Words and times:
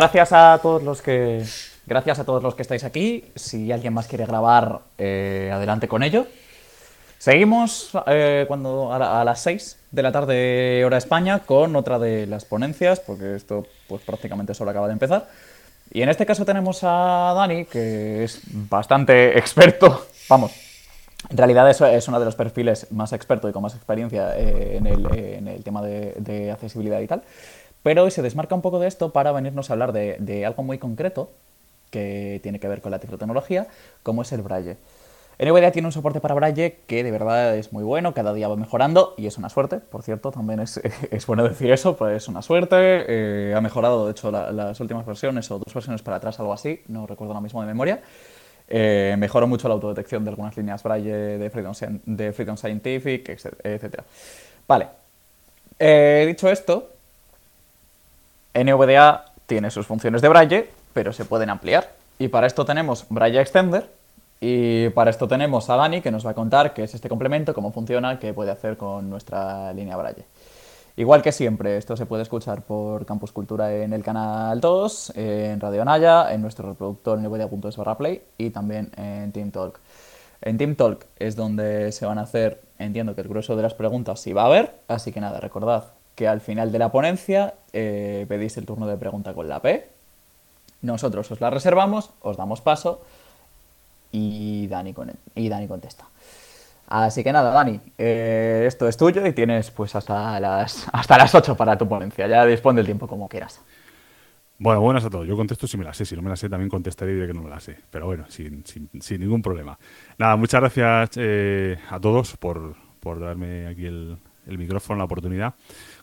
Gracias 0.00 0.32
a 0.32 0.58
todos 0.62 0.82
los 0.82 1.02
que 1.02 1.44
gracias 1.84 2.18
a 2.18 2.24
todos 2.24 2.42
los 2.42 2.54
que 2.54 2.62
estáis 2.62 2.84
aquí. 2.84 3.22
Si 3.34 3.70
alguien 3.70 3.92
más 3.92 4.06
quiere 4.06 4.24
grabar, 4.24 4.80
eh, 4.96 5.50
adelante 5.52 5.88
con 5.88 6.02
ello. 6.02 6.26
Seguimos 7.18 7.90
eh, 8.06 8.46
cuando 8.48 8.94
a, 8.94 9.22
las 9.26 9.40
6 9.40 9.78
de 9.90 10.02
la 10.02 10.10
tarde 10.10 10.82
hora 10.86 10.96
España 10.96 11.40
con 11.40 11.76
otra 11.76 11.98
de 11.98 12.26
las 12.26 12.46
ponencias, 12.46 12.98
porque 12.98 13.36
esto 13.36 13.66
pues 13.88 14.00
prácticamente 14.00 14.54
solo 14.54 14.70
acaba 14.70 14.86
de 14.86 14.94
empezar. 14.94 15.28
Y 15.92 16.00
en 16.00 16.08
este 16.08 16.24
caso 16.24 16.46
tenemos 16.46 16.80
a 16.82 17.34
Dani, 17.36 17.66
que 17.66 18.24
es 18.24 18.40
bastante 18.48 19.38
experto, 19.38 20.06
vamos, 20.30 20.52
en 21.28 21.36
realidad 21.36 21.70
es 21.70 22.08
uno 22.08 22.18
de 22.18 22.24
los 22.24 22.34
perfiles 22.34 22.90
más 22.90 23.12
expertos 23.12 23.50
y 23.50 23.52
con 23.52 23.62
más 23.62 23.74
experiencia 23.74 24.36
eh, 24.38 24.78
en, 24.78 24.86
el, 24.86 25.62
tema 25.62 25.82
de, 25.82 26.50
accesibilidad 26.50 27.00
y 27.00 27.06
tal, 27.06 27.22
pero 27.82 28.10
se 28.10 28.22
desmarca 28.22 28.54
un 28.54 28.62
poco 28.62 28.78
de 28.78 28.88
esto 28.88 29.12
para 29.12 29.32
venirnos 29.32 29.70
a 29.70 29.74
hablar 29.74 29.92
de, 29.92 30.44
algo 30.46 30.62
muy 30.62 30.78
concreto 30.78 31.30
que 31.90 32.40
tiene 32.42 32.60
que 32.60 32.68
ver 32.68 32.80
con 32.80 32.92
la 32.92 32.98
tecnología, 32.98 33.66
como 34.02 34.22
es 34.22 34.32
el 34.32 34.42
braille. 34.42 34.76
NVIDIA 35.40 35.72
tiene 35.72 35.88
un 35.88 35.92
soporte 35.92 36.20
para 36.20 36.34
Braille 36.34 36.80
que 36.86 37.02
de 37.02 37.10
verdad 37.10 37.56
es 37.56 37.72
muy 37.72 37.82
bueno, 37.82 38.12
cada 38.12 38.34
día 38.34 38.46
va 38.46 38.56
mejorando 38.56 39.14
y 39.16 39.26
es 39.26 39.38
una 39.38 39.48
suerte, 39.48 39.78
por 39.78 40.02
cierto, 40.02 40.30
también 40.30 40.60
es, 40.60 40.78
bueno 41.26 41.48
decir 41.48 41.72
eso, 41.72 41.96
pues 41.96 42.16
es 42.22 42.28
una 42.28 42.42
suerte. 42.42 42.76
Eh, 42.76 43.54
ha 43.56 43.60
mejorado, 43.62 44.04
de 44.04 44.12
hecho, 44.12 44.30
las 44.30 44.78
últimas 44.80 45.06
versiones 45.06 45.50
o 45.50 45.58
dos 45.58 45.72
versiones 45.72 46.02
para 46.02 46.18
atrás, 46.18 46.38
algo 46.40 46.52
así, 46.52 46.82
no 46.88 47.06
recuerdo 47.06 47.32
ahora 47.32 47.40
mismo 47.40 47.62
de 47.62 47.66
memoria. 47.66 48.02
Eh, 48.68 49.16
mejoró 49.18 49.46
mucho 49.46 49.66
la 49.66 49.74
autodetección 49.74 50.24
de 50.24 50.30
algunas 50.30 50.56
líneas 50.58 50.82
Braille 50.82 51.10
de 51.10 51.50
Freedom, 51.50 51.72
de 52.04 52.32
Freedom 52.32 52.56
Scientific, 52.56 53.28
etc. 53.28 54.02
Vale. 54.68 54.88
Eh, 55.78 56.24
dicho 56.28 56.50
esto, 56.50 56.90
NVDA 58.54 59.26
tiene 59.46 59.70
sus 59.70 59.86
funciones 59.86 60.22
de 60.22 60.28
Braille, 60.28 60.70
pero 60.92 61.12
se 61.12 61.24
pueden 61.24 61.50
ampliar. 61.50 61.90
Y 62.18 62.28
para 62.28 62.46
esto 62.46 62.64
tenemos 62.64 63.06
Braille 63.08 63.40
Extender, 63.40 63.88
y 64.40 64.88
para 64.90 65.10
esto 65.10 65.28
tenemos 65.28 65.68
a 65.68 65.76
Dani 65.76 66.00
que 66.00 66.10
nos 66.10 66.26
va 66.26 66.30
a 66.30 66.34
contar 66.34 66.72
qué 66.72 66.84
es 66.84 66.94
este 66.94 67.08
complemento, 67.08 67.52
cómo 67.52 67.72
funciona, 67.72 68.18
qué 68.18 68.32
puede 68.32 68.50
hacer 68.50 68.78
con 68.78 69.10
nuestra 69.10 69.72
línea 69.74 69.96
Braille. 69.96 70.24
Igual 70.96 71.22
que 71.22 71.30
siempre, 71.30 71.76
esto 71.76 71.96
se 71.96 72.06
puede 72.06 72.22
escuchar 72.22 72.62
por 72.62 73.06
Campus 73.06 73.32
Cultura 73.32 73.74
en 73.74 73.92
el 73.92 74.02
canal 74.02 74.60
2, 74.60 75.12
en 75.16 75.60
Radio 75.60 75.84
Naya, 75.84 76.32
en 76.32 76.42
nuestro 76.42 76.68
reproductor 76.70 77.18
nvidia.es 77.18 77.76
barra 77.76 77.96
play 77.96 78.22
y 78.38 78.50
también 78.50 78.90
en 78.96 79.30
Team 79.32 79.50
Talk. 79.50 79.78
En 80.42 80.56
Team 80.56 80.74
Talk 80.74 81.06
es 81.16 81.36
donde 81.36 81.92
se 81.92 82.06
van 82.06 82.18
a 82.18 82.22
hacer, 82.22 82.62
entiendo 82.78 83.14
que 83.14 83.20
el 83.20 83.28
grueso 83.28 83.56
de 83.56 83.62
las 83.62 83.74
preguntas 83.74 84.20
sí 84.20 84.32
va 84.32 84.42
a 84.42 84.46
haber, 84.46 84.74
así 84.88 85.12
que 85.12 85.20
nada, 85.20 85.38
recordad 85.38 85.84
que 86.14 86.28
al 86.28 86.40
final 86.40 86.72
de 86.72 86.78
la 86.78 86.90
ponencia 86.90 87.54
eh, 87.72 88.26
pedís 88.28 88.56
el 88.56 88.66
turno 88.66 88.86
de 88.86 88.96
pregunta 88.96 89.34
con 89.34 89.48
la 89.48 89.60
P, 89.60 89.88
nosotros 90.82 91.30
os 91.30 91.40
la 91.40 91.50
reservamos, 91.50 92.10
os 92.20 92.36
damos 92.36 92.60
paso 92.60 93.02
y 94.12 94.66
Dani, 94.66 94.94
y 95.34 95.48
Dani 95.48 95.68
contesta. 95.68 96.06
Así 96.88 97.22
que 97.22 97.32
nada, 97.32 97.52
Dani, 97.52 97.80
eh, 97.98 98.64
esto 98.66 98.88
es 98.88 98.96
tuyo 98.96 99.24
y 99.24 99.32
tienes 99.32 99.70
pues 99.70 99.94
hasta 99.94 100.40
las, 100.40 100.88
hasta 100.92 101.18
las 101.18 101.32
8 101.32 101.56
para 101.56 101.78
tu 101.78 101.88
ponencia. 101.88 102.26
Ya 102.26 102.44
dispone 102.44 102.78
del 102.78 102.86
tiempo 102.86 103.06
como 103.06 103.28
quieras. 103.28 103.60
Bueno, 104.58 104.80
buenas 104.80 105.04
a 105.04 105.10
todos. 105.10 105.26
Yo 105.26 105.36
contesto 105.36 105.68
si 105.68 105.78
me 105.78 105.84
la 105.84 105.94
sé. 105.94 106.04
Si 106.04 106.16
no 106.16 106.20
me 106.20 106.28
la 106.28 106.36
sé, 106.36 106.48
también 106.50 106.68
contestaré 106.68 107.12
y 107.12 107.14
diré 107.14 107.28
que 107.28 107.32
no 107.32 107.42
me 107.42 107.48
la 107.48 107.60
sé. 107.60 107.78
Pero 107.90 108.06
bueno, 108.06 108.24
sin, 108.28 108.66
sin, 108.66 108.90
sin 109.00 109.20
ningún 109.20 109.40
problema. 109.40 109.78
Nada, 110.18 110.34
muchas 110.36 110.60
gracias 110.60 111.10
eh, 111.16 111.78
a 111.88 112.00
todos 112.00 112.36
por, 112.36 112.74
por 112.98 113.20
darme 113.20 113.68
aquí 113.68 113.86
el, 113.86 114.18
el, 114.46 114.58
micrófono, 114.58 114.98
la 114.98 115.04
oportunidad. 115.04 115.54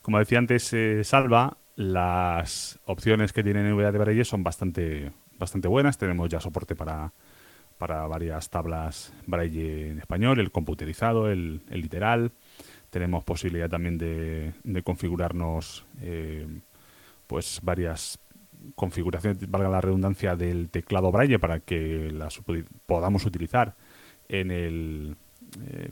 Como 0.08 0.20
decía 0.20 0.38
antes, 0.38 0.72
eh, 0.72 1.04
Salva, 1.04 1.58
las 1.76 2.80
opciones 2.86 3.34
que 3.34 3.44
tiene 3.44 3.62
NVIDIA 3.62 3.92
de 3.92 4.00
Braille 4.00 4.24
son 4.24 4.42
bastante, 4.42 5.12
bastante 5.38 5.68
buenas. 5.68 5.98
Tenemos 5.98 6.30
ya 6.30 6.40
soporte 6.40 6.78
para, 6.78 7.12
para 7.78 8.08
varias 8.08 8.50
tablas 8.50 9.12
braille 9.26 9.90
en 9.90 10.00
español, 10.00 10.40
el 10.40 10.50
computerizado, 10.50 11.30
el, 11.30 11.62
literal. 11.70 12.32
Tenemos 12.90 13.26
posibilidad 13.26 13.70
también 13.70 13.98
de, 13.98 14.54
configurarnos 14.82 15.86
eh, 16.00 16.48
pues 17.28 17.60
varias 17.62 18.18
configuraciones, 18.76 19.52
valga 19.52 19.68
la 19.68 19.82
redundancia, 19.82 20.38
del 20.38 20.70
teclado 20.70 21.12
braille 21.12 21.38
para 21.38 21.60
que 21.60 22.12
las 22.14 22.40
podamos 22.86 23.26
utilizar 23.26 23.76
en 24.30 24.52
el, 24.52 25.18
eh, 25.66 25.92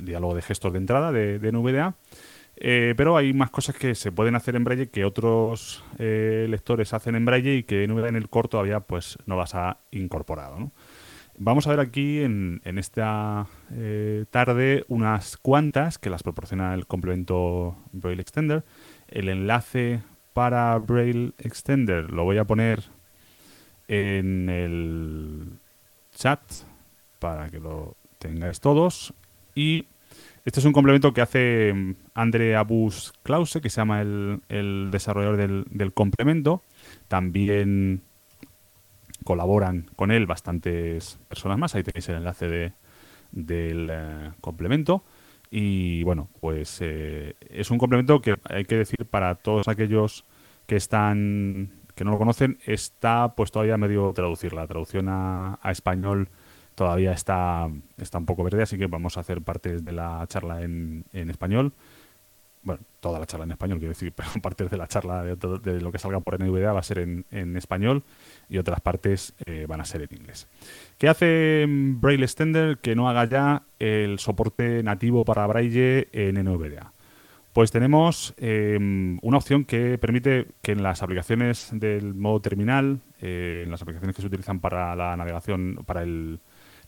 diálogo 0.00 0.36
de 0.36 0.42
gestos 0.42 0.72
de 0.72 0.78
entrada 0.78 1.10
de, 1.10 1.40
NVDA. 1.50 1.96
Eh, 2.60 2.94
pero 2.96 3.16
hay 3.16 3.32
más 3.32 3.50
cosas 3.50 3.76
que 3.76 3.94
se 3.94 4.10
pueden 4.10 4.34
hacer 4.34 4.56
en 4.56 4.64
Braille 4.64 4.90
que 4.90 5.04
otros 5.04 5.84
lectores 5.98 6.92
hacen 6.92 7.14
en 7.14 7.24
Braille 7.24 7.56
y 7.56 7.62
que 7.62 7.84
en 7.84 8.16
el 8.16 8.28
core 8.28 8.48
todavía 8.48 8.80
pues, 8.80 9.18
no 9.26 9.36
las 9.36 9.54
ha 9.54 9.78
incorporado. 9.90 10.72
Vamos 11.40 11.68
a 11.68 11.70
ver 11.70 11.78
aquí 11.78 12.18
en, 12.18 12.60
esta 12.64 13.46
eh, 13.70 14.24
tarde 14.28 14.84
unas 14.88 15.36
cuantas 15.36 15.96
que 15.96 16.10
las 16.10 16.24
proporciona 16.24 16.74
el 16.74 16.86
complemento 16.86 17.76
Braille 17.92 18.20
Extender. 18.20 18.64
El 19.06 19.28
enlace 19.28 20.02
para 20.32 20.76
Braille 20.78 21.34
Extender 21.38 22.10
lo 22.10 22.24
voy 22.24 22.38
a 22.38 22.44
poner 22.44 22.82
en 23.86 24.48
el 24.48 25.60
chat 26.10 26.40
para 27.20 27.48
que 27.50 27.60
lo 27.60 27.96
tengáis 28.18 28.58
todos. 28.58 29.14
Y 29.54 29.86
este 30.48 30.60
es 30.60 30.66
un 30.66 30.72
complemento 30.72 31.12
que 31.12 31.20
hace 31.20 31.74
mm, 31.74 31.94
Andre 32.14 32.56
Abus 32.56 33.12
Klause, 33.22 33.60
que 33.60 33.68
se 33.68 33.82
llama 33.82 34.00
el, 34.00 34.88
desarrollador 34.90 35.36
del, 35.36 35.66
del 35.68 35.92
complemento. 35.92 36.62
También 37.06 38.02
colaboran 39.24 39.90
con 39.94 40.10
él 40.10 40.24
bastantes 40.24 41.18
personas 41.28 41.58
más. 41.58 41.74
Ahí 41.74 41.82
tenéis 41.82 42.08
el 42.08 42.16
enlace 42.16 42.48
de, 42.48 42.72
del 43.30 43.88
eh, 43.90 44.30
complemento. 44.40 45.04
Y 45.50 46.02
bueno, 46.04 46.30
pues 46.40 46.78
eh, 46.80 47.34
es 47.50 47.70
un 47.70 47.76
complemento 47.76 48.22
que 48.22 48.36
hay 48.44 48.64
que 48.64 48.76
decir 48.76 49.04
para 49.04 49.34
todos 49.34 49.68
aquellos 49.68 50.24
que 50.66 50.76
están 50.76 51.72
que 51.94 52.04
no 52.04 52.12
lo 52.12 52.18
conocen, 52.18 52.58
está 52.64 53.34
pues 53.34 53.50
todavía 53.50 53.76
medio 53.76 54.12
traducir. 54.14 54.54
La 54.54 54.66
traducción 54.66 55.08
a, 55.10 55.58
español 55.64 56.30
todavía 56.78 57.12
está, 57.12 57.68
está 57.98 58.16
un 58.16 58.24
poco 58.24 58.44
verde, 58.44 58.62
así 58.62 58.78
que 58.78 58.86
vamos 58.86 59.18
a 59.18 59.20
hacer 59.20 59.42
parte 59.42 59.80
de 59.82 59.92
la 59.92 60.24
charla 60.28 60.62
en, 60.62 61.04
en 61.12 61.28
español 61.28 61.74
bueno, 62.62 62.82
toda 63.00 63.18
la 63.18 63.26
charla 63.26 63.44
en 63.44 63.52
español, 63.52 63.78
quiero 63.78 63.92
decir, 63.92 64.12
pero 64.16 64.28
partes 64.42 64.70
de 64.70 64.76
la 64.76 64.86
charla 64.86 65.24
de, 65.24 65.80
lo 65.80 65.92
que 65.92 65.98
salga 65.98 66.20
por 66.20 66.40
NVDA 66.40 66.72
va 66.72 66.80
a 66.80 66.82
ser 66.82 66.98
en, 66.98 67.24
en 67.30 67.56
español 67.56 68.02
y 68.48 68.58
otras 68.58 68.80
partes 68.80 69.34
eh, 69.46 69.66
van 69.68 69.80
a 69.80 69.84
ser 69.84 70.02
en 70.02 70.18
inglés. 70.18 70.48
¿Qué 70.98 71.08
hace 71.08 71.66
Braille 71.68 72.24
Extender 72.24 72.78
que 72.78 72.94
no 72.94 73.08
haga 73.08 73.24
ya 73.24 73.62
el 73.78 74.18
soporte 74.18 74.82
nativo 74.82 75.24
para 75.24 75.46
Braille 75.46 76.08
en 76.12 76.42
NVDA? 76.44 76.92
Pues 77.52 77.72
tenemos 77.72 78.34
em, 78.36 79.18
una 79.22 79.38
opción 79.38 79.64
que 79.64 79.98
permite 79.98 80.46
que 80.62 80.72
en 80.72 80.82
las 80.82 81.02
aplicaciones 81.02 81.70
del 81.72 82.14
modo 82.14 82.40
terminal, 82.40 83.00
eh, 83.20 83.62
en 83.64 83.70
las 83.70 83.82
aplicaciones 83.82 84.14
que 84.14 84.22
se 84.22 84.28
utilizan 84.28 84.60
para 84.60 84.94
la 84.94 85.16
navegación, 85.16 85.80
para 85.86 86.02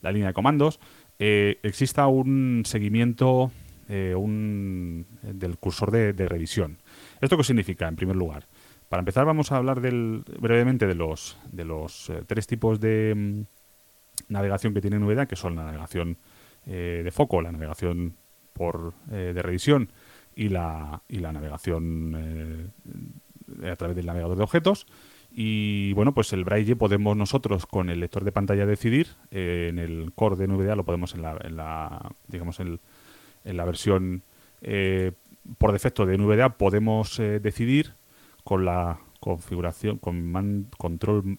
la 0.02 0.12
línea 0.12 0.28
de 0.28 0.34
comandos, 0.34 0.80
eh, 1.18 1.58
exista 1.62 2.06
un 2.06 2.62
seguimiento 2.64 3.52
eh, 3.92 4.14
un, 4.14 5.04
del 5.20 5.58
cursor 5.58 5.90
de, 5.90 6.12
revisión. 6.28 6.78
¿Esto 7.20 7.36
qué 7.36 7.42
significa, 7.42 7.88
en 7.88 7.96
primer 7.96 8.14
lugar? 8.14 8.46
Para 8.88 9.00
empezar, 9.00 9.26
vamos 9.26 9.50
a 9.50 9.56
hablar 9.56 9.80
del, 9.80 10.22
brevemente 10.38 10.86
de 10.86 10.94
los, 10.94 11.36
de 11.50 11.64
los 11.64 12.08
eh, 12.08 12.22
tres 12.24 12.46
tipos 12.46 12.78
de 12.78 13.12
mm, 13.16 14.32
navegación 14.32 14.74
que 14.74 14.80
tiene 14.80 15.00
NVDA, 15.00 15.26
que 15.26 15.34
son 15.34 15.56
la 15.56 15.64
navegación 15.64 16.18
eh, 16.66 17.00
de 17.02 17.10
foco, 17.10 17.42
la 17.42 17.50
navegación 17.50 18.14
por, 18.52 18.94
de 19.06 19.42
revisión 19.42 19.90
y 20.36 20.50
la, 20.50 21.02
y 21.08 21.18
la 21.18 21.32
navegación 21.32 22.72
a 23.64 23.74
través 23.74 23.96
del 23.96 24.06
navegador 24.06 24.36
de 24.36 24.44
objetos. 24.44 24.86
Y 25.42 25.94
bueno, 25.94 26.12
pues 26.12 26.34
el 26.34 26.44
braille 26.44 26.76
podemos 26.76 27.16
nosotros 27.16 27.64
con 27.64 27.88
el 27.88 28.00
lector 28.00 28.24
de 28.24 28.30
pantalla 28.30 28.66
decidir. 28.66 29.06
en 29.30 29.78
el 29.78 30.12
core 30.14 30.36
de 30.36 30.46
NVDA 30.46 30.76
lo 30.76 30.84
podemos 30.84 31.14
en 31.14 31.22
la, 31.22 31.38
en 31.42 31.56
la 31.56 32.10
digamos, 32.28 32.60
en 32.60 32.78
la 33.44 33.64
versión 33.64 34.22
eh, 34.60 35.12
por 35.56 35.72
defecto 35.72 36.04
de 36.04 36.18
NVDA 36.18 36.58
podemos 36.58 37.18
eh, 37.20 37.40
decidir 37.40 37.94
con 38.44 38.66
la 38.66 39.00
configuración 39.18 39.96
con 39.96 40.68
control 40.76 41.38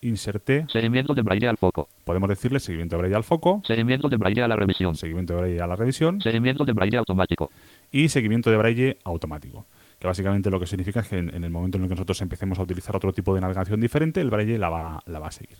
insert 0.00 0.48
seguimiento 0.70 1.12
de 1.12 1.20
braille 1.20 1.46
al 1.46 1.58
foco. 1.58 1.90
Podemos 2.04 2.30
decirle 2.30 2.60
seguimiento 2.60 2.96
de 2.96 3.00
braille 3.00 3.16
al 3.16 3.24
foco. 3.24 3.60
Seguimiento 3.66 4.08
de 4.08 4.16
braille 4.16 4.42
a 4.42 4.48
la 4.48 4.56
revisión. 4.56 4.96
Seguimiento 4.96 5.34
de 5.34 5.40
braille 5.40 5.60
a 5.60 5.66
la 5.66 5.76
revisión. 5.76 6.18
Seguimiento 6.22 6.64
de 6.64 6.72
braille 6.72 6.96
automático. 6.96 7.50
Y 7.90 8.08
seguimiento 8.08 8.50
de 8.50 8.56
braille 8.56 8.98
automático 9.04 9.66
básicamente 10.06 10.50
lo 10.50 10.60
que 10.60 10.66
significa 10.66 11.00
es 11.00 11.08
que 11.08 11.18
en, 11.18 11.44
el 11.44 11.50
momento 11.50 11.78
en 11.78 11.84
el 11.84 11.88
que 11.88 11.94
nosotros 11.94 12.20
empecemos 12.22 12.58
a 12.58 12.62
utilizar 12.62 12.94
otro 12.96 13.12
tipo 13.12 13.34
de 13.34 13.40
navegación 13.40 13.80
diferente 13.80 14.20
el 14.20 14.30
braille 14.30 14.58
la 14.58 14.68
va, 14.68 15.02
la 15.06 15.18
va 15.18 15.28
a 15.28 15.32
seguir 15.32 15.58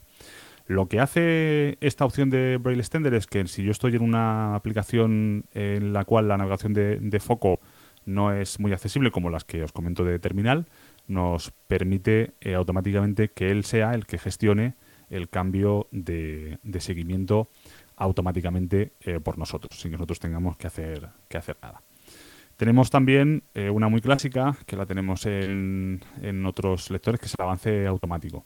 lo 0.66 0.88
que 0.88 1.00
hace 1.00 1.76
esta 1.80 2.04
opción 2.06 2.30
de 2.30 2.56
Braille 2.56 2.80
Extender 2.80 3.12
es 3.14 3.26
que 3.26 3.46
si 3.46 3.62
yo 3.62 3.70
estoy 3.70 3.96
en 3.96 4.02
una 4.02 4.54
aplicación 4.54 5.44
en 5.52 5.92
la 5.92 6.04
cual 6.04 6.28
la 6.28 6.38
navegación 6.38 6.72
de, 6.72 7.20
foco 7.20 7.60
no 8.06 8.32
es 8.32 8.58
muy 8.58 8.72
accesible 8.72 9.10
como 9.10 9.28
las 9.28 9.44
que 9.44 9.62
os 9.62 9.72
comento 9.72 10.04
de 10.04 10.18
terminal, 10.18 10.66
nos 11.06 11.52
permite 11.68 12.32
eh, 12.40 12.54
automáticamente 12.54 13.28
que 13.28 13.50
él 13.50 13.64
sea 13.64 13.92
el 13.92 14.06
que 14.06 14.16
gestione 14.16 14.74
el 15.10 15.28
cambio 15.28 15.86
de, 15.90 16.58
de 16.62 16.80
seguimiento 16.80 17.50
automáticamente 17.96 18.92
eh, 19.02 19.20
por 19.20 19.38
nosotros, 19.38 19.78
sin 19.78 19.90
que 19.90 19.98
nosotros 19.98 20.18
tengamos 20.18 20.56
que 20.56 20.66
hacer, 20.66 21.08
que 21.28 21.36
hacer 21.36 21.56
nada. 21.62 21.82
Tenemos 22.56 22.90
también 22.90 23.42
eh, 23.54 23.70
una 23.70 23.88
muy 23.88 24.00
clásica, 24.00 24.56
que 24.66 24.76
la 24.76 24.86
tenemos 24.86 25.26
en, 25.26 26.00
en 26.22 26.46
otros 26.46 26.90
lectores, 26.90 27.20
que 27.20 27.26
es 27.26 27.34
el 27.38 27.44
avance 27.44 27.86
automático. 27.86 28.44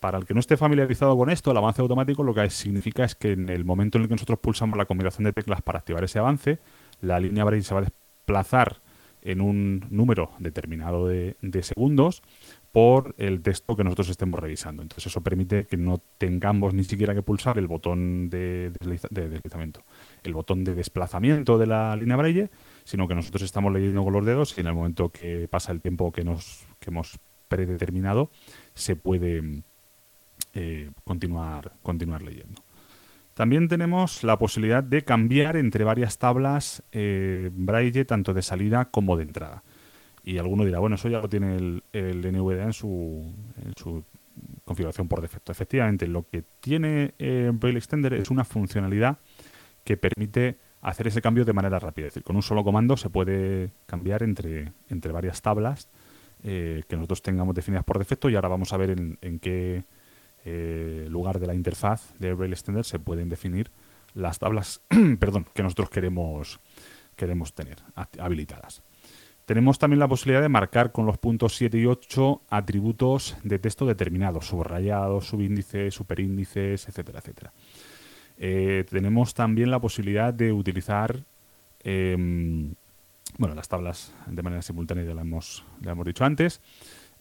Para 0.00 0.18
el 0.18 0.26
que 0.26 0.34
no 0.34 0.40
esté 0.40 0.56
familiarizado 0.56 1.16
con 1.16 1.28
esto, 1.30 1.50
el 1.50 1.56
avance 1.56 1.82
automático 1.82 2.22
lo 2.22 2.34
que 2.34 2.48
significa 2.50 3.04
es 3.04 3.14
que 3.14 3.32
en 3.32 3.48
el 3.48 3.64
momento 3.64 3.98
en 3.98 4.02
el 4.02 4.08
que 4.08 4.14
nosotros 4.14 4.38
pulsamos 4.38 4.78
la 4.78 4.84
combinación 4.84 5.24
de 5.24 5.32
teclas 5.32 5.62
para 5.62 5.78
activar 5.80 6.04
ese 6.04 6.18
avance, 6.18 6.58
la 7.00 7.18
línea 7.18 7.44
Braille 7.44 7.64
se 7.64 7.74
va 7.74 7.80
a 7.80 7.84
desplazar 7.84 8.80
en 9.22 9.40
un 9.40 9.84
número 9.90 10.30
determinado 10.38 11.08
de, 11.08 11.36
segundos 11.62 12.22
por 12.70 13.14
el 13.18 13.42
texto 13.42 13.74
que 13.74 13.82
nosotros 13.82 14.08
estemos 14.10 14.38
revisando. 14.38 14.82
Entonces 14.82 15.06
eso 15.06 15.20
permite 15.22 15.66
que 15.66 15.76
no 15.76 16.00
tengamos 16.18 16.74
ni 16.74 16.84
siquiera 16.84 17.14
que 17.14 17.22
pulsar 17.22 17.58
el 17.58 17.66
botón 17.66 18.30
de, 18.30 18.70
desliza- 18.72 19.08
de 19.10 19.28
deslizamiento, 19.28 19.82
el 20.22 20.34
botón 20.34 20.62
de 20.62 20.76
desplazamiento 20.76 21.58
de 21.58 21.66
la 21.66 21.96
línea 21.96 22.16
Braille, 22.16 22.50
sino 22.88 23.06
que 23.06 23.14
nosotros 23.14 23.42
estamos 23.42 23.70
leyendo 23.70 24.02
con 24.02 24.14
los 24.14 24.24
dedos 24.24 24.56
y 24.56 24.62
en 24.62 24.68
el 24.68 24.72
momento 24.72 25.10
que 25.10 25.46
pasa 25.46 25.72
el 25.72 25.82
tiempo 25.82 26.10
que, 26.10 26.24
nos, 26.24 26.66
que 26.80 26.88
hemos 26.88 27.18
predeterminado 27.46 28.30
se 28.72 28.96
puede 28.96 29.62
eh, 30.54 30.90
continuar, 31.04 31.72
continuar 31.82 32.22
leyendo. 32.22 32.62
También 33.34 33.68
tenemos 33.68 34.24
la 34.24 34.38
posibilidad 34.38 34.82
de 34.82 35.04
cambiar 35.04 35.58
entre 35.58 35.84
varias 35.84 36.16
tablas 36.16 36.82
eh, 36.92 37.50
Braille, 37.52 38.06
tanto 38.06 38.32
de 38.32 38.40
salida 38.40 38.86
como 38.86 39.18
de 39.18 39.24
entrada. 39.24 39.62
Y 40.24 40.38
alguno 40.38 40.64
dirá, 40.64 40.78
bueno, 40.78 40.96
eso 40.96 41.10
ya 41.10 41.20
lo 41.20 41.28
tiene 41.28 41.56
el, 41.56 41.82
el 41.92 42.20
NVDA 42.32 42.64
en 42.64 42.72
su, 42.72 43.34
en 43.66 43.74
su 43.76 44.02
configuración 44.64 45.08
por 45.08 45.20
defecto. 45.20 45.52
Efectivamente, 45.52 46.06
lo 46.06 46.26
que 46.26 46.42
tiene 46.60 47.12
eh, 47.18 47.50
Braille 47.52 47.80
Extender 47.80 48.14
es 48.14 48.30
una 48.30 48.44
funcionalidad 48.44 49.18
que 49.84 49.98
permite 49.98 50.56
hacer 50.90 51.08
ese 51.08 51.22
cambio 51.22 51.44
de 51.44 51.52
manera 51.52 51.78
rápida. 51.78 52.06
Es 52.06 52.14
decir, 52.14 52.24
con 52.24 52.36
un 52.36 52.42
solo 52.42 52.64
comando 52.64 52.96
se 52.96 53.10
puede 53.10 53.72
cambiar 53.86 54.22
entre, 54.22 54.72
entre 54.88 55.12
varias 55.12 55.42
tablas 55.42 55.88
eh, 56.42 56.82
que 56.88 56.96
nosotros 56.96 57.22
tengamos 57.22 57.54
definidas 57.54 57.84
por 57.84 57.98
defecto 57.98 58.30
y 58.30 58.36
ahora 58.36 58.48
vamos 58.48 58.72
a 58.72 58.76
ver 58.76 58.90
en, 58.90 59.38
qué 59.40 59.84
eh, 60.44 61.06
lugar 61.10 61.40
de 61.40 61.46
la 61.46 61.54
interfaz 61.54 62.14
de 62.18 62.32
Braille 62.32 62.54
Extender 62.54 62.84
se 62.84 62.98
pueden 62.98 63.28
definir 63.28 63.70
las 64.14 64.38
tablas 64.38 64.80
perdón, 65.18 65.46
que 65.52 65.62
nosotros 65.62 65.90
queremos, 65.90 66.60
queremos 67.16 67.54
tener 67.54 67.78
habilitadas. 68.18 68.82
Tenemos 69.44 69.78
también 69.78 69.98
la 69.98 70.08
posibilidad 70.08 70.42
de 70.42 70.50
marcar 70.50 70.92
con 70.92 71.06
los 71.06 71.16
puntos 71.16 71.56
7 71.56 71.78
y 71.78 71.86
8 71.86 72.42
atributos 72.50 73.36
de 73.42 73.58
texto 73.58 73.86
determinados, 73.86 74.46
subrayados, 74.46 75.26
subíndices, 75.26 75.94
superíndices, 75.94 76.86
etcétera, 76.86 77.20
etcétera. 77.20 77.52
Eh, 78.38 78.84
tenemos 78.88 79.34
también 79.34 79.70
la 79.70 79.80
posibilidad 79.80 80.32
de 80.32 80.52
utilizar 80.52 81.24
em, 81.80 82.74
bueno, 83.36 83.54
las 83.54 83.68
tablas 83.68 84.14
de 84.26 84.42
manera 84.42 84.62
simultánea, 84.62 85.04
ya 85.04 85.14
lo 85.14 85.20
hemos, 85.20 85.64
ya 85.80 85.92
hemos 85.92 86.06
dicho 86.06 86.24
antes. 86.24 86.60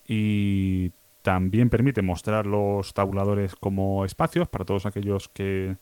Y 0.07 0.91
también 1.21 1.69
permite 1.69 2.01
mostrar 2.01 2.45
los 2.45 2.93
tabuladores 2.93 3.55
como 3.55 4.05
espacios 4.05 4.47
para 4.47 4.63
todos 4.63 4.85
aquellos 4.85 5.27
que, 5.27 5.75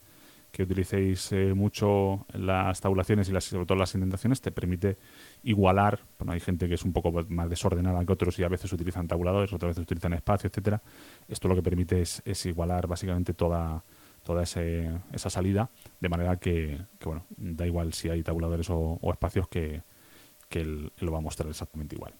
que 0.52 0.64
utilicéis 0.64 1.32
eh, 1.32 1.54
mucho 1.54 2.26
las 2.34 2.82
tabulaciones 2.82 3.30
y 3.30 3.32
las, 3.32 3.44
sobre 3.44 3.66
todo 3.66 3.78
las 3.78 3.94
indentaciones. 3.94 4.42
Te 4.42 4.52
permite 4.52 4.98
igualar. 5.44 6.00
Bueno, 6.18 6.34
hay 6.34 6.40
gente 6.40 6.68
que 6.68 6.74
es 6.74 6.84
un 6.84 6.94
poco 6.94 7.12
más 7.30 7.50
desordenada 7.50 8.04
que 8.06 8.14
otros 8.14 8.40
y 8.40 8.44
a 8.44 8.50
veces 8.50 8.74
utilizan 8.74 9.08
tabuladores, 9.08 9.54
otras 9.54 9.72
veces 9.72 9.84
utilizan 9.84 10.14
espacios, 10.14 10.52
etcétera. 10.52 10.82
Esto 11.28 11.48
lo 11.48 11.56
que 11.56 11.62
permite 11.62 12.02
es, 12.02 12.22
es 12.26 12.46
igualar 12.46 12.88
básicamente 12.88 13.34
toda 13.34 13.84
toda 14.26 14.44
ese- 14.44 14.92
esa 15.14 15.30
salida 15.30 15.70
de 16.02 16.10
manera 16.10 16.36
que, 16.38 16.82
bueno 17.06 17.26
da 17.38 17.66
igual 17.66 17.94
si 17.94 18.10
hay 18.10 18.24
tabuladores 18.24 18.68
o, 18.70 19.00
espacios 19.12 19.48
que, 19.48 19.84
que 20.50 20.66
lo 20.66 21.12
va 21.12 21.20
a 21.20 21.22
mostrar 21.22 21.48
exactamente 21.50 21.96
igual. 21.96 22.14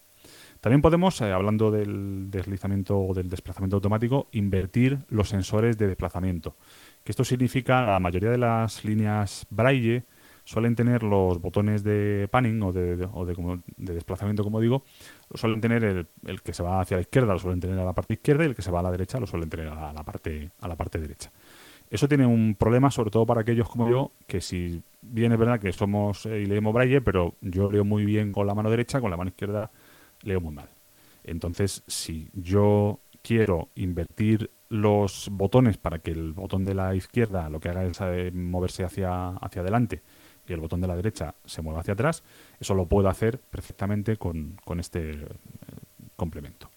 También 0.62 0.82
podemos, 0.82 1.20
eh, 1.22 1.32
hablando 1.32 1.70
del 1.70 2.32
deslizamiento 2.32 2.98
o 2.98 3.14
del 3.14 3.30
desplazamiento 3.30 3.76
automático, 3.76 4.28
invertir 4.32 5.00
los 5.10 5.30
sensores 5.30 5.78
de 5.78 5.88
desplazamiento. 5.88 6.56
Que 7.04 7.12
esto 7.12 7.24
significa, 7.24 7.86
la 7.86 8.00
mayoría 8.00 8.32
de 8.32 8.40
las 8.40 8.84
líneas 8.84 9.46
Braille 9.52 10.06
suelen 10.44 10.76
tener 10.76 11.04
los 11.04 11.40
botones 11.40 11.84
de 11.84 12.28
panning 12.32 12.62
o 12.64 12.72
de, 12.72 12.96
de- 12.98 13.10
o 13.12 13.26
de 13.26 13.94
desplazamiento, 13.94 14.44
como 14.44 14.60
digo, 14.60 14.84
suelen 15.36 15.62
tener 15.62 15.84
el, 15.84 16.08
el 16.26 16.42
que 16.42 16.54
se 16.54 16.64
va 16.64 16.82
hacia 16.82 16.98
la 16.98 17.02
izquierda, 17.02 17.34
lo 17.34 17.40
suelen 17.40 17.60
tener 17.60 17.78
a 17.78 17.86
la 17.86 17.94
parte 17.94 18.14
izquierda 18.14 18.44
y 18.44 18.48
el 18.48 18.56
que 18.56 18.62
se 18.64 18.72
va 18.72 18.80
a 18.80 18.84
la 18.84 18.92
derecha 18.92 19.20
lo 19.20 19.28
suelen 19.28 19.50
tener 19.50 19.68
a 19.68 19.94
la 19.94 20.04
parte, 20.04 20.50
a 20.60 20.68
la 20.68 20.76
parte 20.76 21.00
derecha. 21.00 21.32
Eso 21.96 22.10
tiene 22.10 22.26
un 22.26 22.56
problema, 22.56 22.92
sobre 22.92 23.10
todo 23.10 23.26
para 23.26 23.40
aquellos 23.40 23.70
como 23.70 23.90
yo, 23.90 24.12
que 24.28 24.42
si 24.42 24.84
bien 25.02 25.32
es 25.32 25.40
verdad 25.40 25.62
que 25.62 25.72
somos 25.72 26.26
eh, 26.26 26.42
y 26.42 26.46
leemos 26.46 26.74
braille, 26.74 27.00
pero 27.00 27.36
yo 27.40 27.72
leo 27.72 27.86
muy 27.86 28.04
bien 28.04 28.34
con 28.34 28.46
la 28.46 28.54
mano 28.54 28.70
derecha, 28.70 29.00
con 29.00 29.12
la 29.12 29.16
mano 29.16 29.30
izquierda 29.30 29.72
leo 30.22 30.42
muy 30.42 30.54
mal. 30.54 30.68
Entonces, 31.24 31.84
si 31.88 32.30
yo 32.34 33.00
quiero 33.22 33.70
invertir 33.76 34.52
los 34.68 35.30
botones 35.32 35.78
para 35.78 36.00
que 36.00 36.12
el 36.12 36.34
botón 36.34 36.66
de 36.66 36.74
la 36.74 36.94
izquierda 36.96 37.50
lo 37.50 37.62
que 37.62 37.70
haga 37.70 37.86
es 37.86 37.98
eh, 38.02 38.30
moverse 38.34 38.84
hacia, 38.84 39.30
hacia 39.30 39.62
adelante 39.62 40.02
y 40.46 40.52
el 40.52 40.60
botón 40.60 40.82
de 40.82 40.88
la 40.88 40.98
derecha 40.98 41.36
se 41.46 41.62
mueva 41.62 41.80
hacia 41.80 41.94
atrás, 41.94 42.26
eso 42.60 42.76
lo 42.76 42.88
puedo 42.88 43.08
hacer 43.08 43.40
perfectamente 43.40 44.18
con, 44.18 44.58
con 44.66 44.82
este 44.82 45.12
eh, 45.12 45.28
complemento. 46.18 46.70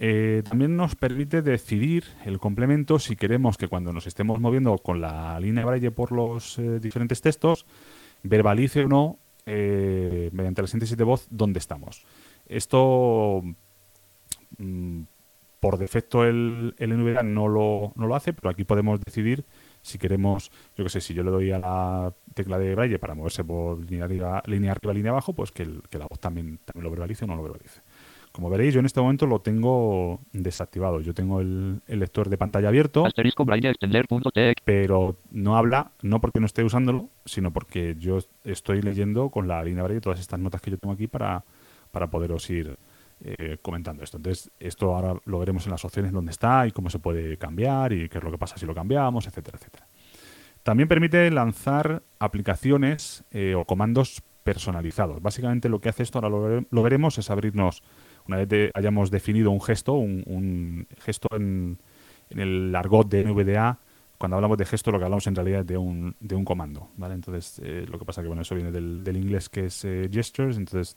Eh, 0.00 0.42
también 0.48 0.76
nos 0.76 0.94
permite 0.94 1.42
decidir 1.42 2.04
el 2.24 2.38
complemento 2.38 2.98
si 3.00 3.16
queremos 3.16 3.56
que 3.56 3.66
cuando 3.66 3.92
nos 3.92 4.06
estemos 4.06 4.38
moviendo 4.40 4.78
con 4.78 5.00
la 5.00 5.38
línea 5.40 5.64
braille 5.64 5.90
por 5.90 6.12
los 6.12 6.58
eh, 6.58 6.78
diferentes 6.80 7.20
textos, 7.20 7.66
verbalice 8.22 8.84
o 8.84 8.88
no 8.88 9.18
eh, 9.46 10.30
mediante 10.32 10.62
la 10.62 10.68
síntesis 10.68 10.96
de 10.96 11.04
voz 11.04 11.26
dónde 11.30 11.58
estamos. 11.58 12.04
Esto 12.46 13.42
mm, 14.58 15.02
por 15.60 15.78
defecto 15.78 16.24
el, 16.24 16.74
el 16.78 16.90
NVDA 16.96 17.22
no 17.22 17.48
lo, 17.48 17.92
no 17.96 18.06
lo 18.06 18.14
hace, 18.14 18.32
pero 18.32 18.50
aquí 18.50 18.64
podemos 18.64 19.00
decidir 19.00 19.44
si 19.82 19.98
queremos, 19.98 20.50
yo 20.76 20.84
que 20.84 20.90
sé, 20.90 21.00
si 21.00 21.14
yo 21.14 21.22
le 21.22 21.30
doy 21.30 21.50
a 21.52 21.58
la 21.58 22.14
tecla 22.34 22.58
de 22.58 22.74
braille 22.74 22.98
para 22.98 23.14
moverse 23.14 23.44
por 23.44 23.78
línea 23.90 24.04
arriba, 24.04 24.42
línea 24.46 24.72
arriba, 24.72 24.92
línea 24.94 25.12
abajo, 25.12 25.32
pues 25.34 25.50
que, 25.52 25.62
el- 25.64 25.82
que 25.90 25.98
la 25.98 26.06
voz 26.08 26.20
también, 26.20 26.58
también 26.64 26.84
lo 26.84 26.90
verbalice 26.90 27.24
o 27.24 27.28
no 27.28 27.36
lo 27.36 27.42
verbalice. 27.42 27.80
Como 28.38 28.50
veréis, 28.50 28.72
yo 28.72 28.78
en 28.78 28.86
este 28.86 29.00
momento 29.00 29.26
lo 29.26 29.40
tengo 29.40 30.20
desactivado. 30.30 31.00
Yo 31.00 31.12
tengo 31.12 31.40
el, 31.40 31.82
el 31.88 31.98
lector 31.98 32.28
de 32.28 32.38
pantalla 32.38 32.68
abierto, 32.68 33.04
Asterisco 33.04 33.44
braille 33.44 33.68
extender.txt. 33.68 34.60
pero 34.64 35.16
no 35.32 35.56
habla, 35.56 35.90
no 36.02 36.20
porque 36.20 36.38
no 36.38 36.46
esté 36.46 36.62
usándolo, 36.62 37.10
sino 37.24 37.52
porque 37.52 37.96
yo 37.98 38.20
estoy 38.44 38.80
leyendo 38.80 39.30
con 39.30 39.48
la 39.48 39.60
línea 39.64 39.82
braille 39.82 40.00
todas 40.00 40.20
estas 40.20 40.38
notas 40.38 40.60
que 40.60 40.70
yo 40.70 40.78
tengo 40.78 40.94
aquí 40.94 41.08
para, 41.08 41.44
para 41.90 42.10
poderos 42.10 42.48
ir 42.48 42.78
eh, 43.24 43.58
comentando 43.60 44.04
esto. 44.04 44.18
Entonces, 44.18 44.52
esto 44.60 44.94
ahora 44.94 45.20
lo 45.24 45.40
veremos 45.40 45.66
en 45.66 45.72
las 45.72 45.84
opciones 45.84 46.12
donde 46.12 46.30
está 46.30 46.64
y 46.64 46.70
cómo 46.70 46.90
se 46.90 47.00
puede 47.00 47.38
cambiar 47.38 47.92
y 47.92 48.08
qué 48.08 48.18
es 48.18 48.24
lo 48.24 48.30
que 48.30 48.38
pasa 48.38 48.56
si 48.56 48.66
lo 48.66 48.74
cambiamos, 48.74 49.26
etcétera, 49.26 49.58
etcétera. 49.58 49.88
También 50.62 50.88
permite 50.88 51.28
lanzar 51.32 52.04
aplicaciones 52.20 53.24
eh, 53.32 53.56
o 53.56 53.64
comandos 53.64 54.22
personalizados. 54.44 55.20
Básicamente 55.20 55.68
lo 55.68 55.80
que 55.80 55.88
hace 55.88 56.04
esto, 56.04 56.20
ahora 56.20 56.62
lo 56.70 56.82
veremos, 56.84 57.18
es 57.18 57.30
abrirnos, 57.30 57.82
una 58.28 58.36
vez 58.38 58.48
de- 58.48 58.70
hayamos 58.74 59.10
definido 59.10 59.50
un 59.50 59.60
gesto, 59.60 59.94
un, 59.94 60.22
un 60.26 60.86
gesto 61.00 61.28
en, 61.36 61.78
en 62.30 62.40
el 62.40 62.74
argot 62.74 63.08
de 63.08 63.24
NVDA, 63.24 63.78
cuando 64.18 64.36
hablamos 64.36 64.58
de 64.58 64.66
gesto 64.66 64.90
lo 64.90 64.98
que 64.98 65.04
hablamos 65.04 65.26
en 65.26 65.34
realidad 65.36 65.60
es 65.60 65.66
de 65.66 65.78
un, 65.78 66.16
de 66.20 66.34
un 66.34 66.44
comando, 66.44 66.90
¿vale? 66.96 67.14
Entonces, 67.14 67.60
eh, 67.64 67.86
lo 67.88 67.98
que 67.98 68.04
pasa 68.04 68.20
que 68.22 68.28
bueno, 68.28 68.42
eso 68.42 68.54
viene 68.54 68.72
del, 68.72 69.04
del 69.04 69.16
inglés 69.16 69.48
que 69.48 69.66
es 69.66 69.84
eh, 69.84 70.08
gestures, 70.12 70.56
entonces 70.56 70.96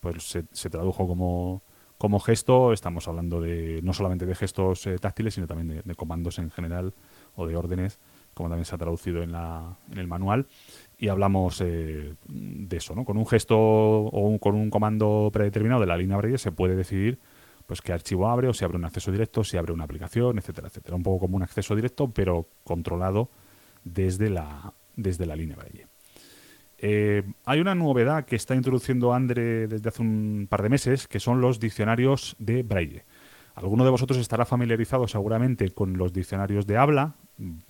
pues 0.00 0.22
se, 0.28 0.44
se 0.52 0.70
tradujo 0.70 1.06
como, 1.06 1.62
como 1.98 2.20
gesto, 2.20 2.72
estamos 2.72 3.08
hablando 3.08 3.40
de 3.40 3.80
no 3.82 3.92
solamente 3.92 4.26
de 4.26 4.34
gestos 4.34 4.86
eh, 4.86 4.98
táctiles, 4.98 5.34
sino 5.34 5.46
también 5.46 5.68
de, 5.68 5.82
de 5.82 5.94
comandos 5.94 6.38
en 6.38 6.50
general 6.50 6.94
o 7.34 7.46
de 7.46 7.56
órdenes, 7.56 7.98
como 8.34 8.48
también 8.48 8.64
se 8.66 8.74
ha 8.74 8.78
traducido 8.78 9.22
en, 9.22 9.32
la, 9.32 9.76
en 9.90 9.98
el 9.98 10.06
manual. 10.06 10.46
Y 10.98 11.08
hablamos 11.08 11.60
eh, 11.60 12.14
de 12.26 12.76
eso, 12.76 12.94
¿no? 12.94 13.04
Con 13.04 13.18
un 13.18 13.26
gesto 13.26 13.56
o 13.58 14.38
con 14.38 14.54
un 14.54 14.70
comando 14.70 15.30
predeterminado 15.32 15.80
de 15.80 15.86
la 15.86 15.96
línea 15.96 16.16
Braille 16.16 16.38
se 16.38 16.52
puede 16.52 16.74
decidir 16.74 17.18
pues 17.66 17.82
qué 17.82 17.92
archivo 17.92 18.28
abre 18.28 18.48
o 18.48 18.54
si 18.54 18.64
abre 18.64 18.76
un 18.78 18.84
acceso 18.84 19.10
directo, 19.10 19.44
si 19.44 19.56
abre 19.56 19.72
una 19.72 19.84
aplicación, 19.84 20.38
etcétera, 20.38 20.68
etcétera. 20.68 20.96
Un 20.96 21.02
poco 21.02 21.20
como 21.20 21.36
un 21.36 21.42
acceso 21.42 21.74
directo, 21.74 22.08
pero 22.10 22.48
controlado 22.64 23.30
desde 23.84 24.30
la, 24.30 24.72
desde 24.94 25.26
la 25.26 25.36
línea 25.36 25.56
Braille. 25.56 25.86
Eh, 26.78 27.22
hay 27.44 27.60
una 27.60 27.74
novedad 27.74 28.24
que 28.24 28.36
está 28.36 28.54
introduciendo 28.54 29.14
Andre 29.14 29.66
desde 29.66 29.88
hace 29.88 30.02
un 30.02 30.46
par 30.48 30.62
de 30.62 30.68
meses, 30.68 31.08
que 31.08 31.20
son 31.20 31.40
los 31.40 31.58
diccionarios 31.58 32.36
de 32.38 32.62
Braille. 32.62 33.04
Alguno 33.54 33.84
de 33.84 33.90
vosotros 33.90 34.18
estará 34.18 34.44
familiarizado 34.44 35.08
seguramente 35.08 35.70
con 35.70 35.96
los 35.96 36.12
diccionarios 36.12 36.66
de 36.66 36.76
habla. 36.76 37.14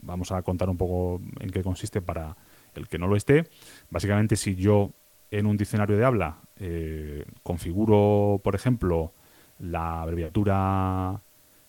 Vamos 0.02 0.32
a 0.32 0.42
contar 0.42 0.68
un 0.68 0.76
poco 0.76 1.20
en 1.38 1.50
qué 1.50 1.62
consiste 1.62 2.02
para 2.02 2.36
el 2.76 2.88
que 2.88 2.98
no 2.98 3.06
lo 3.06 3.16
esté. 3.16 3.48
Básicamente, 3.90 4.36
si 4.36 4.54
yo 4.54 4.92
en 5.30 5.46
un 5.46 5.56
diccionario 5.56 5.96
de 5.96 6.04
habla 6.04 6.38
eh, 6.58 7.24
configuro, 7.42 8.40
por 8.42 8.54
ejemplo, 8.54 9.12
la 9.58 10.02
abreviatura 10.02 11.22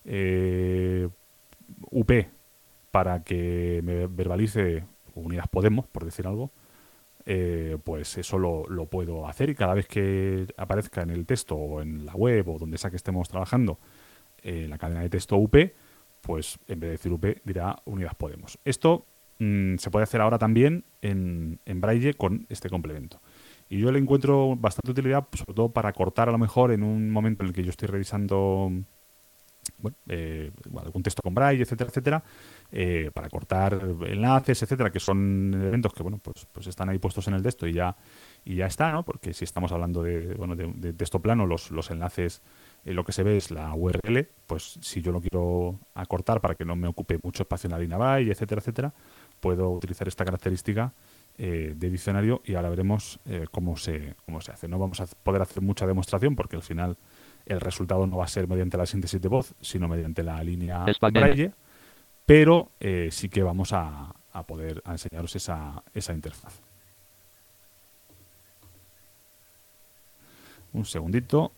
eh, 0.05 1.07
UP 1.91 2.11
para 2.91 3.23
que 3.23 3.81
me 3.83 4.07
verbalice 4.07 4.85
Unidas 5.15 5.47
Podemos, 5.47 5.87
por 5.87 6.05
decir 6.05 6.27
algo, 6.27 6.51
eh, 7.25 7.77
pues 7.83 8.17
eso 8.17 8.37
lo, 8.37 8.65
lo, 8.69 8.85
puedo 8.85 9.27
hacer 9.27 9.49
y 9.49 9.55
cada 9.55 9.73
vez 9.73 9.87
que 9.87 10.47
aparezca 10.55 11.01
en 11.01 11.09
el 11.09 11.25
texto 11.25 11.55
o 11.55 11.81
en 11.81 12.05
la 12.05 12.13
web 12.13 12.47
o 12.47 12.57
donde 12.57 12.77
sea 12.77 12.89
que 12.89 12.95
estemos 12.95 13.27
trabajando 13.27 13.79
la 14.43 14.77
cadena 14.77 15.01
de 15.01 15.09
texto 15.09 15.35
UP, 15.35 15.57
pues 16.21 16.57
en 16.69 16.79
vez 16.79 16.87
de 16.87 16.91
decir 16.91 17.11
UP 17.11 17.25
dirá 17.43 17.81
Unidas 17.83 18.15
Podemos. 18.15 18.57
Esto 18.63 19.05
mm, 19.39 19.77
se 19.77 19.91
puede 19.91 20.03
hacer 20.03 20.21
ahora 20.21 20.37
también 20.37 20.85
en, 21.01 21.59
en 21.65 21.81
Braille 21.81 22.13
con 22.13 22.45
este 22.49 22.69
complemento. 22.69 23.21
Y 23.69 23.79
yo 23.79 23.91
le 23.91 23.99
encuentro 23.99 24.55
bastante 24.55 24.91
utilidad, 24.91 25.27
sobre 25.33 25.53
todo 25.53 25.69
para 25.69 25.91
cortar 25.91 26.29
a 26.29 26.31
lo 26.31 26.37
mejor 26.37 26.71
en 26.71 26.83
un 26.83 27.09
momento 27.09 27.43
en 27.43 27.49
el 27.49 27.53
que 27.53 27.63
yo 27.63 27.69
estoy 27.69 27.87
revisando 27.87 28.71
bueno, 29.77 29.97
eh, 30.07 30.51
algún 30.81 31.03
texto 31.03 31.21
con 31.21 31.33
braille, 31.33 31.63
etcétera, 31.63 31.89
etcétera, 31.89 32.23
eh, 32.71 33.11
para 33.13 33.29
cortar 33.29 33.79
enlaces, 34.07 34.63
etcétera, 34.63 34.91
que 34.91 34.99
son 34.99 35.53
elementos 35.53 35.93
que 35.93 36.03
bueno, 36.03 36.19
pues, 36.19 36.47
pues 36.51 36.67
están 36.67 36.89
ahí 36.89 36.99
puestos 36.99 37.27
en 37.27 37.33
el 37.33 37.43
texto 37.43 37.67
y 37.67 37.73
ya 37.73 37.95
y 38.45 38.55
ya 38.55 38.67
está, 38.67 38.91
¿no? 38.91 39.03
Porque 39.03 39.33
si 39.33 39.43
estamos 39.43 39.71
hablando 39.71 40.01
de, 40.01 40.33
bueno, 40.35 40.55
de, 40.55 40.93
texto 40.93 41.21
plano, 41.21 41.45
los, 41.45 41.69
los 41.71 41.91
enlaces, 41.91 42.41
eh, 42.85 42.93
lo 42.93 43.03
que 43.03 43.11
se 43.11 43.23
ve 43.23 43.37
es 43.37 43.51
la 43.51 43.73
URL, 43.73 44.29
pues 44.45 44.79
si 44.81 45.01
yo 45.01 45.11
lo 45.11 45.19
quiero 45.19 45.79
acortar 45.93 46.39
para 46.39 46.55
que 46.55 46.63
no 46.63 46.75
me 46.75 46.87
ocupe 46.87 47.19
mucho 47.21 47.43
espacio 47.43 47.67
en 47.67 47.71
la 47.73 47.79
línea 47.79 48.19
etcétera, 48.19 48.59
etcétera, 48.59 48.93
puedo 49.39 49.69
utilizar 49.69 50.07
esta 50.07 50.25
característica 50.25 50.93
de 51.37 51.75
diccionario 51.75 52.41
y 52.45 52.55
ahora 52.55 52.69
veremos 52.69 53.19
cómo 53.51 53.77
se 53.77 54.15
cómo 54.25 54.41
se 54.41 54.51
hace. 54.51 54.67
No 54.67 54.79
vamos 54.79 54.99
a 55.01 55.05
poder 55.05 55.43
hacer 55.43 55.61
mucha 55.61 55.85
demostración 55.85 56.35
porque 56.35 56.55
al 56.55 56.63
final 56.63 56.97
el 57.47 57.61
resultado 57.61 58.05
no 58.05 58.17
va 58.17 58.25
a 58.25 58.27
ser 58.27 58.47
mediante 58.47 58.77
la 58.77 58.85
síntesis 58.85 59.21
de 59.21 59.29
voz, 59.29 59.55
sino 59.61 59.87
mediante 59.87 60.21
la 60.21 60.43
línea 60.43 60.85
braille, 61.11 61.53
pero 62.25 62.71
eh, 62.79 63.09
sí 63.11 63.29
que 63.29 63.41
vamos 63.41 63.71
a, 63.73 64.13
poder 64.45 64.83
enseñaros 64.85 65.35
esa, 65.35 65.81
esa 65.95 66.13
interfaz. 66.13 66.61
Un 70.73 70.85
segundito. 70.85 71.51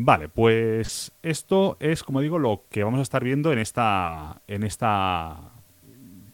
Vale, 0.00 0.28
pues 0.28 1.10
esto 1.24 1.76
es, 1.80 2.04
como 2.04 2.20
digo, 2.20 2.38
lo 2.38 2.62
que 2.70 2.84
vamos 2.84 3.00
a 3.00 3.02
estar 3.02 3.24
viendo 3.24 3.52
en 3.52 3.58
esta, 3.58 4.40
en 4.46 4.62
esta 4.62 5.50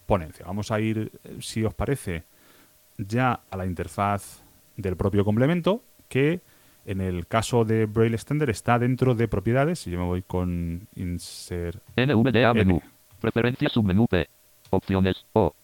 ponencia. 0.05 0.45
Vamos 0.45 0.69
a 0.69 0.79
ir, 0.79 1.11
si 1.39 1.63
os 1.63 1.73
parece, 1.73 2.25
ya 2.99 3.41
a 3.49 3.57
la 3.57 3.65
interfaz 3.65 4.43
del 4.77 4.95
propio 4.95 5.25
complemento, 5.25 5.81
que 6.09 6.41
en 6.85 7.01
el 7.01 7.25
caso 7.25 7.65
de 7.65 7.87
Braille 7.87 8.13
Extender 8.13 8.51
está 8.51 8.77
dentro 8.77 9.15
de 9.15 9.27
propiedades. 9.27 9.87
Y 9.87 9.91
yo 9.91 9.97
me 9.97 10.05
voy 10.05 10.21
con 10.21 10.87
insert 10.93 11.81
NVDA 11.95 12.53
menú. 12.53 12.83
Preferencias 13.19 13.71
submenú 13.71 14.05
P. 14.07 14.29
Opciones 14.69 15.25
O. 15.33 15.55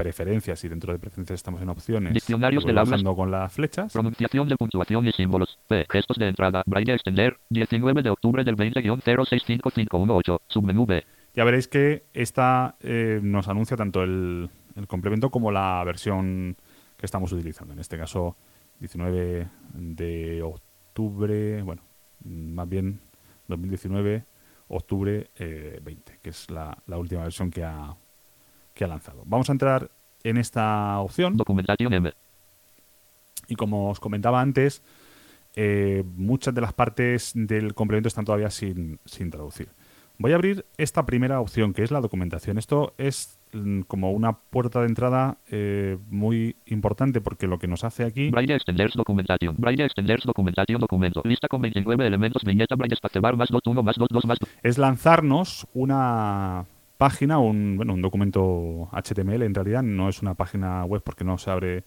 Preferencias 0.00 0.64
y 0.64 0.68
dentro 0.70 0.94
de 0.94 0.98
preferencias 0.98 1.40
estamos 1.40 1.60
en 1.60 1.68
opciones. 1.68 2.14
Diccionarios 2.14 2.64
del 2.64 2.78
habla. 2.78 2.96
con 3.14 3.30
las 3.30 3.52
flechas. 3.52 3.92
Pronunciación 3.92 4.48
de 4.48 4.56
puntuación 4.56 5.06
y 5.06 5.12
símbolos. 5.12 5.58
P. 5.68 5.84
Gestos 5.90 6.16
de 6.16 6.28
entrada. 6.28 6.62
Braille 6.64 6.94
Extender. 6.94 7.36
19 7.50 8.02
de 8.02 8.08
octubre 8.08 8.42
del 8.42 8.56
20-065518. 8.56 10.40
Submenú 10.48 10.86
B. 10.86 11.04
Ya 11.34 11.44
veréis 11.44 11.68
que 11.68 12.04
esta 12.14 12.76
eh, 12.80 13.20
nos 13.22 13.48
anuncia 13.48 13.76
tanto 13.76 14.02
el, 14.02 14.48
complemento 14.88 15.30
como 15.30 15.52
la 15.52 15.84
versión 15.84 16.56
que 16.96 17.04
estamos 17.04 17.30
utilizando. 17.32 17.74
En 17.74 17.80
este 17.80 17.98
caso, 17.98 18.38
19 18.78 19.48
de 19.74 20.42
octubre, 20.42 21.60
bueno, 21.60 21.82
más 22.24 22.70
bien 22.70 23.02
2019, 23.48 24.24
octubre 24.68 25.28
20, 25.38 26.12
eh, 26.12 26.18
que 26.22 26.30
es 26.30 26.50
la, 26.50 26.74
última 26.86 27.24
versión 27.24 27.50
que 27.50 27.64
ha, 27.64 27.94
que 28.80 28.84
ha 28.84 28.88
lanzado. 28.88 29.22
Vamos 29.26 29.50
a 29.50 29.52
entrar 29.52 29.90
en 30.24 30.38
esta 30.38 30.98
opción. 31.00 31.36
Documentación 31.36 31.92
M. 31.92 32.10
Y 33.46 33.54
como 33.54 33.90
os 33.90 34.00
comentaba 34.00 34.40
antes, 34.40 34.82
eh, 35.54 36.02
muchas 36.16 36.54
de 36.54 36.62
las 36.62 36.72
partes 36.72 37.32
del 37.34 37.74
complemento 37.74 38.08
están 38.08 38.24
todavía 38.24 38.48
sin, 38.48 38.98
sin 39.04 39.30
traducir. 39.30 39.68
Voy 40.16 40.32
a 40.32 40.36
abrir 40.36 40.64
esta 40.78 41.04
primera 41.04 41.40
opción, 41.40 41.74
que 41.74 41.82
es 41.82 41.90
la 41.90 42.00
documentación. 42.00 42.56
Esto 42.56 42.94
es 42.96 43.38
mm, 43.52 43.82
como 43.82 44.12
una 44.12 44.38
puerta 44.38 44.80
de 44.80 44.86
entrada 44.86 45.36
eh, 45.50 45.98
muy 46.08 46.56
importante 46.64 47.20
porque 47.20 47.46
lo 47.46 47.58
que 47.58 47.68
nos 47.68 47.84
hace 47.84 48.04
aquí... 48.04 48.30
Braille 48.30 48.54
Extenders 48.54 48.94
Documentación. 48.94 49.56
Braille 49.58 49.84
Extenders 49.84 50.24
Documentación 50.24 50.80
Documento. 50.80 51.20
Lista 51.26 51.48
con 51.48 51.60
29 51.60 52.06
elementos. 52.06 52.44
Viñeta 52.44 52.76
Braille 52.76 52.96
Spacebar 52.96 53.36
más 53.36 53.50
2, 53.50 53.60
1 53.66 53.82
más 53.82 53.96
2, 53.96 54.08
2 54.10 54.24
más... 54.24 54.38
Es 54.62 54.78
lanzarnos 54.78 55.66
una 55.74 56.64
página, 57.00 57.38
un, 57.38 57.78
bueno, 57.78 57.94
un 57.94 58.02
documento 58.02 58.90
HTML 58.92 59.42
en 59.42 59.54
realidad. 59.54 59.82
No 59.82 60.10
es 60.10 60.20
una 60.20 60.34
página 60.34 60.84
web 60.84 61.02
porque 61.02 61.24
no 61.24 61.38
se 61.38 61.50
abre 61.50 61.82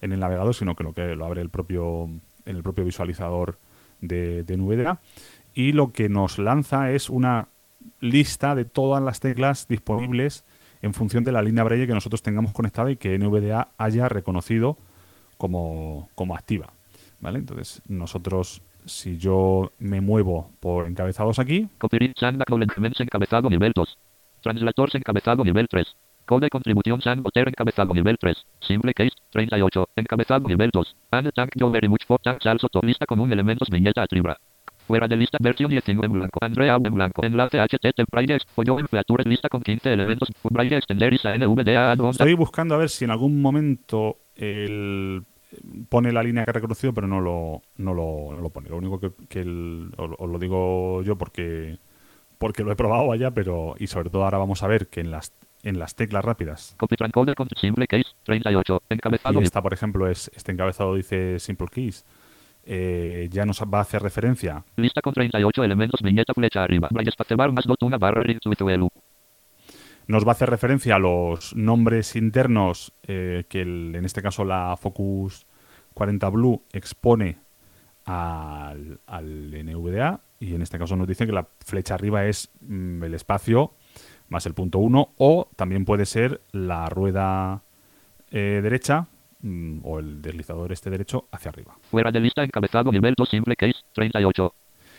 en 0.00 0.12
el 0.12 0.20
navegador, 0.20 0.54
sino 0.54 0.74
que 0.74 0.82
lo 0.82 0.94
que 0.94 1.14
lo 1.14 1.26
abre 1.26 1.42
el 1.42 1.50
propio, 1.50 2.04
en 2.46 2.56
el 2.56 2.62
propio 2.62 2.82
visualizador 2.82 3.58
de, 4.00 4.42
de 4.42 4.56
NVDA. 4.56 5.02
Y 5.52 5.72
lo 5.72 5.92
que 5.92 6.08
nos 6.08 6.38
lanza 6.38 6.92
es 6.92 7.10
una 7.10 7.48
lista 8.00 8.54
de 8.54 8.64
todas 8.64 9.02
las 9.02 9.20
teclas 9.20 9.68
disponibles 9.68 10.46
en 10.80 10.94
función 10.94 11.24
de 11.24 11.32
la 11.32 11.42
línea 11.42 11.62
Braille 11.62 11.86
que 11.86 11.92
nosotros 11.92 12.22
tengamos 12.22 12.52
conectada 12.52 12.90
y 12.90 12.96
que 12.96 13.18
NVDA 13.18 13.68
haya 13.76 14.08
reconocido 14.08 14.78
como, 15.36 16.08
como 16.14 16.34
activa. 16.34 16.72
¿Vale? 17.20 17.38
Entonces, 17.38 17.82
nosotros, 17.86 18.62
si 18.86 19.18
yo 19.18 19.72
me 19.78 20.00
muevo 20.00 20.50
por 20.60 20.86
encabezados 20.86 21.38
aquí... 21.38 21.68
encabezado 23.04 23.50
nivel 23.50 23.72
2. 23.74 23.98
Translators 24.44 24.94
encabezado 24.94 25.42
nivel 25.42 25.66
3. 25.68 25.86
Code 26.26 26.50
contribución 26.50 27.00
San 27.00 27.22
encabezado 27.34 27.94
nivel 27.94 28.18
3. 28.18 28.36
Simple 28.60 28.92
case 28.92 29.12
38. 29.30 29.88
Encabezado 29.96 30.46
nivel 30.46 30.70
2. 30.70 30.96
And 31.12 31.32
thank 31.32 31.52
you 31.56 31.70
very 31.70 31.88
much 31.88 32.04
for 32.06 32.20
thanks 32.22 32.44
also 32.46 32.68
lista 32.82 33.06
con 33.06 33.20
un 33.20 33.32
elementos 33.32 33.68
viñeta 33.70 34.02
atribra. 34.02 34.36
Fuera 34.86 35.08
de 35.08 35.16
lista, 35.16 35.38
versión 35.40 35.70
19 35.70 36.06
en 36.06 36.12
blanco. 36.12 36.38
Andrea 36.42 36.76
en 36.76 36.94
blanco. 36.94 37.24
Enlace 37.24 37.58
HTTP 37.58 38.04
Braille 38.10 38.38
Follo 38.54 38.78
en 38.78 38.86
featuras 38.86 39.26
lista 39.26 39.48
con 39.48 39.62
15 39.62 39.92
elementos. 39.94 40.28
Braille 40.50 40.76
extender 40.76 41.14
y 41.14 41.16
NVDA. 41.16 41.94
Estoy 42.10 42.34
buscando 42.34 42.74
a 42.74 42.78
ver 42.78 42.90
si 42.90 43.06
en 43.06 43.10
algún 43.10 43.40
momento 43.40 44.18
el 44.36 45.24
pone 45.88 46.12
la 46.12 46.22
línea 46.22 46.44
que 46.44 46.50
ha 46.50 46.52
reconocido, 46.52 46.92
pero 46.92 47.06
no 47.06 47.20
lo, 47.20 47.62
no 47.76 47.94
lo, 47.94 48.32
no 48.32 48.40
lo 48.42 48.50
pone. 48.50 48.68
Lo 48.68 48.76
único 48.76 49.00
que, 49.00 49.12
que 49.28 49.40
el, 49.40 49.90
os, 49.96 50.28
lo 50.28 50.38
digo 50.38 51.02
yo 51.02 51.16
porque 51.16 51.78
porque 52.38 52.62
lo 52.64 52.72
he 52.72 52.76
probado 52.76 53.12
allá, 53.12 53.30
pero 53.32 53.74
y 53.78 53.86
sobre 53.86 54.10
todo 54.10 54.24
ahora 54.24 54.38
vamos 54.38 54.62
a 54.62 54.66
ver 54.66 54.88
que 54.88 55.00
en 55.00 55.10
las 55.10 55.32
en 55.62 55.78
las 55.78 55.94
teclas 55.94 56.24
rápidas. 56.24 56.76
Simple 57.56 57.86
case 57.86 58.04
38 58.24 58.82
encabezado. 58.90 59.40
Y 59.40 59.44
esta, 59.44 59.62
por 59.62 59.72
ejemplo, 59.72 60.08
es 60.08 60.30
este 60.34 60.52
encabezado 60.52 60.94
dice 60.94 61.38
simple 61.38 61.68
keys 61.72 62.04
eh, 62.66 63.28
ya 63.30 63.44
nos 63.44 63.60
va 63.60 63.78
a 63.78 63.82
hacer 63.82 64.02
referencia. 64.02 64.64
Lista 64.76 65.00
con 65.02 65.12
38 65.12 65.64
elementos, 65.64 66.00
viñeta 66.02 66.32
flecha 66.32 66.62
arriba. 66.62 66.88
más 66.90 67.66
una 67.82 67.98
barra 67.98 68.22
Nos 70.06 70.24
va 70.24 70.28
a 70.28 70.32
hacer 70.32 70.50
referencia 70.50 70.96
a 70.96 70.98
los 70.98 71.54
nombres 71.54 72.16
internos 72.16 72.92
eh, 73.02 73.44
que 73.48 73.62
en 73.62 74.04
este 74.04 74.22
caso 74.22 74.44
la 74.44 74.76
Focus 74.76 75.46
40 75.94 76.28
Blue 76.30 76.62
expone 76.72 77.38
al, 78.04 79.00
al, 79.06 79.50
NVDA 79.64 80.20
y 80.40 80.54
en 80.54 80.62
este 80.62 80.78
caso 80.78 80.96
nos 80.96 81.06
dice 81.06 81.26
que 81.26 81.32
la 81.32 81.48
flecha 81.64 81.94
arriba 81.94 82.26
es 82.26 82.50
mm, 82.60 83.02
el 83.04 83.14
espacio 83.14 83.74
más 84.28 84.46
el 84.46 84.54
punto 84.54 84.78
1 84.78 85.14
o 85.16 85.48
también 85.56 85.84
puede 85.84 86.06
ser 86.06 86.40
la 86.52 86.88
rueda 86.88 87.62
eh, 88.30 88.60
derecha 88.62 89.08
Mm, 89.44 89.80
o 89.84 89.98
el 89.98 90.22
deslizador 90.22 90.72
este 90.72 90.88
derecho 90.88 91.28
hacia 91.30 91.50
arriba. 91.50 91.76
Fuera 91.90 92.10
de 92.10 92.18
lista 92.18 92.42
encabezado 92.42 92.90
nivel 92.90 93.12
2 93.14 93.28
simple 93.28 93.54
case 93.56 93.78
38. 93.92 94.54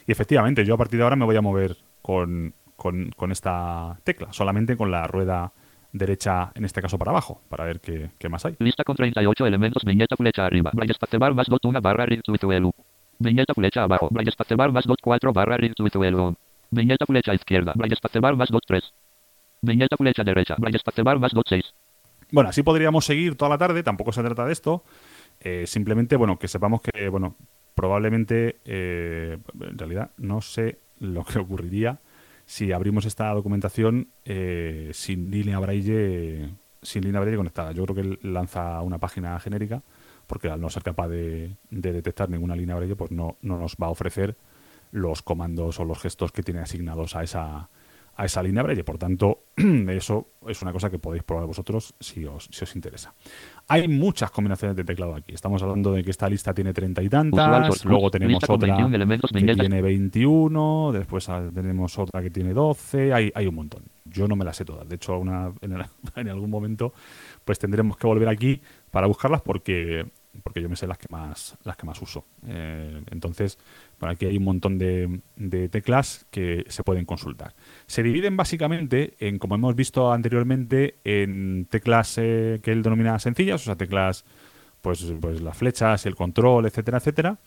Y 0.06 0.12
efectivamente, 0.12 0.64
yo 0.64 0.76
a 0.76 0.78
partir 0.78 1.00
de 1.00 1.04
ahora 1.04 1.16
me 1.16 1.26
voy 1.26 1.36
a 1.36 1.42
mover 1.42 1.76
con, 2.04 2.54
con, 2.76 3.32
esta 3.32 4.00
tecla, 4.04 4.32
solamente 4.34 4.78
con 4.78 4.92
la 4.92 5.08
rueda 5.08 5.52
derecha, 5.92 6.52
en 6.54 6.64
este 6.64 6.80
caso 6.80 7.00
para 7.00 7.10
abajo, 7.10 7.42
para 7.50 7.66
ver 7.66 7.80
qué, 7.80 8.12
qué 8.20 8.30
más 8.30 8.46
hay. 8.46 8.56
Lista 8.60 8.84
con 8.84 8.96
38 8.96 9.48
elementos, 9.48 9.84
viñeta 9.84 10.16
flecha 10.16 10.46
arriba, 10.46 10.72
bar 11.18 11.34
más 11.34 11.48
dot 11.48 11.66
una 11.66 11.80
barra. 11.80 12.06
Viñeta 13.20 13.54
flecha 13.54 13.84
abajo, 13.84 14.10
braille 14.12 14.32
bar 14.58 14.72
más 14.72 14.86
dot 14.86 15.00
4 15.02 15.34
barra 15.34 15.58
rintuituelu. 15.58 16.36
Viñeta 16.72 17.06
flecha 17.06 17.34
izquierda, 17.34 17.74
braille 17.76 17.96
bar 18.22 18.36
más 18.36 18.50
dot 18.50 18.64
3. 18.66 18.84
Viñeta 19.62 19.98
flecha 19.98 20.24
derecha, 20.24 20.56
braille 20.58 20.80
bar 21.04 21.20
más 21.20 21.32
dot 21.32 21.48
6. 21.48 21.74
Bueno, 22.32 22.50
así 22.50 22.64
podríamos 22.64 23.06
seguir 23.06 23.36
toda 23.36 23.50
la 23.50 23.58
tarde, 23.58 23.84
tampoco 23.84 24.12
se 24.12 24.22
trata 24.24 24.46
de 24.46 24.54
esto. 24.54 24.84
Eh, 25.40 25.66
simplemente, 25.68 26.16
bueno, 26.16 26.38
que 26.40 26.48
sepamos 26.48 26.82
que, 26.82 27.08
bueno, 27.10 27.36
probablemente, 27.76 28.58
eh, 28.66 29.38
en 29.62 29.78
realidad, 29.78 30.12
no 30.18 30.42
sé 30.42 30.80
lo 31.00 31.24
que 31.24 31.40
ocurriría 31.40 32.00
si 32.46 32.72
abrimos 32.72 33.06
esta 33.06 33.30
documentación 33.34 34.10
eh, 34.24 34.92
sin 34.94 35.32
línea 35.32 35.60
braille 35.60 36.50
sin 36.82 37.04
línea 37.04 37.20
braille 37.20 37.38
conectada. 37.38 37.72
Yo 37.72 37.86
creo 37.86 37.96
que 37.96 38.20
lanza 38.28 38.82
una 38.82 39.00
página 39.00 39.40
genérica 39.40 39.82
porque 40.28 40.50
al 40.50 40.60
no 40.62 40.70
ser 40.70 40.84
capaz 40.84 41.08
de, 41.10 41.56
de 41.70 41.94
detectar 41.94 42.30
ninguna 42.30 42.56
línea 42.56 42.76
braille, 42.76 42.96
pues 42.96 43.12
no, 43.12 43.38
no 43.42 43.58
nos 43.60 43.76
va 43.82 43.88
a 43.88 43.92
ofrecer 43.92 44.36
los 44.92 45.22
comandos 45.22 45.80
o 45.80 45.86
los 45.86 46.00
gestos 46.00 46.32
que 46.32 46.44
tiene 46.44 46.62
asignados 46.62 47.16
a 47.16 47.24
esa, 47.24 47.70
a 48.16 48.26
esa 48.26 48.42
línea 48.44 48.64
braille. 48.64 48.84
Por 48.84 48.98
tanto, 48.98 49.44
eso 49.90 50.30
es 50.48 50.62
una 50.62 50.72
cosa 50.72 50.90
que 50.90 51.00
podéis 51.00 51.24
probar 51.24 51.46
vosotros 51.48 51.96
si 52.00 52.24
os, 52.26 52.48
si 52.52 52.64
os 52.64 52.76
interesa. 52.76 53.14
Hay 53.68 53.88
muchas 53.88 54.30
combinaciones 54.32 54.78
de 54.78 54.84
teclado 54.84 55.16
aquí. 55.16 55.34
Estamos 55.34 55.62
hablando 55.64 55.92
de 55.92 56.04
que 56.04 56.12
esta 56.12 56.30
lista 56.30 56.54
tiene 56.54 56.72
treinta 56.72 57.02
y 57.02 57.10
tantas, 57.10 57.46
source 57.68 57.88
luego 57.88 58.04
book, 58.04 58.12
tenemos 58.12 58.44
otra 58.44 58.68
21 58.76 58.96
elementos, 58.96 59.32
que 59.32 59.38
viñetas. 59.40 59.60
tiene 59.60 59.82
21, 59.82 60.92
después 60.94 61.28
tenemos 61.54 61.98
otra 62.00 62.22
que 62.22 62.30
tiene 62.30 62.54
12, 62.54 63.12
hay, 63.14 63.32
hay 63.36 63.48
un 63.48 63.56
montón. 63.56 63.84
Yo 64.06 64.28
no 64.28 64.36
me 64.36 64.46
las 64.46 64.56
sé 64.58 64.66
todas. 64.66 64.88
De 64.88 64.96
hecho, 64.96 65.18
una, 65.18 65.52
en, 65.62 65.74
el- 65.74 65.86
en 66.16 66.30
algún 66.30 66.50
momento 66.52 66.94
pues 67.44 67.60
tendremos 67.60 67.98
que 67.98 68.08
volver 68.08 68.30
aquí 68.30 68.62
para 68.96 69.08
buscarlas 69.08 69.42
porque 69.42 70.06
porque 70.42 70.62
yo 70.62 70.70
me 70.70 70.78
sé 70.78 70.88
las 70.88 70.98
que 70.98 71.08
más 71.10 71.58
las 71.66 71.76
que 71.76 71.86
más 71.86 72.02
uso. 72.02 72.24
Eh, 72.48 73.04
entonces, 73.12 73.58
aquí 74.00 74.26
hay 74.26 74.38
un 74.38 74.46
montón 74.46 74.78
de, 74.78 75.20
de 75.36 75.68
teclas 75.68 76.28
que 76.32 76.64
se 76.70 76.82
pueden 76.82 77.04
consultar. 77.04 77.56
Se 77.88 78.04
dividen 78.04 78.38
básicamente 78.38 79.18
en, 79.20 79.38
como 79.38 79.56
hemos 79.56 79.76
visto 79.76 80.14
anteriormente, 80.14 81.00
en 81.04 81.68
teclas 81.70 82.18
eh, 82.20 82.62
que 82.64 82.72
él 82.72 82.84
denomina 82.84 83.20
sencillas, 83.20 83.64
o 83.64 83.66
sea, 83.66 83.76
teclas, 83.76 84.24
pues, 84.80 85.14
pues 85.20 85.42
las 85.42 85.58
flechas, 85.58 86.06
el 86.06 86.16
control, 86.16 86.66
etcétera, 86.66 87.00
etcétera. 87.00 87.40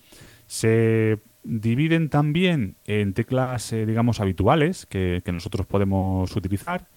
Se 0.47 1.19
dividen 1.45 2.11
también 2.11 2.76
en 2.85 3.14
teclas, 3.14 3.73
eh, 3.73 3.87
digamos, 3.87 4.21
habituales 4.21 4.85
que 4.85 5.23
nosotros 5.33 5.67
podemos 5.67 6.37
utilizar. 6.37 6.88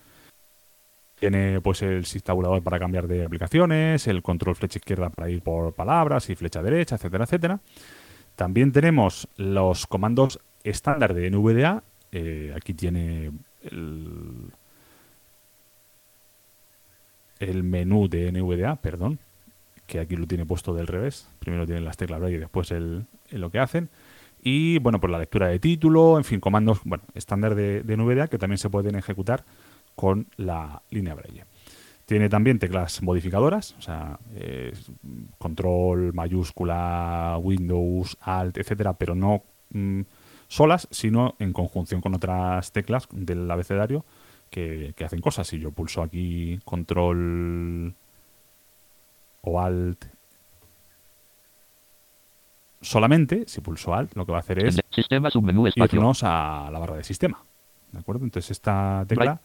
Tiene 1.22 1.62
pues 1.62 1.84
el 1.84 2.02
shift 2.02 2.26
tabulador 2.26 2.64
para 2.64 2.80
cambiar 2.80 3.08
de 3.08 3.24
aplicaciones, 3.24 4.08
el 4.08 4.24
control 4.24 4.56
flecha 4.56 4.80
izquierda 4.80 5.12
para 5.12 5.30
ir 5.30 5.44
por 5.44 5.72
palabras 5.72 6.28
y 6.32 6.36
flecha 6.36 6.64
derecha, 6.64 6.96
etcétera, 6.96 7.26
etcétera. 7.26 7.60
También 8.36 8.72
tenemos 8.72 9.28
los 9.38 9.86
comandos 9.86 10.40
estándar 10.64 11.14
de 11.14 11.30
NVDA. 11.30 11.84
Eh, 12.12 12.52
aquí 12.56 12.74
tiene 12.74 13.34
el, 13.62 14.52
el 17.38 17.62
menú 17.62 18.10
de 18.10 18.32
NVDA, 18.32 18.78
perdón, 18.78 19.20
que 19.86 20.00
aquí 20.00 20.16
lo 20.16 20.26
tiene 20.26 20.48
puesto 20.48 20.74
del 20.74 20.88
revés. 20.88 21.30
Primero 21.38 21.68
tienen 21.68 21.86
las 21.86 21.98
teclas 21.98 22.20
y 22.32 22.38
después 22.38 22.72
el, 22.72 23.06
lo 23.30 23.52
que 23.52 23.60
hacen. 23.60 23.92
Y 24.42 24.80
bueno, 24.80 25.00
pues 25.00 25.12
la 25.12 25.20
lectura 25.20 25.50
de 25.50 25.60
título, 25.60 26.18
en 26.18 26.24
fin, 26.24 26.40
comandos 26.40 26.80
bueno, 26.84 27.04
estándar 27.14 27.54
de 27.54 27.84
NVDA 27.96 28.28
que 28.28 28.40
también 28.40 28.58
se 28.58 28.72
pueden 28.72 28.96
ejecutar 28.96 29.46
con 30.02 30.26
la 30.38 30.82
línea 30.90 31.14
braille. 31.14 31.46
Tiene 32.08 32.28
también 32.28 32.58
teclas 32.58 33.04
modificadoras, 33.04 33.76
o 33.78 33.82
sea, 33.84 34.18
eh, 34.34 34.74
control, 35.38 36.12
mayúscula, 36.16 37.38
Windows, 37.40 38.18
Alt, 38.20 38.58
etcétera, 38.58 38.94
pero 38.94 39.14
no 39.14 39.44
mm, 39.70 40.02
solas, 40.48 40.88
sino 40.90 41.36
en 41.38 41.54
conjunción 41.54 42.02
con 42.02 42.16
otras 42.16 42.72
teclas 42.72 43.08
del 43.12 43.50
abecedario 43.52 44.04
que, 44.50 44.94
que 44.98 45.06
hacen 45.06 45.22
cosas. 45.22 45.46
Si 45.46 45.60
yo 45.60 45.70
pulso 45.70 46.02
aquí 46.02 46.60
control 46.66 47.94
o 49.42 49.62
Alt 49.62 50.04
solamente, 52.82 53.44
si 53.46 53.62
pulso 53.62 53.94
Alt, 53.94 54.16
lo 54.16 54.26
que 54.26 54.32
va 54.32 54.40
a 54.40 54.42
hacer 54.42 54.66
es 54.66 54.82
Sistema 54.90 55.30
submenú 55.30 55.68
irnos 55.68 56.24
a 56.24 56.72
la 56.72 56.80
barra 56.80 56.96
de 56.96 57.04
sistema. 57.04 57.46
¿De 57.92 58.00
acuerdo? 58.00 58.24
Entonces 58.24 58.50
esta 58.50 59.06
tecla 59.08 59.40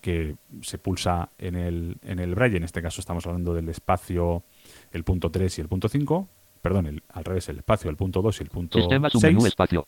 que 0.00 0.36
se 0.62 0.78
pulsa 0.78 1.28
en 1.38 1.54
el, 1.54 1.96
en 2.02 2.18
el 2.18 2.34
braille, 2.34 2.56
en 2.56 2.64
este 2.64 2.82
caso 2.82 3.00
estamos 3.00 3.26
hablando 3.26 3.54
del 3.54 3.68
espacio, 3.68 4.42
el 4.92 5.04
punto 5.04 5.30
3 5.30 5.58
y 5.58 5.60
el 5.60 5.68
punto 5.68 5.88
5, 5.88 6.28
perdón, 6.62 6.86
el, 6.86 7.02
al 7.10 7.24
revés, 7.24 7.48
el 7.48 7.58
espacio, 7.58 7.90
el 7.90 7.96
punto 7.96 8.22
2 8.22 8.40
y 8.40 8.42
el 8.44 8.50
punto 8.50 8.78
Sistema 8.78 9.10
submenú 9.10 9.40
6, 9.40 9.48
espacio. 9.52 9.86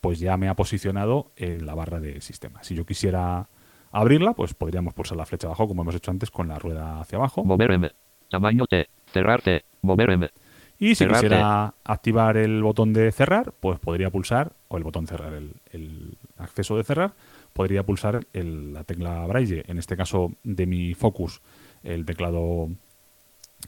pues 0.00 0.18
ya 0.18 0.36
me 0.36 0.48
ha 0.48 0.54
posicionado 0.54 1.30
en 1.36 1.64
la 1.66 1.74
barra 1.74 2.00
de 2.00 2.20
sistema. 2.20 2.62
Si 2.64 2.74
yo 2.74 2.84
quisiera 2.84 3.48
abrirla, 3.92 4.32
pues 4.32 4.54
podríamos 4.54 4.94
pulsar 4.94 5.16
la 5.18 5.26
flecha 5.26 5.46
abajo, 5.46 5.68
como 5.68 5.82
hemos 5.82 5.94
hecho 5.94 6.10
antes, 6.10 6.30
con 6.30 6.48
la 6.48 6.58
rueda 6.58 7.00
hacia 7.00 7.18
abajo. 7.18 7.44
Mover 7.44 7.72
M. 7.72 7.90
Tamaño 8.30 8.66
T. 8.66 8.88
Cerrar 9.12 9.42
T. 9.42 9.64
Mover 9.82 10.10
M. 10.10 10.30
Y 10.78 10.96
si 10.96 11.04
Cerrar 11.04 11.16
quisiera 11.20 11.74
activar 11.84 12.36
el 12.36 12.62
botón 12.62 12.92
de 12.92 13.12
cerrar, 13.12 13.52
pues 13.60 13.78
podría 13.78 14.10
pulsar, 14.10 14.54
o 14.68 14.78
el 14.78 14.82
botón 14.82 15.06
cerrar, 15.06 15.34
el, 15.34 15.52
el 15.70 16.16
acceso 16.38 16.76
de 16.76 16.82
cerrar, 16.82 17.12
podría 17.52 17.84
pulsar 17.84 18.26
el- 18.32 18.72
la 18.72 18.84
tecla 18.84 19.26
Braille. 19.26 19.64
En 19.66 19.78
este 19.78 19.96
caso 19.96 20.32
de 20.42 20.66
mi 20.66 20.94
Focus, 20.94 21.40
el 21.82 22.04
teclado 22.04 22.68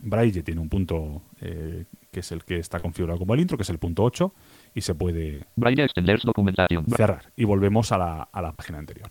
Braille 0.00 0.42
tiene 0.42 0.60
un 0.60 0.68
punto 0.68 1.22
eh, 1.40 1.84
que 2.10 2.20
es 2.20 2.32
el 2.32 2.44
que 2.44 2.58
está 2.58 2.80
configurado 2.80 3.18
como 3.18 3.34
el 3.34 3.40
intro, 3.40 3.56
que 3.56 3.62
es 3.64 3.70
el 3.70 3.78
punto 3.78 4.02
8, 4.04 4.32
y 4.74 4.80
se 4.80 4.94
puede 4.94 5.44
Braille 5.56 5.86
cerrar. 6.96 7.32
Y 7.36 7.44
volvemos 7.44 7.90
a 7.92 7.98
la, 7.98 8.22
a 8.32 8.42
la 8.42 8.52
página 8.52 8.78
anterior. 8.78 9.10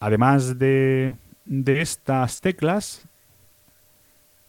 Además 0.00 0.58
de, 0.58 1.14
de 1.44 1.80
estas 1.80 2.40
teclas, 2.40 3.06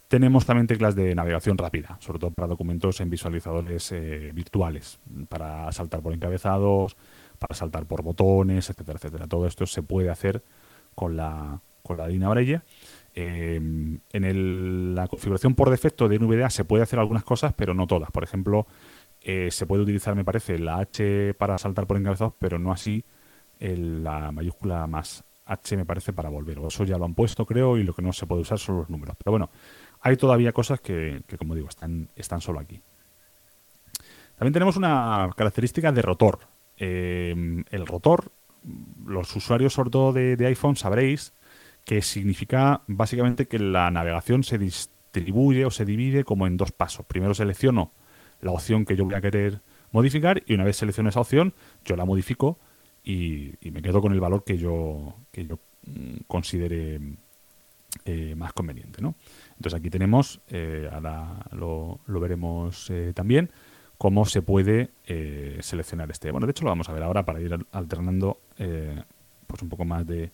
tenemos 0.08 0.46
también 0.46 0.68
teclas 0.68 0.96
de 0.96 1.16
navegación 1.16 1.58
rápida, 1.58 1.98
sobre 2.02 2.20
todo 2.20 2.32
para 2.32 2.48
documentos 2.48 3.00
en 3.00 3.10
visualizadores 3.10 3.92
eh, 3.94 4.32
virtuales, 4.34 5.00
para 5.30 5.72
saltar 5.72 6.02
por 6.02 6.14
encabezados, 6.14 6.98
para 7.42 7.56
saltar 7.56 7.86
por 7.88 8.04
botones, 8.04 8.70
etcétera, 8.70 8.98
etcétera. 8.98 9.28
Todo 9.28 9.48
esto 9.48 9.66
se 9.66 9.82
puede 9.82 10.10
hacer 10.12 10.44
con 10.94 11.18
la, 11.18 11.60
con 11.82 11.98
la 11.98 12.30
Braille. 12.30 12.62
Eh, 13.16 13.60
en 14.14 14.96
la 14.96 15.08
configuración 15.08 15.56
por 15.56 15.70
defecto 15.72 16.08
de 16.08 16.20
NVDA 16.20 16.50
se 16.52 16.64
puede 16.66 16.84
hacer 16.84 17.00
algunas 17.00 17.24
cosas, 17.24 17.54
pero 17.56 17.74
no 17.74 17.88
todas. 17.88 18.12
Por 18.12 18.24
ejemplo, 18.24 18.68
eh, 19.22 19.50
se 19.52 19.66
puede 19.66 19.82
utilizar, 19.84 20.16
me 20.16 20.24
parece, 20.24 20.60
la 20.60 20.78
H 20.78 21.34
para 21.34 21.58
saltar 21.58 21.88
por 21.88 21.98
encabezados, 21.98 22.34
pero 22.40 22.60
no 22.60 22.72
así 22.72 23.04
el- 23.60 24.04
la 24.04 24.32
mayúscula 24.32 24.86
más 24.88 25.24
H, 25.46 25.76
me 25.78 25.86
parece, 25.86 26.14
para 26.14 26.30
volver. 26.30 26.60
O 26.60 26.68
eso 26.68 26.84
ya 26.86 26.98
lo 27.00 27.06
han 27.06 27.16
puesto, 27.16 27.46
creo, 27.46 27.78
y 27.78 27.84
lo 27.84 27.94
que 27.94 28.04
no 28.04 28.14
se 28.14 28.28
puede 28.28 28.42
usar 28.44 28.60
son 28.60 28.78
los 28.78 28.90
números. 28.90 29.16
Pero 29.18 29.32
bueno, 29.32 29.50
hay 30.02 30.16
todavía 30.18 30.52
cosas 30.54 30.80
que, 30.80 31.24
que, 31.28 31.38
como 31.38 31.56
digo, 31.56 31.70
están, 31.70 32.10
están 32.16 32.42
solo 32.42 32.60
aquí. 32.60 32.82
También 34.38 34.54
tenemos 34.54 34.78
una 34.78 35.30
característica 35.36 35.92
de 35.92 36.02
rotor. 36.02 36.40
Eh, 36.84 37.64
el 37.70 37.86
rotor, 37.86 38.32
los 39.06 39.36
usuarios 39.36 39.74
sobre 39.74 39.92
todo 39.92 40.14
de, 40.14 40.36
iPhone 40.48 40.76
sabréis 40.76 41.32
que 41.86 42.02
significa 42.02 42.82
básicamente 42.88 43.48
que 43.48 43.60
la 43.60 43.92
navegación 43.92 44.44
se 44.44 44.58
distribuye 44.58 45.64
o 45.64 45.70
se 45.70 45.86
divide 45.86 46.24
como 46.24 46.48
en 46.48 46.58
dos 46.58 46.72
pasos. 46.72 47.06
Primero 47.06 47.36
selecciono 47.36 47.92
la 48.42 48.50
opción 48.50 48.86
que 48.86 48.96
yo 48.96 49.06
voy 49.06 49.14
a 49.14 49.22
querer 49.22 49.62
modificar 49.92 50.42
y 50.48 50.56
una 50.56 50.64
vez 50.64 50.78
selecciono 50.78 51.10
esa 51.10 51.22
opción, 51.22 51.54
yo 51.86 51.96
la 51.96 52.06
modifico 52.06 52.58
y, 53.04 53.52
me 53.62 53.84
quedo 53.84 54.02
con 54.02 54.12
el 54.12 54.20
valor 54.20 54.44
que 54.44 54.58
yo, 54.58 55.14
que 55.32 55.46
yo 55.46 55.60
mm, 55.86 56.24
considere 56.26 57.00
eh, 58.06 58.34
más 58.36 58.54
conveniente. 58.54 59.04
¿no? 59.04 59.14
Entonces 59.56 59.80
aquí 59.80 59.92
tenemos, 59.92 60.42
eh, 60.50 60.90
ahora 60.92 61.46
lo, 61.52 62.00
veremos 62.08 62.92
también, 63.14 63.52
cómo 64.02 64.26
se 64.26 64.42
puede 64.42 64.90
eh, 65.06 65.60
seleccionar 65.62 66.10
este. 66.10 66.32
Bueno, 66.32 66.48
de 66.48 66.52
hecho 66.52 66.64
lo 66.64 66.72
vamos 66.72 66.90
a 66.90 66.94
ver 66.94 67.04
ahora 67.04 67.24
para 67.24 67.40
ir 67.40 67.54
al- 67.54 67.68
alternando 67.72 68.40
eh, 68.58 69.00
pues 69.46 69.62
un 69.62 69.70
poco 69.70 69.86
más 69.86 70.08
de, 70.08 70.32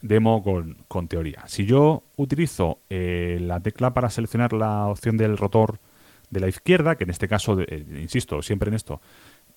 demo 0.00 0.42
con, 0.42 0.78
con 0.88 1.08
teoría. 1.08 1.44
Si 1.46 1.66
yo 1.66 2.04
utilizo 2.16 2.78
eh, 2.88 3.38
la 3.42 3.60
tecla 3.60 3.92
para 3.92 4.08
seleccionar 4.08 4.54
la 4.54 4.86
opción 4.86 5.18
del 5.18 5.36
rotor 5.36 5.78
de 6.30 6.40
la 6.40 6.48
izquierda, 6.48 6.96
que 6.96 7.04
en 7.04 7.10
este 7.10 7.28
caso, 7.28 7.58
insisto, 8.00 8.40
siempre 8.40 8.68
en 8.70 8.76
esto, 8.76 9.02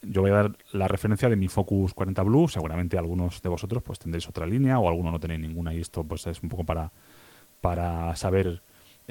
yo 0.02 0.20
voy 0.22 0.32
a 0.32 0.36
dar 0.36 0.58
la 0.74 0.90
referencia 0.90 1.30
de 1.30 1.38
mi 1.38 1.48
Focus 1.48 1.94
40 1.94 2.24
Blue, 2.24 2.50
seguramente 2.50 2.98
algunos 2.98 3.42
de 3.42 3.48
vosotros 3.48 3.84
pues 3.84 4.00
tendréis 4.00 4.28
otra 4.28 4.46
línea 4.46 4.80
o 4.80 4.90
alguno 4.90 5.12
no 5.12 5.20
tenéis 5.22 5.40
ninguna 5.40 5.74
y 5.74 5.80
esto 5.80 6.04
pues 6.04 6.28
es 6.28 6.44
un 6.44 6.50
poco 6.50 6.66
para, 6.66 6.92
para 7.62 8.14
saber 8.18 8.62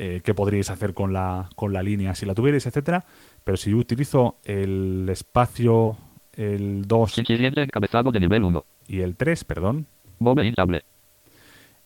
eh, 0.00 0.20
qué 0.22 0.32
podríais 0.32 0.70
hacer 0.70 0.94
con 0.94 1.12
la, 1.12 1.50
con 1.56 1.72
la 1.72 1.82
línea 1.82 2.14
si 2.14 2.24
la 2.24 2.32
tuvierais, 2.32 2.64
etcétera. 2.64 3.04
Pero 3.42 3.56
si 3.56 3.72
yo 3.72 3.78
utilizo 3.78 4.36
el 4.44 5.08
espacio, 5.10 5.96
el 6.34 6.82
2 6.86 7.12
Siguiente 7.14 7.64
encabezado 7.64 8.12
de 8.12 8.20
nivel 8.20 8.44
1. 8.44 8.64
y 8.86 9.00
el 9.00 9.16
3, 9.16 9.42
perdón, 9.42 9.88
Move 10.20 10.46
in 10.46 10.54
table. 10.54 10.84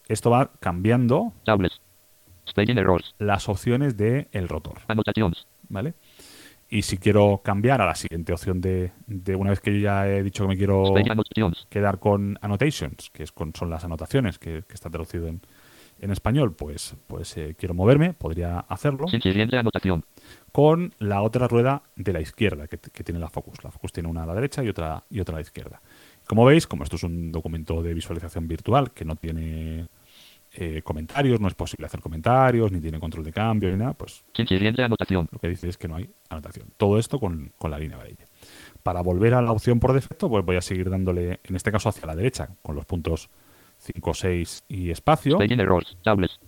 esto 0.09 0.29
va 0.29 0.51
cambiando 0.61 1.33
Tables. 1.45 1.81
Spelling 2.47 2.77
errors. 2.77 3.15
las 3.19 3.49
opciones 3.49 3.97
del 3.97 4.29
el 4.33 4.47
rotor. 4.49 4.81
¿vale? 5.71 5.95
Y 6.69 6.83
si 6.83 6.99
quiero 6.99 7.41
cambiar 7.43 7.81
a 7.81 7.87
la 7.87 7.95
siguiente 7.95 8.35
opción 8.35 8.61
de, 8.61 8.93
de 9.07 9.37
una 9.37 9.51
vez 9.51 9.61
que 9.61 9.73
yo 9.73 9.79
ya 9.81 10.07
he 10.07 10.23
dicho 10.23 10.45
que 10.45 10.49
me 10.49 10.57
quiero 10.59 10.85
Spelling 10.85 11.13
annotations. 11.13 11.67
quedar 11.71 11.99
con 11.99 12.39
annotations, 12.43 13.09
que 13.09 13.23
es 13.23 13.33
con, 13.33 13.55
son 13.55 13.71
las 13.71 13.85
anotaciones, 13.85 14.39
que, 14.39 14.65
que 14.69 14.75
está 14.75 14.91
traducido 14.91 15.29
en, 15.29 15.41
en 16.03 16.11
español, 16.11 16.55
pues, 16.55 16.95
pues 17.07 17.37
eh, 17.39 17.55
quiero 17.59 17.75
moverme, 17.75 18.13
podría 18.13 18.61
hacerlo 18.61 19.09
Siguiente 19.09 19.57
anotación. 19.57 20.05
con 20.53 20.93
la 20.99 21.23
otra 21.23 21.49
rueda 21.49 21.83
de 21.97 22.13
la 22.13 22.21
izquierda 22.21 22.67
que, 22.67 22.79
que 22.79 23.05
tiene 23.05 23.19
la 23.21 23.29
Focus. 23.31 23.65
La 23.65 23.71
Focus 23.71 23.93
tiene 23.93 24.09
una 24.09 24.25
a 24.25 24.27
la 24.27 24.35
derecha 24.35 24.63
y 24.63 24.69
otra, 24.69 25.05
y 25.09 25.21
otra 25.21 25.37
a 25.37 25.39
la 25.39 25.43
izquierda. 25.43 25.81
Como 26.27 26.45
veis, 26.45 26.67
como 26.67 26.85
esto 26.85 26.97
es 26.97 27.03
un 27.05 27.33
documento 27.33 27.83
de 27.83 27.95
visualización 27.95 28.47
virtual 28.49 28.91
que 28.93 29.05
no 29.05 29.17
tiene 29.17 29.89
eh, 30.55 30.83
comentarios, 30.83 31.41
no 31.41 31.49
es 31.49 31.55
posible 31.55 31.87
hacer 31.87 32.01
comentarios, 32.01 32.71
ni 32.73 32.81
tiene 32.81 33.01
control 33.01 33.25
de 33.25 33.33
cambio, 33.33 33.71
ni 33.71 33.77
nada, 33.79 33.95
pues 33.95 34.23
Sin 34.35 34.47
siguiente 34.47 34.83
anotación. 34.83 35.29
lo 35.33 35.39
que 35.39 35.49
dice 35.49 35.69
es 35.69 35.79
que 35.79 35.89
no 35.89 35.97
hay 35.97 36.11
anotación. 36.29 36.69
Todo 36.77 36.99
esto 36.99 37.19
con, 37.19 37.53
con 37.59 37.71
la 37.71 37.79
línea 37.79 37.97
Braille. 37.97 38.27
Para 38.83 39.01
volver 39.03 39.35
a 39.35 39.41
la 39.43 39.53
opción 39.53 39.79
por 39.81 39.93
defecto, 39.93 40.29
pues 40.29 40.45
voy 40.45 40.57
a 40.57 40.61
seguir 40.61 40.91
dándole, 40.91 41.41
en 41.45 41.57
este 41.57 41.71
caso 41.73 41.89
hacia 41.89 42.07
la 42.07 42.17
derecha, 42.17 42.51
con 42.63 42.75
los 42.75 42.85
puntos 42.85 43.31
5, 43.83 44.15
6 44.15 44.65
y 44.69 44.91
espacio. 44.91 45.41
Errors. 45.41 45.97
Tables. 46.03 46.39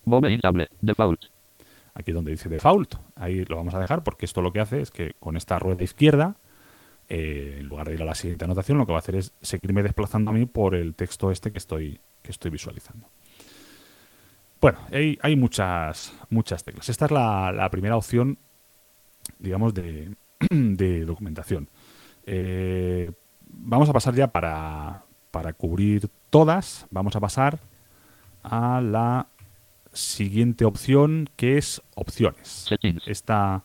Table. 0.41 0.69
Default. 0.81 1.25
aquí 1.95 2.13
donde 2.13 2.31
dice 2.31 2.49
default. 2.49 2.95
Ahí 3.17 3.45
lo 3.45 3.57
vamos 3.57 3.75
a 3.75 3.81
dejar 3.81 4.05
porque 4.05 4.25
esto 4.25 4.41
lo 4.41 4.53
que 4.53 4.61
hace 4.61 4.81
es 4.81 4.91
que 4.91 5.15
con 5.19 5.37
esta 5.37 5.59
rueda 5.59 5.83
izquierda, 5.83 6.37
eh, 7.09 7.57
en 7.59 7.67
lugar 7.67 7.89
de 7.89 7.95
ir 7.95 8.03
a 8.03 8.05
la 8.07 8.15
siguiente 8.15 8.45
anotación, 8.45 8.79
lo 8.79 8.87
que 8.87 8.93
va 8.93 8.99
a 8.99 9.01
hacer 9.01 9.17
es 9.17 9.33
seguirme 9.43 9.83
desplazando 9.83 10.31
a 10.31 10.35
mí 10.35 10.47
por 10.47 10.75
el 10.75 10.95
texto 10.95 11.31
este 11.31 11.51
que 11.51 11.59
estoy, 11.59 12.01
que 12.23 12.31
estoy 12.31 12.51
visualizando. 12.51 13.09
Bueno, 14.61 14.79
hay, 14.93 15.19
hay 15.21 15.37
muchas, 15.37 16.15
muchas 16.31 16.65
teclas. 16.65 16.89
Esta 16.89 17.07
es 17.07 17.11
la, 17.11 17.53
la 17.53 17.69
primera 17.69 17.97
opción, 17.97 18.39
digamos, 19.39 19.75
de, 19.75 20.15
de 20.51 21.05
documentación. 21.05 21.69
Eh, 22.27 23.11
vamos 23.47 23.89
a 23.89 23.93
pasar 23.93 24.15
ya 24.15 24.29
para, 24.29 25.04
para 25.35 25.53
cubrir 25.53 26.09
todas. 26.31 26.87
Vamos 26.91 27.17
a 27.17 27.21
pasar 27.21 27.59
a 28.45 28.81
la 28.81 29.27
siguiente 29.93 30.65
opción 30.65 31.29
que 31.35 31.59
es 31.59 31.83
opciones. 31.97 32.67
Esta 33.07 33.65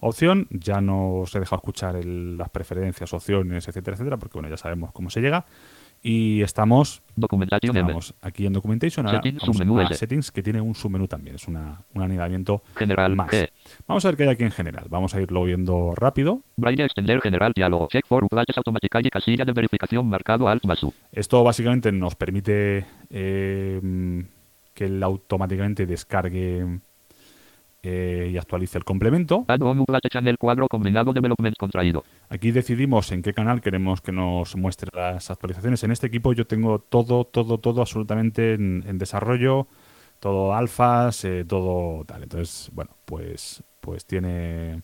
opción 0.00 0.46
ya 0.50 0.80
no 0.80 1.16
os 1.16 1.34
he 1.34 1.40
dejado 1.40 1.58
escuchar 1.58 1.96
el- 1.96 2.38
las 2.38 2.48
preferencias, 2.48 3.12
opciones, 3.12 3.68
etcétera, 3.68 3.96
etcétera, 3.96 4.16
porque 4.16 4.38
bueno, 4.38 4.48
ya 4.48 4.56
sabemos 4.56 4.92
cómo 4.92 5.10
se 5.10 5.20
llega. 5.20 5.44
Y 6.02 6.40
estamos, 6.42 7.02
estamos 7.14 8.14
aquí 8.22 8.46
en 8.46 8.54
Documentation. 8.54 9.06
Ahora 9.06 9.20
Settings, 9.22 9.42
vamos 9.42 9.90
a. 9.90 9.94
Settings, 9.94 10.30
que 10.32 10.42
tiene 10.42 10.60
un 10.60 10.74
submenú 10.74 11.06
también. 11.06 11.36
Es 11.36 11.46
una, 11.46 11.82
un 11.94 12.02
anidamiento 12.02 12.62
General. 12.74 13.14
más. 13.14 13.32
E. 13.34 13.52
Vamos 13.86 14.04
a 14.04 14.08
ver 14.08 14.16
qué 14.16 14.22
hay 14.22 14.28
aquí 14.30 14.44
en 14.44 14.50
general. 14.50 14.86
Vamos 14.88 15.14
a 15.14 15.20
irlo 15.20 15.44
viendo 15.44 15.92
rápido. 15.94 16.40
Braille 16.56 16.84
extender 16.84 17.20
general 17.20 17.52
diálogo. 17.54 17.88
Check 17.90 18.06
for 18.06 18.26
automática 18.56 19.00
y 19.02 19.10
casilla 19.10 19.44
de 19.44 19.52
verificación 19.52 20.08
marcado 20.08 20.48
alt 20.48 20.64
más 20.64 20.82
U. 20.82 20.94
Esto 21.12 21.44
básicamente 21.44 21.92
nos 21.92 22.14
permite 22.14 22.86
eh, 23.10 24.24
que 24.72 24.84
él 24.86 25.02
automáticamente 25.02 25.84
descargue 25.84 26.80
eh, 27.82 28.30
y 28.32 28.36
actualice 28.36 28.78
el 28.78 28.84
complemento. 28.84 29.44
Add 29.48 29.62
on 29.62 29.80
update 29.80 30.08
channel 30.10 30.36
cuadro 30.38 30.68
combinado 30.68 31.12
development 31.12 31.56
contraído. 31.56 32.04
Aquí 32.28 32.50
decidimos 32.50 33.10
en 33.12 33.22
qué 33.22 33.32
canal 33.32 33.60
queremos 33.60 34.00
que 34.00 34.12
nos 34.12 34.56
muestre 34.56 34.90
las 34.94 35.30
actualizaciones. 35.30 35.82
En 35.84 35.90
este 35.90 36.06
equipo 36.06 36.32
yo 36.32 36.46
tengo 36.46 36.78
todo, 36.78 37.24
todo, 37.24 37.58
todo 37.58 37.80
absolutamente 37.80 38.54
en, 38.54 38.84
en 38.86 38.98
desarrollo, 38.98 39.66
todo 40.18 40.54
alfas, 40.54 41.24
eh, 41.24 41.44
todo 41.46 42.04
tal. 42.04 42.22
Entonces, 42.22 42.70
bueno, 42.74 42.96
pues, 43.06 43.62
pues 43.80 44.04
tiene, 44.04 44.82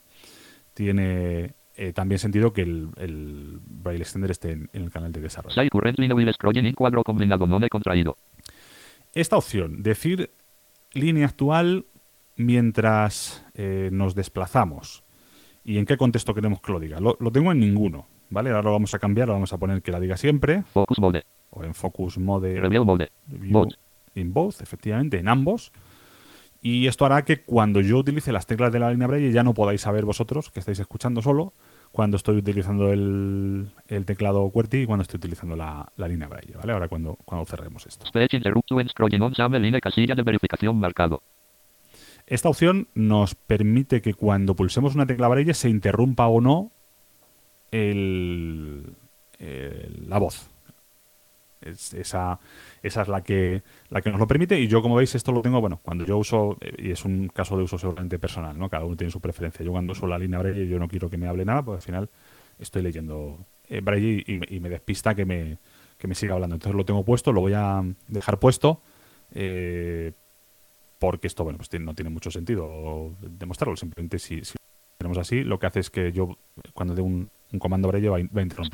tiene 0.72 1.54
eh, 1.76 1.92
también 1.92 2.18
sentido 2.18 2.54
que 2.54 2.62
el, 2.62 2.88
el 2.96 3.60
Braille 3.62 4.02
Extender 4.02 4.30
esté 4.30 4.52
en, 4.52 4.70
en 4.72 4.82
el 4.84 4.90
canal 4.90 5.12
de 5.12 5.20
desarrollo. 5.20 5.54
Cuadro 6.74 7.02
combinado 7.04 7.46
no 7.46 7.60
contraído. 7.68 8.16
Esta 9.12 9.36
opción, 9.36 9.82
decir 9.82 10.30
línea 10.92 11.26
actual 11.26 11.84
mientras 12.36 13.44
eh, 13.54 13.90
nos 13.92 14.14
desplazamos 14.14 15.04
y 15.64 15.78
en 15.78 15.86
qué 15.86 15.96
contexto 15.96 16.34
queremos 16.34 16.60
que 16.60 16.72
lo 16.72 16.80
diga. 16.80 17.00
Lo, 17.00 17.16
lo 17.20 17.30
tengo 17.32 17.50
en 17.52 17.58
ninguno, 17.60 18.06
¿vale? 18.30 18.50
Ahora 18.50 18.62
lo 18.62 18.72
vamos 18.72 18.94
a 18.94 18.98
cambiar, 18.98 19.28
lo 19.28 19.34
vamos 19.34 19.52
a 19.52 19.58
poner 19.58 19.82
que 19.82 19.90
la 19.92 20.00
diga 20.00 20.16
siempre 20.16 20.62
Focus 20.72 20.98
mode. 20.98 21.24
o 21.50 21.64
en 21.64 21.74
Focus 21.74 22.18
Mode 22.18 22.60
Review 22.60 22.84
mode. 22.84 23.10
Both. 23.26 23.74
in 24.14 24.32
both, 24.32 24.60
efectivamente, 24.60 25.18
en 25.18 25.28
ambos. 25.28 25.72
Y 26.62 26.86
esto 26.86 27.04
hará 27.06 27.24
que 27.24 27.42
cuando 27.42 27.80
yo 27.80 27.98
utilice 27.98 28.32
las 28.32 28.46
teclas 28.46 28.72
de 28.72 28.80
la 28.80 28.90
línea 28.90 29.06
Braille 29.06 29.30
ya 29.30 29.42
no 29.44 29.54
podáis 29.54 29.82
saber 29.82 30.04
vosotros, 30.04 30.50
que 30.50 30.58
estáis 30.60 30.78
escuchando 30.80 31.22
solo, 31.22 31.52
cuando 31.92 32.16
estoy 32.16 32.36
utilizando 32.38 32.92
el, 32.92 33.68
el 33.86 34.04
teclado 34.04 34.50
QWERTY 34.50 34.82
y 34.82 34.86
cuando 34.86 35.02
estoy 35.02 35.18
utilizando 35.18 35.54
la, 35.54 35.86
la 35.96 36.08
línea 36.08 36.26
Braille, 36.28 36.54
¿vale? 36.56 36.72
Ahora 36.72 36.88
cuando, 36.88 37.16
cuando 37.24 37.44
cerremos 37.44 37.86
esto. 37.86 38.06
Speech 38.06 38.34
interrupt 38.34 38.72
when 38.72 38.88
scrolling 38.88 39.22
on 39.22 39.32
line 39.62 39.80
casilla 39.80 40.14
de 40.14 40.22
verificación 40.22 40.78
marcado. 40.78 41.22
Esta 42.26 42.48
opción 42.48 42.88
nos 42.94 43.34
permite 43.34 44.02
que 44.02 44.14
cuando 44.14 44.56
pulsemos 44.56 44.94
una 44.94 45.06
tecla 45.06 45.28
Braille 45.28 45.54
se 45.54 45.68
interrumpa 45.68 46.26
o 46.26 46.40
no 46.40 46.72
el, 47.70 48.96
la 50.08 50.18
voz. 50.18 50.48
Es- 51.60 51.94
esa, 51.94 52.38
es 52.82 52.96
la 53.08 53.22
que, 53.22 53.62
nos 53.90 54.18
lo 54.20 54.26
permite 54.26 54.60
y 54.60 54.68
yo 54.68 54.82
como 54.82 54.94
veis 54.96 55.14
esto 55.14 55.32
lo 55.32 55.40
tengo, 55.42 55.60
bueno, 55.60 55.80
cuando 55.82 56.04
yo 56.04 56.18
uso, 56.18 56.58
eh, 56.60 56.74
y 56.78 56.90
es 56.90 57.04
un 57.04 57.28
caso 57.28 57.56
de 57.56 57.64
uso 57.64 57.78
seguramente 57.78 58.18
personal, 58.18 58.56
¿no? 58.58 58.68
Cada 58.68 58.84
uno 58.84 58.94
tiene 58.96 59.10
su 59.10 59.20
preferencia. 59.20 59.64
Yo 59.64 59.72
cuando 59.72 59.92
uso 59.92 60.06
la 60.06 60.18
línea 60.18 60.38
Braille 60.38 60.68
yo 60.68 60.78
no 60.78 60.86
quiero 60.86 61.08
que 61.10 61.16
me 61.16 61.26
hable 61.28 61.44
nada, 61.44 61.64
pues 61.64 61.76
al 61.76 61.82
final 61.82 62.10
estoy 62.58 62.82
leyendo 62.82 63.38
eh, 63.68 63.80
Braille 63.80 64.22
y, 64.26 64.56
y 64.56 64.60
me 64.60 64.68
despista 64.68 65.14
que 65.14 65.24
me, 65.24 65.58
que 65.98 66.06
me 66.08 66.14
siga 66.14 66.34
hablando. 66.34 66.56
Entonces 66.56 66.76
lo 66.76 66.84
tengo 66.84 67.04
puesto, 67.04 67.32
lo 67.32 67.40
voy 67.40 67.54
a 67.54 67.82
dejar 68.08 68.38
puesto. 68.38 68.82
eh, 69.32 70.12
porque 70.98 71.26
esto, 71.26 71.44
bueno, 71.44 71.58
pues 71.58 71.68
no 71.80 71.94
tiene 71.94 72.10
mucho 72.10 72.30
sentido 72.30 73.14
demostrarlo. 73.20 73.76
Simplemente 73.76 74.18
si, 74.18 74.44
si 74.44 74.54
lo 74.54 74.96
tenemos 74.98 75.18
así, 75.18 75.42
lo 75.44 75.58
que 75.58 75.66
hace 75.66 75.80
es 75.80 75.90
que 75.90 76.12
yo, 76.12 76.36
cuando 76.74 76.94
dé 76.94 77.02
un, 77.02 77.28
un 77.52 77.58
comando 77.58 77.88
Braille, 77.88 78.08
va, 78.08 78.16
a 78.16 78.20
in- 78.20 78.30
va 78.34 78.40
a 78.40 78.42
interrumpir. 78.44 78.70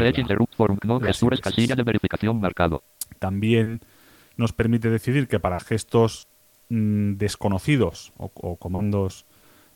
Casilla 1.41 1.75
de 1.77 1.83
verificación 1.83 2.41
marcado. 2.41 2.83
También 3.19 3.81
nos 4.37 4.53
permite 4.53 4.89
decidir 4.89 5.29
que 5.29 5.41
para 5.41 5.59
gestos 5.61 6.27
mm, 6.69 7.15
desconocidos 7.15 8.13
o, 8.17 8.31
o 8.35 8.57
comandos 8.57 9.27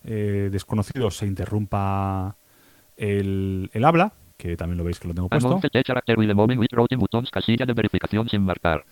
eh, 0.04 0.48
desconocidos 0.52 1.16
se 1.16 1.26
interrumpa 1.26 2.36
el, 2.96 3.70
el 3.72 3.84
habla, 3.84 4.12
que 4.36 4.56
también 4.56 4.78
lo 4.78 4.84
veis 4.84 4.98
que 5.00 5.08
lo 5.08 5.14
tengo 5.14 5.28
puesto. 5.28 5.48
Casilla 7.30 7.66
de 7.66 7.72
verificación 7.72 8.28
sin 8.28 8.42
marcar. 8.42 8.84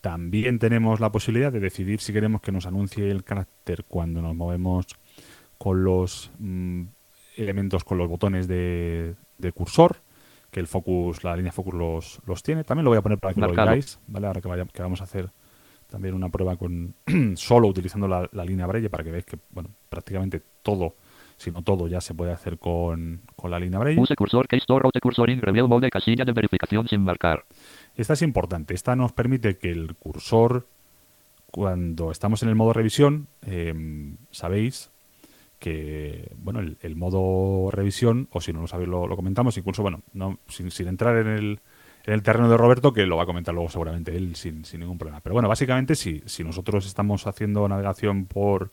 También 0.00 0.58
tenemos 0.58 1.00
la 1.00 1.10
posibilidad 1.10 1.52
de 1.52 1.60
decidir 1.60 2.00
si 2.00 2.12
queremos 2.12 2.40
que 2.40 2.52
nos 2.52 2.66
anuncie 2.66 3.10
el 3.10 3.24
carácter 3.24 3.84
cuando 3.88 4.22
nos 4.22 4.34
movemos 4.36 4.86
con 5.58 5.82
los 5.82 6.30
mm, 6.38 6.82
elementos, 7.36 7.82
con 7.84 7.98
los 7.98 8.08
botones 8.08 8.46
de, 8.46 9.16
de 9.38 9.52
cursor, 9.52 9.96
que 10.50 10.60
el 10.60 10.66
focus, 10.68 11.24
la 11.24 11.36
línea 11.36 11.52
focus 11.52 11.74
los, 11.74 12.20
los 12.26 12.42
tiene. 12.42 12.62
También 12.64 12.84
lo 12.84 12.90
voy 12.90 12.98
a 12.98 13.02
poner 13.02 13.18
para 13.18 13.34
que 13.34 13.40
lo 13.48 13.54
veáis, 13.72 13.98
¿vale? 14.06 14.26
Ahora 14.28 14.40
que, 14.40 14.48
vaya- 14.48 14.66
que 14.66 14.82
vamos 14.82 15.00
a 15.00 15.04
hacer 15.04 15.30
también 15.88 16.14
una 16.14 16.28
prueba 16.28 16.56
con 16.56 16.94
solo 17.34 17.66
utilizando 17.68 18.06
la, 18.06 18.28
la 18.32 18.44
línea 18.44 18.66
Braille 18.66 18.88
para 18.90 19.02
que 19.02 19.10
veáis 19.10 19.26
que, 19.26 19.38
bueno, 19.50 19.70
prácticamente 19.88 20.42
todo, 20.62 20.94
si 21.36 21.50
no 21.50 21.62
todo, 21.62 21.88
ya 21.88 22.00
se 22.00 22.14
puede 22.14 22.32
hacer 22.32 22.58
con, 22.58 23.22
con 23.36 23.50
la 23.50 23.58
línea 23.58 23.78
Braille. 23.78 24.00
Use 24.00 24.14
cursor 24.16 24.46
case 24.46 24.60
store 24.60 24.82
route 24.84 25.00
cursor 25.00 25.28
in 25.30 25.40
mode 25.68 25.90
casilla 25.90 26.24
de 26.24 26.32
verificación 26.32 26.86
sin 26.88 27.02
marcar. 27.02 27.44
Esta 27.98 28.12
es 28.12 28.22
importante. 28.22 28.74
Esta 28.74 28.94
nos 28.94 29.12
permite 29.12 29.58
que 29.58 29.72
el 29.72 29.96
cursor, 29.96 30.68
cuando 31.50 32.12
estamos 32.12 32.44
en 32.44 32.48
el 32.48 32.54
modo 32.54 32.72
revisión, 32.72 33.26
eh, 33.44 33.74
sabéis 34.30 34.92
que 35.58 36.30
bueno 36.36 36.60
el, 36.60 36.94
modo 36.94 37.72
revisión, 37.72 38.28
o 38.30 38.40
si 38.40 38.52
no 38.52 38.60
lo 38.60 38.68
sabéis 38.68 38.88
lo, 38.88 39.08
comentamos, 39.16 39.58
incluso 39.58 39.82
bueno, 39.82 40.02
no, 40.12 40.38
sin, 40.46 40.70
entrar 40.86 41.16
en 41.16 41.26
el, 41.26 41.60
en 42.04 42.14
el 42.14 42.22
terreno 42.22 42.48
de 42.48 42.56
Roberto, 42.56 42.92
que 42.92 43.04
lo 43.04 43.16
va 43.16 43.24
a 43.24 43.26
comentar 43.26 43.52
luego 43.52 43.68
seguramente 43.68 44.16
él 44.16 44.36
sin, 44.36 44.62
ningún 44.78 44.96
problema. 44.96 45.20
Pero 45.20 45.32
bueno, 45.32 45.48
básicamente 45.48 45.96
si, 45.96 46.22
si 46.24 46.44
nosotros 46.44 46.86
estamos 46.86 47.26
haciendo 47.26 47.68
navegación 47.68 48.26
por, 48.26 48.70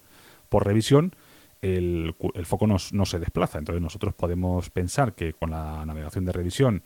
por 0.49 0.67
revisión, 0.67 1.15
el, 1.63 2.15
el 2.35 2.45
foco 2.45 2.67
no 2.67 2.77
se 2.77 3.17
desplaza. 3.17 3.57
Entonces 3.57 3.81
nosotros 3.81 4.13
podemos 4.13 4.69
pensar 4.69 5.13
que 5.15 5.33
con 5.33 5.49
la 5.49 5.83
navegación 5.83 6.25
de 6.25 6.31
revisión 6.31 6.83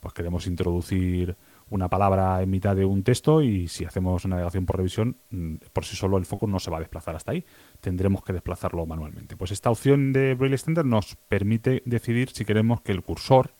pues 0.00 0.14
queremos 0.14 0.46
introducir 0.46 1.36
una 1.68 1.88
palabra 1.88 2.42
en 2.42 2.50
mitad 2.50 2.74
de 2.74 2.84
un 2.84 3.02
texto 3.04 3.42
y 3.42 3.68
si 3.68 3.84
hacemos 3.84 4.26
navegación 4.26 4.66
por 4.66 4.76
revisión, 4.76 5.16
mm, 5.30 5.56
por 5.72 5.84
sí 5.84 5.96
solo 5.96 6.18
el 6.18 6.26
foco 6.26 6.46
no 6.46 6.58
se 6.58 6.70
va 6.70 6.78
a 6.78 6.80
desplazar 6.80 7.14
hasta 7.14 7.32
ahí. 7.32 7.44
Tendremos 7.80 8.24
que 8.24 8.32
desplazarlo 8.32 8.84
manualmente. 8.86 9.36
Pues 9.36 9.52
esta 9.52 9.70
opción 9.70 10.12
de 10.12 10.34
Braille 10.34 10.56
Extender 10.56 10.84
nos 10.84 11.16
permite 11.28 11.82
decidir 11.84 12.30
si 12.30 12.44
queremos 12.44 12.80
que 12.80 12.92
el 12.92 13.02
cursor 13.02 13.52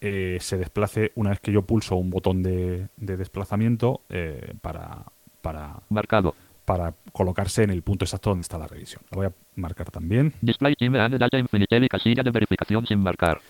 eh, 0.00 0.38
se 0.40 0.56
desplace 0.56 1.12
una 1.16 1.30
vez 1.30 1.40
que 1.40 1.52
yo 1.52 1.62
pulso 1.62 1.96
un 1.96 2.10
botón 2.10 2.42
de, 2.42 2.88
de 2.96 3.16
desplazamiento 3.16 4.02
eh, 4.08 4.54
para, 4.62 5.04
para, 5.42 5.82
Marcado. 5.90 6.34
para 6.64 6.94
colocarse 7.12 7.64
en 7.64 7.70
el 7.70 7.82
punto 7.82 8.04
exacto 8.04 8.30
donde 8.30 8.42
está 8.42 8.56
la 8.56 8.66
revisión. 8.66 9.02
Lo 9.10 9.18
voy 9.18 9.26
a 9.26 9.32
marcar 9.56 9.90
también. 9.90 10.32
Display 10.40 10.74
data 10.78 11.38
infinitel 11.38 11.84
y 11.84 11.88
casilla 11.88 12.22
de 12.22 12.30
verificación 12.30 12.86
sin 12.86 13.00
marcar. 13.00 13.40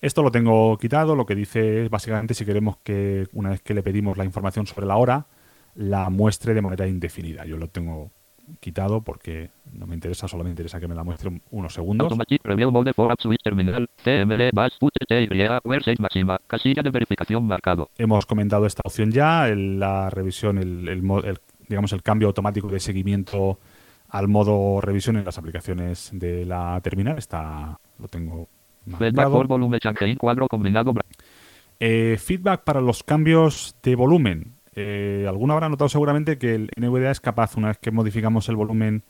Esto 0.00 0.22
lo 0.22 0.30
tengo 0.30 0.76
quitado, 0.78 1.14
lo 1.14 1.26
que 1.26 1.34
dice 1.34 1.84
es 1.84 1.90
básicamente 1.90 2.34
si 2.34 2.44
queremos 2.46 2.78
que 2.78 3.26
una 3.32 3.50
vez 3.50 3.60
que 3.62 3.74
le 3.74 3.82
pedimos 3.82 4.16
la 4.16 4.24
información 4.24 4.66
sobre 4.66 4.86
la 4.86 4.96
hora, 4.96 5.26
la 5.74 6.08
muestre 6.10 6.54
de 6.54 6.62
manera 6.62 6.86
indefinida. 6.86 7.44
Yo 7.44 7.56
lo 7.58 7.68
tengo 7.68 8.10
quitado 8.58 9.02
porque 9.02 9.50
no 9.72 9.86
me 9.86 9.94
interesa, 9.94 10.26
solo 10.26 10.42
me 10.42 10.50
interesa 10.50 10.80
que 10.80 10.88
me 10.88 10.94
la 10.94 11.04
muestre 11.04 11.28
un- 11.28 11.42
unos 11.50 11.72
segundos. 11.74 12.06
Hemos 17.98 18.26
comentado 18.26 18.66
esta 18.66 18.82
opción 18.84 19.12
ya, 19.12 19.48
el- 19.48 19.78
la 19.78 20.10
revisión, 20.10 20.58
el, 20.58 20.88
el 20.88 21.04
el- 21.24 21.38
digamos, 21.68 21.92
el 21.92 22.02
cambio 22.02 22.26
automático 22.28 22.66
de 22.68 22.80
seguimiento 22.80 23.60
al 24.08 24.26
modo 24.26 24.80
revisión 24.80 25.16
en 25.18 25.24
las 25.24 25.38
aplicaciones 25.38 26.10
de 26.12 26.44
la 26.44 26.80
terminal. 26.82 27.18
Está, 27.18 27.78
lo 28.00 28.08
tengo 28.08 28.48
Feedback 28.98 29.30
por 29.30 29.46
volumen 29.46 29.80
change 29.80 30.16
cuadro 30.16 30.48
combinado. 30.48 30.94
Eh, 31.78 32.16
feedback 32.18 32.62
para 32.64 32.80
los 32.80 33.02
cambios 33.02 33.74
de 33.82 33.94
volumen. 33.94 34.54
Eh, 34.74 35.26
alguno 35.28 35.54
habrá 35.54 35.68
notado 35.68 35.88
seguramente 35.88 36.38
que 36.38 36.54
el 36.54 36.70
NVDA 36.76 37.10
es 37.10 37.20
capaz, 37.20 37.56
una 37.56 37.68
vez 37.68 37.78
que 37.78 37.90
modificamos 37.90 38.48
el 38.48 38.56
volumen 38.56 39.02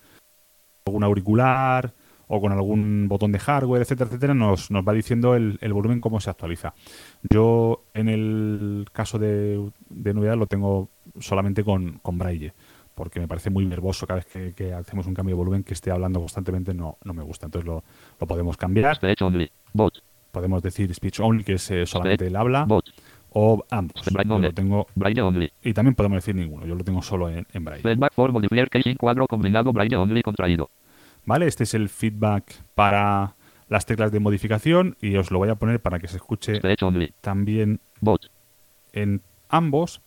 con 0.84 0.94
algún 0.94 1.04
auricular 1.04 1.92
o 2.28 2.40
con 2.40 2.52
algún 2.52 3.08
botón 3.08 3.32
de 3.32 3.40
hardware, 3.40 3.82
etcétera, 3.82 4.08
etcétera, 4.08 4.34
nos, 4.34 4.70
nos 4.70 4.86
va 4.86 4.92
diciendo 4.92 5.34
el, 5.34 5.58
el 5.60 5.72
volumen 5.72 6.00
cómo 6.00 6.20
se 6.20 6.30
actualiza. 6.30 6.74
Yo, 7.28 7.86
en 7.92 8.08
el 8.08 8.86
caso 8.92 9.18
de, 9.18 9.70
de 9.88 10.14
NVDA, 10.14 10.36
lo 10.36 10.46
tengo 10.46 10.90
solamente 11.18 11.64
con, 11.64 11.98
con 11.98 12.18
Braille, 12.18 12.52
porque 13.00 13.18
me 13.18 13.26
parece 13.26 13.48
muy 13.48 13.64
nervoso 13.64 14.06
cada 14.06 14.18
vez 14.20 14.26
que, 14.26 14.52
que 14.52 14.74
hacemos 14.74 15.06
un 15.06 15.14
cambio 15.14 15.34
de 15.34 15.38
volumen 15.38 15.64
que 15.64 15.72
esté 15.72 15.90
hablando 15.90 16.20
constantemente, 16.20 16.74
no, 16.74 16.98
no 17.02 17.14
me 17.14 17.22
gusta. 17.22 17.46
Entonces 17.46 17.66
lo, 17.66 17.82
lo 18.20 18.26
podemos 18.26 18.58
cambiar. 18.58 18.96
Speech 18.96 19.22
only. 19.22 19.50
Bot. 19.72 20.02
Podemos 20.30 20.62
decir 20.62 20.94
speech 20.94 21.18
only, 21.20 21.42
que 21.42 21.54
es 21.54 21.70
eh, 21.70 21.86
solamente 21.86 22.26
el 22.26 22.36
habla 22.36 22.66
Bot. 22.66 22.84
o 23.30 23.64
ambos. 23.70 24.02
Yo 24.04 24.38
lo 24.38 24.52
tengo 24.52 24.86
Braille 24.94 25.22
only. 25.22 25.50
y 25.62 25.72
también 25.72 25.94
podemos 25.94 26.16
decir 26.16 26.34
ninguno. 26.34 26.66
Yo 26.66 26.74
lo 26.74 26.84
tengo 26.84 27.00
solo 27.00 27.30
en, 27.30 27.46
en 27.54 27.64
braille. 27.64 27.82
Feedback 27.82 28.12
for 28.12 28.32
modifier 28.32 28.68
cuadro 28.98 29.26
combinado 29.26 29.72
Braille 29.72 29.96
only 29.96 30.20
contraído. 30.20 30.68
Vale, 31.24 31.46
este 31.46 31.64
es 31.64 31.72
el 31.72 31.88
feedback 31.88 32.52
para 32.74 33.34
las 33.68 33.86
teclas 33.86 34.12
de 34.12 34.20
modificación 34.20 34.98
y 35.00 35.16
os 35.16 35.30
lo 35.30 35.38
voy 35.38 35.48
a 35.48 35.54
poner 35.54 35.80
para 35.80 36.00
que 36.00 36.06
se 36.06 36.18
escuche 36.18 36.60
también 37.22 37.80
Bot. 38.02 38.30
en 38.92 39.22
ambos. 39.48 40.02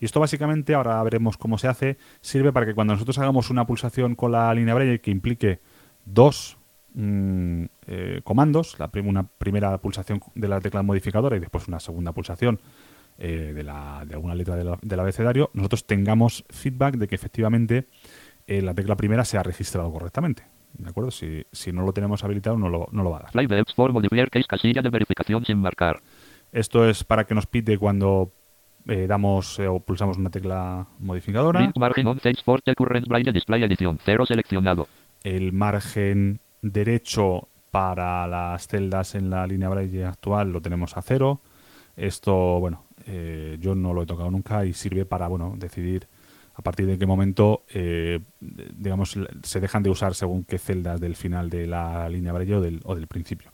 Y 0.00 0.04
esto 0.04 0.20
básicamente, 0.20 0.74
ahora 0.74 1.02
veremos 1.02 1.36
cómo 1.36 1.58
se 1.58 1.68
hace, 1.68 1.96
sirve 2.20 2.52
para 2.52 2.66
que 2.66 2.74
cuando 2.74 2.92
nosotros 2.94 3.18
hagamos 3.18 3.50
una 3.50 3.66
pulsación 3.66 4.14
con 4.14 4.32
la 4.32 4.52
línea 4.54 4.74
braille 4.74 5.00
que 5.00 5.10
implique 5.10 5.60
dos 6.04 6.58
mm, 6.94 7.64
eh, 7.86 8.20
comandos, 8.24 8.78
la 8.78 8.88
prim- 8.88 9.08
una 9.08 9.24
primera 9.26 9.76
pulsación 9.78 10.20
de 10.34 10.48
la 10.48 10.60
tecla 10.60 10.82
modificadora 10.82 11.36
y 11.36 11.40
después 11.40 11.68
una 11.68 11.80
segunda 11.80 12.12
pulsación 12.12 12.60
eh, 13.18 13.52
de, 13.54 13.62
la- 13.62 14.04
de 14.06 14.14
alguna 14.14 14.34
letra 14.34 14.56
del, 14.56 14.74
del 14.82 15.00
abecedario, 15.00 15.50
nosotros 15.54 15.86
tengamos 15.86 16.44
feedback 16.50 16.96
de 16.96 17.06
que 17.08 17.14
efectivamente 17.14 17.86
eh, 18.46 18.60
la 18.62 18.74
tecla 18.74 18.96
primera 18.96 19.24
se 19.24 19.38
ha 19.38 19.42
registrado 19.42 19.90
correctamente. 19.92 20.44
¿De 20.76 20.90
acuerdo? 20.90 21.12
Si, 21.12 21.44
si 21.52 21.70
no 21.70 21.82
lo 21.86 21.92
tenemos 21.92 22.24
habilitado, 22.24 22.58
no 22.58 22.68
lo, 22.68 22.88
no 22.90 23.04
lo 23.04 23.10
va 23.10 23.18
a 23.18 23.30
dar. 23.32 23.46
Verbs 23.48 23.72
for 23.74 23.92
modifier 23.92 24.28
case 24.28 24.46
casilla 24.48 24.82
de 24.82 24.90
verificación 24.90 25.44
sin 25.44 25.58
marcar. 25.58 26.02
Esto 26.50 26.88
es 26.88 27.04
para 27.04 27.24
que 27.26 27.34
nos 27.36 27.46
pide 27.46 27.78
cuando 27.78 28.32
eh, 28.86 29.06
damos 29.06 29.58
eh, 29.58 29.66
o 29.66 29.80
pulsamos 29.80 30.18
una 30.18 30.30
tecla 30.30 30.86
modificadora. 30.98 31.72
Margin 31.76 32.06
on 32.06 32.18
page 32.18 32.42
for 32.44 32.60
the 32.62 32.74
current 32.74 33.06
Braille 33.08 33.32
display 33.32 33.62
edición. 33.62 33.98
Cero 34.04 34.26
seleccionado. 34.26 34.88
El 35.22 35.52
margen 35.52 36.40
derecho 36.60 37.48
para 37.70 38.26
las 38.26 38.68
celdas 38.68 39.14
en 39.14 39.30
la 39.30 39.46
línea 39.46 39.68
braille 39.68 40.04
actual 40.04 40.52
lo 40.52 40.60
tenemos 40.60 40.96
a 40.96 41.02
cero. 41.02 41.40
Esto, 41.96 42.60
bueno, 42.60 42.84
eh, 43.06 43.56
yo 43.60 43.74
no 43.74 43.94
lo 43.94 44.02
he 44.02 44.06
tocado 44.06 44.30
nunca 44.30 44.64
y 44.66 44.72
sirve 44.72 45.06
para, 45.06 45.28
bueno, 45.28 45.54
decidir 45.56 46.06
a 46.56 46.62
partir 46.62 46.86
de 46.86 46.98
qué 46.98 47.06
momento, 47.06 47.64
digamos, 48.38 49.18
se 49.42 49.60
dejan 49.60 49.82
de 49.82 49.90
usar 49.90 50.14
según 50.14 50.44
qué 50.44 50.58
celdas 50.58 51.00
del 51.00 51.16
final 51.16 51.50
de 51.50 51.66
la 51.66 52.08
línea 52.08 52.32
braille 52.32 52.54
o 52.54 52.60
del, 52.60 52.80
o 52.84 52.94
del 52.94 53.08
principio. 53.08 53.50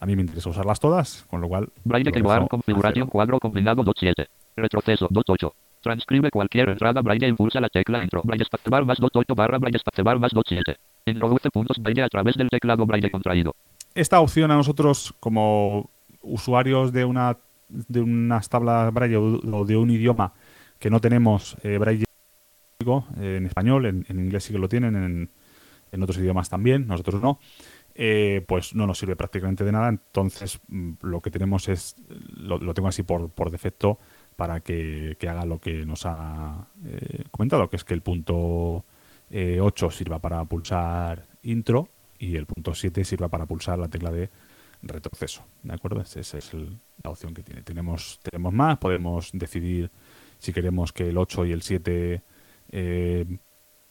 A 0.00 0.06
mí 0.06 0.16
me 0.16 0.22
interesa 0.22 0.48
usarlas 0.48 0.80
todas, 0.80 1.26
con 1.28 1.42
lo 1.42 1.48
cual... 1.48 1.68
Braille 1.84 2.10
lo 2.10 2.48
configuración 2.48 3.08
cuadro 3.08 3.38
combinado 3.38 3.82
2.7. 3.82 4.28
Retroceso 4.58 5.08
2.8. 5.08 5.52
Transcribe 5.80 6.30
cualquier 6.30 6.70
entrada 6.70 7.00
Braille 7.02 7.28
impulsa 7.28 7.60
la 7.60 7.68
tecla 7.68 8.02
intro. 8.02 8.22
Braille 8.24 8.44
spacebar 8.44 8.84
más 8.84 8.98
2.8 8.98 9.34
barra 9.34 9.58
Braille 9.58 9.78
spacebar 9.78 10.18
más 10.18 10.32
2.7. 10.32 10.76
Introduce 11.06 11.50
puntos 11.50 11.78
Braille 11.78 12.02
a 12.02 12.08
través 12.08 12.36
del 12.36 12.48
teclado 12.48 12.84
Braille 12.86 13.10
contraído. 13.10 13.54
esta 13.94 14.20
opción 14.20 14.50
a 14.50 14.56
nosotros 14.56 15.14
como 15.20 15.90
usuarios 16.20 16.92
de 16.92 17.04
una 17.04 17.38
de 17.68 18.00
unas 18.00 18.48
tablas 18.48 18.92
braille 18.94 19.16
o 19.16 19.64
de 19.64 19.76
un 19.76 19.90
idioma 19.90 20.32
que 20.78 20.88
no 20.88 21.00
tenemos 21.00 21.56
eh, 21.62 21.76
braille 21.78 22.04
en 23.20 23.44
español, 23.44 23.86
en, 23.86 24.06
en 24.08 24.18
inglés 24.20 24.44
sí 24.44 24.52
que 24.52 24.58
lo 24.58 24.68
tienen, 24.68 24.96
en, 24.96 25.30
en 25.92 26.02
otros 26.02 26.18
idiomas 26.18 26.48
también, 26.48 26.86
nosotros 26.86 27.20
no, 27.20 27.38
eh, 27.94 28.44
pues 28.46 28.74
no 28.74 28.86
nos 28.86 28.98
sirve 28.98 29.16
prácticamente 29.16 29.64
de 29.64 29.72
nada. 29.72 29.88
Entonces 29.88 30.60
mm, 30.68 30.92
lo 31.02 31.20
que 31.20 31.30
tenemos 31.30 31.68
es, 31.68 31.96
lo, 32.36 32.58
lo 32.58 32.72
tengo 32.74 32.88
así 32.88 33.02
por, 33.02 33.30
por 33.30 33.50
defecto 33.50 33.98
para 34.38 34.60
que, 34.60 35.16
que 35.18 35.28
haga 35.28 35.44
lo 35.44 35.58
que 35.58 35.84
nos 35.84 36.06
ha 36.06 36.68
eh, 36.86 37.24
comentado, 37.32 37.68
que 37.68 37.74
es 37.74 37.82
que 37.82 37.92
el 37.94 38.02
punto 38.02 38.84
eh, 39.30 39.58
8 39.60 39.90
sirva 39.90 40.20
para 40.20 40.44
pulsar 40.44 41.26
intro 41.42 41.88
y 42.20 42.36
el 42.36 42.46
punto 42.46 42.72
7 42.72 43.04
sirva 43.04 43.26
para 43.28 43.46
pulsar 43.46 43.80
la 43.80 43.88
tecla 43.88 44.12
de 44.12 44.30
retroceso. 44.80 45.44
¿De 45.64 45.74
acuerdo? 45.74 46.02
Esa 46.02 46.20
es 46.20 46.54
el- 46.54 46.78
la 47.02 47.10
opción 47.10 47.34
que 47.34 47.42
tiene. 47.42 47.62
Tenemos, 47.62 48.20
tenemos 48.22 48.52
más, 48.52 48.78
podemos 48.78 49.30
decidir 49.32 49.90
si 50.38 50.52
queremos 50.52 50.92
que 50.92 51.08
el 51.08 51.18
8 51.18 51.44
y 51.44 51.50
el 51.50 51.62
7 51.62 52.22
eh, 52.70 53.26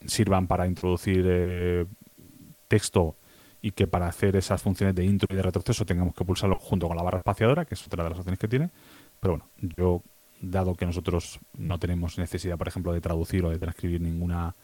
sirvan 0.05 0.47
para 0.47 0.65
introducir 0.65 1.25
eh, 1.27 1.85
texto 2.69 3.17
y 3.61 3.71
que 3.71 3.85
para 3.85 4.07
hacer 4.07 4.37
esas 4.37 4.61
funciones 4.61 4.95
de 4.95 5.03
intro 5.03 5.27
y 5.29 5.35
de 5.35 5.41
retroceso 5.41 5.85
tengamos 5.85 6.15
que 6.15 6.23
pulsarlo 6.23 6.55
junto 6.57 6.87
con 6.87 6.95
la 6.95 7.03
barra 7.03 7.17
espaciadora, 7.17 7.65
que 7.65 7.73
es 7.73 7.85
otra 7.85 8.05
de 8.05 8.11
las 8.11 8.19
opciones 8.19 8.39
que 8.39 8.47
tiene. 8.47 8.69
Pero 9.19 9.33
bueno, 9.33 9.49
yo, 9.75 10.03
dado 10.41 10.75
que 10.75 10.85
nosotros 10.85 11.39
no 11.57 11.79
tenemos 11.79 12.17
necesidad, 12.17 12.57
por 12.57 12.67
ejemplo, 12.67 12.93
de 12.93 13.01
traducir 13.01 13.43
o 13.45 13.49
de 13.49 13.57
transcribir 13.57 14.01
ninguna 14.01 14.55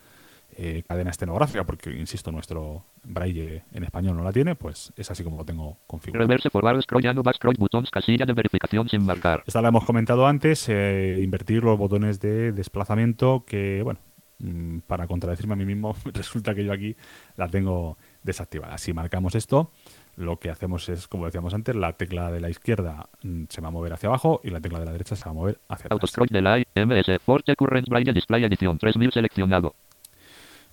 eh, 0.55 0.83
cadena 0.87 1.09
estenográfica, 1.09 1.63
porque, 1.63 1.89
insisto, 1.91 2.31
nuestro 2.31 2.85
braille 3.03 3.63
en 3.71 3.83
español 3.83 4.15
no 4.15 4.23
la 4.23 4.31
tiene, 4.31 4.55
pues 4.55 4.93
es 4.95 5.09
así 5.09 5.23
como 5.23 5.37
lo 5.37 5.45
tengo 5.45 5.77
configurado. 5.87 6.27
Reverse 6.27 6.49
forward 6.49 6.81
scrollando 6.83 7.23
back 7.23 7.37
scroll 7.37 7.55
buttons 7.57 7.89
casilla 7.89 8.25
de 8.25 8.33
verificación 8.33 8.87
sin 8.87 9.03
marcar. 9.03 9.43
Esta 9.47 9.61
la 9.61 9.69
hemos 9.69 9.85
comentado 9.85 10.27
antes, 10.27 10.69
eh, 10.69 11.19
invertir 11.23 11.63
los 11.63 11.77
botones 11.77 12.19
de 12.19 12.51
desplazamiento 12.51 13.45
que, 13.47 13.81
bueno, 13.83 13.99
mm, 14.39 14.79
para 14.79 15.07
contradecirme 15.07 15.53
a 15.53 15.57
mí 15.57 15.65
mismo, 15.65 15.95
resulta 16.13 16.53
que 16.53 16.65
yo 16.65 16.73
aquí 16.73 16.95
la 17.35 17.47
tengo 17.47 17.97
desactivada. 18.21 18.77
Si 18.77 18.93
marcamos 18.93 19.33
esto, 19.33 19.71
lo 20.15 20.37
que 20.39 20.49
hacemos 20.49 20.87
es, 20.89 21.07
como 21.07 21.25
decíamos 21.25 21.53
antes, 21.53 21.75
la 21.75 21.93
tecla 21.93 22.31
de 22.31 22.39
la 22.39 22.49
izquierda 22.49 23.09
mm, 23.23 23.43
se 23.49 23.61
va 23.61 23.69
a 23.69 23.71
mover 23.71 23.93
hacia 23.93 24.09
abajo 24.09 24.41
y 24.43 24.49
la 24.49 24.61
tecla 24.61 24.79
de 24.79 24.85
la 24.85 24.91
derecha 24.91 25.15
se 25.15 25.25
va 25.25 25.31
a 25.31 25.33
mover 25.33 25.59
hacia 25.67 25.85
atrás. 25.85 25.91
Autoscroll 25.91 26.27
de 26.29 26.41
la 26.41 26.57
MS 26.75 27.21
Forte 27.23 27.55
Current 27.55 27.87
Braille 27.87 28.13
Display 28.13 28.43
Edición 28.43 28.77
3000 28.77 29.11
seleccionado. 29.11 29.75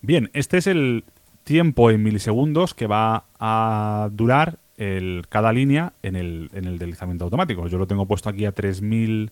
Bien, 0.03 0.31
este 0.33 0.59
es 0.59 0.66
el 0.66 1.05
tiempo 1.44 1.90
en 1.90 2.03
milisegundos 2.03 2.74
que 2.74 2.87
va 2.87 3.24
a 3.38 4.09
durar 4.12 4.59
el, 4.76 5.24
cada 5.29 5.53
línea 5.53 5.92
en 6.03 6.16
el, 6.16 6.50
en 6.55 6.64
el 6.64 6.79
deslizamiento 6.79 7.24
automático. 7.24 7.66
Yo 7.68 7.79
lo 7.79 7.87
tengo 7.87 8.07
puesto 8.07 8.29
aquí 8.29 8.46
a 8.46 8.53
3000 8.53 9.31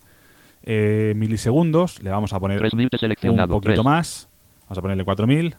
eh, 0.62 1.14
milisegundos. 1.16 2.02
Le 2.02 2.10
vamos 2.10 2.32
a 2.32 2.40
poner 2.40 2.58
3000 2.58 2.88
un 3.30 3.48
poquito 3.48 3.60
3. 3.60 3.84
más. 3.84 4.28
Vamos 4.64 4.78
a 4.78 4.82
ponerle 4.82 5.04
4000, 5.04 5.56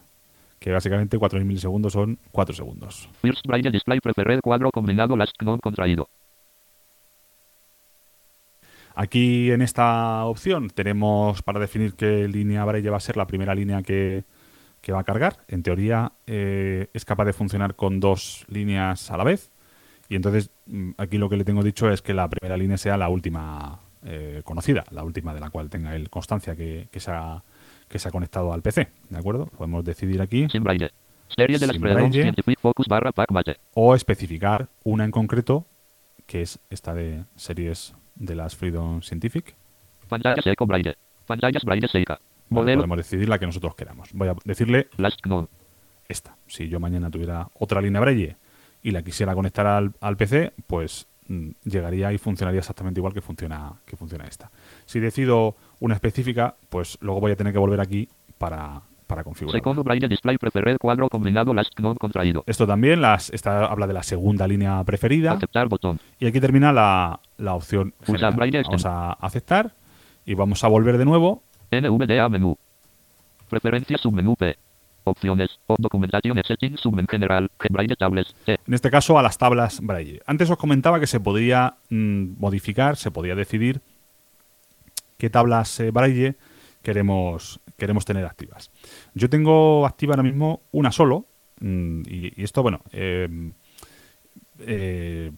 que 0.60 0.72
básicamente 0.72 1.17
4000 1.17 1.45
milisegundos 1.45 1.93
son 1.93 2.19
4 2.32 2.56
segundos. 2.56 3.10
First 3.22 3.48
Braille 3.48 3.72
Display 3.72 4.00
Preferred 4.00 4.41
cuadro 4.41 4.72
combinado 4.72 5.15
Last 5.15 5.36
non 5.41 5.60
contraído. 5.60 6.10
Aquí 8.95 9.52
en 9.52 9.62
esta 9.62 10.26
opción 10.26 10.69
tenemos 10.69 11.41
para 11.41 11.60
definir 11.60 11.95
qué 11.95 12.28
línea 12.28 12.65
Braille 12.65 12.89
va 12.89 12.98
a 12.98 13.00
ser 13.00 13.15
la 13.15 13.28
primera 13.28 13.56
línea 13.56 13.82
que, 13.82 14.26
que 14.82 14.91
va 14.91 15.00
a 15.00 15.04
cargar. 15.04 15.38
En 15.48 15.63
teoría 15.63 16.12
eh, 16.28 16.88
es 16.93 17.06
capaz 17.06 17.26
de 17.26 17.34
funcionar 17.34 17.76
con 17.76 18.02
dos 18.02 18.45
líneas 18.50 19.10
a 19.10 19.15
la 19.15 19.24
vez. 19.24 19.52
Y 20.10 20.15
entonces 20.15 20.52
mm, 20.65 20.91
aquí 20.98 21.17
lo 21.17 21.30
que 21.30 21.38
le 21.38 21.45
tengo 21.45 21.63
dicho 21.63 21.89
es 21.89 22.02
que 22.02 22.13
la 22.13 22.28
primera 22.28 22.58
línea 22.58 22.78
sea 22.78 22.98
la 22.98 23.08
última 23.08 23.80
eh, 24.04 24.41
conocida, 24.43 24.84
la 24.91 25.04
última 25.04 25.34
de 25.34 25.39
la 25.39 25.50
cual 25.50 25.69
tenga 25.69 25.95
él 25.95 26.10
constancia 26.10 26.56
que, 26.56 26.89
que, 26.91 27.00
se 27.00 27.12
ha, 27.12 27.43
que 27.89 27.99
se 27.99 28.08
ha 28.08 28.12
conectado 28.12 28.54
al 28.54 28.62
PC. 28.62 28.88
¿De 29.10 29.17
acuerdo? 29.17 29.47
Podemos 29.47 29.84
decidir 29.84 30.21
aquí 30.21 30.47
Sin 30.49 30.63
Braille. 30.63 30.91
Serie 31.28 31.60
de 31.60 31.67
las 31.67 31.73
Sin 31.73 31.82
Freedom 31.82 32.04
Braille. 32.04 32.21
Scientific 32.21 32.60
Focus 32.60 32.88
barra 32.88 33.12
Pack 33.12 33.32
Mate. 33.32 33.58
o 33.73 33.95
especificar 33.95 34.69
una 34.84 35.04
en 35.04 35.12
concreto, 35.12 35.65
que 36.25 36.41
es 36.41 36.60
esta 36.69 36.93
de 36.93 37.25
series 37.36 37.93
de 38.15 38.36
las 38.36 38.56
Freedom 38.56 39.02
Scientific. 39.02 39.56
Pantalla 40.08 40.41
seco 40.41 40.65
Braille. 40.65 40.95
Pantallas 41.28 41.63
Braille 41.63 41.88
seca. 41.88 42.15
Vale, 42.15 42.62
Modelo 42.63 42.78
podemos 42.80 42.97
decidir 42.97 43.30
la 43.30 43.38
que 43.38 43.45
nosotros 43.45 43.75
queramos. 43.75 44.10
Voy 44.13 44.28
a 44.28 44.36
decirle 44.43 44.88
esta. 46.08 46.36
Si 46.47 46.67
yo 46.67 46.80
mañana 46.80 47.12
tuviera 47.12 47.49
otra 47.54 47.82
línea 47.82 48.02
Braille 48.02 48.38
y 48.82 48.91
la 48.91 49.04
quisiera 49.04 49.36
conectar 49.36 49.67
al, 49.67 49.93
al 50.02 50.17
PC, 50.17 50.54
pues 50.65 51.08
llegaría 51.63 52.11
y 52.11 52.17
funcionaría 52.17 52.59
exactamente 52.59 52.99
igual 52.99 53.13
que 53.13 53.21
funciona, 53.21 53.73
que 53.85 53.95
funciona 53.95 54.25
esta. 54.25 54.51
Si 54.85 54.99
decido 54.99 55.55
una 55.79 55.93
específica, 55.93 56.55
pues 56.69 56.97
luego 57.01 57.21
voy 57.21 57.31
a 57.31 57.35
tener 57.35 57.53
que 57.53 57.59
volver 57.59 57.79
aquí 57.79 58.09
para, 58.37 58.81
para 59.05 59.23
configurar. 59.23 59.59
Segundo 59.59 59.83
Braille 59.83 60.07
Display 60.07 60.37
Preferred 60.37 60.77
cuadro 60.77 61.09
combinado 61.09 61.53
Last 61.53 61.77
non 61.79 61.95
contraído. 61.95 62.43
Esto 62.47 62.65
también, 62.65 63.01
las, 63.01 63.29
esta 63.29 63.65
habla 63.65 63.85
de 63.85 63.93
la 63.93 64.03
segunda 64.03 64.47
línea 64.47 64.83
preferida. 64.83 65.33
Aceptar 65.33 65.67
botón. 65.67 65.99
Y 66.19 66.25
aquí 66.25 66.39
termina 66.39 66.73
la, 66.73 67.19
la 67.37 67.53
opción 67.53 67.93
general. 68.03 68.35
Vamos 68.65 68.85
a 68.85 69.13
aceptar 69.13 69.73
y 70.25 70.33
vamos 70.33 70.63
a 70.63 70.67
volver 70.67 70.97
de 70.97 71.05
nuevo. 71.05 71.43
NVDA 71.71 72.29
menú. 72.29 72.57
Preferencias 73.49 74.01
submenú 74.01 74.35
P. 74.35 74.57
Opciones. 75.03 75.59
Documentación 75.77 76.41
settings 76.45 76.81
submen 76.81 77.07
general. 77.07 77.49
Braille 77.69 77.95
tablets. 77.95 78.33
T. 78.45 78.59
En 78.65 78.73
este 78.73 78.91
caso, 78.91 79.17
a 79.17 79.23
las 79.23 79.38
tablas 79.38 79.79
Braille. 79.81 80.21
Antes 80.25 80.49
os 80.49 80.57
comentaba 80.57 80.99
que 80.99 81.07
se 81.07 81.19
podía 81.19 81.77
mm, 81.89 82.39
modificar, 82.39 82.97
se 82.97 83.12
podía 83.12 83.35
decidir 83.35 83.81
qué 85.17 85.29
tablas 85.29 85.79
eh, 85.79 85.91
Braille 85.91 86.35
queremos, 86.81 87.59
queremos 87.77 88.05
tener 88.05 88.25
activas. 88.25 88.71
Yo 89.13 89.29
tengo 89.29 89.85
activa 89.85 90.13
ahora 90.13 90.23
mismo 90.23 90.62
una 90.71 90.91
solo, 90.91 91.25
mm, 91.59 92.01
y, 92.07 92.41
y 92.41 92.43
esto, 92.43 92.62
bueno, 92.62 92.81
eh, 92.91 93.51
eh, 94.59 95.31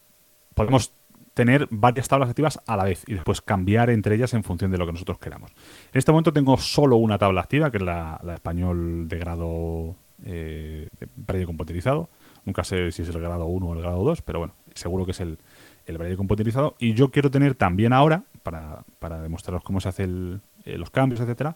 podemos 0.54 0.94
tener 1.34 1.68
varias 1.70 2.08
tablas 2.08 2.30
activas 2.30 2.60
a 2.66 2.76
la 2.76 2.84
vez 2.84 3.04
y 3.08 3.14
después 3.14 3.42
cambiar 3.42 3.90
entre 3.90 4.16
ellas 4.16 4.34
en 4.34 4.44
función 4.44 4.72
de 4.72 4.78
lo 4.78 4.86
que 4.86 4.94
nosotros 4.94 5.18
queramos. 5.20 5.52
En 5.94 5.98
este 5.98 6.12
momento 6.12 6.34
tengo 6.34 6.58
solo 6.58 6.98
una 6.98 7.18
tabla 7.18 7.42
activa, 7.42 7.72
que 7.72 7.78
es 7.78 7.84
la, 7.84 8.20
español 8.34 9.08
de 9.08 9.18
grado 9.18 9.96
eh, 10.26 10.90
braille 11.16 11.46
computerizado. 11.46 12.10
Nunca 12.46 12.64
sé 12.64 12.92
si 12.92 13.04
es 13.04 13.10
el 13.10 13.22
grado 13.22 13.46
1 13.46 13.66
o 13.66 13.74
el 13.74 13.82
grado 13.82 14.04
2, 14.04 14.22
pero 14.24 14.40
bueno, 14.40 14.56
seguro 14.74 15.06
que 15.06 15.12
es 15.12 15.20
el, 15.20 15.38
el 15.86 15.98
braille 15.98 16.18
computerizado. 16.18 16.76
Y 16.80 16.94
yo 16.94 17.12
quiero 17.12 17.32
tener 17.32 17.56
también 17.56 17.94
ahora, 17.94 18.24
para, 18.44 18.84
para 19.00 19.22
demostraros 19.22 19.64
cómo 19.64 19.80
se 19.80 19.90
hacen 19.90 20.42
los 20.66 20.90
cambios, 20.92 21.20
etcétera, 21.22 21.56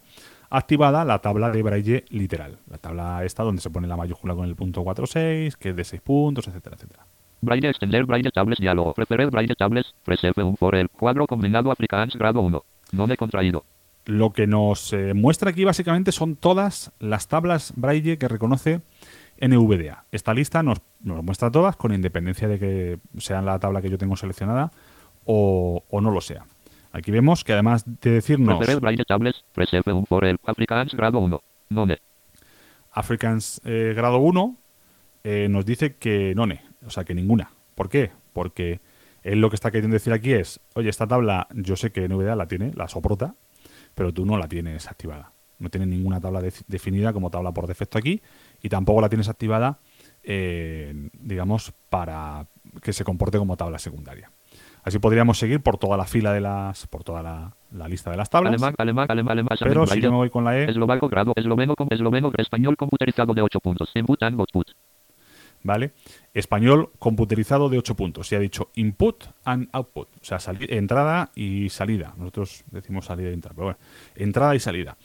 activada 0.49 1.05
la 1.05 1.19
tabla 1.19 1.49
de 1.51 1.63
braille 1.63 2.05
literal. 2.09 2.59
La 2.67 2.77
tabla 2.77 3.23
esta 3.23 3.43
donde 3.43 3.61
se 3.61 3.69
pone 3.69 3.88
la 3.88 3.97
mayúscula 3.97 4.35
con 4.35 4.45
el 4.45 4.55
punto 4.55 4.83
46, 4.83 5.57
que 5.57 5.69
es 5.69 5.75
de 5.75 5.83
6 5.83 6.01
puntos, 6.01 6.47
etcétera, 6.47 6.75
etcétera. 6.75 7.05
Braille 7.41 7.69
extender 7.69 8.05
Braille 8.05 8.31
tablets 8.31 8.59
diálogo. 8.59 8.93
Preferir 8.93 9.29
Braille 9.29 9.55
tablets. 9.55 9.93
Press 10.03 10.23
F1 10.23 10.57
for 10.57 10.75
el 10.75 10.89
cuadro 10.89 11.27
combinado 11.27 11.71
Afrikaans 11.71 12.15
grado 12.15 12.41
1. 12.41 12.63
No 12.91 13.07
me 13.07 13.17
contraído. 13.17 13.65
Lo 14.05 14.33
que 14.33 14.47
nos 14.47 14.93
eh, 14.93 15.13
muestra 15.13 15.49
aquí 15.49 15.63
básicamente 15.63 16.11
son 16.11 16.35
todas 16.35 16.91
las 16.99 17.27
tablas 17.27 17.73
Braille 17.75 18.17
que 18.17 18.27
reconoce 18.27 18.81
NVDA. 19.41 20.05
Esta 20.11 20.33
lista 20.33 20.63
nos, 20.63 20.79
nos 21.01 21.23
muestra 21.23 21.51
todas 21.51 21.75
con 21.75 21.93
independencia 21.93 22.47
de 22.47 22.59
que 22.59 22.99
sean 23.17 23.45
la 23.45 23.59
tabla 23.59 23.81
que 23.81 23.89
yo 23.89 23.97
tengo 23.97 24.15
seleccionada 24.15 24.71
o, 25.25 25.83
o 25.89 26.01
no 26.01 26.11
lo 26.11 26.21
sea. 26.21 26.45
Aquí 26.91 27.11
vemos 27.11 27.43
que 27.43 27.53
además 27.53 27.83
de 28.01 28.11
decirnos 28.11 28.57
Preferir 28.57 28.79
Braille 28.79 29.03
tablets. 29.05 29.43
Press 29.53 29.73
F1 29.73 30.07
for 30.07 30.23
el 30.23 30.37
Afrikaans 30.45 30.93
grado 30.93 31.19
1. 31.19 31.41
No 31.69 31.85
me. 31.85 31.97
Africans 32.95 33.59
eh, 33.65 33.93
grado 33.95 34.19
1, 34.19 34.57
eh, 35.25 35.47
nos 35.49 35.65
dice 35.65 35.97
que 35.97 36.33
none, 36.33 36.61
o 36.85 36.89
sea 36.89 37.03
que 37.03 37.13
ninguna. 37.13 37.49
¿Por 37.75 37.89
qué? 37.89 38.11
Porque 38.33 38.79
él 39.23 39.41
lo 39.41 39.49
que 39.49 39.55
está 39.55 39.71
queriendo 39.71 39.95
decir 39.95 40.13
aquí 40.13 40.33
es, 40.33 40.59
oye, 40.75 40.89
esta 40.89 41.07
tabla 41.07 41.47
yo 41.53 41.75
sé 41.75 41.91
que 41.91 42.07
NVDA 42.07 42.35
la 42.35 42.47
tiene, 42.47 42.71
la 42.75 42.87
soporta, 42.87 43.35
pero 43.95 44.13
tú 44.13 44.25
no 44.25 44.37
la 44.37 44.47
tienes 44.47 44.87
activada. 44.87 45.31
No 45.57 45.69
tienes 45.69 45.87
ninguna 45.89 46.19
tabla 46.19 46.41
de- 46.41 46.51
definida 46.67 47.13
como 47.13 47.29
tabla 47.31 47.51
por 47.53 47.65
defecto 47.67 47.97
aquí 47.97 48.21
y 48.61 48.69
tampoco 48.69 48.99
la 49.01 49.07
tienes 49.09 49.29
activada, 49.29 49.79
eh, 50.23 51.09
digamos, 51.13 51.73
para 51.89 52.47
que 52.81 52.93
se 52.93 53.03
comporte 53.03 53.37
como 53.37 53.55
tabla 53.57 53.79
secundaria. 53.79 54.31
Así 54.83 54.99
podríamos 54.99 55.39
seguir 55.39 55.61
por 55.61 55.77
toda 55.77 55.97
la 55.97 56.05
fila 56.05 56.31
de 56.31 56.41
las, 56.41 56.85
por 56.87 57.03
toda 57.03 57.23
la, 57.23 57.55
la 57.71 57.87
lista 57.87 58.11
de 58.11 58.17
las 58.17 58.29
tablas. 58.29 58.53
Alemán, 58.53 58.75
alemán, 58.77 59.07
alemán, 59.09 59.31
alemán. 59.31 59.57
Pero 59.59 59.87
si 59.87 59.99
yo 59.99 60.11
me 60.11 60.17
voy 60.17 60.29
con 60.29 60.43
la 60.43 60.59
E, 60.59 60.65
Eslovaco 60.69 61.09
grado. 61.09 61.33
Esloveno 61.35 61.73
esloveno. 61.89 62.31
Español 62.37 62.77
computerizado 62.77 63.33
de 63.33 63.41
8 63.41 63.59
puntos. 63.61 63.89
Input 63.95 64.21
and 64.21 64.39
output. 64.39 64.67
¿Vale? 65.65 65.93
Español 66.36 66.91
computerizado 66.99 67.69
de 67.69 67.80
8 67.80 67.95
puntos. 67.95 68.32
Y 68.32 68.36
ha 68.36 68.39
dicho 68.39 68.69
input 68.75 69.25
and 69.43 69.67
output. 69.73 70.08
O 70.21 70.23
sea, 70.23 70.38
entrada 70.69 71.32
y 71.36 71.69
salida. 71.69 72.13
Nosotros 72.17 72.63
decimos 72.69 73.06
salida 73.06 73.32
y 73.32 73.34
entrada, 73.34 73.56
pero 73.56 73.65
bueno, 73.65 73.80
entrada 74.15 74.56
y 74.56 74.60
salida. 74.60 74.95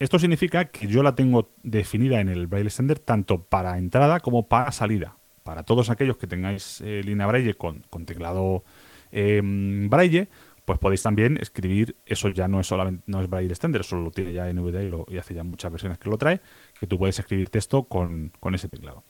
Esto 0.00 0.18
significa 0.18 0.64
que 0.66 0.88
yo 0.88 1.02
la 1.04 1.14
tengo 1.14 1.52
definida 1.62 2.20
en 2.20 2.28
el 2.28 2.48
Braille 2.48 2.66
Extender 2.66 2.98
tanto 2.98 3.44
para 3.44 3.78
entrada 3.78 4.18
como 4.18 4.48
para 4.48 4.72
salida. 4.72 5.16
Para 5.44 5.62
todos 5.62 5.90
aquellos 5.90 6.16
que 6.16 6.26
tengáis 6.26 6.80
eh, 6.80 7.02
línea 7.04 7.26
Braille 7.26 7.54
con, 7.54 7.84
con 7.88 8.04
teclado 8.04 8.64
eh, 9.12 9.40
Braille, 9.44 10.28
pues 10.64 10.78
podéis 10.78 11.02
también 11.02 11.36
escribir, 11.40 11.96
eso 12.04 12.28
ya 12.30 12.48
no 12.48 12.60
es 12.60 12.66
solamente 12.66 13.04
no 13.06 13.20
es 13.20 13.28
Braille 13.28 13.50
Extender, 13.50 13.82
eso 13.82 13.96
lo 13.96 14.10
tiene 14.10 14.32
ya 14.32 14.52
NVDA 14.52 14.82
y, 14.82 15.14
y 15.14 15.18
hace 15.18 15.34
ya 15.34 15.44
muchas 15.44 15.70
versiones 15.70 15.98
que 15.98 16.10
lo 16.10 16.18
trae, 16.18 16.40
que 16.78 16.86
tú 16.86 16.98
puedes 16.98 17.18
escribir 17.18 17.50
texto 17.50 17.84
con, 17.84 18.32
con 18.40 18.54
ese 18.54 18.68
teclado. 18.68 19.04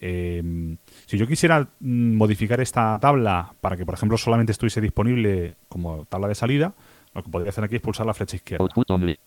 Eh, 0.00 0.76
si 1.06 1.18
yo 1.18 1.26
quisiera 1.26 1.60
mm, 1.60 2.16
modificar 2.16 2.60
esta 2.60 2.98
tabla 3.00 3.54
para 3.60 3.76
que, 3.76 3.84
por 3.84 3.94
ejemplo, 3.94 4.16
solamente 4.16 4.52
estuviese 4.52 4.80
disponible 4.80 5.56
como 5.68 6.06
tabla 6.06 6.28
de 6.28 6.34
salida, 6.34 6.74
lo 7.14 7.22
que 7.22 7.30
podría 7.30 7.50
hacer 7.50 7.64
aquí 7.64 7.76
es 7.76 7.82
pulsar 7.82 8.06
la 8.06 8.14
flecha 8.14 8.36
izquierda. 8.36 8.62
Output 8.64 8.90
only. 8.90 9.18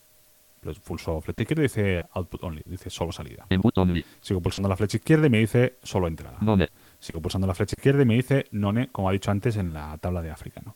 Pulso 0.85 1.19
flecha 1.19 1.41
izquierda 1.43 1.61
y 1.61 1.65
dice 1.65 2.05
output 2.13 2.43
only, 2.43 2.61
dice 2.65 2.89
solo 2.89 3.11
salida. 3.11 3.45
Input 3.49 3.77
only. 3.77 4.05
Sigo 4.21 4.39
pulsando 4.41 4.69
la 4.69 4.77
flecha 4.77 4.95
izquierda 4.97 5.27
y 5.27 5.29
me 5.29 5.39
dice 5.39 5.77
solo 5.83 6.07
entrada. 6.07 6.37
No 6.39 6.55
me. 6.55 6.69
Sigo 6.99 7.21
pulsando 7.21 7.45
la 7.45 7.53
flecha 7.53 7.75
izquierda 7.77 8.01
y 8.01 8.05
me 8.05 8.15
dice 8.15 8.45
none, 8.51 8.87
como 8.87 9.09
ha 9.09 9.11
dicho 9.11 9.29
antes 9.29 9.57
en 9.57 9.73
la 9.73 9.97
tabla 9.97 10.21
de 10.21 10.31
África. 10.31 10.61
¿no? 10.65 10.75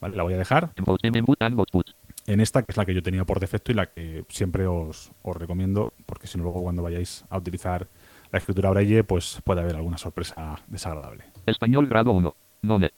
Vale, 0.00 0.16
la 0.16 0.24
voy 0.24 0.34
a 0.34 0.38
dejar 0.38 0.72
Input, 0.76 1.04
input 1.04 1.40
and 1.40 1.58
output. 1.58 1.90
en 2.26 2.40
esta, 2.40 2.64
que 2.64 2.72
es 2.72 2.76
la 2.76 2.84
que 2.84 2.92
yo 2.92 3.04
tenía 3.04 3.24
por 3.24 3.38
defecto 3.38 3.70
y 3.70 3.76
la 3.76 3.86
que 3.86 4.24
siempre 4.28 4.66
os, 4.66 5.12
os 5.22 5.36
recomiendo, 5.36 5.92
porque 6.06 6.26
si 6.26 6.36
no 6.36 6.42
luego 6.42 6.62
cuando 6.62 6.82
vayáis 6.82 7.24
a 7.30 7.38
utilizar 7.38 7.86
la 8.34 8.38
escritura 8.38 8.70
braille, 8.70 9.04
pues 9.04 9.40
puede 9.44 9.60
haber 9.60 9.76
alguna 9.76 9.96
sorpresa 9.96 10.60
desagradable. 10.66 11.22
Español 11.46 11.86
grado 11.86 12.10
1. 12.10 12.34
No 12.62 12.78
me. 12.80 12.90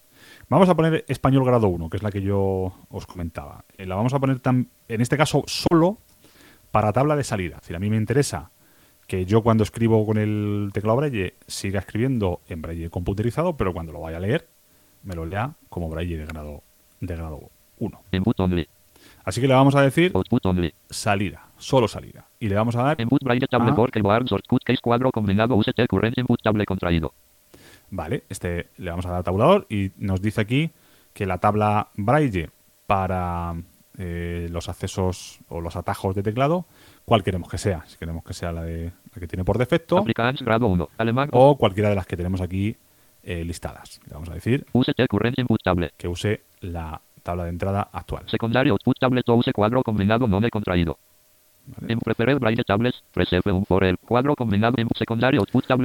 Vamos 0.48 0.66
a 0.70 0.74
poner 0.74 1.04
español 1.08 1.44
grado 1.44 1.68
1, 1.68 1.90
que 1.90 1.98
es 1.98 2.02
la 2.02 2.10
que 2.10 2.22
yo 2.22 2.72
os 2.88 3.06
comentaba. 3.06 3.66
Eh, 3.76 3.84
la 3.84 3.96
vamos 3.96 4.14
a 4.14 4.18
poner 4.18 4.40
en 4.46 5.00
este 5.02 5.18
caso 5.18 5.44
solo 5.46 5.98
para 6.70 6.90
tabla 6.94 7.16
de 7.16 7.24
salida. 7.24 7.56
Es 7.56 7.60
decir, 7.62 7.76
a 7.76 7.78
mí 7.78 7.90
me 7.90 7.98
interesa 7.98 8.50
que 9.06 9.26
yo 9.26 9.42
cuando 9.42 9.62
escribo 9.62 10.06
con 10.06 10.16
el 10.16 10.70
teclado 10.72 10.96
braille 10.96 11.34
siga 11.46 11.80
escribiendo 11.80 12.40
en 12.48 12.62
braille 12.62 12.88
computerizado, 12.88 13.58
pero 13.58 13.74
cuando 13.74 13.92
lo 13.92 14.00
vaya 14.00 14.16
a 14.16 14.20
leer 14.20 14.48
me 15.02 15.14
lo 15.14 15.26
lea 15.26 15.52
como 15.68 15.90
braille 15.90 16.16
de 16.16 16.24
grado 16.24 16.62
de 17.00 17.14
grado 17.14 17.50
1. 17.78 18.00
Input 18.12 18.40
only. 18.40 18.66
Así 19.22 19.42
que 19.42 19.48
le 19.48 19.54
vamos 19.54 19.74
a 19.74 19.82
decir 19.82 20.14
salida, 20.88 21.45
solo 21.58 21.88
salida. 21.88 22.26
Y 22.38 22.48
le 22.48 22.54
vamos 22.54 22.76
a 22.76 22.82
dar, 22.82 23.00
Input 23.00 23.22
Braille 23.22 23.46
table 23.46 23.72
keyboard 23.92 24.26
shortcut 24.26 24.62
case 24.64 24.80
cuadro 24.82 25.10
combinado 25.10 25.56
UST 25.56 25.86
current 25.88 26.18
input 26.18 26.40
table 26.42 26.64
contraído. 26.66 27.14
vale, 27.90 28.24
este 28.28 28.70
le 28.78 28.90
vamos 28.90 29.06
a 29.06 29.10
dar 29.10 29.22
tabulador 29.22 29.66
y 29.68 29.92
nos 29.96 30.20
dice 30.20 30.40
aquí 30.40 30.70
que 31.12 31.26
la 31.26 31.38
tabla 31.38 31.88
braille 31.96 32.50
para 32.86 33.54
eh, 33.98 34.48
los 34.50 34.68
accesos 34.68 35.40
o 35.48 35.60
los 35.60 35.74
atajos 35.76 36.14
de 36.14 36.22
teclado, 36.22 36.66
cuál 37.04 37.22
queremos 37.22 37.48
que 37.48 37.56
sea. 37.56 37.84
Si 37.86 37.96
queremos 37.96 38.22
que 38.24 38.34
sea 38.34 38.52
la, 38.52 38.62
de, 38.62 38.92
la 39.14 39.20
que 39.20 39.26
tiene 39.26 39.44
por 39.44 39.56
defecto 39.56 40.04
grado 40.04 40.66
1. 40.66 40.88
Alemán 40.98 41.30
o 41.32 41.56
cualquiera 41.56 41.88
de 41.88 41.94
las 41.94 42.06
que 42.06 42.16
tenemos 42.16 42.40
aquí 42.40 42.76
eh, 43.22 43.44
listadas. 43.44 44.00
Le 44.06 44.12
vamos 44.12 44.28
a 44.28 44.34
decir 44.34 44.66
UST 44.72 45.06
current 45.08 45.38
input 45.38 45.62
table. 45.62 45.92
que 45.96 46.08
use 46.08 46.42
la 46.60 47.00
tabla 47.22 47.44
de 47.44 47.50
entrada 47.50 47.88
actual. 47.92 48.24
Secundario 48.28 48.72
output 48.74 48.98
table 48.98 49.22
to 49.22 49.34
use 49.34 49.52
cuadro 49.52 49.82
combinado 49.82 50.28
no 50.28 50.40
me 50.40 50.50
contraído. 50.50 50.98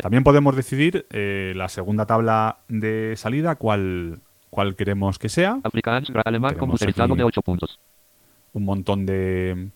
También 0.03 0.23
podemos 0.23 0.55
decidir 0.55 1.05
eh, 1.11 1.53
la 1.55 1.67
segunda 1.69 2.05
tabla 2.05 2.59
de 2.67 3.15
salida, 3.17 3.55
cuál, 3.55 4.19
cuál 4.49 4.75
queremos 4.75 5.17
que 5.19 5.29
sea. 5.29 5.59
Alemán 6.25 6.55
aquí- 7.15 7.19
de 7.19 7.23
8 7.23 7.41
puntos. 7.41 7.79
Un 8.53 8.65
montón 8.65 9.05
de, 9.05 9.69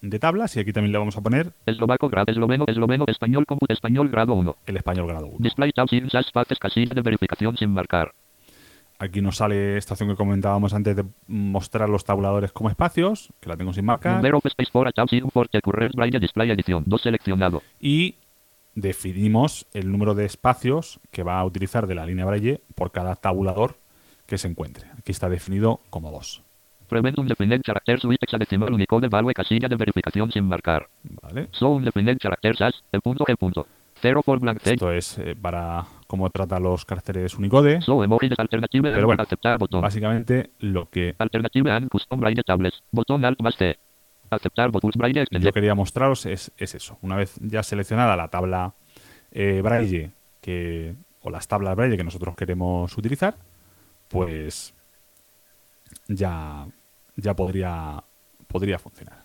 de 0.00 0.18
tablas 0.18 0.56
y 0.56 0.60
aquí 0.60 0.72
también 0.72 0.92
le 0.92 0.98
vamos 0.98 1.16
a 1.16 1.20
poner 1.20 1.52
Eslovaco 1.66 2.08
grado 2.08 2.26
esloveno 2.30 2.64
esloveno 2.66 3.04
español 3.06 3.44
español 3.68 4.08
grado 4.08 4.34
1. 4.34 4.56
el 4.66 4.76
español 4.76 5.06
grado 5.06 5.26
1. 5.26 5.36
Display 5.40 5.72
tab 5.72 5.88
sin 5.88 6.08
SAS 6.10 6.30
faces 6.32 6.58
casilla 6.58 6.94
de 6.94 7.02
verificación 7.02 7.56
sin 7.56 7.70
marcar. 7.70 8.12
Aquí 8.98 9.20
nos 9.20 9.36
sale 9.36 9.76
esta 9.76 9.94
opción 9.94 10.08
que 10.08 10.16
comentábamos 10.16 10.72
antes 10.72 10.96
de 10.96 11.04
mostrar 11.26 11.88
los 11.88 12.04
tabuladores 12.04 12.52
como 12.52 12.70
espacios, 12.70 13.30
que 13.40 13.48
la 13.48 13.56
tengo 13.56 13.72
sin 13.72 13.84
marcar. 13.84 14.14
Number 14.14 14.36
of 14.36 14.46
space 14.46 14.70
for 14.70 14.88
a 14.88 14.92
tab 14.92 15.08
sin 15.08 15.30
for 15.30 15.48
current 15.48 15.94
Braille 15.94 16.18
display 16.18 16.50
edición. 16.50 16.84
2 16.86 17.02
seleccionado. 17.02 17.62
Y 17.78 18.16
definimos 18.74 19.66
el 19.74 19.90
número 19.90 20.14
de 20.14 20.24
espacios 20.24 21.00
que 21.10 21.22
va 21.22 21.38
a 21.38 21.44
utilizar 21.44 21.86
de 21.86 21.94
la 21.94 22.06
línea 22.06 22.24
Braille 22.24 22.60
por 22.74 22.90
cada 22.90 23.16
tabulador 23.16 23.76
que 24.26 24.38
se 24.38 24.48
encuentre. 24.48 24.86
Aquí 24.98 25.12
está 25.12 25.28
definido 25.28 25.80
como 25.90 26.10
dos. 26.10 26.42
Prevent 26.88 27.18
un 27.18 27.26
defined 27.26 27.62
character 27.64 28.00
suite 28.00 28.24
hexadecimal 28.24 28.72
Unicode 28.72 29.08
value 29.08 29.34
casilla 29.34 29.68
de 29.68 29.76
verificación 29.76 30.30
sin 30.30 30.44
marcar. 30.44 30.88
¿vale? 31.22 31.48
So 31.50 31.70
un 31.70 31.84
defined 31.84 32.18
character 32.18 32.56
SAS. 32.56 32.84
E 32.92 33.00
punto 33.00 33.24
G 33.24 33.36
punto. 33.36 33.66
0 34.00 34.22
for 34.22 34.38
blank 34.38 34.60
text. 34.60 34.74
Esto 34.74 34.92
es 34.92 35.18
eh, 35.18 35.34
para 35.34 35.84
cómo 36.06 36.30
trata 36.30 36.60
los 36.60 36.84
caracteres 36.84 37.34
Unicode. 37.36 37.80
So 37.82 38.00
Pero 38.00 39.06
bueno, 39.06 39.22
aceptar 39.22 39.58
botón. 39.58 39.82
Básicamente 39.82 40.50
lo 40.60 40.88
que 40.88 41.14
Alternative 41.18 41.70
and 41.70 41.88
custom 41.88 42.20
Braille 42.20 42.42
tablets. 42.42 42.82
Botón 42.90 43.24
alt 43.24 43.40
más 43.40 43.56
T. 43.56 43.78
Aceptar 44.30 44.70
botón 44.70 44.90
Braille 44.96 45.24
yo 45.30 45.52
quería 45.52 45.74
mostraros 45.74 46.26
es, 46.26 46.52
es 46.56 46.74
eso. 46.74 46.98
Una 47.02 47.16
vez 47.16 47.36
ya 47.40 47.62
seleccionada 47.62 48.16
la 48.16 48.28
tabla 48.28 48.74
eh, 49.30 49.60
Braille 49.62 50.12
que, 50.40 50.94
o 51.22 51.30
las 51.30 51.48
tablas 51.48 51.76
Braille 51.76 51.96
que 51.96 52.04
nosotros 52.04 52.34
queremos 52.36 52.96
utilizar, 52.96 53.36
pues 54.08 54.74
ya, 56.08 56.66
ya 57.16 57.34
podría, 57.34 58.02
podría 58.46 58.78
funcionar. 58.78 59.24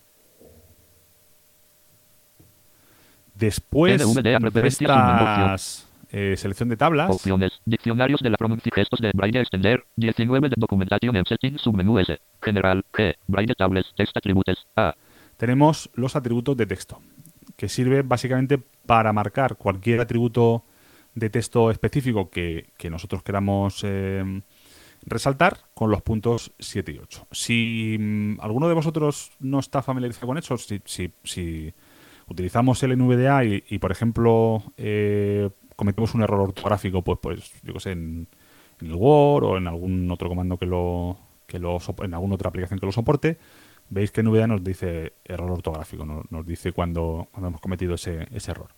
Después 3.35 4.23
de 4.23 4.67
estas 4.67 5.90
eh, 6.11 6.35
selección 6.37 6.69
de 6.69 6.77
tablas, 6.77 7.09
Opciones. 7.11 7.53
Diccionarios 7.65 8.19
de 8.21 8.29
la 8.29 8.37
pronuncia 8.37 8.71
gestos 8.73 8.99
de 8.99 9.11
Braille 9.13 9.39
extender. 9.39 9.85
19 9.95 10.49
de 10.49 10.55
documentación 10.57 11.15
en 11.15 11.25
setting 11.25 11.57
submenú 11.57 11.99
S. 11.99 12.19
General. 12.41 12.83
G. 12.93 13.15
Braille 13.27 13.53
tables. 13.57 13.85
Text 13.95 14.15
atributes. 14.17 14.57
A. 14.75 14.95
tenemos 15.37 15.89
los 15.95 16.15
atributos 16.15 16.55
de 16.57 16.65
texto, 16.67 16.99
que 17.55 17.67
sirve 17.69 18.01
básicamente 18.03 18.59
para 18.85 19.11
marcar 19.13 19.55
cualquier 19.55 19.99
atributo 20.01 20.63
de 21.15 21.29
texto 21.29 21.71
específico 21.71 22.29
que, 22.29 22.67
que 22.77 22.89
nosotros 22.89 23.23
queramos 23.23 23.81
eh, 23.83 24.41
resaltar 25.05 25.57
con 25.73 25.89
los 25.91 26.01
puntos 26.01 26.51
7 26.59 26.91
y 26.91 26.97
8. 26.99 27.27
Si 27.31 27.97
mm, 27.99 28.39
alguno 28.41 28.67
de 28.67 28.73
vosotros 28.75 29.31
no 29.39 29.59
está 29.59 29.81
familiarizado 29.81 30.27
con 30.27 30.37
eso, 30.37 30.57
si, 30.57 30.81
si- 30.85 31.11
si 31.23 31.73
utilizamos 32.27 32.81
el 32.83 32.97
NVDA 32.97 33.43
y, 33.45 33.63
y, 33.69 33.79
por 33.79 33.91
ejemplo, 33.91 34.63
eh, 34.77 35.49
cometemos 35.75 36.13
un 36.15 36.21
error 36.21 36.39
ortográfico, 36.41 37.01
pues, 37.03 37.19
pues 37.21 37.53
yo 37.63 37.73
que 37.73 37.79
sé, 37.79 37.91
en, 37.91 38.27
en 38.81 38.87
el 38.87 38.95
Word 38.95 39.43
o 39.43 39.57
en 39.57 39.67
algún 39.67 40.09
otro 40.11 40.29
comando 40.29 40.57
que 40.57 40.65
lo, 40.65 41.17
que 41.47 41.59
lo 41.59 41.77
en 42.03 42.13
alguna 42.13 42.35
otra 42.35 42.49
aplicación 42.49 42.79
que 42.79 42.85
lo 42.85 42.91
soporte, 42.91 43.37
veis 43.89 44.11
que 44.11 44.23
NVDA 44.23 44.47
nos 44.47 44.63
dice 44.63 45.13
error 45.25 45.51
ortográfico, 45.51 46.05
no- 46.05 46.23
nos, 46.29 46.45
dice 46.45 46.71
cuando, 46.71 47.27
cuando 47.31 47.49
hemos 47.49 47.61
cometido 47.61 47.95
ese, 47.95 48.27
ese 48.31 48.51
error. 48.51 48.69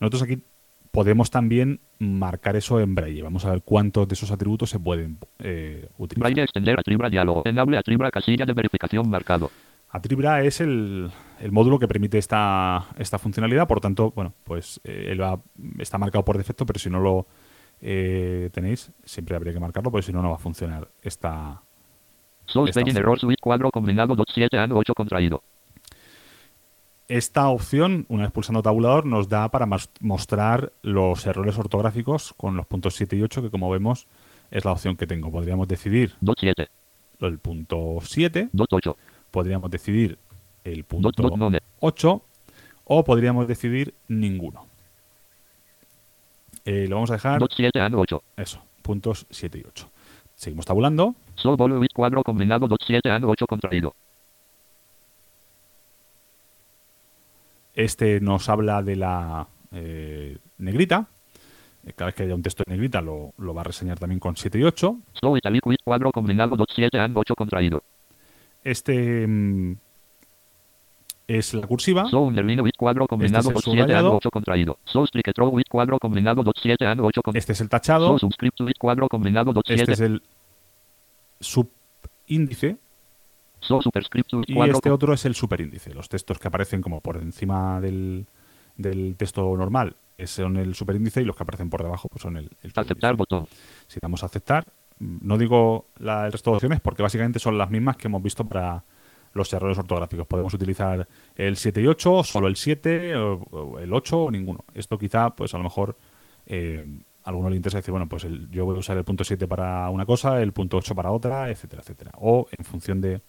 Nosotros 0.00 0.22
aquí 0.22 0.42
podemos 0.90 1.30
también 1.30 1.80
marcar 1.98 2.56
eso 2.56 2.80
en 2.80 2.94
Braille. 2.94 3.22
Vamos 3.22 3.44
a 3.44 3.50
ver 3.50 3.62
cuántos 3.62 4.08
de 4.08 4.14
esos 4.14 4.30
atributos 4.30 4.70
se 4.70 4.78
pueden 4.80 5.18
eh, 5.38 5.88
utilizar. 5.98 6.30
Braille 6.30 6.42
extender. 6.44 6.78
Atribra 6.80 7.10
diálogo. 7.10 7.42
Enable 7.44 7.76
atribra 7.76 8.10
casilla 8.10 8.46
de 8.46 8.52
verificación 8.54 9.08
marcado. 9.10 9.50
Atribra 9.90 10.42
es 10.44 10.60
el, 10.60 11.10
el 11.40 11.52
módulo 11.52 11.78
que 11.78 11.88
permite 11.88 12.18
esta, 12.18 12.86
esta 12.96 13.18
funcionalidad, 13.18 13.66
por 13.68 13.80
tanto, 13.80 14.10
bueno, 14.12 14.32
pues 14.44 14.80
eh, 14.84 15.06
él 15.10 15.20
va- 15.20 15.40
está 15.78 15.98
marcado 15.98 16.24
por 16.24 16.36
defecto, 16.38 16.64
pero 16.66 16.78
si 16.78 16.90
no 16.90 17.00
lo 17.00 17.26
eh, 17.80 18.50
tenéis, 18.52 18.90
siempre 19.04 19.36
habría 19.36 19.52
que 19.52 19.60
marcarlo, 19.60 19.90
porque 19.90 20.06
si 20.06 20.12
no, 20.12 20.20
no 20.22 20.30
va 20.30 20.36
a 20.36 20.38
funcionar 20.38 20.88
esta... 21.02 21.62
Esta 22.46 22.60
opción. 22.80 22.96
error 22.96 23.18
suite 23.20 23.40
cuadro 23.42 23.70
combinado 23.70 24.14
27 24.16 24.56
and 24.58 24.72
8 24.72 24.94
contraído. 24.94 25.42
Esta 27.08 27.48
opción, 27.48 28.04
una 28.08 28.24
vez 28.24 28.32
pulsando 28.32 28.62
tabulador, 28.62 29.06
nos 29.06 29.28
da 29.28 29.50
para 29.50 29.66
mostrar 30.00 30.72
los 30.82 31.24
errores 31.26 31.56
ortográficos 31.58 32.34
con 32.36 32.56
los 32.56 32.66
puntos 32.66 32.94
7 32.94 33.16
y 33.16 33.22
8, 33.22 33.42
que 33.42 33.50
como 33.50 33.70
vemos 33.70 34.06
es 34.50 34.64
la 34.64 34.72
opción 34.72 34.96
que 34.96 35.06
tengo. 35.06 35.30
Podríamos 35.30 35.68
decidir 35.68 36.14
27. 36.20 36.68
el 37.20 37.38
punto 37.38 37.98
7, 38.02 38.50
28. 38.52 38.96
podríamos 39.30 39.70
decidir 39.70 40.18
el 40.72 40.84
punto 40.84 41.10
dot 41.10 41.36
none. 41.36 41.60
8 41.80 42.22
o 42.84 43.04
podríamos 43.04 43.46
decidir 43.46 43.94
ninguno. 44.08 44.66
Eh, 46.64 46.86
lo 46.88 46.96
vamos 46.96 47.10
a 47.10 47.14
dejar, 47.14 47.38
27 47.40 47.80
and 47.80 47.94
8. 47.94 48.22
eso, 48.36 48.62
puntos 48.82 49.26
7 49.30 49.58
y 49.58 49.64
8. 49.66 49.90
Seguimos 50.34 50.66
tabulando. 50.66 51.14
So 51.34 51.56
bolo 51.56 51.80
cuadro 51.94 52.22
combinado 52.22 52.68
27 52.68 53.10
and 53.10 53.24
8 53.24 53.46
contraído. 53.46 53.94
Este 57.74 58.20
nos 58.20 58.48
habla 58.48 58.82
de 58.82 58.96
la 58.96 59.46
eh, 59.72 60.38
negrita. 60.58 61.06
Eh, 61.86 61.92
Cada 61.94 62.06
vez 62.06 62.14
que 62.16 62.22
haya 62.24 62.34
un 62.34 62.42
texto 62.42 62.64
en 62.66 62.72
negrita 62.72 63.00
lo, 63.00 63.32
lo 63.38 63.54
va 63.54 63.60
a 63.60 63.64
reseñar 63.64 63.98
también 63.98 64.18
con 64.18 64.36
7 64.36 64.58
y 64.58 64.64
8. 64.64 64.98
So 65.20 65.36
italic 65.36 65.62
cuadro 65.84 66.10
combinado 66.12 66.56
27 66.56 66.98
and 66.98 67.16
8 67.16 67.34
contraído. 67.34 67.82
Este 68.64 69.26
mm, 69.26 69.76
es 71.28 71.52
la 71.52 71.66
cursiva. 71.66 72.08
So 72.08 72.32
cuadro 72.76 73.06
combinado 73.06 73.50
Este 73.50 73.58
es 73.58 73.66
el 73.66 73.74
27 73.74 73.82
and 73.82 73.84
subrayado. 73.84 74.16
8 74.16 74.30
contraído. 74.30 74.78
So 74.84 75.06
strict 75.06 75.34
throw 75.34 75.50
with 75.50 75.64
cuadro 75.70 75.98
combinado 75.98 76.42
27 76.42 76.86
and 76.86 77.00
8 77.02 77.22
contraído. 77.22 77.38
Este 77.38 77.52
es 77.52 77.60
el 77.60 77.68
tachado. 77.68 78.18
So 78.18 78.18
subscript 78.18 78.60
with 78.62 78.78
cuadro 78.78 79.08
combinado 79.08 79.52
27. 79.52 79.82
Este 79.82 79.92
es 79.92 80.00
el 80.00 80.22
subíndice. 81.38 82.78
So 83.60 83.80
Y 84.46 84.70
este 84.70 84.90
otro 84.90 85.12
es 85.12 85.24
el 85.26 85.34
superíndice. 85.34 85.92
Los 85.92 86.08
textos 86.08 86.38
que 86.38 86.48
aparecen 86.48 86.80
como 86.80 87.00
por 87.00 87.18
encima 87.18 87.80
del, 87.80 88.26
del 88.76 89.14
texto 89.16 89.54
normal 89.56 89.96
son 90.24 90.56
el 90.56 90.74
superíndice 90.74 91.20
y 91.20 91.24
los 91.24 91.36
que 91.36 91.42
aparecen 91.42 91.68
por 91.68 91.82
debajo 91.82 92.08
pues 92.08 92.22
son 92.22 92.36
el, 92.38 92.50
el 92.62 92.72
Aceptar 92.74 93.16
botón. 93.16 93.46
Si 93.86 94.00
damos 94.00 94.22
a 94.22 94.26
aceptar, 94.26 94.64
no 94.98 95.36
digo 95.36 95.86
la, 95.98 96.26
el 96.26 96.32
resto 96.32 96.50
de 96.50 96.56
opciones 96.56 96.80
porque 96.80 97.02
básicamente 97.02 97.38
son 97.38 97.58
las 97.58 97.70
mismas 97.70 97.96
que 97.96 98.08
hemos 98.08 98.22
visto 98.22 98.44
para 98.46 98.84
los 99.32 99.52
errores 99.52 99.78
ortográficos. 99.78 100.26
Podemos 100.26 100.52
utilizar 100.54 101.06
el 101.36 101.56
7 101.56 101.80
y 101.82 101.86
8, 101.86 102.24
solo 102.24 102.48
el 102.48 102.56
7, 102.56 103.16
o, 103.16 103.78
el 103.78 103.92
8 103.92 104.18
o 104.24 104.30
ninguno. 104.30 104.64
Esto 104.74 104.98
quizá, 104.98 105.30
pues 105.34 105.54
a 105.54 105.58
lo 105.58 105.64
mejor 105.64 105.96
eh, 106.46 106.86
a 107.24 107.28
alguno 107.30 107.50
le 107.50 107.56
interesa 107.56 107.78
decir, 107.78 107.92
bueno, 107.92 108.08
pues 108.08 108.24
el- 108.24 108.48
yo 108.50 108.64
voy 108.64 108.76
a 108.76 108.78
usar 108.78 108.96
el 108.96 109.04
punto 109.04 109.24
7 109.24 109.46
para 109.46 109.88
una 109.90 110.06
cosa, 110.06 110.40
el 110.40 110.52
punto 110.52 110.76
8 110.78 110.94
para 110.94 111.10
otra, 111.10 111.50
etcétera, 111.50 111.82
etcétera. 111.82 112.12
O 112.16 112.46
en 112.56 112.64
función 112.64 113.00
de, 113.00 113.20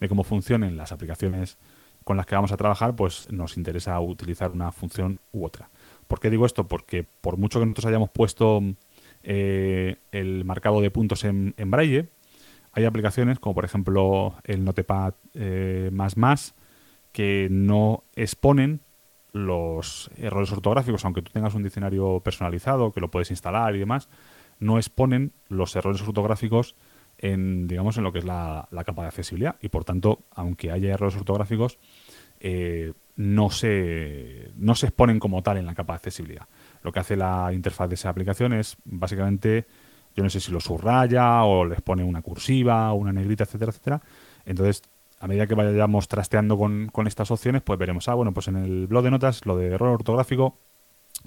de 0.00 0.08
cómo 0.08 0.24
funcionen 0.24 0.76
las 0.76 0.90
aplicaciones 0.92 1.58
con 2.04 2.16
las 2.16 2.26
que 2.26 2.34
vamos 2.36 2.52
a 2.52 2.56
trabajar, 2.56 2.94
pues 2.96 3.30
nos 3.32 3.56
interesa 3.56 3.98
utilizar 4.00 4.50
una 4.52 4.70
función 4.72 5.18
u 5.32 5.44
otra. 5.44 5.70
¿Por 6.06 6.20
qué 6.20 6.30
digo 6.30 6.46
esto? 6.46 6.68
Porque 6.68 7.04
por 7.20 7.36
mucho 7.36 7.58
que 7.58 7.66
nosotros 7.66 7.86
hayamos 7.86 8.10
puesto 8.10 8.62
eh, 9.22 9.96
el 10.12 10.44
marcado 10.44 10.80
de 10.80 10.90
puntos 10.90 11.24
en, 11.24 11.54
en 11.56 11.70
braille, 11.70 12.08
hay 12.76 12.84
aplicaciones 12.84 13.40
como 13.40 13.54
por 13.54 13.64
ejemplo 13.64 14.36
el 14.44 14.64
Notepad 14.64 15.14
eh, 15.34 15.90
más 15.92 16.16
más 16.16 16.54
que 17.10 17.48
no 17.50 18.04
exponen 18.14 18.82
los 19.32 20.10
errores 20.16 20.52
ortográficos, 20.52 21.04
aunque 21.04 21.22
tú 21.22 21.32
tengas 21.32 21.54
un 21.54 21.62
diccionario 21.62 22.20
personalizado 22.20 22.92
que 22.92 23.00
lo 23.00 23.10
puedes 23.10 23.30
instalar 23.30 23.74
y 23.74 23.78
demás, 23.78 24.08
no 24.60 24.78
exponen 24.78 25.32
los 25.48 25.74
errores 25.76 26.02
ortográficos 26.02 26.76
en, 27.18 27.66
digamos, 27.66 27.96
en 27.96 28.04
lo 28.04 28.12
que 28.12 28.20
es 28.20 28.24
la, 28.24 28.68
la 28.70 28.84
capa 28.84 29.02
de 29.02 29.08
accesibilidad. 29.08 29.56
Y 29.60 29.68
por 29.68 29.84
tanto, 29.84 30.24
aunque 30.30 30.70
haya 30.70 30.92
errores 30.92 31.16
ortográficos, 31.16 31.78
eh, 32.40 32.92
no, 33.16 33.50
se, 33.50 34.52
no 34.56 34.74
se 34.74 34.86
exponen 34.86 35.18
como 35.18 35.42
tal 35.42 35.56
en 35.56 35.66
la 35.66 35.74
capa 35.74 35.94
de 35.94 35.98
accesibilidad. 35.98 36.46
Lo 36.82 36.92
que 36.92 37.00
hace 37.00 37.16
la 37.16 37.50
interfaz 37.52 37.88
de 37.88 37.94
esa 37.94 38.10
aplicación 38.10 38.52
es 38.52 38.76
básicamente, 38.84 39.66
yo 40.16 40.24
no 40.24 40.30
sé 40.30 40.40
si 40.40 40.50
lo 40.50 40.60
subraya 40.60 41.44
o 41.44 41.64
les 41.66 41.82
pone 41.82 42.02
una 42.02 42.22
cursiva 42.22 42.92
o 42.92 42.96
una 42.96 43.12
negrita, 43.12 43.44
etcétera, 43.44 43.70
etcétera. 43.70 44.02
Entonces, 44.46 44.82
a 45.20 45.26
medida 45.28 45.46
que 45.46 45.54
vayamos 45.54 46.08
trasteando 46.08 46.56
con, 46.56 46.90
estas 47.06 47.30
opciones, 47.30 47.62
pues 47.62 47.78
veremos, 47.78 48.08
ah, 48.08 48.14
bueno, 48.14 48.32
pues 48.32 48.48
en 48.48 48.56
el 48.56 48.86
blog 48.86 49.04
de 49.04 49.10
notas, 49.10 49.44
lo 49.44 49.56
de 49.56 49.68
error 49.68 49.90
ortográfico, 49.90 50.56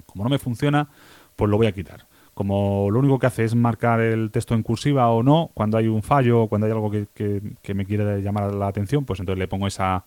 como 0.06 0.24
no 0.24 0.30
me 0.30 0.38
funciona, 0.38 0.88
pues 1.36 1.48
lo 1.50 1.56
voy 1.56 1.68
a 1.68 1.72
quitar. 1.72 2.06
Como 2.34 2.88
lo 2.90 2.98
único 2.98 3.18
que 3.18 3.26
hace 3.26 3.44
es 3.44 3.54
marcar 3.54 4.00
el 4.00 4.30
texto 4.30 4.54
en 4.54 4.62
cursiva 4.62 5.08
o 5.10 5.22
no, 5.22 5.50
cuando 5.54 5.78
hay 5.78 5.88
un 5.88 6.02
fallo, 6.02 6.48
cuando 6.48 6.66
hay 6.66 6.72
algo 6.72 6.90
que, 6.90 7.74
me 7.74 7.84
quiere 7.84 8.22
llamar 8.22 8.54
la 8.54 8.68
atención, 8.68 9.04
pues 9.04 9.20
entonces 9.20 9.38
le 9.38 9.48
pongo 9.48 9.66
esa, 9.66 10.04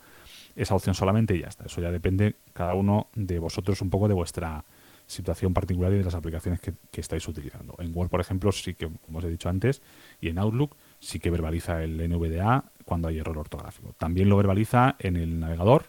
esa 0.55 0.75
opción 0.75 0.95
solamente 0.95 1.35
y 1.35 1.41
ya 1.41 1.47
está. 1.47 1.65
Eso 1.65 1.81
ya 1.81 1.91
depende 1.91 2.35
cada 2.53 2.73
uno 2.73 3.07
de 3.15 3.39
vosotros 3.39 3.81
un 3.81 3.89
poco 3.89 4.07
de 4.07 4.13
vuestra 4.13 4.63
situación 5.07 5.53
particular 5.53 5.91
y 5.93 5.97
de 5.97 6.03
las 6.03 6.15
aplicaciones 6.15 6.59
que, 6.59 6.73
que 6.91 7.01
estáis 7.01 7.27
utilizando. 7.27 7.75
En 7.79 7.91
Word, 7.95 8.09
por 8.09 8.21
ejemplo, 8.21 8.51
sí 8.51 8.73
que, 8.73 8.89
como 9.05 9.19
os 9.19 9.23
he 9.23 9.29
dicho 9.29 9.49
antes, 9.49 9.81
y 10.21 10.29
en 10.29 10.39
Outlook 10.39 10.75
sí 10.99 11.19
que 11.19 11.29
verbaliza 11.29 11.83
el 11.83 11.97
NVDA 12.09 12.65
cuando 12.85 13.07
hay 13.07 13.19
error 13.19 13.37
ortográfico. 13.37 13.93
También 13.97 14.29
lo 14.29 14.37
verbaliza 14.37 14.95
en 14.99 15.17
el 15.17 15.39
navegador, 15.39 15.85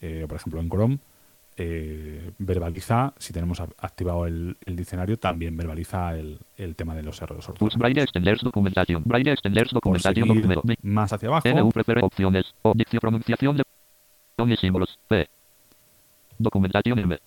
eh, 0.00 0.24
por 0.28 0.36
ejemplo 0.36 0.60
en 0.60 0.68
Chrome, 0.68 0.98
eh, 1.58 2.32
verbaliza, 2.38 3.14
si 3.18 3.32
tenemos 3.32 3.60
activado 3.60 4.26
el, 4.26 4.58
el 4.66 4.76
diccionario, 4.76 5.18
también 5.18 5.56
verbaliza 5.56 6.14
el, 6.14 6.38
el 6.58 6.76
tema 6.76 6.94
de 6.94 7.02
los 7.02 7.20
errores 7.22 7.46
Pulse 7.46 7.52
ortográficos. 7.52 7.78
Braille 7.78 8.02
extenders 8.02 8.42
documentación. 8.42 9.02
Braille 9.06 9.34
documento. 9.34 10.62
más 10.82 11.12
hacia 11.12 11.28
abajo, 11.28 11.48
NU 11.48 11.70
prefere 11.70 12.02
opciones. 12.02 12.54
Pronunciación 13.00 13.56
de 13.56 13.62
y 14.52 14.56
símbolos. 14.56 14.98
P. 15.08 15.26
Documentación 16.38 16.98
M. 16.98 17.18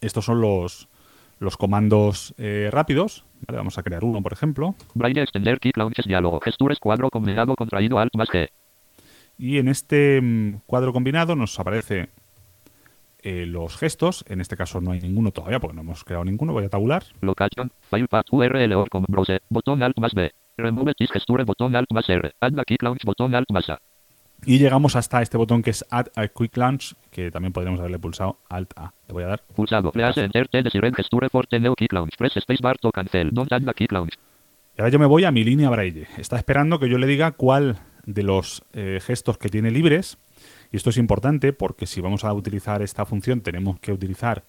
Estos 0.00 0.24
son 0.24 0.40
los, 0.40 0.88
los 1.38 1.56
comandos 1.56 2.34
eh, 2.38 2.68
rápidos. 2.70 3.24
Vale, 3.46 3.58
vamos 3.58 3.78
a 3.78 3.82
crear 3.82 4.04
uno, 4.04 4.22
por 4.22 4.32
ejemplo. 4.32 4.74
Braille 4.94 5.22
extender 5.22 5.58
kick 5.58 5.76
launches 5.76 6.06
diálogo. 6.06 6.40
Gestures 6.40 6.78
cuadro 6.78 7.10
combinado 7.10 7.54
contraído 7.56 7.98
alt 7.98 8.14
más 8.14 8.28
G. 8.28 8.50
Y 9.38 9.58
en 9.58 9.68
este 9.68 10.20
mm, 10.20 10.60
cuadro 10.66 10.92
combinado 10.92 11.34
nos 11.34 11.58
aparece 11.58 12.10
eh, 13.22 13.46
los 13.46 13.76
gestos. 13.76 14.24
En 14.28 14.40
este 14.40 14.56
caso 14.56 14.80
no 14.80 14.92
hay 14.92 15.00
ninguno 15.00 15.30
todavía 15.32 15.58
porque 15.58 15.74
no 15.74 15.82
hemos 15.82 16.04
creado 16.04 16.24
ninguno. 16.24 16.52
Voy 16.52 16.64
a 16.64 16.68
tabular. 16.68 17.04
Location. 17.20 17.72
File 17.90 18.08
path 18.08 18.26
URL 18.30 18.72
or 18.74 18.88
com 18.88 19.04
browser. 19.08 19.42
Botón 19.48 19.82
alt 19.82 19.98
más 19.98 20.12
B. 20.14 20.30
Remove 20.56 20.94
this 20.96 21.10
gesture 21.10 21.44
botón 21.44 21.74
alt 21.74 21.90
más 21.92 22.08
R. 22.08 22.32
Add 22.40 22.58
a 22.58 22.64
kick 22.64 22.82
launch 22.82 23.04
botón 23.04 23.34
alt 23.34 23.50
más 23.50 23.68
A. 23.70 23.78
Y 24.44 24.58
llegamos 24.58 24.96
hasta 24.96 25.22
este 25.22 25.36
botón 25.36 25.62
que 25.62 25.70
es 25.70 25.84
Add 25.90 26.08
a 26.16 26.26
Quick 26.26 26.56
Launch, 26.56 26.94
que 27.10 27.30
también 27.30 27.52
podríamos 27.52 27.78
haberle 27.78 27.98
pulsado 27.98 28.38
Alt 28.48 28.72
A. 28.76 28.92
Le 29.06 29.14
voy 29.14 29.22
a 29.22 29.28
dar. 29.28 29.44
Pulsado. 29.54 29.92
Please 29.92 30.20
enter 30.20 30.48
T 30.48 30.62
desired 30.62 30.94
gesture 30.94 31.28
for 31.28 31.46
T 31.46 31.60
kick 31.76 31.92
launch. 31.92 32.16
Press 32.16 32.36
space 32.36 32.60
bar 32.60 32.76
to 32.78 32.90
cancel. 32.90 33.30
Don't 33.30 33.52
add 33.52 33.68
a 33.68 33.72
kick 33.72 33.92
launch. 33.92 34.14
Y 34.76 34.80
ahora 34.80 34.90
yo 34.90 34.98
me 34.98 35.06
voy 35.06 35.24
a 35.24 35.30
mi 35.30 35.44
línea 35.44 35.70
braille. 35.70 36.08
Está 36.18 36.36
esperando 36.36 36.80
que 36.80 36.88
yo 36.88 36.98
le 36.98 37.06
diga 37.06 37.32
cuál 37.32 37.78
de 38.04 38.22
los 38.24 38.64
eh, 38.72 38.98
gestos 39.00 39.38
que 39.38 39.48
tiene 39.48 39.70
libres 39.70 40.18
Y 40.72 40.76
esto 40.76 40.90
es 40.90 40.96
importante 40.96 41.52
porque 41.52 41.86
si 41.86 42.00
vamos 42.00 42.24
a 42.24 42.32
utilizar 42.32 42.82
esta 42.82 43.06
función 43.06 43.42
tenemos 43.42 43.78
que 43.78 43.92
utilizar 43.92 44.42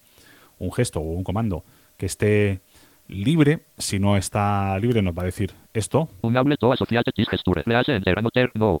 un 0.58 0.72
gesto 0.72 0.98
o 0.98 1.12
un 1.12 1.22
comando 1.22 1.64
que 1.96 2.06
esté 2.06 2.62
libre. 3.06 3.66
Si 3.78 4.00
no 4.00 4.16
está 4.16 4.76
libre 4.78 5.02
nos 5.02 5.16
va 5.16 5.22
a 5.22 5.26
decir 5.26 5.52
esto. 5.72 6.08
Un 6.22 6.34
gesture. 6.34 7.62
Le 7.66 7.76
hace 7.76 7.94
enter 7.94 8.50
no. 8.54 8.80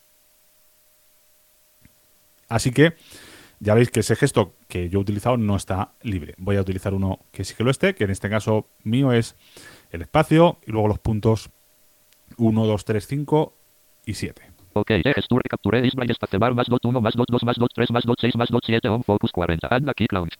Así 2.54 2.70
que 2.70 2.94
ya 3.58 3.74
veis 3.74 3.90
que 3.90 3.98
ese 3.98 4.14
gesto 4.14 4.54
que 4.68 4.88
yo 4.88 5.00
he 5.00 5.02
utilizado 5.02 5.36
no 5.36 5.56
está 5.56 5.94
libre. 6.02 6.34
Voy 6.38 6.56
a 6.56 6.60
utilizar 6.60 6.94
uno 6.94 7.18
que 7.32 7.42
sí 7.42 7.52
que 7.56 7.64
lo 7.64 7.70
esté, 7.72 7.96
que 7.96 8.04
en 8.04 8.10
este 8.10 8.30
caso 8.30 8.68
mío 8.84 9.10
es 9.12 9.34
el 9.90 10.02
espacio 10.02 10.58
y 10.64 10.70
luego 10.70 10.86
los 10.86 11.00
puntos 11.00 11.50
1, 12.36 12.66
2, 12.66 12.84
3, 12.84 13.06
5 13.08 13.54
y 14.06 14.14
7. 14.14 14.42
Ok, 14.74 14.88
gesture 15.16 15.42
capture 15.50 15.82
display 15.82 16.08
espacebar 16.08 16.54
más 16.54 16.68
dot 16.68 16.84
1 16.84 17.00
más 17.00 17.14
dot 17.14 17.28
2 17.28 17.42
más 17.42 17.56
dot 17.56 17.72
3 17.74 17.90
más 17.90 18.04
dot 18.04 18.18
6 18.20 18.36
más 18.36 18.48
dot 18.50 18.62
7 18.64 18.88
on 18.88 19.02
focus 19.02 19.32
40. 19.32 19.66
Add 19.66 19.82
la 19.82 19.94
key 19.94 20.06
launch. 20.12 20.34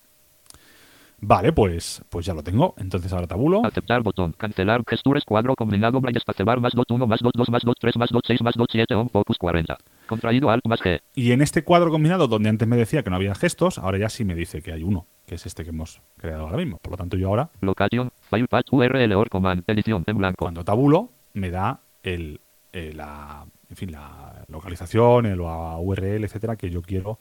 Vale, 1.19 1.53
pues, 1.53 2.01
pues 2.11 2.27
ya 2.27 2.35
lo 2.35 2.45
tengo. 2.45 2.75
Entonces 2.79 3.13
ahora 3.13 3.27
tabulo. 3.27 3.65
Aceptar 3.67 4.03
botón. 4.03 4.35
Cancelar 4.39 4.85
gestures 4.87 5.25
cuadro 5.25 5.57
combinado 5.57 6.01
espacebar 6.15 6.61
más 6.61 6.75
dot 6.75 6.89
1 6.93 7.09
más 7.09 7.21
dot 7.21 7.35
2 7.35 7.51
más 7.51 7.63
dot 7.65 7.79
3 7.81 7.97
más 7.97 8.11
dot 8.11 8.25
6 8.25 8.43
más 8.43 8.55
dot 8.55 8.69
7 8.71 8.95
on 8.95 9.11
focus 9.11 9.37
40. 9.37 9.77
Contraído 10.07 10.51
alt 10.51 10.67
más 10.67 10.81
G. 10.81 11.01
Y 11.15 11.33
en 11.33 11.41
este 11.41 11.65
cuadro 11.65 11.91
combinado, 11.91 12.29
donde 12.29 12.49
antes 12.49 12.69
me 12.69 12.77
decía 12.77 13.03
que 13.03 13.11
no 13.11 13.17
había 13.17 13.35
gestos, 13.35 13.79
ahora 13.79 13.99
ya 13.99 14.09
sí 14.09 14.25
me 14.25 14.35
dice 14.35 14.63
que 14.63 14.73
hay 14.73 14.83
uno, 14.83 15.07
que 15.27 15.37
es 15.37 15.47
este 15.47 15.65
que 15.65 15.71
hemos 15.71 16.01
creado 16.19 16.43
ahora 16.43 16.59
mismo. 16.59 16.79
Por 16.79 16.93
lo 16.93 16.97
tanto, 16.97 17.17
yo 17.17 17.29
ahora, 17.29 17.51
Location. 17.61 18.11
File 18.29 18.47
path 18.49 18.67
URL 18.71 19.13
or 19.15 19.29
command. 19.31 19.65
Edición 19.67 20.05
en 20.07 20.19
blanco. 20.19 20.45
cuando 20.45 20.65
tabulo, 20.65 21.11
me 21.33 21.51
da 21.51 21.81
el, 22.03 22.41
eh, 22.73 22.93
la, 22.95 23.47
en 23.71 23.77
fin, 23.77 23.93
la 23.93 24.45
localización, 24.49 25.27
el 25.27 25.39
la 25.39 25.79
URL, 25.79 26.25
etcétera, 26.25 26.57
que 26.57 26.71
yo 26.71 26.83
quiero 26.83 27.19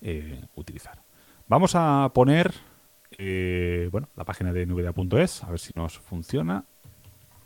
eh, 0.00 0.44
utilizar. 0.56 0.98
Vamos 1.46 1.74
a 1.74 2.10
poner 2.14 2.52
eh, 3.18 3.88
bueno, 3.92 4.08
la 4.16 4.24
página 4.24 4.52
de 4.52 4.66
nubeda.es, 4.66 5.44
a 5.44 5.50
ver 5.50 5.60
si 5.60 5.72
nos 5.74 5.98
funciona. 5.98 6.64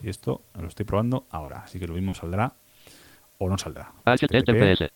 Y 0.00 0.08
esto 0.08 0.42
lo 0.54 0.68
estoy 0.68 0.86
probando 0.86 1.26
ahora, 1.30 1.62
así 1.64 1.78
que 1.78 1.88
lo 1.88 1.94
mismo 1.94 2.14
saldrá 2.14 2.54
o 3.38 3.48
no 3.48 3.58
saldrá. 3.58 3.92
HTTPS. 4.04 4.90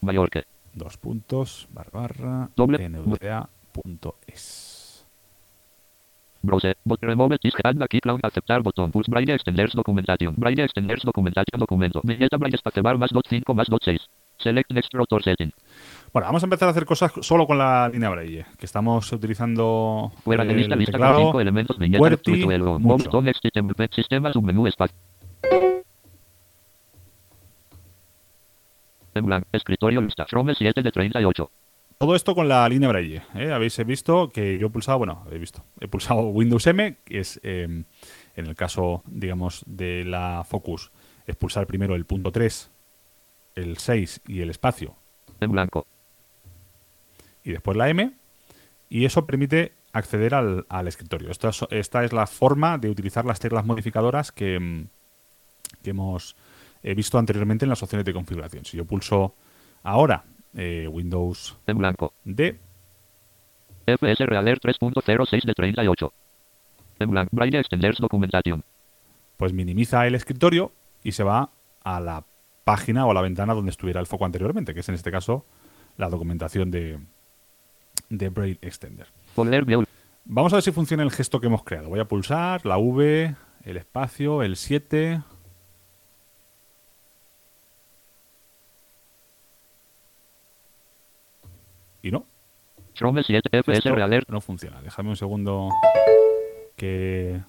Mallorca. 0.00 0.42
Dos 0.74 0.96
puntos, 0.96 1.68
barra, 1.70 1.90
barra, 1.92 2.48
nvda.es. 2.56 3.52
Browse. 6.42 6.76
Bot 6.84 7.00
remove 7.02 7.38
la 7.74 7.86
key 7.86 8.00
launch. 8.02 8.24
Aceptar 8.24 8.62
botón. 8.62 8.90
Pulse 8.90 9.10
braille 9.10 9.34
extenders 9.34 9.74
documentación. 9.74 10.34
Braille 10.36 10.64
extenders 10.64 11.02
documentación 11.04 11.60
documento. 11.60 12.00
Viñeta 12.02 12.36
braille 12.36 12.56
espacebar 12.56 12.98
más 12.98 13.10
dot 13.10 13.26
5 13.28 13.54
más 13.54 13.68
dot 13.68 13.82
6. 13.84 14.00
Select 14.38 14.72
next 14.72 14.92
rotor 14.92 15.22
setting. 15.22 15.52
Bueno, 16.12 16.26
vamos 16.26 16.42
a 16.42 16.46
empezar 16.46 16.66
a 16.66 16.72
hacer 16.72 16.84
cosas 16.84 17.12
solo 17.20 17.46
con 17.46 17.58
la 17.58 17.88
línea 17.88 18.10
Braille, 18.10 18.44
que 18.58 18.66
estamos 18.66 19.12
utilizando 19.12 20.10
Fuera 20.24 20.44
de 20.44 20.50
el 20.50 20.56
lista, 20.56 20.74
lista 20.74 20.98
con 20.98 21.00
teclado 21.00 21.26
5 21.26 21.40
elementos. 21.40 21.78
Viñeta. 21.78 22.78
Botón 22.80 23.24
next 23.24 23.44
item. 23.44 23.68
Sistema 23.92 24.32
submenú 24.32 24.66
espacio. 24.66 24.96
Escritorio 29.52 30.00
lista. 30.00 30.24
Chrome 30.26 30.54
7 30.54 30.82
de 30.82 30.90
38. 30.90 31.50
Todo 31.98 32.16
esto 32.16 32.34
con 32.34 32.48
la 32.48 32.68
línea 32.68 32.88
Braille. 32.88 33.22
¿eh? 33.34 33.52
Habéis 33.52 33.76
visto 33.86 34.30
que 34.30 34.58
yo 34.58 34.66
he 34.66 34.70
pulsado, 34.70 34.98
bueno, 34.98 35.22
habéis 35.24 35.40
visto, 35.40 35.64
he 35.80 35.86
pulsado 35.86 36.22
Windows 36.22 36.66
M, 36.66 36.96
que 37.04 37.20
es 37.20 37.38
eh, 37.44 37.84
en 38.34 38.46
el 38.46 38.54
caso, 38.56 39.02
digamos, 39.06 39.62
de 39.66 40.04
la 40.04 40.42
Focus, 40.44 40.90
es 41.26 41.36
pulsar 41.36 41.66
primero 41.66 41.94
el 41.94 42.04
punto 42.04 42.32
3, 42.32 42.70
el 43.54 43.78
6 43.78 44.22
y 44.26 44.40
el 44.40 44.50
espacio, 44.50 44.96
En 45.40 45.52
blanco. 45.52 45.86
y 47.44 47.52
después 47.52 47.76
la 47.76 47.88
M, 47.88 48.12
y 48.88 49.04
eso 49.04 49.24
permite 49.24 49.72
acceder 49.92 50.34
al, 50.34 50.66
al 50.68 50.88
escritorio. 50.88 51.30
Esta 51.30 51.50
es, 51.50 51.64
esta 51.70 52.02
es 52.02 52.12
la 52.12 52.26
forma 52.26 52.78
de 52.78 52.90
utilizar 52.90 53.24
las 53.24 53.38
teclas 53.38 53.64
modificadoras 53.64 54.32
que, 54.32 54.58
mm, 54.58 54.86
que 55.84 55.90
hemos 55.90 56.34
eh, 56.82 56.94
visto 56.94 57.18
anteriormente 57.18 57.64
en 57.64 57.68
las 57.68 57.82
opciones 57.82 58.04
de 58.04 58.12
configuración. 58.12 58.64
Si 58.64 58.76
yo 58.76 58.84
pulso 58.84 59.34
ahora 59.82 60.24
eh, 60.54 60.88
Windows 60.88 61.56
En 61.66 61.78
blanco. 61.78 62.12
D, 62.24 62.58
FS 63.86 64.26
Realer 64.26 64.60
3.06 64.60 65.44
de 65.44 65.54
38. 65.54 66.12
En 67.00 67.10
blanco. 67.10 67.30
Braille 67.32 67.58
extenders 67.58 67.98
documentación. 67.98 68.64
pues 69.36 69.52
minimiza 69.52 70.06
el 70.06 70.14
escritorio 70.14 70.72
y 71.02 71.12
se 71.12 71.24
va 71.24 71.50
a 71.82 72.00
la 72.00 72.24
página 72.64 73.06
o 73.06 73.10
a 73.10 73.14
la 73.14 73.22
ventana 73.22 73.54
donde 73.54 73.70
estuviera 73.70 73.98
el 73.98 74.06
foco 74.06 74.24
anteriormente, 74.24 74.72
que 74.72 74.80
es 74.80 74.88
en 74.88 74.94
este 74.94 75.10
caso 75.10 75.44
la 75.96 76.08
documentación 76.08 76.70
de, 76.70 77.00
de 78.08 78.28
Braille 78.28 78.58
Extender. 78.62 79.08
Vamos 80.24 80.52
a 80.52 80.56
ver 80.56 80.62
si 80.62 80.70
funciona 80.70 81.02
el 81.02 81.10
gesto 81.10 81.40
que 81.40 81.48
hemos 81.48 81.64
creado. 81.64 81.88
Voy 81.88 81.98
a 81.98 82.06
pulsar 82.06 82.64
la 82.64 82.78
V, 82.78 83.34
el 83.64 83.76
espacio, 83.76 84.42
el 84.42 84.54
7. 84.56 85.20
Y 92.02 92.10
no, 92.10 92.26
Chrome 92.94 93.22
7 93.22 93.48
FS 93.52 93.78
esto 93.78 93.94
Realer. 93.94 94.24
no 94.28 94.40
funciona. 94.40 94.82
Déjame 94.82 95.10
un 95.10 95.16
segundo 95.16 95.70
que 96.76 97.40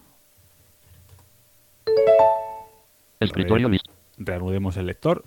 Escritorio 3.19 3.69
lista. 3.69 3.91
reanudemos 4.17 4.77
el 4.77 4.85
lector, 4.85 5.23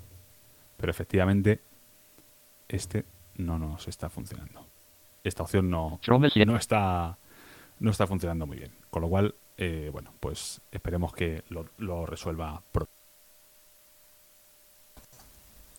pero 0.76 0.90
efectivamente 0.90 1.60
este 2.68 3.04
no 3.36 3.58
nos 3.58 3.88
está 3.88 4.08
funcionando. 4.08 4.66
Esta 5.24 5.42
opción 5.42 5.70
no, 5.70 5.98
Chrome 6.02 6.30
7. 6.30 6.46
no 6.50 6.56
está 6.56 7.18
no 7.80 7.90
está 7.90 8.06
funcionando 8.06 8.46
muy 8.46 8.58
bien. 8.58 8.72
Con 8.90 9.02
lo 9.02 9.08
cual, 9.08 9.34
eh, 9.58 9.90
bueno, 9.92 10.12
pues 10.20 10.60
esperemos 10.70 11.12
que 11.12 11.42
lo, 11.50 11.66
lo 11.78 12.06
resuelva 12.06 12.62
pronto. 12.72 12.90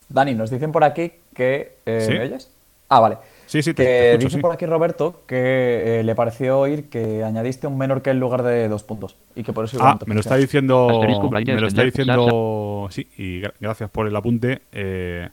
Dani, 0.09 0.35
nos 0.35 0.49
dicen 0.51 0.71
por 0.71 0.83
aquí 0.83 1.11
que... 1.33 1.77
eh, 1.85 2.01
¿Sí? 2.01 2.13
¿Me 2.13 2.21
oyes? 2.21 2.51
Ah, 2.87 2.99
vale. 2.99 3.17
Sí, 3.47 3.63
sí, 3.63 3.73
te, 3.73 3.83
Que 3.83 3.89
te 3.89 4.09
escucho, 4.11 4.25
dice 4.27 4.35
sí. 4.37 4.41
por 4.41 4.51
aquí 4.51 4.65
Roberto 4.67 5.23
que 5.25 5.99
eh, 5.99 6.03
le 6.03 6.13
pareció 6.15 6.59
oír 6.59 6.89
que 6.89 7.23
añadiste 7.23 7.65
un 7.65 7.77
menor 7.77 8.01
que 8.01 8.11
en 8.11 8.19
lugar 8.19 8.43
de 8.43 8.67
dos 8.67 8.83
puntos. 8.83 9.15
Y 9.35 9.43
que 9.43 9.53
por 9.53 9.65
eso 9.65 9.77
igual 9.77 9.97
Ah, 9.99 10.03
me 10.05 10.13
lo 10.13 10.19
está 10.19 10.35
diciendo, 10.35 10.87
me 11.01 11.61
lo 11.61 11.67
está 11.67 11.83
diciendo, 11.83 12.87
sí, 12.91 13.07
y 13.17 13.41
gra- 13.41 13.53
gracias 13.59 13.89
por 13.89 14.05
el 14.07 14.15
apunte, 14.15 14.61
eh, 14.73 15.29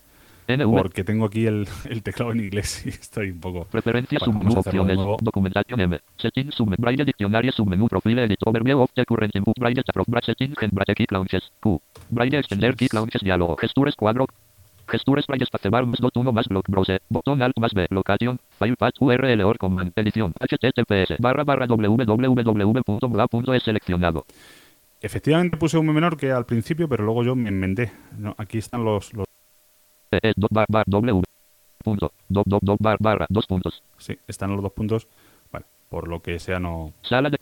porque 0.67 1.05
tengo 1.05 1.25
aquí 1.25 1.47
el, 1.47 1.67
el 1.91 2.03
teclado 2.03 2.33
en 2.33 2.41
inglés 2.41 2.85
y 2.87 2.91
estoy 2.91 3.31
un 3.31 3.41
poco... 3.41 3.65
Preferencias 3.65 4.21
Bueno, 4.21 4.33
submenú 4.35 4.51
vamos 4.51 4.57
a 4.57 4.61
hacerlo 4.61 4.85
de 4.85 4.93
opciones. 4.93 4.97
nuevo. 4.97 5.17
Documentación 5.21 5.81
M. 5.81 6.01
Settings 6.19 6.55
submenú. 6.55 6.77
Braille 6.83 7.05
diccionario 7.05 7.51
submenú 7.51 7.89
profile 7.89 8.25
edit 8.25 8.39
overview 8.45 8.81
of 8.81 8.91
the 8.95 9.05
current 9.07 9.35
input. 9.35 9.59
Braille 9.59 9.83
tab 9.83 10.05
Braille 10.07 10.27
settings 10.27 10.57
en 10.63 10.71
Braille 10.71 10.95
key 10.95 11.07
launches. 11.11 11.51
Q. 11.61 11.81
Braille 12.11 12.39
extender 12.39 12.77
key 12.77 12.89
launches 12.93 13.23
diálogo. 13.23 13.57
Gestures 13.57 13.97
cuadro. 13.97 14.27
Gestures 14.87 15.27
Braille 15.27 15.45
espacebar 15.45 15.87
más 15.87 16.01
dot 16.01 16.17
1 16.17 16.33
más 16.33 16.49
block 16.49 16.69
browse. 16.69 17.01
Botón 17.09 17.43
alt 17.43 17.57
más 17.59 17.73
B. 17.75 17.87
Location. 17.91 18.39
File 18.59 18.77
path 18.77 18.95
URL 19.01 19.41
or 19.43 19.59
command. 19.59 19.93
Edición. 19.97 20.33
HTTPS 20.41 21.19
barra 21.19 21.45
barra 21.45 21.67
www.bla.es 21.67 23.63
seleccionado. 23.63 24.25
Efectivamente 25.01 25.57
puse 25.57 25.77
un 25.77 25.87
menor 25.87 26.17
que 26.17 26.33
al 26.33 26.47
principio, 26.47 26.89
pero 26.89 27.05
luego 27.05 27.25
yo 27.25 27.35
me 27.37 27.51
inventé. 27.51 27.93
No, 28.17 28.35
aquí 28.39 28.59
están 28.59 28.85
los, 28.85 29.13
los... 29.13 29.27
E, 30.11 30.19
E, 30.23 30.33
dot 30.37 30.51
bar 30.51 30.67
bar 30.69 30.85
W. 30.87 31.23
Punto. 31.83 32.13
Dot 32.29 32.47
dot 32.47 32.63
dot 32.63 32.79
bar 32.81 32.97
barra. 33.01 33.27
Dos 33.29 33.47
puntos. 33.47 33.83
Sí, 33.99 34.19
están 34.27 34.51
los 34.53 34.63
dos 34.63 34.73
puntos. 34.73 35.07
Bueno, 35.53 35.67
por 35.91 36.09
lo 36.09 36.23
que 36.23 36.39
sea 36.39 36.59
no, 36.59 36.95
Sala 37.03 37.29
de. 37.29 37.39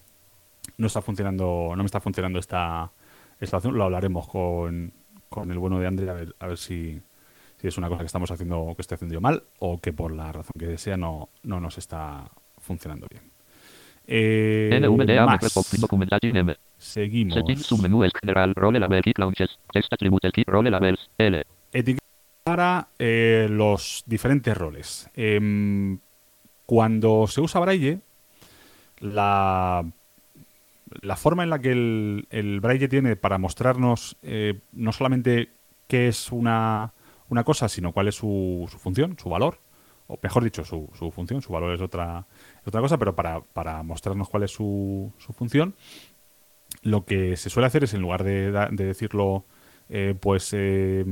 no 0.76 0.88
está 0.88 1.00
funcionando, 1.02 1.68
no 1.70 1.76
me 1.76 1.86
está 1.86 2.00
funcionando 2.00 2.40
esta, 2.40 2.90
esta 3.38 3.58
opción. 3.58 3.78
Lo 3.78 3.84
hablaremos 3.84 4.26
con, 4.26 4.92
con 5.28 5.50
el 5.52 5.58
bueno 5.58 5.78
de 5.78 5.86
André 5.86 6.10
a 6.10 6.14
ver, 6.14 6.34
a 6.40 6.48
ver 6.48 6.58
si, 6.58 7.00
si 7.62 7.68
es 7.68 7.78
una 7.78 7.88
cosa 7.88 8.00
que 8.00 8.06
estamos 8.06 8.30
haciendo 8.32 8.72
que 8.74 8.82
estoy 8.82 8.96
haciendo 8.96 9.14
yo 9.14 9.20
mal 9.20 9.44
o 9.60 9.78
que 9.78 9.92
por 9.92 10.12
la 10.12 10.32
razón 10.32 10.52
que 10.58 10.76
sea 10.78 10.96
no, 10.96 11.28
no 11.44 11.60
nos 11.60 11.78
está 11.78 12.28
funcionando 12.58 13.06
bien. 13.08 13.30
Eh, 14.04 14.80
NVDA 14.82 15.24
más. 15.24 15.40
Seguimos. 16.76 17.34
Settings 17.34 17.64
submenú 17.64 18.04
general 18.20 18.52
role 18.56 18.80
label 18.80 19.02
key 19.02 19.12
launches. 19.16 19.60
Text 19.72 19.92
attribute 19.92 20.32
key 20.32 20.42
role 20.44 20.70
labels. 20.72 21.08
L. 21.18 21.44
Etiqueta 21.72 22.04
para 22.42 22.88
eh, 22.98 23.46
los 23.48 24.02
diferentes 24.06 24.56
roles. 24.56 25.08
Em, 25.14 26.00
cuando 26.66 27.28
se 27.28 27.40
usa 27.40 27.60
Braille, 27.60 28.00
la, 28.98 29.84
la 31.00 31.16
forma 31.16 31.44
en 31.44 31.50
la 31.50 31.60
que 31.60 31.70
el, 31.70 32.26
el 32.30 32.58
Braille 32.60 32.88
tiene 32.88 33.14
para 33.14 33.38
mostrarnos 33.38 34.16
eh, 34.22 34.58
no 34.72 34.90
solamente 34.90 35.50
qué 35.86 36.08
es 36.08 36.32
una, 36.32 36.92
una 37.32 37.44
cosa, 37.44 37.66
sino 37.68 37.92
cuál 37.92 38.08
es 38.08 38.14
su, 38.14 38.68
función, 38.78 39.16
su 39.18 39.30
valor, 39.30 39.58
o 40.06 40.18
mejor 40.22 40.44
dicho, 40.44 40.64
su, 40.64 40.88
función, 41.10 41.40
su 41.40 41.50
valor 41.50 41.74
es 41.74 41.80
otra, 41.80 42.26
es 42.60 42.68
otra 42.68 42.82
cosa, 42.82 42.98
pero 42.98 43.16
para, 43.16 43.40
para 43.40 43.82
mostrarnos 43.82 44.28
cuál 44.28 44.42
es 44.42 44.50
su, 44.50 45.10
función, 45.34 45.74
lo 46.82 47.06
que 47.06 47.38
se 47.38 47.48
suele 47.48 47.66
hacer 47.68 47.84
es 47.84 47.94
en 47.94 48.02
lugar 48.02 48.22
de, 48.22 48.52
decirlo 48.72 49.46
eh, 49.88 50.14
pues 50.18 50.50
eh, 50.52 51.04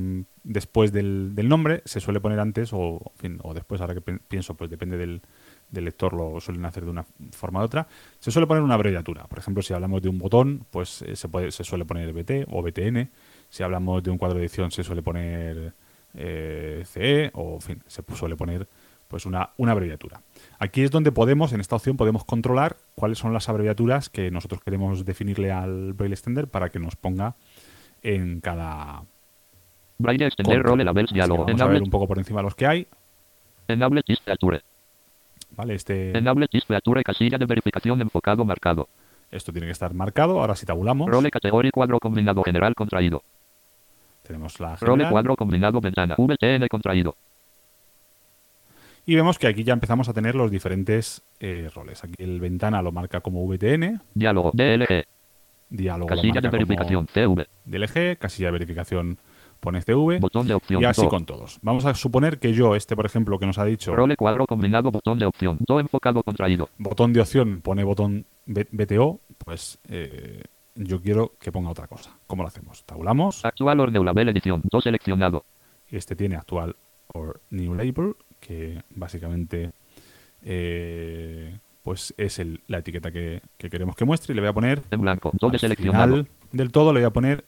después 0.44 0.92
del, 0.92 1.34
nombre 1.48 1.82
se 1.86 2.00
suele 2.00 2.20
poner 2.20 2.38
antes 2.38 2.70
o, 2.74 3.12
después, 3.54 3.80
ahora 3.80 3.94
que 3.94 4.02
pi- 4.02 4.18
pienso, 4.28 4.54
pues 4.54 4.70
depende 4.70 4.98
del, 4.98 5.22
del 5.70 5.84
lector, 5.86 6.12
lo 6.12 6.38
suelen 6.40 6.66
hacer 6.66 6.84
de 6.84 6.90
una 6.90 7.06
forma 7.32 7.60
u 7.60 7.64
otra, 7.64 7.88
se 8.18 8.30
suele 8.30 8.46
poner 8.46 8.62
una 8.62 8.74
abreviatura. 8.74 9.24
Por 9.24 9.38
ejemplo, 9.38 9.62
si 9.62 9.72
hablamos 9.72 10.02
de 10.02 10.10
un 10.10 10.18
botón, 10.18 10.66
pues 10.70 11.00
eh, 11.02 11.16
se, 11.16 11.28
puede, 11.28 11.50
se 11.50 11.64
suele 11.64 11.86
poner 11.86 12.12
BT 12.12 12.46
o 12.50 12.62
BTN. 12.62 13.10
Si 13.48 13.62
hablamos 13.62 14.02
de 14.02 14.10
un 14.10 14.18
cuadro 14.18 14.38
de 14.38 14.44
edición, 14.44 14.70
se 14.70 14.84
suele 14.84 15.02
poner 15.02 15.74
eh, 16.14 16.82
CE 16.86 17.30
o, 17.34 17.54
en 17.54 17.60
fin, 17.60 17.82
se 17.86 18.02
suele 18.14 18.36
poner 18.36 18.66
pues 19.08 19.26
una, 19.26 19.50
una 19.56 19.72
abreviatura. 19.72 20.22
Aquí 20.58 20.82
es 20.82 20.90
donde 20.90 21.10
podemos, 21.10 21.52
en 21.52 21.60
esta 21.60 21.74
opción, 21.76 21.96
podemos 21.96 22.24
controlar 22.24 22.76
cuáles 22.94 23.18
son 23.18 23.32
las 23.32 23.48
abreviaturas 23.48 24.08
que 24.08 24.30
nosotros 24.30 24.60
queremos 24.62 25.04
definirle 25.04 25.50
al 25.50 25.94
Braille 25.94 26.14
Extender 26.14 26.46
para 26.46 26.68
que 26.68 26.78
nos 26.78 26.94
ponga 26.94 27.34
en 28.02 28.40
cada 28.40 29.02
Braille 29.98 30.26
extender 30.26 30.62
role 30.62 30.84
labels 30.84 31.12
diálogo. 31.12 31.44
vamos 31.44 31.60
a 31.60 31.66
ver 31.66 31.82
un 31.82 31.90
poco 31.90 32.08
por 32.08 32.18
encima 32.18 32.40
los 32.40 32.54
que 32.54 32.66
hay. 32.66 32.86
enable 33.68 34.02
tis 34.02 34.20
feature. 34.20 34.62
¿vale? 35.56 35.74
Este, 35.74 36.16
Enable 36.16 36.48
tis 36.48 36.64
feature 36.64 37.02
casilla 37.02 37.36
de 37.36 37.46
verificación 37.46 38.00
enfocado 38.00 38.44
marcado. 38.44 38.88
esto 39.30 39.52
tiene 39.52 39.66
que 39.66 39.72
estar 39.72 39.92
marcado. 39.92 40.40
Ahora 40.40 40.56
si 40.56 40.66
tabulamos, 40.66 41.10
Role 41.10 41.30
categoría 41.30 41.70
cuadro 41.70 41.98
combinado 42.00 42.42
general 42.42 42.74
contraído. 42.74 43.22
Tenemos 44.30 44.60
la 44.60 44.76
Role 44.76 44.92
general. 44.92 45.10
cuadro 45.12 45.34
combinado 45.36 45.80
ventana. 45.80 46.14
VTN 46.16 46.68
contraído. 46.68 47.16
Y 49.06 49.16
vemos 49.16 49.38
que 49.40 49.48
aquí 49.48 49.64
ya 49.64 49.72
empezamos 49.72 50.08
a 50.08 50.12
tener 50.12 50.36
los 50.36 50.50
diferentes 50.52 51.22
eh, 51.40 51.68
roles. 51.74 52.04
Aquí 52.04 52.14
el 52.22 52.38
ventana 52.38 52.80
lo 52.80 52.92
marca 52.92 53.20
como 53.20 53.44
VTN, 53.44 54.00
Diálogo. 54.14 54.52
DLG. 54.54 55.04
diálogo 55.68 56.10
lo 56.10 56.16
Casilla 56.16 56.40
de 56.40 56.48
verificación. 56.48 57.08
CV. 57.08 57.46
DLG, 57.64 58.18
casilla 58.18 58.48
de 58.48 58.52
verificación 58.52 59.18
pone 59.58 59.82
CV 59.82 60.20
Botón 60.20 60.46
de 60.46 60.54
opción. 60.54 60.80
y 60.80 60.84
así 60.84 61.02
Do. 61.02 61.08
con 61.08 61.26
todos. 61.26 61.58
Vamos 61.62 61.84
a 61.86 61.94
suponer 61.94 62.38
que 62.38 62.52
yo, 62.52 62.76
este 62.76 62.94
por 62.94 63.04
ejemplo 63.04 63.38
que 63.38 63.46
nos 63.46 63.58
ha 63.58 63.64
dicho 63.64 63.94
Role 63.96 64.16
cuadro 64.16 64.46
combinado. 64.46 64.92
Botón 64.92 65.18
de 65.18 65.26
opción. 65.26 65.58
Do 65.66 65.80
enfocado 65.80 66.22
contraído. 66.22 66.68
botón 66.78 67.12
de 67.12 67.20
opción, 67.20 67.60
pone 67.62 67.82
botón 67.82 68.26
BTO, 68.46 69.18
pues 69.44 69.78
eh, 69.88 70.44
yo 70.82 71.00
quiero 71.00 71.34
que 71.38 71.52
ponga 71.52 71.70
otra 71.70 71.86
cosa. 71.86 72.16
¿Cómo 72.26 72.42
lo 72.42 72.48
hacemos? 72.48 72.84
Tabulamos 72.84 73.44
Actual 73.44 73.80
or 73.80 73.92
new 73.92 74.02
label 74.04 74.28
edición. 74.30 74.62
Do 74.70 74.80
seleccionado. 74.80 75.44
y 75.90 75.96
este 75.96 76.16
tiene 76.16 76.36
actual 76.36 76.76
or 77.12 77.40
new 77.50 77.74
label, 77.74 78.14
que 78.40 78.82
básicamente 78.90 79.72
eh, 80.42 81.58
pues 81.82 82.14
es 82.16 82.38
el- 82.38 82.62
la 82.66 82.78
etiqueta 82.78 83.10
que, 83.10 83.42
que 83.58 83.68
queremos 83.70 83.94
que 83.96 84.04
muestre 84.04 84.32
y 84.32 84.34
le 84.36 84.40
voy 84.42 84.50
a 84.50 84.52
poner 84.52 84.82
En 84.90 85.00
blanco. 85.00 85.30
Do 85.38 85.46
al 85.48 85.52
deseleccionado. 85.52 86.06
final 86.16 86.28
del 86.52 86.72
todo 86.72 86.92
le 86.92 87.00
voy 87.00 87.06
a 87.06 87.10
poner 87.10 87.44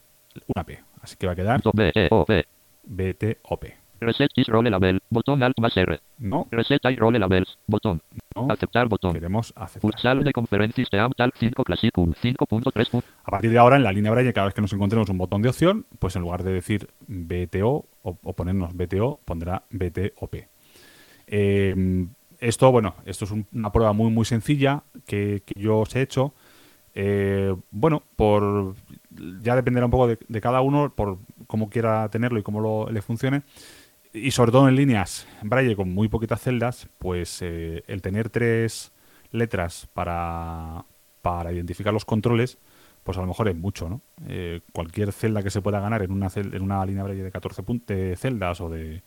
una 0.55 0.63
P. 0.65 0.79
Así 1.01 1.15
que 1.17 1.25
va 1.27 1.33
a 1.33 1.35
quedar 1.35 1.61
Do 1.61 1.71
B 1.73 1.91
E 1.95 2.07
O 2.11 2.25
P. 2.25 2.45
BTOP. 2.85 3.63
Reset 4.03 4.29
is 4.35 4.47
role 4.47 4.69
label. 4.69 5.01
Botón 5.09 5.41
alt 5.43 5.57
más 5.59 5.75
R. 5.75 5.99
No, 6.19 6.47
Reset 6.51 6.81
y 6.85 6.95
role 6.95 7.19
labels. 7.19 7.57
Botón. 7.67 8.01
no, 8.35 8.47
Aceptar 8.49 8.87
botón. 8.87 9.13
queremos 9.13 9.53
aceptar. 9.55 9.81
Futsal 9.81 10.23
de 10.23 10.31
conferencias 10.33 10.89
de 10.91 10.99
AMTAL 10.99 11.33
5 11.37 11.63
Classicum 11.63 12.13
5.3. 12.13 13.03
A 13.23 13.31
partir 13.31 13.51
de 13.51 13.57
ahora, 13.57 13.75
en 13.77 13.83
la 13.83 13.91
línea 13.91 14.11
Braille, 14.11 14.33
cada 14.33 14.45
vez 14.45 14.53
que 14.53 14.61
nos 14.61 14.73
encontremos 14.73 15.09
un 15.09 15.17
botón 15.17 15.41
de 15.41 15.49
opción, 15.49 15.85
pues 15.99 16.15
en 16.15 16.21
lugar 16.23 16.43
de 16.43 16.53
decir 16.53 16.87
BTO 17.07 17.85
o, 18.03 18.17
o 18.23 18.33
ponernos 18.33 18.75
BTO, 18.75 19.19
pondrá 19.25 19.63
BTOP. 19.69 20.35
Eh, 21.27 22.05
esto, 22.39 22.71
bueno, 22.71 22.95
esto 23.05 23.25
es 23.25 23.31
un- 23.31 23.47
una 23.53 23.71
prueba 23.71 23.93
muy, 23.93 24.11
muy 24.11 24.25
sencilla 24.25 24.83
que, 25.05 25.43
que 25.45 25.59
yo 25.59 25.79
os 25.79 25.95
he 25.95 26.01
hecho. 26.01 26.33
Eh, 26.95 27.55
bueno, 27.71 28.03
por 28.15 28.75
ya 29.41 29.55
dependerá 29.55 29.85
un 29.85 29.91
poco 29.91 30.07
de, 30.07 30.19
de 30.27 30.41
cada 30.41 30.61
uno, 30.61 30.91
por 30.93 31.19
cómo 31.47 31.69
quiera 31.69 32.09
tenerlo 32.09 32.39
y 32.39 32.43
cómo 32.43 32.59
lo- 32.59 32.89
le 32.91 33.01
funcione. 33.01 33.43
Y 34.13 34.31
sobre 34.31 34.51
todo 34.51 34.67
en 34.69 34.75
líneas 34.75 35.27
Braille 35.41 35.75
con 35.75 35.91
muy 35.93 36.07
poquitas 36.07 36.41
celdas, 36.41 36.87
pues 36.99 37.41
eh, 37.41 37.83
el 37.87 38.01
tener 38.01 38.29
tres 38.29 38.91
letras 39.31 39.87
para, 39.93 40.85
para 41.23 41.51
identificar 41.51 41.91
los 41.93 42.05
controles, 42.05 42.59
pues 43.03 43.17
a 43.17 43.21
lo 43.21 43.27
mejor 43.27 43.47
es 43.49 43.55
mucho, 43.55 43.89
¿no? 43.89 44.01
Eh, 44.27 44.61
cualquier 44.71 45.11
celda 45.11 45.41
que 45.41 45.49
se 45.49 45.61
pueda 45.61 45.79
ganar 45.79 46.03
en 46.03 46.11
una, 46.11 46.27
en 46.35 46.61
una 46.61 46.85
línea 46.85 47.03
Braille 47.03 47.23
de 47.23 47.31
14 47.31 47.63
pun- 47.63 47.83
de 47.87 48.15
celdas 48.15 48.61
o 48.61 48.69
de 48.69 49.01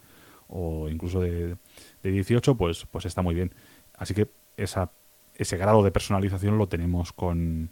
o 0.49 0.89
incluso 0.89 1.21
de, 1.21 1.57
de 2.03 2.11
18, 2.11 2.57
pues, 2.57 2.87
pues 2.91 3.05
está 3.05 3.23
muy 3.23 3.35
bien. 3.35 3.53
Así 3.97 4.15
que 4.15 4.29
esa, 4.57 4.91
ese 5.35 5.57
grado 5.57 5.83
de 5.83 5.91
personalización 5.91 6.57
lo 6.59 6.69
tenemos 6.69 7.13
con, 7.13 7.71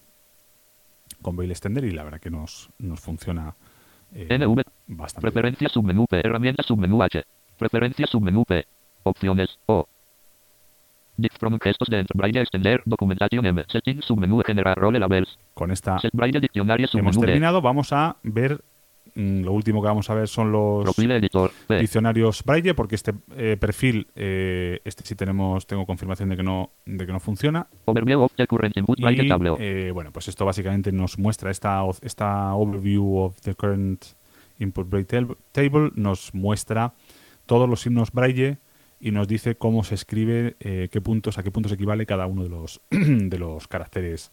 con 1.23 1.37
Braille 1.37 1.53
Extender 1.53 1.85
y 1.85 1.91
la 1.93 2.05
verdad 2.05 2.21
que 2.21 2.31
nos, 2.31 2.71
nos 2.79 3.01
funciona 3.01 3.55
NV. 4.15 4.63
bastante. 4.87 5.23
Preferencia 5.23 5.69
submenú 5.69 6.07
P. 6.07 6.21
Herramienta 6.21 6.63
submenú 6.63 7.03
H. 7.03 7.23
Preferencia 7.59 8.07
submenú 8.07 8.45
P. 8.45 8.65
Opciones 9.03 9.59
O. 9.67 9.87
Dict 11.17 11.39
from 11.39 11.59
gestos 11.61 11.89
de 11.89 12.05
Braille 12.15 12.41
extender. 12.41 12.83
Documentación 12.85 13.47
M. 13.47 13.65
Settings 13.69 14.05
submenú 14.05 14.43
generar 14.45 14.77
role 14.79 14.99
labels. 14.99 15.39
Con 15.55 15.71
esta 15.71 15.99
Set 15.99 16.13
Braille 16.13 16.41
diccionario 16.41 16.89
hemos 16.93 17.15
submenú 17.15 17.21
D. 17.21 17.27
terminado. 17.27 17.63
Vamos 17.63 17.93
a 17.93 18.17
ver, 18.23 18.61
lo 19.15 19.53
último 19.53 19.81
que 19.81 19.89
vamos 19.89 20.11
a 20.11 20.15
ver 20.15 20.27
son 20.29 20.51
los 20.51 20.85
diccionarios 21.81 22.43
Braille, 22.45 22.75
porque 22.75 22.97
este 22.97 23.13
eh, 23.37 23.57
perfil, 23.59 24.09
eh, 24.17 24.81
este 24.85 25.05
sí 25.05 25.15
tenemos, 25.15 25.67
tengo 25.67 25.87
confirmación 25.87 26.29
de 26.31 26.37
que 26.37 26.43
no, 26.43 26.71
de 26.85 27.07
que 27.07 27.13
no 27.13 27.21
funciona. 27.21 27.69
Y, 28.99 29.29
eh, 29.61 29.91
bueno, 29.93 30.11
pues 30.13 30.29
esto 30.29 30.45
básicamente 30.45 30.91
nos 30.93 31.19
muestra 31.19 31.51
esta, 31.51 31.83
esta 32.03 32.55
overview 32.55 33.19
of 33.19 33.41
the 33.43 33.55
current 33.55 34.05
input 34.59 34.89
braille 34.89 35.07
tab- 35.07 35.37
table, 35.53 35.91
nos 35.95 36.35
muestra 36.35 36.95
todos 37.47 37.69
los 37.69 37.81
signos 37.81 38.11
braille 38.13 38.59
y 39.01 39.11
nos 39.11 39.29
dice 39.29 39.55
cómo 39.57 39.85
se 39.85 39.95
escribe, 39.97 40.57
eh, 40.61 40.89
qué 40.91 41.01
puntos, 41.01 41.37
a 41.39 41.43
qué 41.43 41.51
puntos 41.51 41.73
equivale 41.73 42.07
cada 42.07 42.27
uno 42.27 42.43
de 42.43 42.49
los, 42.49 42.81
de 42.91 43.39
los 43.39 43.69
caracteres 43.69 44.33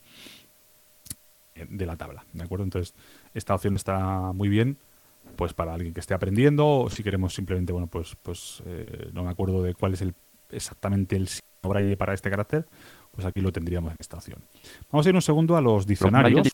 eh, 1.55 1.65
de 1.69 1.85
la 1.85 1.97
tabla. 1.97 2.25
¿De 2.33 2.43
acuerdo? 2.43 2.63
Entonces, 2.63 2.95
esta 3.33 3.55
opción 3.55 3.75
está 3.75 4.31
muy 4.33 4.49
bien 4.49 4.77
pues 5.35 5.53
para 5.53 5.73
alguien 5.73 5.93
que 5.93 5.99
esté 5.99 6.13
aprendiendo 6.13 6.67
o 6.67 6.89
si 6.89 7.03
queremos 7.03 7.33
simplemente, 7.33 7.71
bueno, 7.71 7.87
pues, 7.87 8.15
pues 8.21 8.61
eh, 8.65 9.09
no 9.13 9.23
me 9.23 9.29
acuerdo 9.29 9.63
de 9.63 9.73
cuál 9.73 9.93
es 9.93 10.01
el 10.01 10.13
exactamente 10.49 11.15
el 11.15 11.27
signo 11.27 11.41
braille 11.63 11.95
para 11.95 12.13
este 12.13 12.29
carácter, 12.29 12.65
pues 13.11 13.25
aquí 13.25 13.39
lo 13.39 13.51
tendríamos 13.51 13.91
en 13.91 13.97
esta 13.99 14.17
opción. 14.17 14.39
Vamos 14.91 15.05
a 15.05 15.09
ir 15.09 15.15
un 15.15 15.21
segundo 15.21 15.55
a 15.55 15.61
los 15.61 15.85
diccionarios 15.87 16.47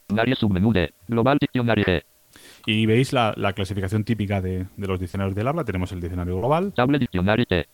y 2.65 2.85
veis 2.85 3.13
la, 3.13 3.33
la 3.35 3.53
clasificación 3.53 4.03
típica 4.03 4.41
de, 4.41 4.67
de 4.75 4.87
los 4.87 4.99
diccionarios 4.99 5.33
del 5.35 5.47
habla. 5.47 5.63
Tenemos 5.63 5.91
el 5.91 6.01
diccionario 6.01 6.37
global, 6.37 6.73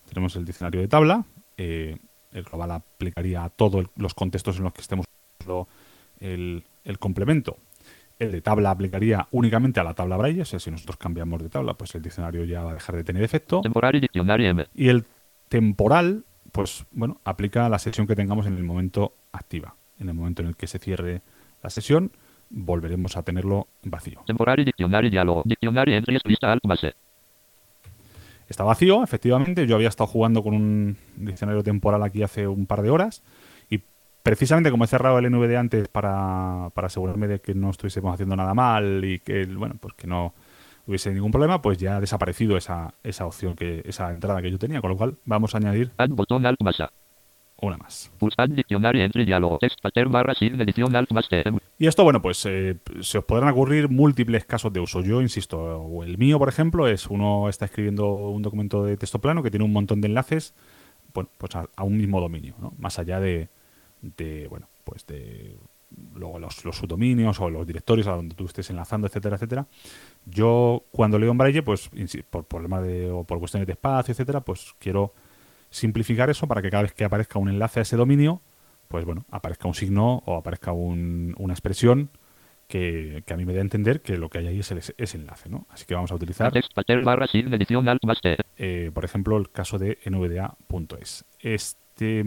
tenemos 0.08 0.36
el 0.36 0.44
diccionario 0.44 0.80
de 0.80 0.88
tabla. 0.88 1.24
eh, 1.58 1.96
el 2.32 2.42
global 2.44 2.70
aplicaría 2.72 3.44
a 3.44 3.50
todos 3.50 3.86
los 3.96 4.14
contextos 4.14 4.56
en 4.58 4.64
los 4.64 4.72
que 4.72 4.80
estemos 4.80 5.06
usando 5.40 5.68
el, 6.18 6.64
el 6.84 6.98
complemento. 6.98 7.58
El 8.18 8.30
de 8.30 8.40
tabla 8.40 8.70
aplicaría 8.70 9.26
únicamente 9.32 9.80
a 9.80 9.84
la 9.84 9.94
tabla 9.94 10.16
braille, 10.16 10.42
o 10.42 10.44
sea, 10.44 10.60
si 10.60 10.70
nosotros 10.70 10.96
cambiamos 10.96 11.42
de 11.42 11.48
tabla, 11.48 11.74
pues 11.74 11.94
el 11.94 12.02
diccionario 12.02 12.44
ya 12.44 12.62
va 12.62 12.70
a 12.70 12.74
dejar 12.74 12.96
de 12.96 13.04
tener 13.04 13.22
efecto. 13.22 13.60
Temporario 13.60 14.00
diccionario 14.00 14.50
M. 14.50 14.66
Y 14.74 14.88
el 14.88 15.04
temporal, 15.48 16.24
pues 16.52 16.86
bueno, 16.92 17.20
aplica 17.24 17.66
a 17.66 17.68
la 17.68 17.78
sesión 17.78 18.06
que 18.06 18.14
tengamos 18.14 18.46
en 18.46 18.56
el 18.56 18.62
momento 18.62 19.14
activa. 19.32 19.74
En 19.98 20.08
el 20.08 20.14
momento 20.14 20.42
en 20.42 20.48
el 20.48 20.56
que 20.56 20.66
se 20.66 20.78
cierre 20.78 21.22
la 21.62 21.70
sesión, 21.70 22.12
volveremos 22.50 23.16
a 23.16 23.22
tenerlo 23.22 23.68
vacío. 23.82 24.22
Temporario 24.26 24.64
diccionario 24.64 25.10
diálogo. 25.10 25.42
Diccionario 25.44 25.96
entries 25.96 26.22
lista 26.24 26.52
alt 26.52 26.62
base. 26.64 26.94
Está 28.48 28.62
vacío, 28.62 29.02
efectivamente. 29.02 29.66
Yo 29.66 29.74
había 29.76 29.88
estado 29.88 30.06
jugando 30.06 30.42
con 30.42 30.54
un 30.54 30.96
diccionario 31.16 31.62
temporal 31.62 32.02
aquí 32.02 32.22
hace 32.22 32.46
un 32.46 32.66
par 32.66 32.82
de 32.82 32.90
horas 32.90 33.22
y 33.22 33.24
precisamente 34.24 34.70
como 34.70 34.84
he 34.84 34.88
cerrado 34.88 35.18
el 35.18 35.30
NVD 35.30 35.54
antes 35.56 35.86
para, 35.86 36.70
para 36.74 36.86
asegurarme 36.86 37.28
de 37.28 37.40
que 37.40 37.54
no 37.54 37.70
estuviésemos 37.70 38.12
haciendo 38.12 38.34
nada 38.34 38.54
mal 38.54 39.04
y 39.04 39.20
que, 39.20 39.44
bueno, 39.44 39.76
pues 39.78 39.94
que 39.94 40.06
no 40.08 40.32
hubiese 40.86 41.12
ningún 41.12 41.30
problema, 41.30 41.60
pues 41.60 41.76
ya 41.78 41.98
ha 41.98 42.00
desaparecido 42.00 42.56
esa, 42.56 42.94
esa 43.02 43.26
opción, 43.26 43.54
que 43.54 43.82
esa 43.84 44.10
entrada 44.10 44.40
que 44.40 44.50
yo 44.50 44.58
tenía, 44.58 44.80
con 44.80 44.90
lo 44.90 44.96
cual 44.96 45.16
vamos 45.26 45.54
a 45.54 45.58
añadir 45.58 45.92
Add 45.98 46.10
botón 46.10 46.46
alt 46.46 46.60
más 46.62 46.80
A. 46.80 46.90
una 47.60 47.76
más. 47.76 48.10
Pulsad 48.18 48.48
diccionario 48.48 49.04
entry 49.04 49.26
diálogo. 49.26 49.58
Text 49.58 49.80
pattern 49.82 50.10
barra 50.10 50.34
sign 50.34 50.58
edición 50.58 50.96
alt 50.96 51.12
más 51.12 51.28
T. 51.28 51.44
Y 51.78 51.86
esto, 51.86 52.02
bueno, 52.02 52.22
pues 52.22 52.46
eh, 52.46 52.78
se 53.00 53.18
os 53.18 53.24
podrán 53.24 53.50
ocurrir 53.50 53.90
múltiples 53.90 54.46
casos 54.46 54.72
de 54.72 54.80
uso. 54.80 55.02
Yo 55.02 55.20
insisto, 55.20 55.58
o 55.58 56.02
el 56.02 56.16
mío, 56.16 56.38
por 56.38 56.48
ejemplo, 56.48 56.88
es 56.88 57.08
uno 57.08 57.50
está 57.50 57.66
escribiendo 57.66 58.10
un 58.14 58.40
documento 58.40 58.84
de 58.84 58.96
texto 58.96 59.18
plano 59.18 59.42
que 59.42 59.50
tiene 59.50 59.66
un 59.66 59.72
montón 59.72 60.00
de 60.00 60.08
enlaces 60.08 60.54
bueno, 61.12 61.28
pues 61.36 61.54
a, 61.56 61.68
a 61.76 61.84
un 61.84 61.98
mismo 61.98 62.20
dominio, 62.20 62.54
¿no? 62.58 62.72
Más 62.78 62.98
allá 62.98 63.20
de, 63.20 63.48
de, 64.16 64.46
bueno, 64.48 64.68
pues 64.84 65.06
de 65.06 65.56
luego 66.14 66.38
los, 66.40 66.64
los 66.64 66.76
subdominios 66.76 67.38
o 67.40 67.48
los 67.50 67.66
directorios 67.66 68.06
a 68.08 68.12
donde 68.12 68.34
tú 68.34 68.46
estés 68.46 68.68
enlazando, 68.70 69.06
etcétera, 69.06 69.36
etcétera. 69.36 69.66
Yo 70.24 70.84
cuando 70.90 71.18
leo 71.18 71.30
en 71.30 71.38
Braille, 71.38 71.62
pues 71.62 71.88
por 72.30 72.44
problemas 72.46 72.82
de 72.82 73.10
o 73.10 73.24
por 73.24 73.38
cuestiones 73.38 73.66
de 73.66 73.72
espacio, 73.74 74.12
etcétera, 74.12 74.40
pues 74.40 74.74
quiero 74.78 75.14
simplificar 75.70 76.30
eso 76.30 76.46
para 76.48 76.62
que 76.62 76.70
cada 76.70 76.82
vez 76.84 76.92
que 76.92 77.04
aparezca 77.04 77.38
un 77.38 77.48
enlace 77.48 77.80
a 77.80 77.82
ese 77.82 77.96
dominio, 77.96 78.40
pues 78.88 79.04
bueno, 79.04 79.24
aparezca 79.30 79.68
un 79.68 79.74
signo 79.74 80.22
o 80.26 80.36
aparezca 80.36 80.72
un- 80.72 81.34
una 81.38 81.52
expresión 81.54 82.10
que, 82.68 83.22
que 83.26 83.34
a 83.34 83.36
mí 83.36 83.44
me 83.44 83.52
da 83.52 83.58
a 83.58 83.62
entender 83.62 84.00
que 84.00 84.16
lo 84.16 84.30
que 84.30 84.38
hay 84.38 84.46
ahí 84.48 84.60
es 84.60 84.70
el- 84.72 84.78
ese 84.96 85.16
enlace, 85.16 85.48
¿no? 85.48 85.66
Así 85.70 85.84
que 85.84 85.94
vamos 85.94 86.10
a 86.10 86.14
utilizar, 86.14 86.52
eh, 88.56 88.90
por 88.92 89.04
ejemplo, 89.04 89.36
el 89.36 89.50
caso 89.50 89.78
de 89.78 89.98
nvda.es. 90.06 91.24
Este 91.40 92.24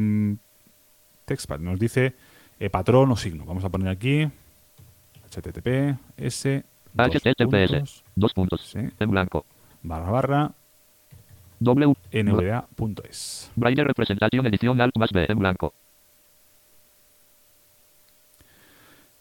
textpad 1.27 1.59
nos 1.59 1.77
dice 1.77 2.15
eh, 2.59 2.69
patrón 2.69 3.11
o 3.11 3.15
signo. 3.15 3.45
Vamos 3.45 3.63
a 3.63 3.69
poner 3.69 3.89
aquí 3.89 4.27
https 5.29 6.63
HTTPS. 6.95 7.37
puntos, 7.37 8.03
Dos 8.15 8.33
puntos. 8.33 8.61
Sí. 8.61 8.79
En 8.99 9.11
blanco. 9.11 9.45
barra 9.83 10.09
barra 10.09 10.51
nvda.es. 11.59 13.51
Braille 13.55 13.83
representación 13.83 14.45
edición 14.47 14.79
alt 14.81 14.97
más 14.97 15.11
B. 15.11 15.25
En 15.27 15.37
blanco. 15.37 15.73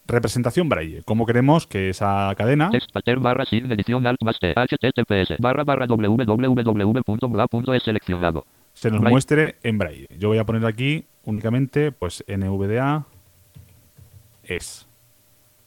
Representación 0.07 0.69
braille. 0.69 1.03
¿Cómo 1.03 1.25
queremos 1.25 1.67
que 1.67 1.89
esa 1.89 2.33
cadena 2.37 2.69
Text 2.69 2.95
barra 3.19 3.45
sign 3.45 3.69
edición 3.71 4.07
alt 4.07 4.23
más 4.23 4.39
T. 4.39 4.53
HTTPS 4.55 5.35
barra 5.39 5.65
barra 5.65 5.85
www.bla.es 5.85 7.83
seleccionado. 7.83 8.45
se 8.73 8.89
nos 8.89 9.01
Braille. 9.01 9.13
muestre 9.13 9.57
en 9.63 9.77
braille? 9.77 10.07
Yo 10.17 10.29
voy 10.29 10.37
a 10.37 10.45
poner 10.45 10.65
aquí 10.65 11.05
únicamente 11.27 11.91
pues 11.91 12.23
NVDA 12.27 13.05
es 14.43 14.87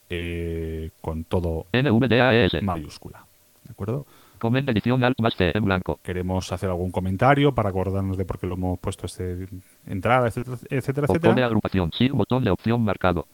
eh, 0.09 0.91
con 1.01 1.25
todo 1.25 1.67
NVDAES. 1.73 2.63
mayúscula. 2.63 3.27
¿De 3.65 3.71
acuerdo? 3.71 4.07
Comment 4.39 4.69
edición 4.71 5.05
alt 5.05 5.21
más 5.21 5.37
T. 5.37 5.57
En 5.57 5.65
blanco. 5.65 6.01
Queremos 6.03 6.51
hacer 6.51 6.71
algún 6.71 6.91
comentario 6.91 7.55
para 7.55 7.69
acordarnos 7.69 8.17
de 8.17 8.25
por 8.25 8.39
qué 8.39 8.47
lo 8.47 8.55
hemos 8.55 8.79
puesto 8.79 9.05
este 9.07 9.47
entrada, 9.87 10.29
etcétera, 10.29 10.57
etcétera, 10.71 11.07
Opción 11.09 11.37
de 11.37 11.45
agrupación. 11.45 11.93
Sin 11.93 12.17
botón 12.17 12.43
de 12.43 12.51
opción 12.51 12.83
marcado. 12.83 13.27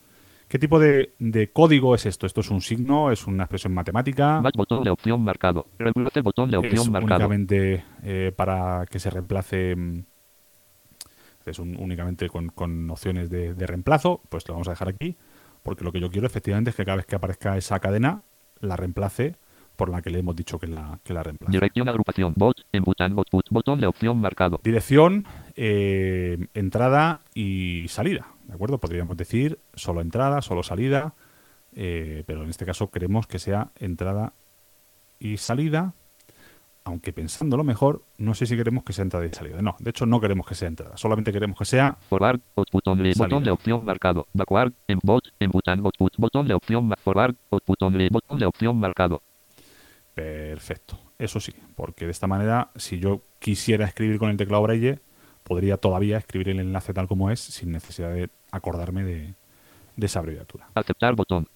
¿Qué 0.49 0.59
tipo 0.59 0.79
de, 0.79 1.13
de 1.19 1.51
código 1.51 1.95
es 1.95 2.07
esto? 2.07 2.27
¿Esto 2.27 2.41
es 2.41 2.51
un 2.51 2.61
signo? 2.61 3.11
¿Es 3.13 3.27
una 3.27 3.45
expresión 3.45 3.73
matemática? 3.73 4.41
Más 4.41 4.53
botón 4.53 4.83
de 4.83 4.91
opción 4.91 5.23
marcado. 5.23 5.67
Reemplace 5.79 6.21
botón 6.21 6.51
de 6.51 6.59
es 6.59 6.65
opción 6.65 6.93
marcado. 6.93 7.15
únicamente 7.15 7.85
eh, 8.03 8.33
para 8.37 8.85
que 8.91 8.99
se 8.99 9.11
reemplace 9.11 9.77
es 11.47 11.59
un- 11.59 11.77
únicamente 11.79 12.29
con, 12.29 12.49
con 12.49 12.91
opciones 12.91 13.31
de, 13.31 13.55
de 13.55 13.67
reemplazo 13.67 14.21
pues 14.29 14.47
lo 14.49 14.55
vamos 14.55 14.69
a 14.69 14.73
dejar 14.73 14.89
aquí 14.89 15.17
porque 15.63 15.85
lo 15.85 15.93
que 15.93 16.01
yo 16.01 16.11
quiero 16.11 16.27
efectivamente 16.27 16.71
es 16.71 16.77
que 16.77 16.85
cada 16.85 16.97
vez 16.97 17.07
que 17.07 17.17
aparezca 17.17 17.57
esa 17.57 17.79
cadena 17.81 18.23
la 18.61 18.77
reemplace 18.77 19.37
por 19.77 19.91
la 19.91 20.01
que 20.01 20.09
le 20.11 20.21
hemos 20.21 20.35
dicho 20.35 20.59
que 20.59 20.67
la, 20.69 20.99
que 21.05 21.13
la 21.13 21.23
reemplace 21.23 21.53
Dirección 21.53 21.87
agrupación. 21.89 22.33
Bot. 22.37 22.57
En 22.73 22.83
bután 22.83 23.15
bot. 23.15 23.29
Botón 23.51 23.79
de 23.81 23.87
opción 23.87 24.19
marcado. 24.19 24.59
dirección 24.65 25.27
eh, 25.55 26.47
entrada 26.55 27.21
y 27.35 27.87
salida 27.89 28.29
de 28.47 28.55
acuerdo 28.55 28.79
podríamos 28.79 29.17
decir 29.17 29.59
solo 29.75 30.01
entrada 30.01 30.41
solo 30.43 30.63
salida 30.63 31.15
eh, 31.75 32.25
pero 32.27 32.43
en 32.45 32.49
este 32.51 32.65
caso 32.65 32.91
queremos 32.91 33.27
que 33.27 33.39
sea 33.39 33.71
entrada 33.79 34.33
y 35.19 35.37
salida 35.37 35.93
aunque 36.87 37.13
pensándolo 37.13 37.65
mejor, 37.65 38.05
no 38.17 38.33
sé 38.35 38.47
si 38.47 38.57
queremos 38.57 38.85
que 38.85 38.93
sea 38.93 39.03
entrada 39.03 39.27
y 39.27 39.33
salida. 39.33 39.61
No, 39.61 39.77
de 39.81 39.91
hecho 39.91 40.07
no 40.07 40.21
queremos 40.21 40.47
que 40.47 40.55
sea 40.55 40.69
entrada, 40.69 40.97
solamente 40.97 41.33
queremos 41.33 41.59
que 41.59 41.65
sea 41.65 41.99
Forward. 42.09 42.41
Botón 42.55 43.03
de 43.03 43.51
opción 43.51 43.85
marcado. 43.85 44.29
Backward. 44.33 44.73
En 44.87 45.01
bot. 45.03 45.25
En 45.41 45.51
output. 45.85 46.15
Botón 46.17 46.47
de 46.47 46.55
opción 46.55 46.95
forward. 47.03 47.35
Botón 47.51 48.39
de 48.39 48.47
opción 48.47 48.79
marcado. 48.79 49.21
perfecto. 50.15 50.97
Eso 51.19 51.41
sí, 51.41 51.53
porque 51.75 52.05
de 52.05 52.13
esta 52.13 52.29
manera, 52.29 52.71
si 52.77 53.01
yo 53.01 53.23
quisiera 53.41 53.85
escribir 53.85 54.19
con 54.21 54.31
el 54.31 54.37
teclado 54.37 54.63
Braille, 54.63 55.01
podría 55.43 55.79
todavía 55.79 56.19
escribir 56.19 56.51
el 56.51 56.61
enlace 56.61 56.95
tal 56.95 57.09
como 57.09 57.33
es, 57.33 57.41
sin 57.41 57.73
necesidad 57.73 58.13
de 58.13 58.31
acordarme 58.53 59.03
de, 59.03 59.35
de 59.97 60.07
esa 60.07 60.21
abreviatura. 60.21 60.69
Aceptar 60.75 61.17
botón. 61.17 61.49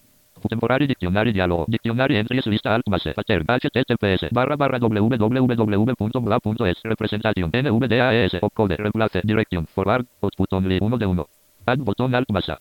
Temporary 0.47 0.87
Dictionary 0.87 1.31
Diálogo. 1.31 1.65
Dictionary 1.67 2.17
Entries 2.17 2.45
Lista 2.47 2.75
Alt 2.75 2.85
base. 2.87 3.13
Pattern. 3.13 3.45
HTTPS. 3.47 4.29
Barra 4.31 4.55
barra 4.55 4.79
www.bla.es. 4.79 6.77
Representación. 6.83 7.51
NVDAES. 7.53 8.37
Opcode. 8.41 8.77
Reemplace. 8.77 9.21
Dirección. 9.23 9.67
Forward. 9.67 10.05
Output 10.21 10.53
only. 10.53 10.79
1 10.81 10.97
de 10.97 11.05
1. 11.05 11.27
Add 11.65 11.79
botón 11.79 12.15
Alt 12.15 12.29
base. 12.31 12.53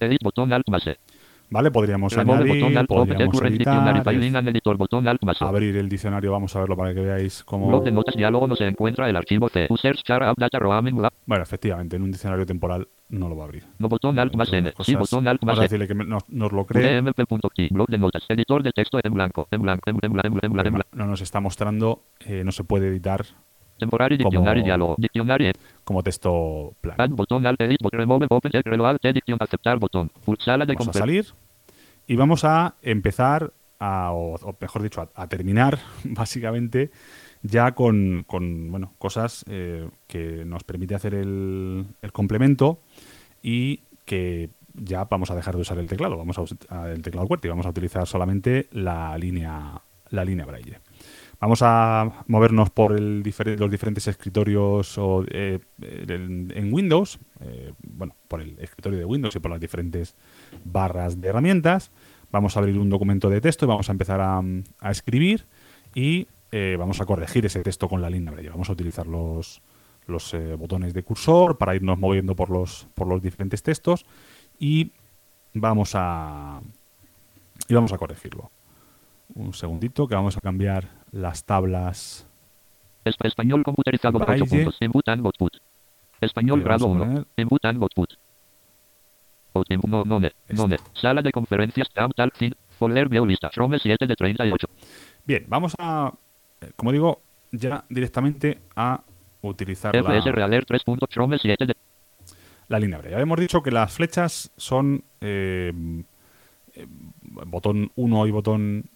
Edit 0.00 0.22
botón 0.22 0.52
Alt 0.52 0.66
base. 0.68 0.98
¿Vale? 1.48 1.70
Podríamos 1.70 2.12
Remove 2.12 2.42
añadir, 2.42 2.62
botón 2.62 2.78
Alt. 2.78 2.88
Podríamos 2.88 3.42
editar, 3.42 4.48
editor. 4.48 4.76
Botón 4.76 5.08
Alt 5.08 5.22
abrir 5.40 5.76
el 5.76 5.88
diccionario, 5.88 6.32
vamos 6.32 6.54
a 6.56 6.60
verlo 6.60 6.76
para 6.76 6.92
que 6.92 7.00
veáis 7.00 7.44
cómo... 7.44 7.68
Blog 7.68 7.84
de 7.84 7.92
notas 7.92 8.16
diálogo 8.16 8.46
no 8.46 8.56
se 8.56 8.66
encuentra 8.66 9.08
el 9.08 9.16
archivo 9.16 9.48
C. 9.48 9.66
Users 9.70 10.02
char 10.02 10.22
app 10.24 10.38
data 10.38 10.58
roaming. 10.58 10.96
Bueno, 11.24 11.42
efectivamente, 11.42 11.96
en 11.96 12.02
un 12.02 12.10
diccionario 12.10 12.44
temporal 12.44 12.88
no 13.08 13.28
lo 13.28 13.36
va 13.36 13.42
a 13.42 13.46
abrir. 13.46 13.64
No 13.78 13.88
botón 13.88 14.18
Alt 14.18 14.34
más 14.34 14.52
N. 14.52 14.72
Cosas- 14.72 14.86
Sí 14.86 14.94
botón 14.94 15.28
Alt 15.28 15.40
Vamos 15.42 15.58
a 15.60 15.62
decirle 15.62 15.86
que 15.86 15.94
me- 15.94 16.04
nos, 16.04 16.28
nos 16.28 16.52
lo 16.52 16.66
cree. 16.66 17.00
UDMP.key. 17.00 17.68
Blog 17.70 17.88
de 17.88 17.98
notas. 17.98 18.24
Editor 18.28 18.62
de 18.62 18.72
texto 18.72 18.98
en 19.02 19.12
blanco. 19.14 19.46
En 19.50 19.62
blanco. 19.62 19.88
En 19.90 19.96
blanco. 19.96 20.10
En 20.12 20.12
blanco. 20.12 20.38
En 20.42 20.52
blanco. 20.52 20.68
En 20.68 20.74
blanco. 20.74 20.88
No 20.92 21.06
nos 21.06 21.20
está 21.20 21.40
mostrando, 21.40 22.02
eh, 22.20 22.42
no 22.44 22.52
se 22.52 22.64
puede 22.64 22.88
editar 22.88 23.24
Temporary 23.78 24.16
Diálogo. 24.16 24.94
Dictionary. 24.98 25.52
como 25.84 26.02
texto 26.02 26.74
plano. 26.80 27.02
Add 27.02 27.10
botón 27.10 27.46
Alt 27.46 27.60
Edit 27.60 27.82
bot 27.82 27.92
Remove 27.92 28.26
Open 28.30 28.50
Check 28.50 28.66
Reload 28.66 28.96
Edition 29.02 29.36
Aceptar 29.40 29.78
botón. 29.78 30.10
Full 30.22 30.36
sala 30.40 30.64
de 30.64 30.74
Vamos 30.74 30.88
a 30.96 30.98
salir 30.98 31.26
y 32.06 32.16
vamos 32.16 32.44
a 32.44 32.76
empezar 32.82 33.52
a, 33.78 34.12
o, 34.12 34.36
o 34.36 34.56
mejor 34.58 34.82
dicho, 34.82 35.02
a, 35.02 35.10
a 35.14 35.28
terminar 35.28 35.78
básicamente 36.04 36.90
ya 37.42 37.72
con, 37.72 38.24
con, 38.26 38.70
bueno, 38.70 38.94
cosas 38.98 39.44
eh, 39.48 39.88
que 40.06 40.44
nos 40.44 40.64
permite 40.64 40.94
hacer 40.94 41.14
el, 41.14 41.86
el 42.02 42.12
complemento 42.12 42.80
y 43.42 43.80
que 44.04 44.50
ya 44.74 45.04
vamos 45.04 45.30
a 45.30 45.34
dejar 45.34 45.54
de 45.54 45.62
usar 45.62 45.78
el 45.78 45.86
teclado, 45.88 46.16
vamos 46.16 46.38
a 46.38 46.42
usar 46.42 46.58
el 46.90 47.02
teclado 47.02 47.26
QWERTY, 47.26 47.48
vamos 47.48 47.66
a 47.66 47.70
utilizar 47.70 48.06
solamente 48.06 48.68
la 48.72 49.16
línea, 49.16 49.80
la 50.10 50.24
línea 50.24 50.44
Braille. 50.44 50.80
Vamos 51.38 51.60
a 51.62 52.24
movernos 52.28 52.70
por 52.70 52.92
el 52.92 53.22
difer- 53.22 53.58
los 53.58 53.70
diferentes 53.70 54.06
escritorios 54.08 54.96
o, 54.96 55.22
eh, 55.28 55.58
en, 55.82 56.50
en 56.54 56.72
Windows, 56.72 57.18
eh, 57.40 57.72
bueno, 57.82 58.16
por 58.26 58.40
el 58.40 58.58
escritorio 58.58 58.98
de 58.98 59.04
Windows 59.04 59.36
y 59.36 59.38
por 59.40 59.50
las 59.50 59.60
diferentes 59.60 60.14
barras 60.64 61.20
de 61.20 61.28
herramientas. 61.28 61.90
Vamos 62.32 62.56
a 62.56 62.60
abrir 62.60 62.78
un 62.78 62.88
documento 62.88 63.28
de 63.28 63.40
texto 63.40 63.66
y 63.66 63.68
vamos 63.68 63.88
a 63.88 63.92
empezar 63.92 64.20
a, 64.20 64.42
a 64.80 64.90
escribir 64.90 65.46
y 65.94 66.26
eh, 66.52 66.76
vamos 66.78 67.00
a 67.00 67.06
corregir 67.06 67.44
ese 67.46 67.62
texto 67.62 67.88
con 67.88 68.00
la 68.02 68.10
línea 68.10 68.32
Braille. 68.32 68.50
Vamos 68.50 68.68
a 68.68 68.72
utilizar 68.72 69.06
los, 69.06 69.60
los 70.06 70.32
eh, 70.34 70.54
botones 70.54 70.94
de 70.94 71.02
cursor 71.02 71.58
para 71.58 71.74
irnos 71.74 71.98
moviendo 71.98 72.34
por 72.36 72.50
los, 72.50 72.86
por 72.94 73.06
los 73.08 73.20
diferentes 73.22 73.62
textos 73.62 74.06
y 74.58 74.92
vamos 75.54 75.92
a 75.94 76.60
y 77.68 77.74
vamos 77.74 77.92
a 77.92 77.98
corregirlo. 77.98 78.50
Un 79.34 79.52
segundito 79.54 80.06
que 80.06 80.14
vamos 80.14 80.36
a 80.36 80.40
cambiar 80.40 80.88
las 81.10 81.44
tablas. 81.44 82.26
Es- 83.04 83.16
Español 83.24 83.62
computerizado 83.64 84.18
Braille. 84.18 84.42
8 84.44 84.50
puntos. 84.50 84.76
En 84.80 84.90
Bután 84.92 85.20
Output. 85.26 85.52
Español 86.20 86.62
grado 86.62 86.88
vamos 86.88 87.02
a 87.02 87.04
1. 87.04 87.12
poner. 87.14 87.26
En 87.36 87.48
Bután 87.48 87.76
Output. 87.82 88.12
No, 89.54 90.04
no, 90.04 90.04
no, 90.04 90.20
ne. 90.20 90.76
Sala 90.92 91.22
de 91.22 91.32
conferencias 91.32 91.88
Tab 91.90 92.12
Tal. 92.14 92.30
Folder 92.78 93.08
View 93.08 93.24
Lista. 93.24 93.50
Rome 93.54 93.78
7 93.78 94.06
de 94.06 94.14
38. 94.14 94.66
Bien, 95.24 95.44
vamos 95.48 95.74
a, 95.78 96.12
como 96.76 96.92
digo, 96.92 97.22
ya 97.52 97.84
directamente 97.88 98.58
a 98.74 99.02
utilizar 99.42 99.94
la, 99.94 100.20
Realer 100.20 100.64
3. 100.64 100.82
Rome 101.14 101.38
7 101.38 101.66
de 101.66 101.76
la 102.68 102.78
línea 102.78 102.98
Braille. 102.98 103.14
Habíamos 103.14 103.38
dicho 103.38 103.62
que 103.62 103.70
las 103.70 103.92
flechas 103.92 104.50
son 104.56 105.04
eh, 105.20 105.72
eh, 106.74 106.86
botón 107.46 107.90
1 107.94 108.26
y 108.26 108.30
botón 108.30 108.90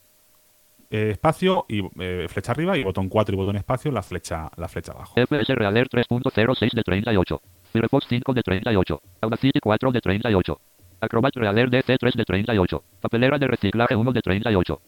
eh, 0.91 1.11
espacio 1.13 1.67
y 1.69 1.83
eh, 2.01 2.27
flecha 2.29 2.53
arriba 2.53 2.77
y 2.77 2.83
botón 2.83 3.09
4 3.09 3.35
y 3.35 3.39
botón 3.39 3.57
espacio 3.57 3.93
la 3.93 4.03
flecha 4.03 4.51
la 4.57 4.69
flecha 4.69 4.93
abajo. 4.93 5.15
FS 5.17 5.55
Realer 5.55 5.89
3.06 5.89 6.73
de 6.75 6.83
38. 6.83 7.43
Firefox 7.73 8.07
5 8.09 8.35
de 8.35 8.43
38. 8.43 9.03
Audacity 9.21 9.61
4 9.61 9.93
de 9.93 10.01
38. 10.01 10.61
Acrobat 11.01 11.37
Realer 11.37 11.71
DC 11.71 11.97
3 11.97 12.15
de 12.15 12.25
38. 12.25 12.85
Papelera 13.01 13.39
de 13.39 13.47
reciclaje 13.47 13.95
1 13.95 14.13
de 14.13 14.21
38. 14.21 14.83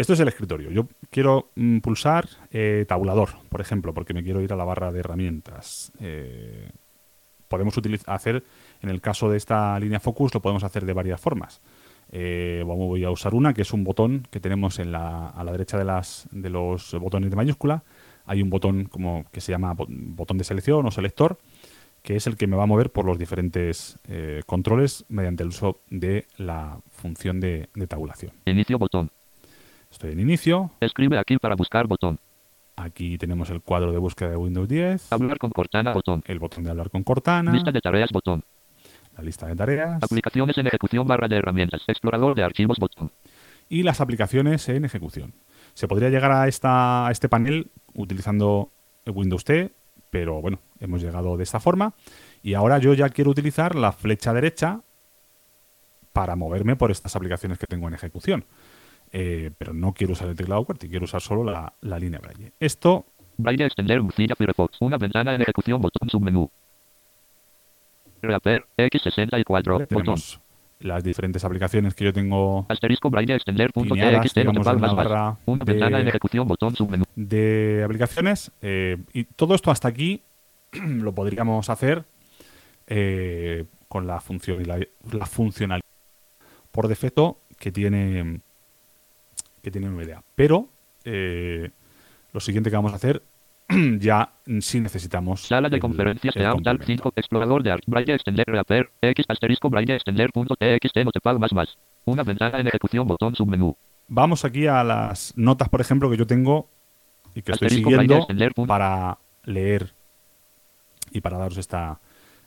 Esto 0.00 0.14
es 0.14 0.20
el 0.20 0.28
escritorio. 0.28 0.70
Yo 0.70 0.88
quiero 1.10 1.50
pulsar 1.82 2.26
eh, 2.50 2.86
tabulador, 2.88 3.32
por 3.50 3.60
ejemplo, 3.60 3.92
porque 3.92 4.14
me 4.14 4.22
quiero 4.22 4.40
ir 4.40 4.50
a 4.50 4.56
la 4.56 4.64
barra 4.64 4.90
de 4.92 5.00
herramientas. 5.00 5.92
Eh, 6.00 6.70
podemos 7.48 7.74
hacer, 8.06 8.42
en 8.80 8.88
el 8.88 9.02
caso 9.02 9.28
de 9.28 9.36
esta 9.36 9.78
línea 9.78 10.00
focus, 10.00 10.32
lo 10.32 10.40
podemos 10.40 10.64
hacer 10.64 10.86
de 10.86 10.94
varias 10.94 11.20
formas. 11.20 11.60
Eh, 12.12 12.62
voy 12.64 13.04
a 13.04 13.10
usar 13.10 13.34
una 13.34 13.52
que 13.52 13.60
es 13.60 13.74
un 13.74 13.84
botón 13.84 14.26
que 14.30 14.40
tenemos 14.40 14.78
en 14.78 14.90
la, 14.90 15.28
a 15.28 15.44
la 15.44 15.52
derecha 15.52 15.76
de, 15.76 15.84
los 16.48 16.94
botones 16.94 17.28
de 17.28 17.36
mayúscula. 17.36 17.84
Hay 18.24 18.40
un 18.40 18.48
botón 18.48 18.86
como 18.86 19.26
que 19.30 19.42
se 19.42 19.52
llama 19.52 19.74
bo- 19.74 19.86
botón 19.90 20.38
de 20.38 20.44
selección 20.44 20.86
o 20.86 20.90
selector, 20.90 21.36
que 22.02 22.16
es 22.16 22.26
el 22.26 22.38
que 22.38 22.46
me 22.46 22.56
va 22.56 22.62
a 22.62 22.66
mover 22.66 22.90
por 22.90 23.04
los 23.04 23.18
diferentes 23.18 23.98
controles 24.46 25.04
mediante 25.10 25.42
el 25.42 25.50
uso 25.50 25.82
de 25.90 26.26
la 26.38 26.80
función 26.88 27.38
de, 27.38 27.68
de 27.74 27.86
tabulación. 27.86 28.32
Inicio 28.46 28.78
botón. 28.78 29.10
Estoy 30.00 30.12
en 30.12 30.20
inicio, 30.20 30.70
Escribe 30.80 31.18
aquí 31.18 31.36
para 31.36 31.54
buscar 31.56 31.86
botón. 31.86 32.18
Aquí 32.74 33.18
tenemos 33.18 33.50
el 33.50 33.60
cuadro 33.60 33.92
de 33.92 33.98
búsqueda 33.98 34.30
de 34.30 34.36
Windows 34.36 34.66
10, 34.66 35.12
Hablar 35.12 35.36
con 35.36 35.50
Cortana 35.50 35.92
botón. 35.92 36.22
el 36.26 36.38
botón 36.38 36.64
de 36.64 36.70
hablar 36.70 36.88
con 36.88 37.02
Cortana, 37.02 37.52
Lista 37.52 37.70
de 37.70 37.82
tareas 37.82 38.08
botón. 38.10 38.42
la 39.14 39.22
lista 39.22 39.46
de 39.46 39.54
tareas 39.56 40.02
Aplicaciones 40.02 40.56
en 40.56 40.68
ejecución 40.68 41.06
barra 41.06 41.28
de 41.28 41.36
herramientas. 41.36 41.82
Explorador 41.86 42.34
de 42.34 42.42
archivos 42.42 42.78
botón. 42.78 43.12
y 43.68 43.82
las 43.82 44.00
aplicaciones 44.00 44.66
en 44.70 44.86
ejecución. 44.86 45.34
Se 45.74 45.86
podría 45.86 46.08
llegar 46.08 46.32
a, 46.32 46.48
esta, 46.48 47.06
a 47.06 47.10
este 47.10 47.28
panel 47.28 47.70
utilizando 47.92 48.70
Windows 49.04 49.44
T, 49.44 49.70
pero 50.08 50.40
bueno, 50.40 50.60
hemos 50.78 51.02
llegado 51.02 51.36
de 51.36 51.42
esta 51.42 51.60
forma. 51.60 51.92
Y 52.42 52.54
ahora 52.54 52.78
yo 52.78 52.94
ya 52.94 53.10
quiero 53.10 53.32
utilizar 53.32 53.74
la 53.74 53.92
flecha 53.92 54.32
derecha 54.32 54.80
para 56.14 56.36
moverme 56.36 56.74
por 56.74 56.90
estas 56.90 57.14
aplicaciones 57.16 57.58
que 57.58 57.66
tengo 57.66 57.86
en 57.86 57.92
ejecución. 57.92 58.46
Eh, 59.12 59.50
pero 59.58 59.72
no 59.74 59.92
quiero 59.92 60.12
usar 60.12 60.28
el 60.28 60.36
teclado 60.36 60.64
QWERTY, 60.64 60.88
quiero 60.88 61.04
usar 61.04 61.20
solo 61.20 61.42
la, 61.44 61.72
la 61.80 61.98
línea 61.98 62.20
Braille. 62.20 62.52
Esto 62.60 63.06
Braille 63.36 63.64
extender 63.64 64.00
Mozilla 64.02 64.34
Firefox. 64.36 64.76
Una 64.80 64.98
ventana 64.98 65.34
en 65.34 65.42
ejecución 65.42 65.80
botón 65.80 66.08
submenú. 66.08 66.48
Reaper 68.22 68.66
X64 68.76 69.64
botón. 69.72 69.86
tenemos 69.86 70.40
las 70.80 71.02
diferentes 71.04 71.44
aplicaciones 71.44 71.94
que 71.94 72.04
yo 72.04 72.12
tengo 72.12 72.64
Asterisco 72.68 73.10
Braille 73.10 73.34
extender 73.34 73.72
punto 73.72 73.94
TXT 73.94 74.36
digamos, 74.38 74.66
una 74.66 74.74
más. 74.78 74.94
barra 74.96 75.36
Una 75.46 75.64
de- 75.64 75.72
ventana 75.72 76.00
en 76.00 76.08
ejecución 76.08 76.46
botón 76.48 76.74
submenú. 76.74 77.04
de 77.16 77.82
aplicaciones. 77.84 78.50
eh, 78.62 78.96
y 79.12 79.24
todo 79.24 79.54
esto 79.54 79.70
hasta 79.70 79.88
aquí 79.88 80.22
lo 80.72 81.12
podríamos 81.14 81.68
hacer 81.68 82.04
eh, 82.86 83.64
con 83.88 84.06
la, 84.06 84.20
función, 84.20 84.62
la, 84.66 84.78
la 85.12 85.26
funcionalidad 85.26 85.84
por 86.70 86.88
defecto 86.88 87.38
que 87.58 87.72
tiene 87.72 88.40
que 89.62 89.70
tiene 89.70 89.88
NVDA. 89.88 90.22
Pero 90.34 90.68
eh, 91.04 91.70
lo 92.32 92.40
siguiente 92.40 92.70
que 92.70 92.76
vamos 92.76 92.92
a 92.92 92.96
hacer 92.96 93.22
ya 93.98 94.30
sí 94.60 94.80
necesitamos 94.80 95.42
Sala 95.42 95.68
de 95.68 95.76
el- 95.76 95.80
conferencias 95.80 96.34
el 96.36 96.42
de 96.42 96.46
Outlook 96.48 96.78
complemento. 96.78 97.02
5. 97.04 97.12
Explorador 97.16 97.62
de. 97.62 97.78
Braille 97.86 98.14
extender 98.14 98.46
Reaper 98.46 98.90
X 99.00 99.24
asterisco 99.28 99.70
Braille 99.70 99.94
extender 99.94 100.30
punto 100.32 100.56
TXT 100.56 100.98
notepad 101.04 101.36
más 101.38 101.52
más. 101.52 101.78
Una 102.04 102.22
ventana 102.24 102.58
en 102.60 102.66
ejecución 102.66 103.06
botón 103.06 103.34
submenú. 103.36 103.76
Vamos 104.08 104.44
aquí 104.44 104.66
a 104.66 104.82
las 104.82 105.32
notas, 105.36 105.68
por 105.68 105.80
ejemplo, 105.80 106.10
que 106.10 106.16
yo 106.16 106.26
tengo 106.26 106.68
y 107.34 107.42
que 107.42 107.52
estoy 107.52 107.66
Asterisco, 107.66 107.90
braille, 107.90 108.20
siguiendo 108.22 108.54
punto. 108.54 108.68
para 108.68 109.18
leer 109.44 109.92
y 111.12 111.20
para 111.20 111.38
daros 111.38 111.56
esta, 111.58 112.00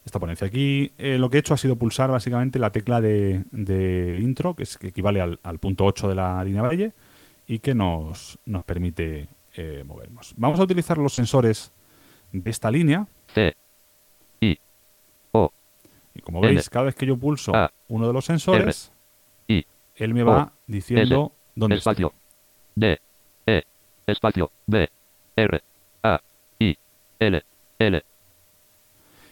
esta 0.06 0.20
ponencia. 0.20 0.48
Aquí 0.48 0.92
eh, 0.98 1.18
lo 1.18 1.30
que 1.30 1.38
he 1.38 1.40
hecho 1.40 1.54
ha 1.54 1.58
sido 1.58 1.78
pulsar 1.78 2.12
básicamente 2.12 2.60
la 2.60 2.72
tecla 2.72 3.00
de, 3.00 3.44
de 3.52 4.20
intro, 4.22 4.56
que, 4.56 4.64
es, 4.64 4.78
que 4.78 4.88
equivale 4.88 5.22
al, 5.22 5.40
al 5.44 5.60
punto 5.60 5.86
8 5.86 6.10
de 6.10 6.16
la 6.16 6.44
línea 6.44 6.62
Braille 6.64 6.92
y 7.48 7.60
que 7.60 7.74
nos, 7.76 8.40
nos 8.46 8.64
permite 8.64 9.28
eh, 9.56 9.84
movernos. 9.86 10.34
Vamos 10.38 10.60
a 10.60 10.64
utilizar 10.64 10.98
los 10.98 11.14
sensores 11.14 11.72
de 12.32 12.50
esta 12.50 12.72
línea 12.72 13.08
C. 13.28 13.56
I. 14.42 14.58
O. 15.32 15.52
y 16.14 16.22
como 16.22 16.42
veis, 16.42 16.70
cada 16.70 16.86
vez 16.86 16.96
que 16.96 17.06
yo 17.06 17.18
pulso 17.18 17.56
A. 17.56 17.72
uno 17.88 18.08
de 18.08 18.14
los 18.14 18.26
sensores, 18.26 18.92
I. 19.48 19.66
él 19.96 20.14
me 20.14 20.24
va 20.24 20.44
O. 20.44 20.52
diciendo 20.68 21.32
dónde 21.56 21.76
está. 21.78 21.92
Espacio. 21.92 22.14
D. 22.76 23.00
E. 23.46 23.64
Espacio. 24.08 24.52
B. 24.66 24.90
R. 25.36 25.62
A. 26.04 26.22
I. 26.60 26.78
L. 27.20 27.44
L. 27.80 28.04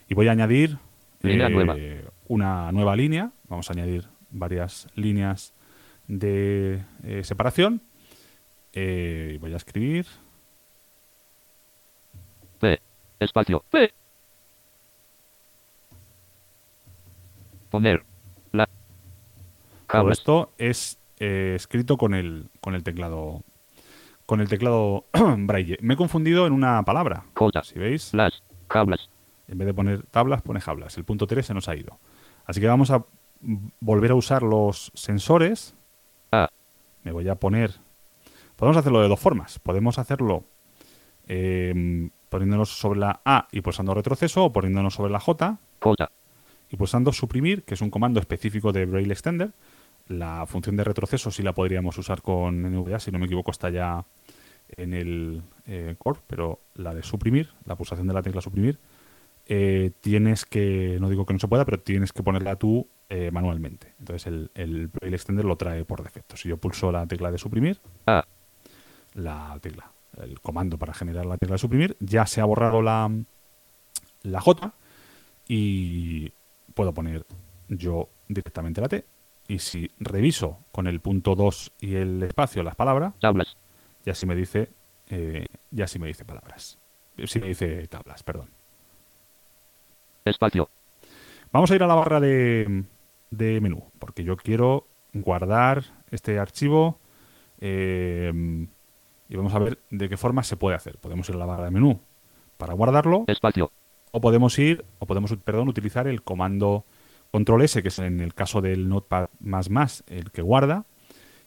Y 0.08 0.14
voy 0.14 0.28
a 0.28 0.32
añadir 0.32 0.78
eh, 1.24 1.50
nueva. 1.50 1.76
una 2.28 2.72
nueva 2.72 2.96
línea. 2.96 3.32
Vamos 3.48 3.70
a 3.70 3.74
añadir 3.74 4.08
varias 4.30 4.88
líneas 4.96 5.54
de 6.08 6.84
eh, 7.04 7.24
separación. 7.24 7.82
Eh, 8.74 9.38
voy 9.42 9.54
a 9.54 9.58
escribir. 9.58 10.06
P. 12.60 12.80
Espacio. 13.20 13.64
P. 13.70 13.94
Poner. 17.70 18.04
La. 18.52 18.68
Todo 19.88 20.12
esto 20.12 20.52
es 20.58 21.00
eh, 21.20 21.54
escrito 21.56 21.98
con 21.98 22.14
el, 22.14 22.50
con 22.62 22.76
el 22.76 22.84
teclado 22.84 23.44
con 24.26 24.40
el 24.40 24.48
teclado 24.48 25.06
braille. 25.38 25.78
Me 25.82 25.96
he 25.96 25.98
confundido 25.98 26.48
en 26.48 26.54
una 26.54 26.84
palabra. 26.84 27.26
J. 27.36 27.64
Si 27.64 27.78
veis, 27.78 28.14
Las. 28.14 28.42
En 28.74 29.58
vez 29.58 29.66
de 29.66 29.74
poner 29.74 30.04
tablas, 30.04 30.42
pone 30.42 30.62
jablas. 30.62 30.98
El 30.98 31.04
punto 31.04 31.28
3 31.28 31.46
se 31.46 31.54
nos 31.54 31.68
ha 31.68 31.76
ido. 31.76 32.00
Así 32.46 32.62
que 32.62 32.68
vamos 32.68 32.92
a 32.92 33.04
volver 33.82 34.12
a 34.12 34.16
usar 34.16 34.44
los 34.44 34.92
sensores. 34.94 35.76
A. 36.32 36.48
Me 37.04 37.12
voy 37.12 37.28
a 37.28 37.36
poner. 37.36 37.74
Podemos 38.62 38.78
hacerlo 38.78 39.02
de 39.02 39.08
dos 39.08 39.20
formas. 39.20 39.58
Podemos 39.58 39.98
hacerlo 39.98 40.44
eh, 41.28 42.12
poniéndonos 42.30 42.70
sobre 42.70 43.00
la 43.00 43.20
A 43.26 43.48
y 43.52 43.62
pulsando 43.62 43.96
retroceso, 43.96 44.46
o 44.46 44.54
poniéndonos 44.54 44.94
sobre 44.94 45.12
la 45.12 45.20
J 45.20 45.58
y 46.70 46.78
pulsando 46.78 47.12
suprimir, 47.12 47.64
que 47.64 47.74
es 47.74 47.82
un 47.82 47.90
comando 47.90 48.20
específico 48.20 48.72
de 48.72 48.86
Braille 48.86 49.14
Extender. 49.14 49.54
La 50.08 50.46
función 50.46 50.76
de 50.76 50.84
retroceso 50.84 51.32
sí 51.32 51.42
la 51.42 51.54
podríamos 51.54 51.98
usar 51.98 52.22
con 52.22 52.62
NVDA, 52.62 53.00
si 53.00 53.10
no 53.10 53.18
me 53.18 53.26
equivoco, 53.26 53.50
está 53.50 53.72
ya 53.72 54.06
en 54.78 54.94
el 54.94 55.42
eh, 55.66 55.96
core, 55.98 56.20
pero 56.28 56.60
la 56.76 56.94
de 56.94 57.02
suprimir, 57.02 57.50
la 57.66 57.76
pulsación 57.76 58.06
de 58.06 58.14
la 58.14 58.22
tecla 58.22 58.42
suprimir, 58.42 58.78
eh, 59.48 59.90
tienes 60.02 60.46
que, 60.46 61.00
no 61.02 61.10
digo 61.10 61.26
que 61.26 61.34
no 61.34 61.40
se 61.40 61.48
pueda, 61.48 61.66
pero 61.66 61.80
tienes 61.80 62.14
que 62.14 62.22
ponerla 62.22 62.58
tú 62.58 62.88
eh, 63.10 63.32
manualmente. 63.32 63.96
Entonces 63.98 64.28
el, 64.28 64.52
el 64.54 64.90
Braille 64.90 65.16
Extender 65.16 65.46
lo 65.46 65.56
trae 65.56 65.84
por 65.84 66.04
defecto. 66.04 66.38
Si 66.38 66.48
yo 66.48 66.58
pulso 66.58 66.92
la 66.92 67.08
tecla 67.08 67.32
de 67.32 67.40
suprimir, 67.40 67.80
A. 68.06 68.24
la 69.14 69.58
tecla, 69.62 69.92
el 70.22 70.40
comando 70.40 70.78
para 70.78 70.94
generar 70.94 71.26
la 71.26 71.38
tecla 71.38 71.56
de 71.56 71.60
suprimir, 71.60 71.98
ya 72.00 72.26
se 72.26 72.42
ha 72.42 72.46
borrado 72.46 72.82
la, 72.82 73.10
la 74.24 74.42
J 74.42 74.74
y 75.48 76.32
puedo 76.74 76.94
poner 76.94 77.26
yo 77.68 78.10
directamente 78.28 78.82
la 78.82 78.90
T. 78.90 79.06
Y 79.48 79.60
si 79.60 79.92
reviso 80.00 80.60
con 80.72 80.88
el 80.88 81.02
punto 81.02 81.36
2 81.36 81.74
y 81.82 81.96
el 81.96 82.24
espacio 82.24 82.64
las 82.64 82.76
palabras, 82.76 83.14
Tablas. 83.20 83.58
ya 84.06 84.16
sí 84.16 84.26
me 84.26 84.36
dice, 84.36 84.70
eh, 85.10 85.46
ya 85.72 85.88
sí 85.88 86.00
me 86.00 86.08
dice 86.08 86.24
palabras. 86.24 86.78
Sí 87.26 87.40
me 87.40 87.48
dice 87.48 87.88
tablas, 87.88 88.24
perdón. 88.24 88.50
Espacio. 90.24 90.70
Vamos 91.52 91.70
a 91.72 91.76
ir 91.76 91.84
a 91.84 91.88
la 91.88 91.96
barra 91.96 92.20
de, 92.22 92.86
de 93.30 93.60
menú, 93.60 93.84
porque 94.00 94.24
yo 94.24 94.38
quiero 94.38 94.88
guardar 95.14 95.84
este 96.12 96.40
archivo 96.40 97.00
eh, 97.60 98.68
y 99.32 99.38
vamos 99.38 99.56
a 99.56 99.60
ver 99.60 99.80
de 99.90 100.10
qué 100.10 100.18
forma 100.18 100.44
se 100.44 100.58
puede 100.58 100.76
hacer. 100.76 100.98
Podemos 100.98 101.28
ir 101.30 101.36
a 101.36 101.38
la 101.38 101.46
barra 101.46 101.64
de 101.66 101.72
menú 101.72 102.02
para 102.58 102.74
guardarlo 102.74 103.24
Espacio. 103.28 103.72
o 104.12 104.20
podemos 104.20 104.60
ir, 104.60 104.86
o 105.00 105.06
podemos, 105.06 105.34
perdón, 105.38 105.70
utilizar 105.70 106.06
el 106.06 106.22
comando 106.22 106.86
control 107.32 107.62
S, 107.62 107.82
que 107.82 107.88
es 107.88 108.00
en 108.00 108.20
el 108.20 108.34
caso 108.34 108.60
del 108.60 108.90
notepad 108.90 109.30
más 109.40 109.70
más 109.70 110.04
el 110.08 110.32
que 110.32 110.42
guarda 110.42 110.86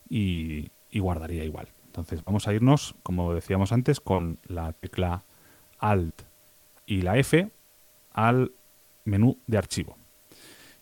y, 0.08 0.70
y 0.90 0.98
guardaría 0.98 1.44
igual. 1.44 1.68
Entonces 1.84 2.24
vamos 2.24 2.48
a 2.48 2.54
irnos, 2.54 2.94
como 3.02 3.34
decíamos 3.34 3.70
antes, 3.70 4.00
con 4.00 4.38
la 4.46 4.72
tecla 4.72 5.24
Alt 5.78 6.22
y 6.86 7.02
la 7.02 7.18
F 7.18 7.50
al 8.12 8.52
menú 9.04 9.36
de 9.46 9.58
archivo. 9.58 9.98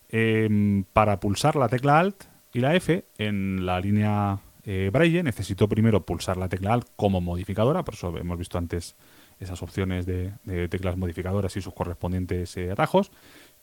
Em, 0.07 0.85
para 0.93 1.19
pulsar 1.19 1.57
la 1.57 1.67
tecla 1.67 1.99
Alt 1.99 2.23
y 2.53 2.61
la 2.61 2.75
F 2.75 3.03
en 3.17 3.65
la 3.65 3.81
línea 3.81 4.39
eh, 4.65 4.89
Braille 4.91 5.23
necesito 5.23 5.67
primero 5.67 6.05
pulsar 6.05 6.37
la 6.37 6.47
tecla 6.47 6.73
Alt 6.73 6.87
como 6.95 7.21
modificadora, 7.21 7.83
por 7.83 7.95
eso 7.95 8.17
hemos 8.17 8.37
visto 8.37 8.57
antes 8.57 8.95
esas 9.39 9.61
opciones 9.61 10.05
de, 10.05 10.33
de 10.43 10.69
teclas 10.69 10.95
modificadoras 10.97 11.55
y 11.57 11.61
sus 11.61 11.73
correspondientes 11.73 12.55
eh, 12.57 12.71
atajos, 12.71 13.11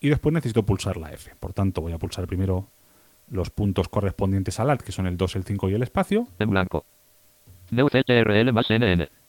y 0.00 0.08
después 0.08 0.32
necesito 0.32 0.64
pulsar 0.64 0.96
la 0.96 1.12
F. 1.12 1.34
Por 1.40 1.52
tanto, 1.52 1.80
voy 1.80 1.92
a 1.92 1.98
pulsar 1.98 2.26
primero 2.26 2.68
los 3.30 3.50
puntos 3.50 3.88
correspondientes 3.88 4.60
al 4.60 4.70
Alt, 4.70 4.82
que 4.82 4.92
son 4.92 5.06
el 5.06 5.16
2, 5.16 5.36
el 5.36 5.44
5 5.44 5.68
y 5.70 5.74
el 5.74 5.82
espacio, 5.82 6.26
En 6.38 6.50
blanco. 6.50 6.84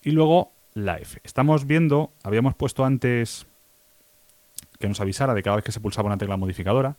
Y 0.03 0.11
luego 0.11 0.51
la 0.74 0.97
F. 0.97 1.19
Estamos 1.24 1.67
viendo, 1.67 2.11
habíamos 2.24 2.55
puesto 2.55 2.84
antes 2.84 3.45
que 4.80 4.88
nos 4.88 4.99
avisara 4.99 5.34
de 5.34 5.43
cada 5.43 5.57
vez 5.57 5.65
que 5.65 5.72
se 5.72 5.80
pulsaba 5.80 6.07
una 6.07 6.17
tecla 6.17 6.38
modificadora, 6.38 6.97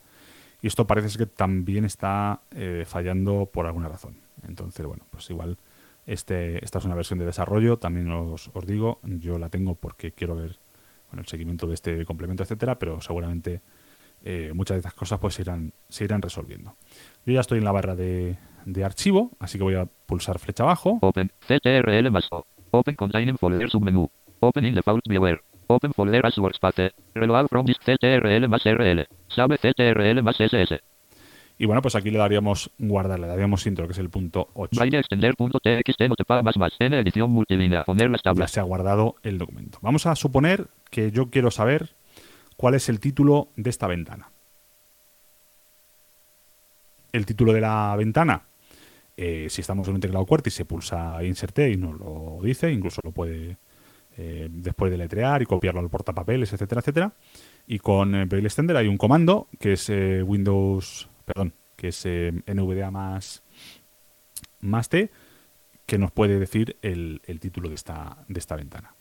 y 0.63 0.67
esto 0.67 0.87
parece 0.87 1.17
que 1.17 1.25
también 1.25 1.83
está 1.83 2.39
eh, 2.55 2.85
fallando 2.87 3.49
por 3.51 3.65
alguna 3.65 3.89
razón. 3.89 4.15
Entonces, 4.47 4.85
bueno, 4.85 5.05
pues 5.09 5.29
igual 5.29 5.57
este, 6.05 6.63
esta 6.63 6.79
es 6.79 6.85
una 6.85 6.95
versión 6.95 7.19
de 7.19 7.25
desarrollo, 7.25 7.77
también 7.77 8.09
os, 8.09 8.49
digo, 8.65 8.99
yo 9.03 9.37
la 9.37 9.49
tengo 9.49 9.75
porque 9.75 10.13
quiero 10.13 10.35
ver 10.37 10.57
bueno, 11.09 11.21
el 11.21 11.27
seguimiento 11.27 11.67
de 11.67 11.73
este 11.73 12.05
complemento, 12.05 12.43
etcétera, 12.43 12.79
pero 12.79 13.01
seguramente 13.01 13.61
eh, 14.23 14.53
muchas 14.55 14.75
de 14.75 14.79
estas 14.79 14.93
cosas 14.93 15.19
pues 15.19 15.33
se 15.33 15.41
irán, 15.41 15.73
se 15.89 16.05
irán 16.05 16.21
resolviendo. 16.21 16.77
Yo 17.25 17.33
ya 17.33 17.41
estoy 17.41 17.57
en 17.57 17.65
la 17.65 17.73
barra 17.73 17.97
de, 17.97 18.37
de 18.63 18.85
archivo, 18.85 19.31
así 19.39 19.57
que 19.57 19.65
voy 19.65 19.75
a 19.75 19.85
pulsar 20.05 20.39
flecha 20.39 20.63
abajo. 20.63 20.97
Open. 21.01 21.29
CTRL 21.45 22.09
más 22.09 22.29
O. 22.31 22.45
Open 22.71 22.95
containing 22.95 23.37
folder 23.37 23.69
submenú. 23.69 24.09
Open 24.39 24.65
in 24.65 24.75
default 24.75 25.05
viewer. 25.09 25.43
Open 25.67 25.93
folder 25.93 26.25
as 26.25 26.37
workspace. 26.37 26.91
Reload 27.13 27.47
from 27.47 27.65
disk 27.65 27.81
CTRL 27.83 28.47
más 28.47 28.63
RL. 28.63 29.07
Sabe 29.27 29.57
CTRL 29.57 30.21
más 30.21 30.39
SS. 30.39 30.79
Y 31.57 31.65
bueno, 31.65 31.81
pues 31.81 31.95
aquí 31.95 32.09
le 32.09 32.17
daríamos 32.17 32.71
guardar, 32.79 33.19
le 33.19 33.27
daríamos 33.27 33.65
intro, 33.67 33.85
que 33.85 33.93
es 33.93 33.99
el 33.99 34.09
punto 34.09 34.49
8. 34.55 34.75
Braille 34.75 34.97
extender 34.97 35.35
punto 35.35 35.59
TXT 35.59 36.01
notepad 36.09 36.43
más 36.43 36.57
más. 36.57 36.73
N 36.79 36.99
edición 36.99 37.29
multilínea. 37.31 37.83
Poner 37.83 38.09
las 38.09 38.21
Ya 38.21 38.31
tablas. 38.31 38.51
se 38.51 38.59
ha 38.59 38.63
guardado 38.63 39.15
el 39.23 39.37
documento. 39.37 39.77
Vamos 39.81 40.05
a 40.07 40.15
suponer 40.15 40.67
que 40.89 41.11
yo 41.11 41.29
quiero 41.29 41.51
saber 41.51 41.95
cuál 42.57 42.73
es 42.73 42.89
el 42.89 42.99
título 42.99 43.49
de 43.55 43.69
esta 43.69 43.87
ventana. 43.87 44.29
el 47.13 47.27
título 47.27 47.53
de 47.53 47.61
la 47.61 47.95
ventana, 47.95 48.47
eh, 49.15 49.45
si 49.49 49.61
estamos 49.61 49.87
en 49.87 49.93
un 49.93 50.01
teclado 50.01 50.25
QWERTY, 50.25 50.49
se 50.49 50.65
pulsa 50.65 51.23
Insert 51.23 51.57
y 51.59 51.77
nos 51.77 51.99
lo 51.99 52.39
dice, 52.41 52.71
incluso 52.71 53.01
lo 53.03 53.11
puede 53.11 53.57
eh, 54.17 54.47
después 54.51 54.91
de 54.91 54.97
letrear 54.97 55.41
y 55.41 55.45
copiarlo 55.45 55.79
al 55.79 55.89
portapapeles, 55.89 56.51
etcétera, 56.53 56.79
etcétera. 56.81 57.13
Y 57.67 57.79
con 57.79 58.13
eh, 58.15 58.25
Braille 58.25 58.47
Extender 58.47 58.75
hay 58.77 58.87
un 58.87 58.97
comando 58.97 59.47
que 59.59 59.73
es 59.73 59.89
eh, 59.89 60.21
Windows, 60.23 61.09
perdón, 61.25 61.53
que 61.75 61.89
es 61.89 62.05
NVDA 62.05 62.91
más, 62.91 63.43
más 64.61 64.89
T, 64.89 65.09
que 65.85 65.97
nos 65.97 66.11
puede 66.11 66.39
decir 66.39 66.77
el, 66.81 67.21
el 67.25 67.39
título 67.39 67.69
de 67.69 67.75
esta, 67.75 68.17
de 68.27 68.39
esta 68.39 68.55
ventana. 68.55 68.95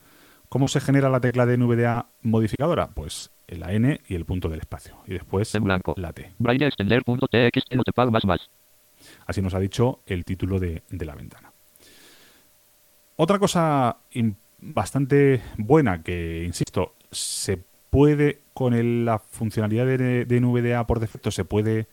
¿Cómo 0.49 0.69
se 0.69 0.81
genera 0.81 1.09
la 1.09 1.21
tecla 1.21 1.47
de 1.47 1.57
NVDA 1.57 2.07
modificadora? 2.23 2.89
Pues 2.89 3.31
la 3.49 3.73
N 3.73 4.01
y 4.09 4.15
el 4.15 4.25
punto 4.25 4.49
del 4.49 4.61
espacio. 4.61 4.97
Y 5.07 5.13
después 5.13 5.55
En 5.55 5.65
blanco. 5.65 5.95
la 5.97 6.13
T. 6.13 6.33
Braille 6.39 6.67
extender.txt 6.67 7.73
notepad 7.75 8.09
más 8.09 8.25
más. 8.25 8.51
Así 9.27 9.41
nos 9.43 9.55
ha 9.55 9.59
dicho 9.61 10.01
el 10.07 10.25
título 10.25 10.59
de, 10.61 10.83
de 10.91 11.05
la 11.07 11.15
ventana. 11.15 11.53
Otra 13.17 13.39
cosa 13.39 13.97
im- 14.13 14.35
bastante 14.63 15.43
buena 15.59 16.03
que, 16.03 16.45
insisto, 16.47 16.95
se 17.11 17.59
puede 17.91 18.41
con 18.55 18.73
el- 18.75 19.05
la 19.05 19.19
funcionalidad 19.19 19.85
de, 19.87 20.25
de 20.25 20.41
NVDA 20.41 20.87
por 20.87 21.01
defecto 21.01 21.31
se 21.31 21.45
puede 21.45 21.87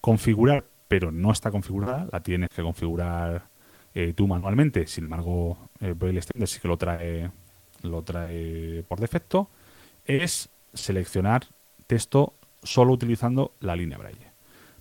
configurar, 0.00 0.64
pero 0.88 1.10
no 1.12 1.32
está 1.32 1.50
configurada, 1.50 2.08
la 2.12 2.20
tienes 2.22 2.48
que 2.50 2.62
configurar 2.62 3.48
eh, 3.94 4.12
tú 4.14 4.26
manualmente. 4.26 4.86
Sin 4.86 5.04
embargo, 5.04 5.58
eh, 5.80 5.92
Braille 5.96 6.18
Extender 6.18 6.48
sí 6.48 6.60
que 6.60 6.68
lo 6.68 6.76
trae, 6.76 7.30
lo 7.82 8.02
trae 8.02 8.84
por 8.88 9.00
defecto, 9.00 9.48
es 10.06 10.48
seleccionar 10.72 11.46
texto 11.86 12.34
solo 12.62 12.92
utilizando 12.92 13.52
la 13.60 13.76
línea 13.76 13.98
Braille. 13.98 14.32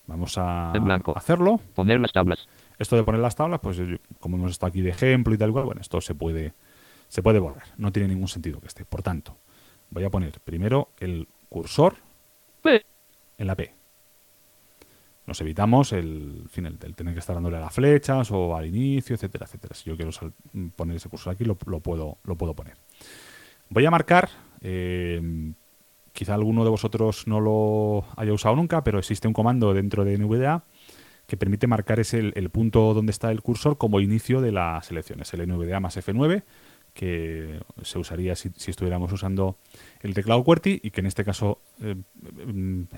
Vamos 0.07 0.37
a 0.37 0.73
blanco. 0.81 1.13
hacerlo. 1.17 1.59
Poner 1.75 1.99
las 1.99 2.11
tablas. 2.11 2.47
Esto 2.79 2.95
de 2.95 3.03
poner 3.03 3.21
las 3.21 3.35
tablas, 3.35 3.59
pues 3.61 3.79
como 4.19 4.35
hemos 4.37 4.51
estado 4.51 4.69
aquí 4.69 4.81
de 4.81 4.89
ejemplo 4.89 5.33
y 5.33 5.37
tal 5.37 5.51
cual, 5.51 5.65
bueno, 5.65 5.79
esto 5.81 6.01
se 6.01 6.15
puede, 6.15 6.53
se 7.13 7.21
puede 7.21 7.37
borrar. 7.37 7.65
No 7.77 7.91
tiene 7.91 8.07
ningún 8.09 8.27
sentido 8.27 8.59
que 8.59 8.65
esté. 8.65 8.85
Por 8.85 9.03
tanto, 9.03 9.37
voy 9.91 10.03
a 10.03 10.09
poner 10.09 10.39
primero 10.39 10.89
el 10.99 11.27
cursor 11.47 11.97
P. 12.63 12.83
en 13.37 13.45
la 13.45 13.55
P. 13.55 13.71
Nos 15.27 15.39
evitamos 15.39 15.93
el, 15.93 16.45
tener 16.95 17.13
que 17.13 17.19
estar 17.19 17.35
dándole 17.35 17.57
a 17.57 17.59
las 17.59 17.73
flechas 17.75 18.31
o 18.31 18.55
al 18.55 18.65
inicio, 18.65 19.13
etcétera, 19.13 19.45
etcétera. 19.45 19.75
Si 19.75 19.87
yo 19.91 19.95
quiero 19.95 20.11
sal- 20.11 20.33
poner 20.75 20.95
ese 20.95 21.07
cursor 21.07 21.33
aquí, 21.33 21.45
lo, 21.45 21.55
lo 21.67 21.81
puedo, 21.81 22.17
lo 22.23 22.35
puedo 22.35 22.55
poner. 22.55 22.77
Voy 23.69 23.85
a 23.85 23.91
marcar, 23.91 24.29
eh, 24.61 25.53
quizá 26.13 26.33
alguno 26.33 26.63
de 26.63 26.71
vosotros 26.71 27.27
no 27.27 27.39
lo 27.41 28.05
haya 28.17 28.33
usado 28.33 28.55
nunca, 28.55 28.83
pero 28.83 28.97
existe 28.97 29.27
un 29.27 29.35
comando 29.35 29.71
dentro 29.75 30.03
de 30.03 30.17
NVDA 30.17 30.63
que 31.27 31.37
permite 31.37 31.67
marcar 31.67 31.99
ese, 31.99 32.17
el, 32.17 32.33
el 32.35 32.49
punto 32.49 32.95
donde 32.95 33.11
está 33.11 33.29
el 33.29 33.43
cursor 33.43 33.77
como 33.77 33.99
inicio 33.99 34.41
de 34.41 34.51
la 34.51 34.81
selección. 34.81 35.21
Es 35.21 35.31
el 35.35 35.47
NVDA 35.47 35.79
más 35.79 35.95
F9, 35.95 36.41
que 36.93 37.59
se 37.81 37.97
usaría 37.99 38.35
si, 38.35 38.49
si 38.55 38.71
estuviéramos 38.71 39.11
usando 39.11 39.57
el 40.01 40.13
teclado 40.13 40.43
QWERTY 40.43 40.79
y 40.83 40.91
que 40.91 41.01
en 41.01 41.07
este 41.07 41.23
caso 41.25 41.59
eh, 41.81 41.95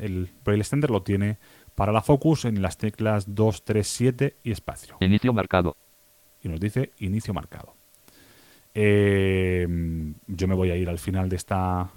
el 0.01 0.29
Braille 0.43 0.61
Extender 0.61 0.89
lo 0.91 1.01
tiene 1.03 1.37
para 1.75 1.91
la 1.91 2.01
Focus 2.01 2.45
en 2.45 2.61
las 2.61 2.77
teclas 2.77 3.33
2, 3.33 3.63
3, 3.63 3.87
7 3.87 4.35
y 4.43 4.51
espacio. 4.51 4.97
Inicio 4.99 5.31
marcado. 5.33 5.77
Y 6.43 6.49
nos 6.49 6.59
dice 6.59 6.91
inicio 6.99 7.33
marcado. 7.33 7.73
Eh, 8.73 9.65
yo 10.27 10.47
me 10.47 10.55
voy 10.55 10.71
a 10.71 10.75
ir 10.75 10.89
al 10.89 10.99
final 10.99 11.29
de 11.29 11.35
esta 11.37 11.89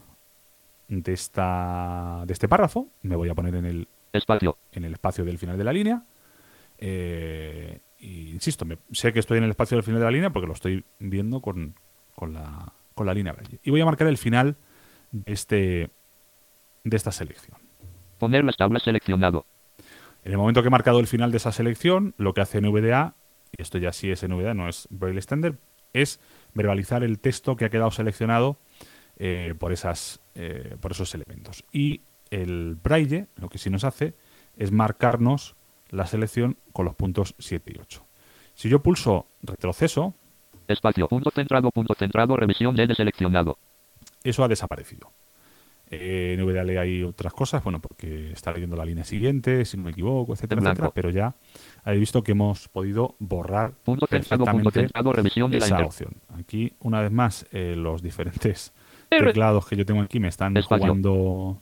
de 0.89 1.13
esta 1.13 2.23
de 2.27 2.33
este 2.33 2.49
párrafo, 2.49 2.89
me 3.03 3.17
voy 3.17 3.29
a 3.29 3.35
poner 3.35 3.55
en 3.57 3.65
el 3.67 3.89
Espacio. 4.13 4.57
en 4.73 4.85
el 4.85 4.93
espacio 4.95 5.25
del 5.25 5.39
final 5.39 5.59
de 5.59 5.65
la 5.65 5.73
línea. 5.73 6.03
Eh, 6.79 7.81
insisto, 8.01 8.65
me- 8.65 8.79
sé 8.93 9.13
que 9.13 9.19
estoy 9.19 9.39
en 9.39 9.45
el 9.45 9.51
espacio 9.51 9.77
del 9.77 9.83
final 9.85 10.01
de 10.01 10.05
la 10.07 10.11
línea 10.13 10.31
porque 10.31 10.47
lo 10.47 10.53
estoy 10.55 10.85
viendo 11.01 11.41
con, 11.43 11.75
con 12.19 12.35
la, 12.35 12.73
con 12.97 13.07
la 13.07 13.15
línea 13.15 13.33
Braille. 13.33 13.61
Y 13.63 13.71
voy 13.71 13.81
a 13.81 13.85
marcar 13.85 14.09
el 14.09 14.19
final 14.19 14.57
de, 15.13 15.33
este, 15.33 15.91
de 16.83 16.97
esta 16.97 17.13
selección. 17.13 17.57
Poner 18.19 18.43
las 18.43 18.57
tablas 18.57 18.83
seleccionado. 18.83 19.47
En 20.25 20.33
el 20.33 20.39
momento 20.39 20.61
que 20.63 20.67
he 20.67 20.71
marcado 20.71 20.99
el 20.99 21.07
final 21.07 21.31
de 21.31 21.37
esa 21.37 21.53
selección, 21.53 22.15
lo 22.19 22.35
que 22.35 22.41
hace 22.41 22.61
NVDA, 22.61 23.15
y 23.57 23.63
esto 23.63 23.79
ya 23.79 23.93
sí 23.93 24.11
es 24.11 24.27
NVDA, 24.29 24.53
no 24.53 24.69
es 24.69 24.89
Braille 24.91 25.19
Extender, 25.19 25.59
es 25.93 26.19
verbalizar 26.55 27.05
el 27.05 27.21
texto 27.21 27.55
que 27.55 27.67
ha 27.67 27.71
quedado 27.71 27.93
seleccionado 27.93 28.59
eh, 29.17 29.55
por, 29.57 29.73
esas, 29.73 30.21
eh, 30.35 30.77
por 30.81 30.91
esos 30.91 31.15
elementos. 31.15 31.65
Y 31.71 32.01
el 32.31 32.75
Braille 32.83 33.29
lo 33.37 33.49
que 33.49 33.59
sí 33.59 33.71
nos 33.71 33.85
hace 33.85 34.17
es 34.57 34.73
marcarnos 34.73 35.55
la 35.91 36.05
selección 36.09 36.57
con 36.73 36.85
los 36.85 36.97
puntos 36.97 37.37
7 37.39 37.75
y 37.77 37.81
8. 37.81 38.05
Si 38.55 38.69
yo 38.69 38.83
pulso 38.83 39.29
retroceso, 39.41 40.15
Espacio. 40.69 41.09
Punto 41.09 41.31
centrado. 41.31 41.71
Punto 41.71 41.95
centrado. 41.95 42.37
Revisión 42.37 42.75
de 42.75 42.87
deseleccionado. 42.87 43.59
eso 44.23 44.45
ha 44.45 44.49
desaparecido. 44.49 45.11
Eh, 45.91 46.37
NVDA 46.39 46.65
lee 46.65 46.77
ahí 46.77 47.03
otras 47.03 47.33
cosas, 47.33 47.65
bueno, 47.65 47.81
porque 47.81 48.33
está 48.33 48.53
leyendo 48.53 48.77
la 48.77 48.85
línea 48.85 49.05
siguiente, 49.05 49.65
si 49.65 49.79
no 49.79 49.85
me 49.85 49.93
equivoco, 49.93 50.35
etcétera, 50.35 50.61
En 50.61 50.67
etcétera, 50.67 50.91
pero 50.95 51.09
ya 51.09 51.35
habéis 51.83 52.01
visto 52.01 52.23
que 52.23 52.33
hemos 52.33 52.69
podido 52.69 53.15
borrar 53.19 53.73
Punto 53.85 54.07
centrado. 54.07 54.45
Punto 54.45 54.71
perfectamente 54.71 54.81
centrado. 54.81 55.13
La 55.15 55.57
esa 55.57 55.69
inter. 55.69 55.87
opción. 55.87 56.13
Aquí, 56.39 56.75
una 56.81 57.01
vez 57.01 57.11
más, 57.11 57.47
eh, 57.53 57.75
los 57.75 58.03
diferentes 58.03 58.75
R. 59.11 59.29
teclados 59.29 59.67
que 59.67 59.77
yo 59.77 59.87
tengo 59.87 60.03
aquí 60.03 60.21
me 60.21 60.29
están 60.29 60.55
Espacio. 60.59 60.85
jugando 60.85 61.59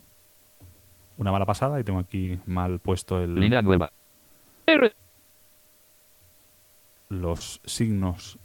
una 1.19 1.31
mala 1.31 1.47
pasada 1.47 1.79
y 1.79 1.85
tengo 1.85 2.01
aquí 2.01 2.37
mal 2.47 2.81
puesto 2.81 3.23
el, 3.23 3.37
Línea 3.37 3.63
nueva. 3.63 3.93
R. 4.67 4.93
los 7.11 7.61
signos 7.65 8.39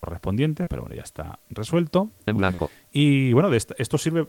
correspondientes, 0.00 0.66
pero 0.68 0.82
bueno, 0.82 0.94
ya 0.96 1.02
está 1.02 1.38
resuelto. 1.50 2.10
En 2.26 2.36
blanco. 2.36 2.70
Y 2.92 3.32
bueno, 3.32 3.50
de 3.50 3.56
esta- 3.56 3.74
esto 3.78 3.98
sirve, 3.98 4.26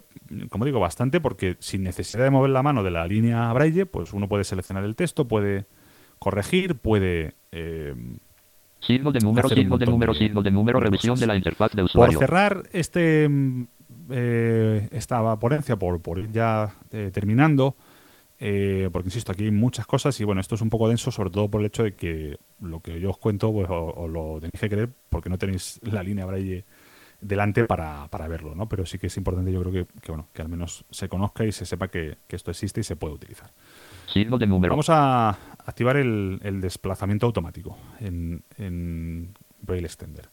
como 0.49 0.65
digo, 0.65 0.79
bastante 0.79 1.19
porque 1.21 1.55
sin 1.59 1.83
necesidad 1.83 2.23
de 2.23 2.29
mover 2.31 2.49
la 2.51 2.63
mano 2.63 2.83
de 2.83 2.91
la 2.91 3.05
línea 3.07 3.51
braille, 3.53 3.85
pues 3.85 4.13
uno 4.13 4.27
puede 4.27 4.43
seleccionar 4.43 4.83
el 4.83 4.95
texto, 4.95 5.27
puede 5.27 5.65
corregir, 6.19 6.75
puede... 6.75 7.35
eh, 7.51 7.95
Signo 8.79 9.11
de 9.11 9.19
número. 9.19 9.49
Signo 9.49 9.77
de 9.77 9.85
número. 9.87 10.13
de- 10.13 10.19
Signo 10.19 10.41
de 10.43 10.51
número. 10.51 10.79
Revisión 10.79 11.19
de 11.19 11.25
la 11.27 11.35
interfaz 11.35 11.71
de 11.71 11.77
por 11.77 11.85
usuario. 11.85 12.19
cerrar 12.19 12.63
este 12.71 13.27
mm, 13.27 13.63
eh, 14.11 14.87
esta 14.91 15.35
ponencia, 15.39 15.75
por, 15.77 15.99
por 16.01 16.19
ir 16.19 16.31
ya 16.31 16.75
eh, 16.91 17.09
terminando, 17.13 17.75
eh, 18.39 18.89
porque 18.91 19.07
insisto, 19.07 19.31
aquí 19.31 19.45
hay 19.45 19.51
muchas 19.51 19.85
cosas 19.85 20.19
y 20.19 20.23
bueno, 20.23 20.41
esto 20.41 20.55
es 20.55 20.61
un 20.61 20.69
poco 20.69 20.87
denso, 20.87 21.11
sobre 21.11 21.29
todo 21.29 21.49
por 21.49 21.61
el 21.61 21.67
hecho 21.67 21.83
de 21.83 21.95
que 21.95 22.37
lo 22.61 22.81
que 22.81 22.99
yo 22.99 23.09
os 23.09 23.17
cuento 23.17 23.51
pues, 23.51 23.67
os 23.69 24.09
lo 24.09 24.39
tenéis 24.39 24.59
que 24.59 24.69
creer 24.69 24.89
porque 25.09 25.29
no 25.29 25.37
tenéis 25.37 25.79
la 25.83 26.03
línea 26.03 26.25
braille 26.25 26.65
delante 27.19 27.65
para, 27.65 28.07
para 28.09 28.27
verlo, 28.27 28.53
¿no? 28.53 28.69
Pero 28.69 28.85
sí 28.85 28.99
que 28.99 29.07
es 29.07 29.17
importante, 29.17 29.51
yo 29.51 29.61
creo 29.61 29.71
que, 29.71 29.85
que, 30.01 30.11
bueno, 30.11 30.27
que 30.33 30.41
al 30.41 30.49
menos 30.49 30.85
se 30.91 31.09
conozca 31.09 31.45
y 31.45 31.51
se 31.51 31.65
sepa 31.65 31.87
que, 31.87 32.17
que 32.27 32.35
esto 32.35 32.51
existe 32.51 32.81
y 32.81 32.83
se 32.83 32.95
puede 32.95 33.15
utilizar. 33.15 33.51
Número. 34.47 34.71
Vamos 34.71 34.89
a 34.89 35.29
activar 35.65 35.97
el, 35.97 36.39
el 36.43 36.61
desplazamiento 36.61 37.25
automático 37.25 37.77
en, 37.99 38.43
en 38.57 39.33
Braille 39.61 39.85
Extender. 39.85 40.29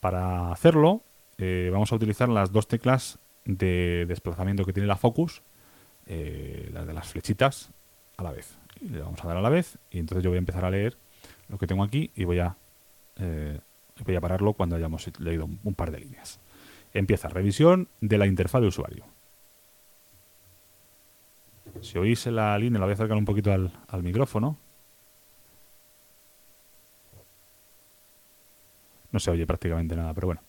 Para 0.00 0.50
hacerlo, 0.52 1.02
eh, 1.38 1.68
vamos 1.72 1.92
a 1.92 1.96
utilizar 1.96 2.28
las 2.28 2.52
dos 2.52 2.66
teclas 2.66 3.18
de 3.44 4.06
desplazamiento 4.06 4.64
que 4.64 4.72
tiene 4.72 4.86
la 4.86 4.96
Focus, 4.96 5.42
eh, 6.12 6.68
las 6.72 6.88
de 6.88 6.92
las 6.92 7.06
flechitas, 7.06 7.70
a 8.16 8.24
la 8.24 8.32
vez. 8.32 8.58
Le 8.80 9.00
vamos 9.00 9.24
a 9.24 9.28
dar 9.28 9.36
a 9.36 9.40
la 9.40 9.48
vez 9.48 9.78
y 9.92 10.00
entonces 10.00 10.24
yo 10.24 10.30
voy 10.30 10.38
a 10.38 10.40
empezar 10.40 10.64
a 10.64 10.70
leer 10.70 10.96
lo 11.48 11.56
que 11.56 11.68
tengo 11.68 11.84
aquí 11.84 12.10
y 12.16 12.24
voy 12.24 12.40
a, 12.40 12.56
eh, 13.14 13.60
voy 14.04 14.16
a 14.16 14.20
pararlo 14.20 14.54
cuando 14.54 14.74
hayamos 14.74 15.08
leído 15.20 15.48
un, 15.62 15.74
par 15.74 15.92
de 15.92 16.00
líneas. 16.00 16.40
Empieza 16.92 17.28
revisión 17.28 17.88
de 18.00 18.18
la 18.18 18.26
interfaz 18.26 18.60
de 18.60 18.66
usuario. 18.66 19.04
Si 21.80 21.96
oís 21.96 22.26
la 22.26 22.58
línea, 22.58 22.80
la 22.80 22.86
voy 22.86 22.92
a 22.92 22.94
acercar 22.94 23.16
un 23.16 23.24
poquito 23.24 23.52
al 23.52 24.02
micrófono. 24.02 24.58
No 29.12 29.20
se 29.20 29.30
oye 29.30 29.46
prácticamente 29.46 29.94
nada, 29.94 30.12
pero 30.12 30.26
bueno. 30.26 30.42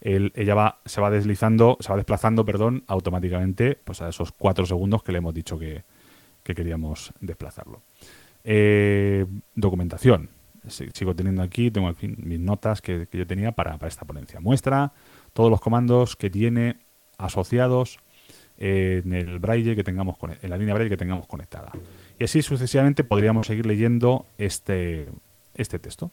El- 0.00 0.32
ella 0.34 0.54
va, 0.54 0.80
se 0.84 1.00
va 1.00 1.10
deslizando, 1.10 1.76
se 1.80 1.88
va 1.90 1.96
desplazando, 1.96 2.44
perdón, 2.44 2.84
automáticamente 2.86 3.78
pues 3.84 4.00
a 4.02 4.08
esos 4.08 4.32
cuatro 4.32 4.64
segundos 4.66 5.02
que 5.02 5.12
le 5.12 5.18
hemos 5.18 5.34
dicho 5.34 5.58
que, 5.58 5.82
que 6.42 6.54
queríamos 6.54 7.12
desplazarlo. 7.20 7.82
Eh, 8.44 9.26
documentación. 9.54 10.30
Si- 10.68 10.88
Sigo 10.92 11.14
teniendo 11.14 11.42
aquí, 11.42 11.70
tengo 11.70 11.88
aquí 11.88 12.08
mis 12.08 12.40
notas 12.40 12.80
que, 12.82 13.06
yo 13.12 13.26
tenía 13.26 13.52
para, 13.52 13.76
para 13.78 13.88
esta 13.88 14.04
ponencia. 14.04 14.40
Muestra 14.40 14.92
todos 15.32 15.50
los 15.50 15.60
comandos 15.60 16.16
que 16.16 16.30
tiene 16.30 16.76
asociados 17.16 17.98
en 18.60 19.12
el 19.12 19.38
braille 19.38 19.76
que 19.76 19.84
tengamos 19.84 20.16
en 20.42 20.50
la 20.50 20.56
línea 20.56 20.74
braille 20.74 20.90
que 20.90 20.96
tengamos 20.96 21.26
conectada. 21.26 21.70
Y 22.18 22.24
así 22.24 22.42
sucesivamente 22.42 23.04
podríamos 23.04 23.46
seguir 23.46 23.66
leyendo 23.66 24.26
este, 24.36 25.08
este 25.54 25.78
texto. 25.78 26.10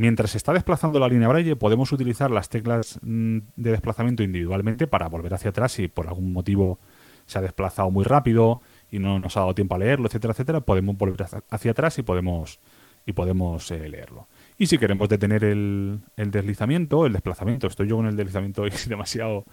Mientras 0.00 0.30
se 0.30 0.38
está 0.38 0.54
desplazando 0.54 0.98
la 0.98 1.08
línea 1.08 1.28
braille, 1.28 1.56
podemos 1.56 1.92
utilizar 1.92 2.30
las 2.30 2.48
teclas 2.48 2.98
mm, 3.02 3.36
de 3.54 3.70
desplazamiento 3.70 4.22
individualmente 4.22 4.86
para 4.86 5.10
volver 5.10 5.34
hacia 5.34 5.50
atrás 5.50 5.72
si 5.72 5.88
por 5.88 6.08
algún 6.08 6.32
motivo 6.32 6.78
se 7.26 7.38
ha 7.38 7.42
desplazado 7.42 7.90
muy 7.90 8.04
rápido 8.04 8.62
y 8.90 8.98
no 8.98 9.18
nos 9.18 9.36
ha 9.36 9.40
dado 9.40 9.54
tiempo 9.54 9.74
a 9.74 9.78
leerlo, 9.78 10.06
etcétera, 10.06 10.32
etcétera, 10.32 10.62
podemos 10.62 10.96
volver 10.96 11.26
hacia 11.50 11.72
atrás 11.72 11.98
y 11.98 12.02
podemos, 12.02 12.60
y 13.04 13.12
podemos 13.12 13.70
eh, 13.72 13.90
leerlo. 13.90 14.26
Y 14.56 14.68
si 14.68 14.78
queremos 14.78 15.06
detener 15.06 15.44
el, 15.44 16.00
el, 16.16 16.30
deslizamiento, 16.30 17.04
el 17.04 17.12
desplazamiento, 17.12 17.66
estoy 17.66 17.88
yo 17.88 17.96
con 17.96 18.06
el 18.06 18.16
deslizamiento 18.16 18.66
y 18.66 18.70
demasiado, 18.88 19.44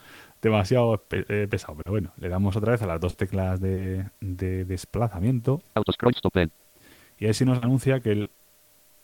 demasiado 0.41 1.03
eh, 1.11 1.47
pesado, 1.49 1.75
pero 1.75 1.91
bueno, 1.91 2.13
le 2.15 2.29
damos 2.29 2.55
otra 2.55 2.71
vez 2.71 2.81
a 2.81 2.87
las 2.87 3.01
dos 3.01 3.17
teclas 3.17 3.59
de, 3.59 4.05
de 4.21 4.63
desplazamiento. 4.63 5.61
Y 7.19 7.25
ahí 7.25 7.33
sí 7.33 7.43
nos 7.43 7.61
anuncia 7.61 7.99
que 7.99 8.11
el 8.13 8.29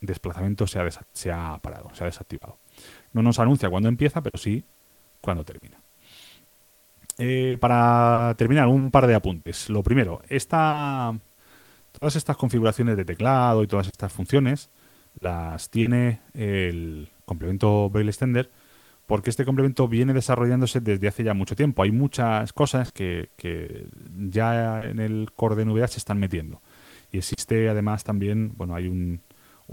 desplazamiento 0.06 0.68
se 0.68 0.80
ha, 0.80 0.90
se 1.12 1.32
ha 1.32 1.58
parado, 1.62 1.90
se 1.94 2.04
ha 2.04 2.08
desactivado. 2.08 2.58
No 3.14 3.22
nos 3.22 3.40
anuncia 3.40 3.70
cuándo 3.70 3.90
empieza, 3.90 4.22
pero 4.22 4.38
sí 4.38 4.64
cuándo 5.22 5.44
termina. 5.44 5.80
Eh, 7.18 7.58
para 7.60 8.34
terminar, 8.38 8.68
un 8.68 8.92
par 8.92 9.08
de 9.08 9.16
apuntes. 9.16 9.70
Lo 9.70 9.84
primero, 9.84 10.22
esta, 10.30 11.14
todas 11.98 12.16
estas 12.16 12.38
configuraciones 12.38 12.98
de 12.98 13.06
teclado 13.06 13.64
y 13.64 13.68
todas 13.68 13.88
estas 13.88 14.12
funciones 14.12 14.70
las 15.20 15.70
tiene 15.70 16.22
el 16.34 17.10
complemento 17.26 17.90
Braille 17.90 18.10
Extender 18.10 18.50
porque 19.06 19.30
este 19.30 19.46
complemento 19.46 19.88
viene 19.88 20.14
desarrollándose 20.14 20.80
desde 20.80 21.08
hace 21.08 21.24
ya 21.24 21.34
mucho 21.34 21.56
tiempo. 21.56 21.84
Hay 21.84 21.92
muchas 21.92 22.54
cosas 22.54 22.92
que, 22.92 23.30
que 23.36 23.88
ya 24.30 24.82
en 24.82 25.00
el 25.00 25.32
core 25.36 25.56
de 25.56 25.66
NVDA 25.66 25.88
se 25.88 26.00
están 26.00 26.20
metiendo. 26.20 26.62
Y 27.12 27.18
existe 27.18 27.70
además 27.70 28.04
también, 28.04 28.54
bueno, 28.56 28.76
hay 28.76 28.88
un, 28.88 29.22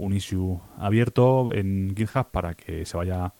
un 0.01 0.13
issue 0.13 0.59
abierto 0.77 1.49
en 1.53 1.93
GitHub 1.95 2.31
para 2.31 2.55
que 2.55 2.85
se 2.85 2.97
vaya 2.97 3.33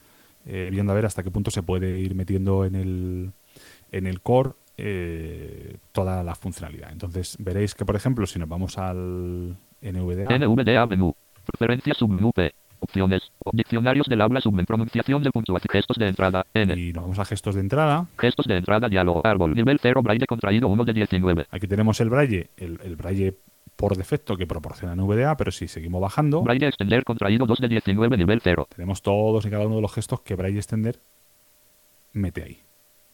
eh, 0.46 0.70
viendo 0.72 0.92
a 0.92 0.96
ver 0.96 1.06
hasta 1.06 1.24
qué 1.24 1.32
punto 1.32 1.52
se 1.52 1.64
puede 1.64 2.00
ir 2.00 2.16
metiendo 2.16 2.66
en 2.66 2.76
el, 2.76 3.32
en 3.92 4.08
el 4.08 4.22
core 4.22 4.52
eh, 4.78 5.78
toda 5.92 6.24
la 6.24 6.36
funcionalidad. 6.36 6.92
Entonces 6.92 7.36
veréis 7.40 7.76
que, 7.76 7.86
por 7.86 7.96
ejemplo, 7.96 8.26
si 8.26 8.40
nos 8.40 8.48
vamos 8.48 8.78
al 8.78 9.58
NVDA... 9.82 10.38
NVDA 10.38 10.86
menú, 10.86 11.16
preferencias 11.46 11.98
submenú 11.98 12.32
P, 12.32 12.54
opciones, 12.80 13.32
diccionarios 13.54 14.08
del 14.08 14.22
habla 14.22 14.40
submen, 14.40 14.66
pronunciación 14.66 15.24
de 15.24 15.32
puntuación, 15.32 15.70
gestos 15.72 15.98
de 15.98 16.08
entrada, 16.08 16.46
N. 16.54 16.74
Y 16.80 16.94
nos 16.94 17.04
vamos 17.04 17.20
a 17.20 17.26
gestos 17.26 17.56
de 17.56 17.62
entrada. 17.62 18.08
Gestos 18.18 18.46
de 18.46 18.58
entrada, 18.58 18.88
diálogo, 18.88 19.22
árbol, 19.26 19.56
nivel 19.56 19.80
0, 19.82 20.02
braille 20.04 20.26
contraído 20.28 20.68
1 20.68 20.86
de 20.86 20.94
19. 20.94 21.48
Aquí 21.50 21.68
tenemos 21.68 22.00
el 22.02 22.10
braille, 22.10 22.50
el, 22.58 22.80
el 22.84 22.96
braille 22.96 23.36
por 23.82 23.98
defecto 23.98 24.38
que 24.38 24.46
proporciona 24.46 24.96
NVDA, 24.96 25.36
pero 25.36 25.52
si 25.52 25.68
seguimos 25.68 26.00
bajando... 26.02 26.42
Braille 26.44 26.68
extender 26.68 27.04
contraído 27.04 27.46
2 27.46 27.60
de 27.60 27.68
19 27.68 28.18
nivel 28.18 28.40
0. 28.42 28.68
Tenemos 28.76 29.02
todos 29.02 29.46
y 29.46 29.50
cada 29.50 29.66
uno 29.66 29.78
de 29.78 29.82
los 29.82 29.92
gestos 29.92 30.22
que 30.22 30.36
Braille 30.36 30.60
extender 30.60 31.00
mete 32.14 32.44
ahí. 32.44 32.60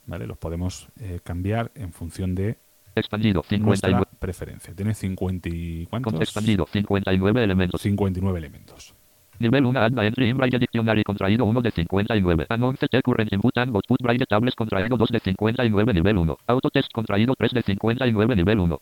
¿Vale? 0.06 0.28
Los 0.28 0.38
podemos 0.38 0.90
eh, 1.00 1.20
cambiar 1.24 1.72
en 1.76 1.94
función 1.94 2.36
de 2.36 2.58
expandido 2.96 3.44
59 3.44 4.06
preferencia. 4.20 4.74
Tiene 4.74 4.94
50 4.94 5.50
y 5.50 5.86
¿cuántos? 5.86 6.14
expandido 6.16 6.68
59 6.72 7.44
elementos. 7.44 7.82
59 7.82 8.38
elementos. 8.38 8.94
Nivel 9.40 9.66
1 9.66 9.80
Adva 9.80 10.06
Entry 10.06 10.30
in 10.30 10.38
Braille 10.38 10.58
Dictionary 10.58 11.04
contraído 11.04 11.46
1 11.46 11.62
de 11.62 11.72
59. 11.72 12.48
Announce 12.50 12.88
T 12.88 13.02
Current 13.04 13.32
Input 13.32 13.58
and 13.58 13.76
Output 13.76 14.02
Braille 14.02 14.26
Tables 14.26 14.56
contraído 14.56 14.98
2 14.98 15.10
de 15.10 15.20
59 15.20 15.94
nivel 15.94 16.18
1. 16.18 16.38
Autotest 16.48 16.92
contraído 16.92 17.36
3 17.38 17.52
de 17.52 17.62
59 17.62 18.36
nivel 18.36 18.60
1. 18.60 18.82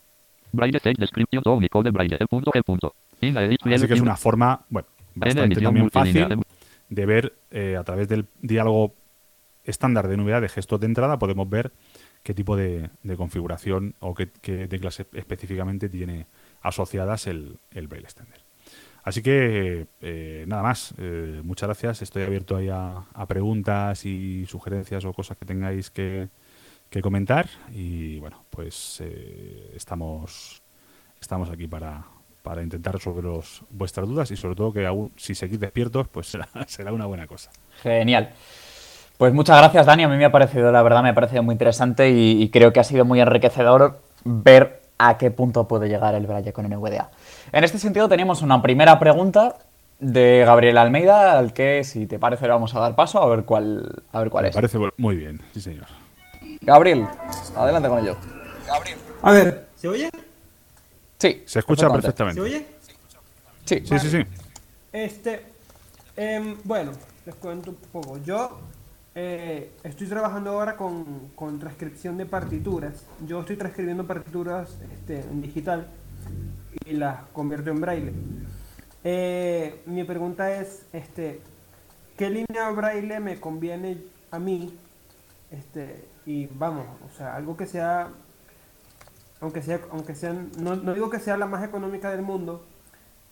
Braille 0.55 0.77
Stage 0.77 0.97
Description 0.97 1.43
to 1.43 1.53
Unicode 1.53 1.91
Braille. 1.91 2.17
El 2.19 2.27
punto, 2.27 2.51
el 2.53 2.63
punto. 2.63 2.95
Así 3.21 3.87
que 3.87 3.93
es 3.93 4.01
una 4.01 4.17
forma, 4.17 4.65
bueno, 4.69 4.87
bastante 5.15 5.61
también 5.61 5.89
fácil 5.89 6.27
de 6.89 7.05
ver 7.05 7.33
eh, 7.51 7.75
a 7.77 7.83
través 7.83 8.07
del 8.07 8.27
diálogo 8.41 8.93
estándar 9.63 10.07
de 10.07 10.17
NVDA 10.17 10.41
de 10.41 10.49
gestos 10.49 10.79
de 10.79 10.85
entrada, 10.85 11.17
podemos 11.17 11.49
ver 11.49 11.71
qué 12.21 12.33
tipo 12.33 12.55
de, 12.55 12.89
de 13.03 13.17
configuración 13.17 13.95
o 13.99 14.13
qué, 14.13 14.29
qué, 14.41 14.67
teclas 14.67 14.99
específicamente 15.13 15.89
tiene 15.89 16.27
asociadas 16.61 17.27
el, 17.27 17.57
el 17.71 17.87
Braille 17.87 18.05
Extender. 18.05 18.45
Así 19.03 19.21
que 19.21 19.87
eh, 20.01 20.45
nada 20.47 20.63
más, 20.63 20.95
eh, 20.97 21.41
muchas 21.43 21.67
gracias. 21.67 22.01
Estoy 22.01 22.23
abierto 22.23 22.55
ahí 22.55 22.69
a, 22.69 23.05
a, 23.13 23.27
preguntas 23.27 24.03
y 24.05 24.47
sugerencias 24.47 25.05
o 25.05 25.13
cosas 25.13 25.37
que 25.37 25.45
tengáis 25.45 25.91
que, 25.91 26.29
que 26.95 27.01
comentar 27.01 27.47
y 27.73 28.19
bueno, 28.19 28.45
pues 28.49 29.01
eh, 29.03 29.73
estamos, 29.75 30.61
estamos 31.19 31.49
aquí 31.49 31.67
para, 31.67 32.05
para 32.41 32.63
intentar 32.63 32.93
resolver 32.93 33.25
vuestras 33.69 34.07
dudas 34.07 34.31
y 34.31 34.37
sobre 34.37 34.55
todo 34.55 34.71
que 34.71 34.85
aún, 34.85 35.11
si 35.17 35.35
seguís 35.35 35.59
despiertos, 35.59 36.07
pues 36.07 36.27
será, 36.27 36.47
será 36.67 36.93
una 36.93 37.05
buena 37.05 37.27
cosa. 37.27 37.51
Genial. 37.83 38.29
Pues 39.17 39.33
muchas 39.33 39.57
gracias, 39.57 39.85
Dani. 39.85 40.03
A 40.03 40.07
mí 40.07 40.15
me 40.15 40.23
ha 40.23 40.31
parecido, 40.31 40.71
la 40.71 40.81
verdad, 40.83 41.03
me 41.03 41.09
ha 41.09 41.13
parecido 41.13 41.43
muy 41.43 41.53
interesante 41.53 42.11
y, 42.11 42.41
y 42.41 42.49
creo 42.49 42.71
que 42.71 42.79
ha 42.79 42.85
sido 42.85 43.03
muy 43.03 43.19
enriquecedor 43.19 43.99
ver 44.23 44.81
a 44.97 45.17
qué 45.17 45.31
punto 45.31 45.67
puede 45.67 45.89
llegar 45.89 46.15
el 46.15 46.25
Braille 46.27 46.53
con 46.53 46.65
NVDA. 46.65 47.11
En 47.51 47.65
este 47.65 47.77
sentido, 47.77 48.07
tenemos 48.07 48.41
una 48.41 48.61
primera 48.61 48.97
pregunta 48.99 49.57
de 49.99 50.43
Gabriel 50.45 50.77
Almeida, 50.77 51.37
al 51.37 51.51
que, 51.51 51.83
si 51.83 52.07
te 52.07 52.19
parece, 52.19 52.45
le 52.45 52.53
vamos 52.53 52.73
a 52.73 52.79
dar 52.79 52.95
paso 52.95 53.21
a 53.21 53.27
ver 53.27 53.43
cuál, 53.43 54.03
a 54.13 54.19
ver 54.19 54.29
cuál 54.29 54.43
me 54.43 54.49
es. 54.49 54.55
Me 54.55 54.61
parece 54.61 54.79
muy 54.97 55.17
bien, 55.17 55.41
sí, 55.53 55.59
señor. 55.59 55.87
Gabriel, 56.65 57.07
adelante 57.55 57.89
con 57.89 57.99
ello. 57.99 58.17
Gabriel. 58.65 58.97
A 59.21 59.31
ver, 59.31 59.67
¿se 59.75 59.87
oye? 59.87 60.09
Sí. 61.19 61.43
Se 61.45 61.59
escucha 61.59 61.87
perfectamente. 61.91 62.41
¿Se 62.41 62.45
oye? 62.45 62.65
Sí. 63.65 63.83
Sí, 63.85 63.99
sí, 63.99 64.09
sí. 64.09 64.19
Este, 64.91 65.45
eh, 66.17 66.57
bueno, 66.63 66.91
les 67.23 67.35
cuento 67.35 67.69
un 67.69 67.77
poco. 67.91 68.17
Yo 68.23 68.59
eh, 69.13 69.73
estoy 69.83 70.07
trabajando 70.07 70.51
ahora 70.51 70.75
con, 70.75 71.29
con, 71.35 71.59
transcripción 71.59 72.17
de 72.17 72.25
partituras. 72.25 73.05
Yo 73.27 73.41
estoy 73.41 73.57
transcribiendo 73.57 74.07
partituras 74.07 74.75
este, 74.91 75.19
en 75.19 75.43
digital 75.43 75.87
y 76.83 76.93
las 76.93 77.25
convierto 77.25 77.69
en 77.69 77.81
braille. 77.81 78.13
Eh, 79.03 79.83
mi 79.85 80.03
pregunta 80.03 80.51
es, 80.59 80.87
este, 80.93 81.41
¿qué 82.17 82.31
línea 82.31 82.71
braille 82.71 83.19
me 83.19 83.39
conviene 83.39 83.99
a 84.31 84.39
mí 84.39 84.75
este, 85.51 86.14
y 86.25 86.47
vamos, 86.47 86.87
o 87.05 87.17
sea, 87.17 87.35
algo 87.35 87.55
que 87.55 87.65
sea, 87.65 88.09
aunque 89.41 89.61
sea, 89.61 89.81
aunque 89.91 90.15
sea, 90.15 90.33
no, 90.33 90.75
no, 90.75 90.93
digo 90.93 91.09
que 91.09 91.19
sea 91.19 91.37
la 91.37 91.45
más 91.45 91.63
económica 91.63 92.09
del 92.09 92.21
mundo, 92.21 92.65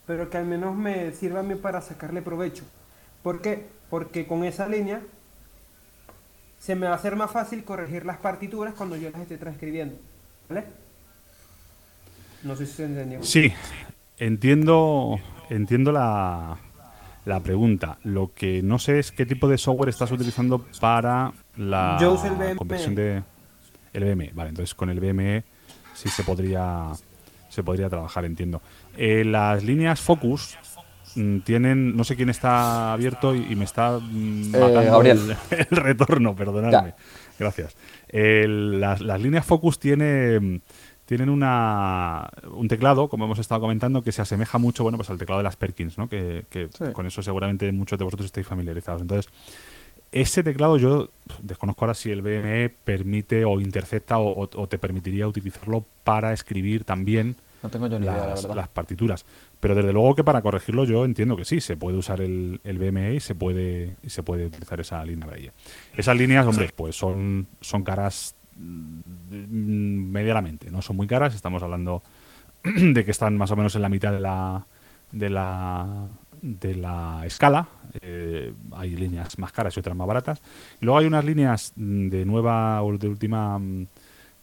pero 0.06 0.30
que 0.30 0.38
al 0.38 0.46
menos 0.46 0.76
me 0.76 1.12
sirva 1.14 1.40
a 1.40 1.44
mí 1.44 1.56
para 1.56 1.82
sacarle 1.82 2.22
provecho. 2.22 2.64
¿Por 3.24 3.42
qué? 3.42 3.68
Porque 3.90 4.28
con 4.28 4.44
esa 4.44 4.68
línea 4.68 5.02
se 6.60 6.76
me 6.76 6.88
va 6.88 6.94
a 6.94 6.96
hacer 6.96 7.16
más 7.16 7.32
fácil 7.32 7.64
corregir 7.64 8.06
las 8.06 8.18
partituras 8.18 8.74
cuando 8.74 8.96
yo 8.96 9.10
las 9.10 9.22
esté 9.22 9.38
transcribiendo. 9.38 9.96
¿Vale? 10.50 10.66
No 12.44 12.56
sé 12.56 12.66
si 12.66 12.74
se 12.74 12.86
entendió. 12.86 13.24
Sí, 13.24 13.54
entiendo, 14.18 15.20
entiendo 15.50 15.92
la, 15.92 16.58
la 17.26 17.40
pregunta. 17.40 17.98
Lo 18.04 18.32
que 18.34 18.62
no 18.64 18.80
sé 18.80 19.00
es 19.00 19.12
qué 19.12 19.26
tipo 19.26 19.48
de 19.48 19.58
software 19.58 19.90
estás 19.90 20.12
utilizando 20.12 20.66
para 20.80 21.32
la 21.58 21.98
Yo 22.00 22.14
uso 22.14 22.28
el 22.28 22.34
BME. 22.34 22.56
conversión 22.56 22.96
de 22.96 23.24
el 23.94 24.04
BME. 24.04 24.32
Vale, 24.34 24.50
entonces 24.50 24.74
con 24.76 24.90
el 24.90 25.00
BME 25.00 25.44
sí 25.94 26.10
se 26.10 26.24
podría 26.24 26.92
se 27.50 27.62
podría 27.64 27.88
trabajar, 27.90 28.26
entiendo. 28.26 28.62
Eh, 28.98 29.24
las 29.24 29.64
líneas 29.64 30.02
Focus 30.02 30.58
mm, 31.16 31.40
tienen, 31.42 31.96
no 31.96 32.04
sé 32.04 32.16
quién 32.16 32.30
está 32.32 32.92
abierto 32.94 33.36
y, 33.36 33.46
y 33.52 33.56
me 33.56 33.66
está 33.66 34.00
mm, 34.00 34.52
matando 34.52 34.82
Gabriel. 34.92 35.38
el, 35.52 35.68
el 35.70 35.78
retorno, 35.78 36.36
perdonadme. 36.36 36.90
Ya. 36.90 36.96
Gracias. 37.38 37.76
El- 38.10 38.80
las, 38.82 39.02
las 39.02 39.22
líneas 39.22 39.46
Focus 39.46 39.78
tiene, 39.80 40.62
tienen 41.06 41.30
una, 41.30 42.30
un 42.54 42.68
teclado, 42.68 43.10
como 43.10 43.26
hemos 43.26 43.40
estado 43.40 43.62
comentando, 43.62 44.02
que 44.04 44.12
se 44.12 44.22
asemeja 44.22 44.58
mucho 44.58 44.84
bueno, 44.84 44.98
pues 44.98 45.10
al 45.10 45.18
teclado 45.18 45.40
de 45.40 45.44
las 45.44 45.56
Perkins, 45.58 45.98
¿no? 45.98 46.08
que, 46.08 46.46
que 46.50 46.70
Sí. 46.74 46.86
con 46.94 47.06
eso 47.06 47.22
seguramente 47.22 47.72
muchos 47.72 48.00
de 48.00 48.06
vosotros 48.06 48.26
estáis 48.28 48.48
familiarizados. 48.48 49.02
Entonces, 49.02 49.32
ese 50.12 50.44
teclado 50.44 50.78
yo 50.78 51.10
desconozco 51.42 51.86
ahora 51.86 51.94
si 51.96 52.12
el 52.12 52.22
BME 52.22 52.70
permite 52.70 53.46
o 53.46 53.60
intercepta 53.60 54.18
o, 54.20 54.44
o- 54.44 54.50
o 54.62 54.68
te 54.68 54.78
permitiría 54.78 55.28
utilizarlo 55.28 55.84
para 56.04 56.34
escribir 56.34 56.84
también 56.84 57.36
No 57.64 57.70
tengo 57.70 57.88
yo 57.88 57.98
ni 58.00 58.06
idea, 58.06 58.18
la 58.18 58.28
las, 58.28 58.44
verdad. 58.44 58.56
las 58.58 58.68
partituras. 58.70 59.26
Pero 59.60 59.74
desde 59.76 59.92
luego 59.92 60.14
que 60.16 60.24
para 60.24 60.42
corregirlo 60.42 60.84
yo 60.86 61.04
entiendo 61.04 61.36
que 61.36 61.46
sí, 61.46 61.62
se 61.62 61.78
puede 61.78 61.98
usar 61.98 62.22
el, 62.22 62.62
el 62.64 62.78
BME 62.78 63.16
y 63.16 63.20
se 63.22 63.34
puede, 63.34 63.96
y 64.04 64.10
se 64.10 64.22
puede 64.22 64.46
utilizar 64.46 64.80
esa 64.80 65.04
línea 65.04 65.26
Braille. 65.26 65.52
Esas 65.98 66.16
líneas, 66.16 66.46
hombre, 66.46 66.70
pues 66.76 66.96
son, 66.96 67.48
son 67.62 67.84
caras 67.84 68.36
medianamente, 68.58 70.72
no 70.72 70.82
son 70.82 70.96
muy 70.96 71.08
caras, 71.08 71.36
estamos 71.36 71.64
hablando 71.64 72.04
de 72.64 73.06
que 73.06 73.12
están 73.12 73.38
más 73.38 73.52
o 73.52 73.56
menos 73.56 73.76
en 73.76 73.82
la 73.82 73.90
mitad 73.90 74.12
de 74.12 74.20
la 74.20 74.66
de 75.12 75.30
la 75.30 76.08
de 76.42 76.76
la 76.76 77.24
escala. 77.26 77.68
Eh, 78.02 78.54
hay 78.74 78.96
líneas 78.96 79.38
más 79.40 79.52
caras 79.52 79.76
y 79.78 79.80
otras 79.80 79.96
más 79.96 80.08
baratas. 80.08 80.42
Y 80.82 80.86
luego 80.86 81.00
hay 81.00 81.06
unas 81.06 81.24
líneas 81.24 81.74
mm, 81.76 82.10
de 82.10 82.26
nueva 82.26 82.82
o 82.84 82.98
de 82.98 83.08
última 83.08 83.58
mm, 83.58 83.88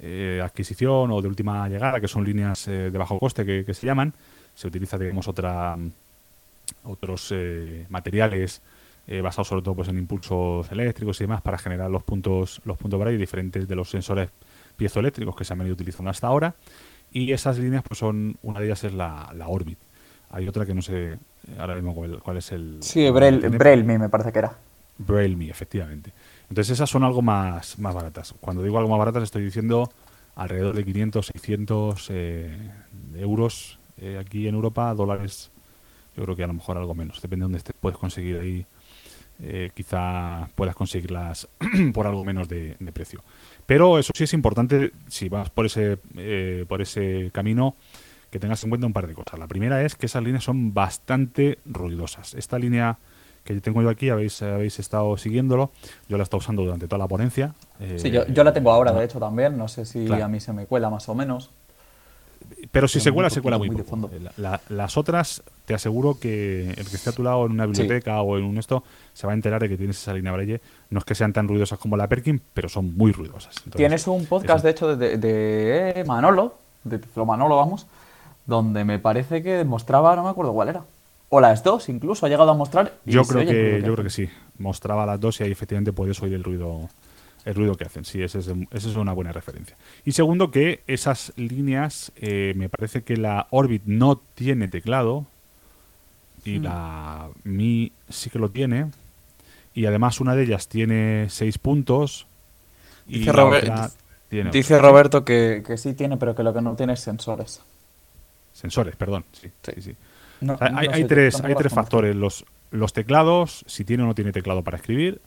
eh, 0.00 0.40
adquisición 0.42 1.10
o 1.10 1.20
de 1.20 1.28
última 1.28 1.68
llegada 1.68 2.00
que 2.00 2.08
son 2.08 2.24
líneas 2.24 2.66
eh, 2.68 2.90
de 2.90 2.98
bajo 2.98 3.18
coste 3.18 3.44
que, 3.44 3.64
que 3.64 3.74
se 3.74 3.86
llaman. 3.86 4.14
Se 4.54 4.66
utiliza 4.66 4.96
digamos 4.96 5.28
otra 5.28 5.76
mm, 5.76 5.90
otros 6.84 7.32
eh, 7.32 7.86
materiales 7.88 8.62
eh, 9.10 9.20
basados 9.20 9.48
sobre 9.48 9.62
todo 9.62 9.74
pues 9.74 9.88
en 9.88 9.98
impulsos 9.98 10.70
eléctricos 10.70 11.20
y 11.20 11.24
demás 11.24 11.42
para 11.42 11.58
generar 11.58 11.90
los 11.90 12.04
puntos 12.04 12.62
los 12.64 12.78
puntos 12.78 13.00
Braille 13.00 13.18
diferentes 13.18 13.66
de 13.66 13.74
los 13.74 13.90
sensores 13.90 14.30
piezoeléctricos 14.76 15.34
que 15.34 15.44
se 15.44 15.52
han 15.52 15.58
venido 15.58 15.74
utilizando 15.74 16.10
hasta 16.10 16.28
ahora 16.28 16.54
Y 17.10 17.32
esas 17.32 17.58
líneas, 17.58 17.82
pues 17.82 17.98
son, 17.98 18.36
una 18.42 18.60
de 18.60 18.66
ellas 18.66 18.84
es 18.84 18.94
la, 18.94 19.32
la 19.34 19.48
Orbit. 19.48 19.78
Hay 20.30 20.46
otra 20.46 20.64
que 20.64 20.74
no 20.74 20.80
sé 20.80 21.18
ahora 21.58 21.74
mismo 21.74 21.92
cuál, 21.92 22.20
cuál 22.22 22.36
es 22.36 22.52
el... 22.52 22.78
Sí, 22.82 23.10
Braille. 23.10 23.48
Braille 23.48 23.82
Me 23.82 23.98
me 23.98 24.08
parece 24.08 24.30
que 24.30 24.38
era. 24.38 24.56
Braille 24.96 25.34
Me, 25.34 25.50
efectivamente. 25.50 26.12
Entonces 26.48 26.70
esas 26.70 26.88
son 26.88 27.02
algo 27.02 27.20
más, 27.20 27.80
más 27.80 27.92
baratas. 27.92 28.32
Cuando 28.40 28.62
digo 28.62 28.78
algo 28.78 28.90
más 28.90 28.98
baratas 29.00 29.24
estoy 29.24 29.42
diciendo 29.42 29.90
alrededor 30.36 30.76
de 30.76 30.84
500, 30.84 31.26
600 31.26 32.06
eh, 32.10 32.70
euros 33.16 33.80
eh, 33.98 34.18
aquí 34.20 34.46
en 34.46 34.54
Europa, 34.54 34.94
dólares, 34.94 35.50
yo 36.16 36.22
creo 36.24 36.36
que 36.36 36.44
a 36.44 36.46
lo 36.46 36.54
mejor 36.54 36.76
algo 36.76 36.94
menos. 36.94 37.20
Depende 37.20 37.42
de 37.42 37.44
dónde 37.46 37.58
estés, 37.58 37.74
puedes 37.78 37.98
conseguir 37.98 38.38
ahí, 38.38 38.66
eh, 39.42 39.70
quizá 39.74 40.48
puedas 40.54 40.74
conseguirlas 40.74 41.48
por 41.94 42.06
algo 42.06 42.24
menos 42.24 42.48
de, 42.48 42.76
de 42.78 42.92
precio. 42.92 43.22
Pero 43.66 43.98
eso 43.98 44.12
sí 44.14 44.24
es 44.24 44.32
importante, 44.34 44.92
si 45.08 45.28
vas 45.28 45.50
por 45.50 45.66
ese, 45.66 45.98
eh, 46.16 46.64
por 46.68 46.82
ese 46.82 47.30
camino, 47.32 47.76
que 48.30 48.38
tengas 48.38 48.62
en 48.64 48.70
cuenta 48.70 48.86
un 48.86 48.92
par 48.92 49.06
de 49.06 49.14
cosas. 49.14 49.38
La 49.38 49.46
primera 49.48 49.82
es 49.82 49.94
que 49.96 50.06
esas 50.06 50.22
líneas 50.22 50.44
son 50.44 50.72
bastante 50.74 51.58
ruidosas. 51.64 52.34
Esta 52.34 52.58
línea 52.58 52.98
que 53.44 53.58
tengo 53.60 53.82
yo 53.82 53.88
aquí, 53.88 54.08
habéis, 54.10 54.40
habéis 54.42 54.78
estado 54.78 55.16
siguiéndolo, 55.16 55.72
yo 56.08 56.16
la 56.16 56.22
he 56.22 56.24
estado 56.24 56.38
usando 56.38 56.62
durante 56.62 56.86
toda 56.86 56.98
la 56.98 57.08
ponencia. 57.08 57.54
eh, 57.80 57.96
Sí, 57.98 58.10
yo, 58.10 58.26
yo 58.28 58.44
la 58.44 58.52
tengo 58.52 58.70
ahora, 58.70 58.92
de 58.92 59.04
hecho, 59.04 59.18
también. 59.18 59.56
No 59.56 59.66
sé 59.66 59.84
si 59.86 60.04
Claro. 60.04 60.24
a 60.26 60.28
mí 60.28 60.38
se 60.40 60.52
me 60.52 60.66
cuela 60.66 60.90
más 60.90 61.08
o 61.08 61.14
menos. 61.14 61.50
Pero 62.70 62.88
si 62.88 62.98
pero 62.98 63.04
se 63.04 63.10
muy 63.10 63.14
cuela, 63.16 63.30
se 63.30 63.34
poquito, 63.36 63.42
cuela 63.42 63.58
muy, 63.58 63.68
muy 63.68 63.76
de 63.76 63.82
poco. 63.84 63.90
fondo. 64.08 64.10
La- 64.36 64.50
la- 64.50 64.60
las 64.68 64.96
otras, 64.96 65.42
te 65.66 65.74
aseguro 65.74 66.18
que 66.20 66.70
el 66.70 66.74
que 66.88 66.96
esté 66.96 67.10
a 67.10 67.12
tu 67.12 67.22
lado 67.22 67.46
en 67.46 67.52
una 67.52 67.66
biblioteca 67.66 68.20
o 68.22 68.38
en 68.38 68.44
un 68.44 68.58
esto, 68.58 68.82
se 69.12 69.26
va 69.26 69.32
a 69.32 69.36
enterar 69.36 69.60
de 69.60 69.68
que 69.68 69.76
tienes 69.76 69.96
esa 69.98 70.12
línea 70.14 70.32
Braille. 70.32 70.60
No 70.90 70.98
es 70.98 71.04
que 71.04 71.14
sean 71.14 71.32
tan 71.32 71.48
ruidosas 71.48 71.78
como 71.78 71.96
la 71.96 72.08
Perkin, 72.08 72.40
pero 72.54 72.68
son 72.68 72.96
muy 72.96 73.12
ruidosas. 73.12 73.54
Entonces, 73.58 73.76
Tienes 73.76 74.06
un 74.06 74.26
podcast, 74.26 74.64
eso- 74.64 74.66
de 74.66 74.70
hecho, 74.70 74.96
de, 74.96 75.16
de 75.18 76.04
Manolo, 76.04 76.54
de 76.84 76.98
Tiflo 76.98 77.24
Manolo, 77.26 77.56
vamos, 77.56 77.86
donde 78.46 78.84
me 78.84 78.98
parece 78.98 79.42
que 79.42 79.64
mostraba, 79.64 80.16
no 80.16 80.24
me 80.24 80.30
acuerdo 80.30 80.52
cuál 80.52 80.68
era. 80.70 80.82
O 81.28 81.40
las 81.40 81.62
dos, 81.62 81.88
incluso, 81.88 82.26
ha 82.26 82.28
llegado 82.28 82.50
a 82.50 82.54
mostrar. 82.54 82.94
y 83.06 83.12
Yo 83.12 83.22
creo 83.24 83.46
que, 83.46 83.82
yo 83.86 83.92
creo 83.92 84.04
que 84.04 84.10
sí. 84.10 84.28
Mostraba 84.58 85.06
las 85.06 85.20
dos 85.20 85.40
y 85.40 85.44
ahí 85.44 85.52
efectivamente 85.52 85.92
podías 85.92 86.20
oír 86.22 86.34
el 86.34 86.42
ruido, 86.42 86.88
el 87.44 87.54
ruido 87.54 87.74
que 87.74 87.84
hacen. 87.84 88.04
Sí, 88.04 88.22
ese 88.22 88.38
es, 88.40 88.46
esa 88.48 88.88
es 88.88 88.96
una 88.96 89.12
buena 89.12 89.32
referencia. 89.32 89.76
Y 90.04 90.12
segundo, 90.12 90.50
que 90.50 90.82
esas 90.86 91.32
líneas, 91.36 92.12
eh, 92.16 92.52
me 92.56 92.68
parece 92.68 93.02
que 93.02 93.16
la 93.16 93.46
Orbit 93.50 93.82
no 93.86 94.20
tiene 94.34 94.68
teclado 94.68 95.26
y 96.44 96.58
Mm. 96.58 96.62
la 96.64 97.28
Mi 97.44 97.92
sí 98.08 98.30
que 98.30 98.38
lo 98.38 98.50
tiene. 98.50 98.90
Y 99.74 99.86
además 99.86 100.20
una 100.20 100.34
de 100.34 100.42
ellas 100.44 100.68
tiene 100.68 101.26
seis 101.30 101.58
puntos 101.58 102.26
y 103.06 103.20
Dice 103.20 103.32
Robert- 103.32 103.92
tiene 104.28 104.50
Dice 104.50 104.78
Roberto 104.78 105.24
que, 105.24 105.62
que 105.66 105.76
sí 105.76 105.94
tiene, 105.94 106.16
pero 106.16 106.34
que 106.34 106.42
lo 106.42 106.52
que 106.54 106.60
no 106.60 106.74
tiene 106.76 106.92
es 106.94 107.00
sensores. 107.00 107.60
sensores, 108.52 108.96
perdón. 108.96 109.24
Sí, 109.32 109.48
Sí. 109.62 109.72
sí, 109.76 109.82
sí. 109.82 109.96
No- 110.40 110.54
O 110.54 110.58
sea, 110.58 110.70
no 110.70 110.78
hay, 110.78 110.86
sé, 110.88 110.92
hay 110.94 111.04
tres, 111.04 111.40
hay 111.42 111.54
tres 111.54 111.72
factores. 111.72 112.16
Los, 112.16 112.44
los 112.70 112.92
teclados, 112.92 113.64
si 113.66 113.84
tiene 113.84 114.02
o 114.02 114.06
no 114.06 114.14
tiene 114.14 114.32
teclado 114.32 114.62
para 114.62 114.76
escribir. 114.76 115.20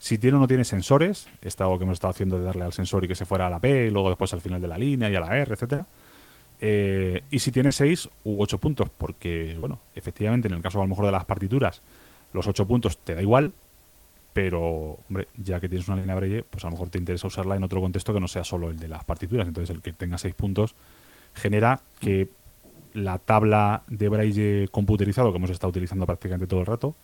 Si 0.00 0.16
tiene 0.16 0.38
o 0.38 0.40
no 0.40 0.48
tiene 0.48 0.64
sensores, 0.64 1.28
esta 1.42 1.64
algo 1.64 1.78
que 1.78 1.84
hemos 1.84 1.96
estado 1.96 2.12
haciendo 2.12 2.38
de 2.38 2.44
darle 2.44 2.64
al 2.64 2.72
sensor 2.72 3.04
y 3.04 3.08
que 3.08 3.14
se 3.14 3.26
fuera 3.26 3.48
a 3.48 3.50
la 3.50 3.60
P 3.60 3.88
y 3.88 3.90
luego 3.90 4.08
después 4.08 4.32
al 4.32 4.40
final 4.40 4.58
de 4.58 4.66
la 4.66 4.78
línea 4.78 5.10
y 5.10 5.14
a 5.14 5.20
la 5.20 5.36
R, 5.36 5.52
etcétera. 5.52 5.86
Eh, 6.58 7.22
y 7.30 7.38
si 7.38 7.52
tiene 7.52 7.70
6 7.70 8.08
u 8.24 8.42
8 8.42 8.56
puntos, 8.56 8.88
porque, 8.96 9.58
bueno, 9.60 9.78
efectivamente, 9.94 10.48
en 10.48 10.54
el 10.54 10.62
caso 10.62 10.78
a 10.78 10.84
lo 10.84 10.88
mejor 10.88 11.04
de 11.04 11.12
las 11.12 11.26
partituras, 11.26 11.82
los 12.32 12.46
8 12.46 12.66
puntos 12.66 12.96
te 12.96 13.14
da 13.14 13.20
igual, 13.20 13.52
pero, 14.32 14.98
hombre, 15.10 15.28
ya 15.36 15.60
que 15.60 15.68
tienes 15.68 15.86
una 15.86 15.98
línea 15.98 16.14
Braille, 16.14 16.44
pues 16.44 16.64
a 16.64 16.68
lo 16.68 16.72
mejor 16.72 16.88
te 16.88 16.96
interesa 16.96 17.26
usarla 17.26 17.56
en 17.56 17.62
otro 17.62 17.82
contexto 17.82 18.14
que 18.14 18.20
no 18.20 18.28
sea 18.28 18.42
solo 18.42 18.70
el 18.70 18.78
de 18.78 18.88
las 18.88 19.04
partituras. 19.04 19.46
Entonces, 19.46 19.68
el 19.68 19.82
que 19.82 19.92
tenga 19.92 20.16
6 20.16 20.34
puntos 20.34 20.74
genera 21.34 21.82
que 22.00 22.30
la 22.94 23.18
tabla 23.18 23.82
de 23.86 24.08
Braille 24.08 24.68
computerizado 24.68 25.30
que 25.30 25.36
hemos 25.36 25.50
estado 25.50 25.68
utilizando 25.68 26.06
prácticamente 26.06 26.46
todo 26.46 26.60
el 26.60 26.66
rato, 26.66 26.94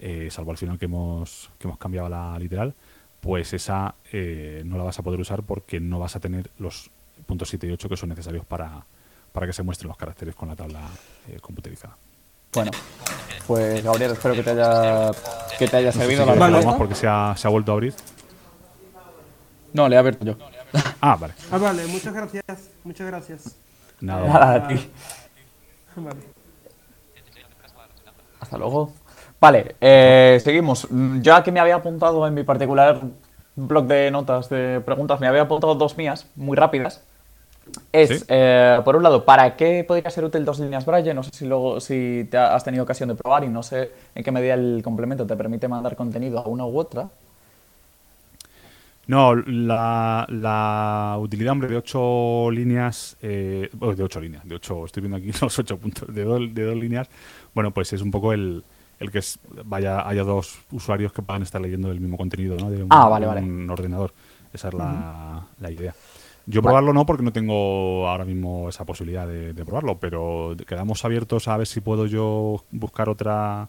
eh, 0.00 0.28
salvo 0.30 0.50
al 0.50 0.58
final 0.58 0.78
que 0.78 0.84
hemos, 0.86 1.50
que 1.58 1.66
hemos 1.66 1.78
cambiado 1.78 2.08
la 2.08 2.38
literal, 2.38 2.74
pues 3.20 3.52
esa 3.54 3.94
eh, 4.12 4.62
no 4.64 4.76
la 4.76 4.84
vas 4.84 4.98
a 4.98 5.02
poder 5.02 5.20
usar 5.20 5.42
porque 5.42 5.80
no 5.80 5.98
vas 5.98 6.16
a 6.16 6.20
tener 6.20 6.50
los 6.58 6.90
puntos 7.26 7.48
7 7.48 7.66
y 7.66 7.70
8 7.70 7.88
que 7.88 7.96
son 7.96 8.08
necesarios 8.10 8.44
para, 8.44 8.84
para 9.32 9.46
que 9.46 9.52
se 9.52 9.62
muestren 9.62 9.88
los 9.88 9.96
caracteres 9.96 10.34
con 10.34 10.48
la 10.48 10.56
tabla 10.56 10.80
eh, 11.28 11.38
computerizada. 11.40 11.96
Bueno, 12.52 12.70
pues 13.46 13.82
Gabriel, 13.82 14.12
espero 14.12 14.34
que 14.34 14.42
te 14.42 14.50
haya, 14.50 15.10
que 15.58 15.66
te 15.66 15.76
haya 15.76 15.86
No 15.86 15.92
sé 15.92 15.98
si 15.98 16.04
servido 16.04 16.26
la 16.26 16.34
Vale. 16.34 16.64
más 16.64 16.74
porque 16.76 16.94
se 16.94 17.06
ha, 17.08 17.34
se 17.36 17.48
ha 17.48 17.50
vuelto 17.50 17.72
a 17.72 17.74
abrir. 17.74 17.94
No, 19.72 19.88
le 19.88 19.96
he 19.96 19.98
abierto 19.98 20.24
yo. 20.24 20.36
Ah, 21.00 21.16
vale. 21.16 21.34
Ah, 21.50 21.58
vale, 21.58 21.86
muchas 21.86 22.14
gracias. 22.14 22.44
Muchas 22.84 23.06
gracias. 23.06 23.56
Nada. 24.00 24.26
Nada, 24.26 24.54
a 24.54 24.68
ti. 24.68 24.90
Vale. 25.96 26.20
Hasta 28.40 28.58
luego. 28.58 28.92
Vale, 29.44 29.76
eh, 29.78 30.38
seguimos. 30.42 30.88
Yo 31.20 31.34
aquí 31.34 31.52
me 31.52 31.60
había 31.60 31.74
apuntado 31.74 32.26
en 32.26 32.32
mi 32.32 32.44
particular 32.44 32.98
blog 33.56 33.86
de 33.86 34.10
notas 34.10 34.48
de 34.48 34.80
preguntas, 34.80 35.20
me 35.20 35.26
había 35.26 35.42
apuntado 35.42 35.74
dos 35.74 35.98
mías, 35.98 36.26
muy 36.34 36.56
rápidas. 36.56 37.02
Es, 37.92 38.08
Sí. 38.20 38.24
eh, 38.28 38.80
por 38.86 38.96
un 38.96 39.02
lado, 39.02 39.26
¿para 39.26 39.54
qué 39.54 39.84
podría 39.86 40.08
ser 40.08 40.24
útil 40.24 40.46
dos 40.46 40.58
líneas 40.60 40.86
Braille? 40.86 41.12
No 41.12 41.22
sé 41.22 41.30
si 41.34 41.44
luego 41.44 41.78
si 41.78 42.26
te 42.30 42.38
has 42.38 42.64
tenido 42.64 42.84
ocasión 42.84 43.10
de 43.10 43.16
probar 43.16 43.44
y 43.44 43.48
no 43.48 43.62
sé 43.62 43.90
en 44.14 44.24
qué 44.24 44.32
medida 44.32 44.54
el 44.54 44.80
complemento 44.82 45.26
te 45.26 45.36
permite 45.36 45.68
mandar 45.68 45.94
contenido 45.94 46.38
a 46.38 46.48
una 46.48 46.64
u 46.64 46.78
otra. 46.78 47.10
No, 49.06 49.34
la, 49.36 50.24
la 50.30 51.18
utilidad, 51.20 51.52
hombre, 51.52 51.68
de 51.68 51.76
ocho 51.76 52.50
líneas, 52.50 53.18
eh, 53.20 53.68
de 53.70 54.02
ocho 54.02 54.18
líneas, 54.18 54.48
de 54.48 54.54
ocho, 54.54 54.86
estoy 54.86 55.02
viendo 55.02 55.18
aquí 55.18 55.30
los 55.42 55.58
ocho 55.58 55.76
puntos, 55.76 56.14
de, 56.14 56.24
dos- 56.24 56.54
de 56.54 56.64
dos 56.64 56.76
líneas, 56.76 57.08
bueno, 57.54 57.70
pues 57.70 57.92
es 57.92 58.00
un 58.00 58.10
poco 58.10 58.32
el, 58.32 58.64
el 59.00 59.10
que 59.10 59.18
es, 59.18 59.38
vaya, 59.64 60.06
haya 60.08 60.22
dos 60.24 60.58
usuarios 60.70 61.12
que 61.12 61.22
puedan 61.22 61.42
estar 61.42 61.60
leyendo 61.60 61.90
el 61.90 62.00
mismo 62.00 62.16
contenido, 62.16 62.56
¿no? 62.56 62.70
De 62.70 62.82
un, 62.82 62.88
Ah, 62.90 63.08
vale, 63.08 63.26
de 63.26 63.34
vale. 63.34 63.42
un 63.42 63.68
ordenador. 63.70 64.12
Esa 64.52 64.68
es 64.68 64.74
la, 64.74 65.46
la 65.60 65.70
idea. 65.70 65.94
Yo 66.46 66.60
probarlo 66.62 66.92
no, 66.92 67.06
porque 67.06 67.22
no 67.22 67.32
tengo 67.32 68.06
ahora 68.08 68.24
mismo 68.24 68.68
esa 68.68 68.84
posibilidad 68.84 69.26
de, 69.26 69.52
de 69.54 69.64
probarlo, 69.64 69.98
pero 69.98 70.54
quedamos 70.66 71.04
abiertos 71.04 71.48
a 71.48 71.56
ver 71.56 71.66
si 71.66 71.80
puedo 71.80 72.06
yo 72.06 72.62
buscar 72.70 73.08
otra 73.08 73.68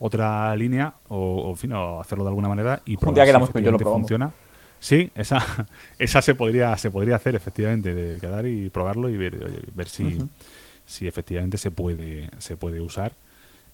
otra 0.00 0.54
línea 0.56 0.94
o, 1.08 1.50
en 1.50 1.56
fin, 1.56 1.72
o 1.72 2.00
hacerlo 2.00 2.24
de 2.24 2.28
alguna 2.30 2.48
manera 2.48 2.80
y 2.84 2.96
probar 2.96 3.14
día 3.14 3.24
si 3.24 3.28
quedamos 3.28 3.50
y 3.54 3.62
yo 3.62 3.70
lo 3.72 3.78
funciona. 3.78 4.32
Sí, 4.80 5.10
esa, 5.14 5.44
esa 5.98 6.22
se 6.22 6.34
podría 6.34 6.76
se 6.76 6.90
podría 6.90 7.16
hacer 7.16 7.34
efectivamente 7.34 7.94
de 7.94 8.20
quedar 8.20 8.46
y 8.46 8.70
probarlo 8.70 9.08
y 9.08 9.16
ver, 9.16 9.64
ver 9.74 9.88
si, 9.88 10.18
si 10.86 11.06
efectivamente 11.08 11.56
se 11.58 11.70
puede 11.70 12.30
se 12.38 12.56
puede 12.56 12.80
usar. 12.80 13.12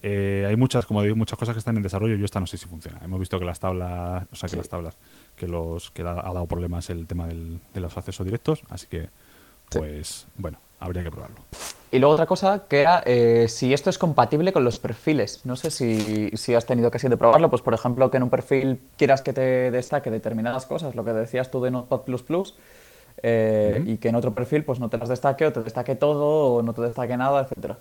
Eh, 0.06 0.44
hay 0.46 0.54
muchas, 0.56 0.84
como 0.84 1.02
digo, 1.02 1.16
muchas 1.16 1.38
cosas 1.38 1.54
que 1.54 1.60
están 1.60 1.78
en 1.78 1.82
desarrollo. 1.82 2.14
Yo 2.16 2.26
esta 2.26 2.38
no 2.38 2.46
sé 2.46 2.58
si 2.58 2.66
funciona. 2.66 3.00
Hemos 3.02 3.18
visto 3.18 3.38
que 3.38 3.46
las 3.46 3.58
tablas, 3.58 4.24
o 4.30 4.36
sea, 4.36 4.48
que 4.48 4.50
Sí. 4.50 4.56
las 4.58 4.68
tablas, 4.68 4.98
que 5.34 5.48
los 5.48 5.90
que 5.92 6.02
ha 6.02 6.12
dado 6.12 6.44
problemas 6.46 6.90
el 6.90 7.06
tema 7.06 7.26
del- 7.26 7.58
de 7.72 7.80
los 7.80 7.96
accesos 7.96 8.26
directos, 8.26 8.62
así 8.68 8.86
que, 8.86 9.04
Sí. 9.70 9.78
pues, 9.78 10.26
bueno, 10.36 10.58
habría 10.78 11.02
que 11.02 11.10
probarlo. 11.10 11.36
Y 11.90 12.00
luego 12.00 12.12
otra 12.14 12.26
cosa 12.26 12.64
que 12.68 12.82
era 12.82 13.02
eh, 13.06 13.46
si 13.48 13.72
esto 13.72 13.88
es 13.88 13.96
compatible 13.96 14.52
con 14.52 14.62
los 14.62 14.78
perfiles. 14.78 15.40
No 15.46 15.56
sé 15.56 15.70
si, 15.70 16.30
si 16.36 16.54
has 16.54 16.66
tenido 16.66 16.88
ocasión 16.88 17.08
de 17.08 17.16
probarlo, 17.16 17.48
pues 17.48 17.62
por 17.62 17.72
ejemplo 17.72 18.10
que 18.10 18.18
en 18.18 18.24
un 18.24 18.30
perfil 18.30 18.80
quieras 18.98 19.22
que 19.22 19.32
te 19.32 19.70
destaque 19.70 20.10
determinadas 20.10 20.66
cosas, 20.66 20.94
lo 20.94 21.02
que 21.04 21.14
decías 21.14 21.50
tú 21.50 21.62
de 21.62 21.70
Notepad++, 21.70 22.02
eh, 23.22 23.82
y 23.86 23.96
que 23.98 24.08
en 24.08 24.16
otro 24.16 24.34
perfil 24.34 24.64
pues 24.64 24.80
no 24.80 24.90
te 24.90 24.98
las 24.98 25.08
destaque 25.08 25.46
o 25.46 25.52
te 25.52 25.62
destaque 25.62 25.94
todo 25.94 26.56
o 26.56 26.62
no 26.62 26.74
te 26.74 26.82
destaque 26.82 27.16
nada, 27.16 27.42
etcétera. 27.42 27.78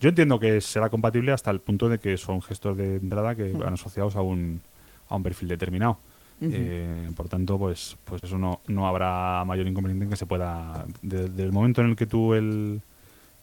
Yo 0.00 0.08
entiendo 0.10 0.38
que 0.38 0.60
será 0.60 0.90
compatible 0.90 1.32
hasta 1.32 1.50
el 1.50 1.60
punto 1.60 1.88
de 1.88 1.98
que 1.98 2.16
son 2.16 2.40
gestos 2.42 2.76
de 2.76 2.96
entrada 2.96 3.34
que 3.34 3.52
van 3.52 3.74
asociados 3.74 4.14
a 4.16 4.22
un, 4.22 4.60
a 5.08 5.16
un 5.16 5.22
perfil 5.22 5.48
determinado. 5.48 5.98
Eh, 6.40 7.10
por 7.16 7.28
tanto, 7.28 7.58
pues, 7.58 7.96
pues 8.04 8.22
eso 8.22 8.38
no, 8.38 8.60
no 8.68 8.86
habrá 8.86 9.42
mayor 9.44 9.66
inconveniente 9.66 10.04
en 10.04 10.10
que 10.10 10.16
se 10.16 10.26
pueda. 10.26 10.86
Desde 11.02 11.42
el 11.42 11.50
momento 11.52 11.80
en 11.80 11.88
el 11.88 11.96
que 11.96 12.06
tú 12.06 12.34
el, 12.34 12.80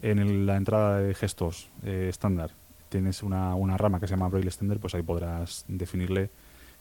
en 0.02 0.20
el- 0.20 0.46
la 0.46 0.56
entrada 0.56 1.00
de 1.00 1.14
gestos 1.14 1.68
eh, 1.84 2.08
estándar 2.10 2.52
tienes 2.88 3.22
una, 3.22 3.54
una 3.56 3.76
rama 3.78 4.00
que 4.00 4.08
se 4.08 4.12
llama 4.16 4.30
Braille 4.30 4.48
Extender, 4.48 4.80
pues 4.80 4.96
ahí 4.96 5.02
podrás 5.02 5.66
definirle 5.68 6.30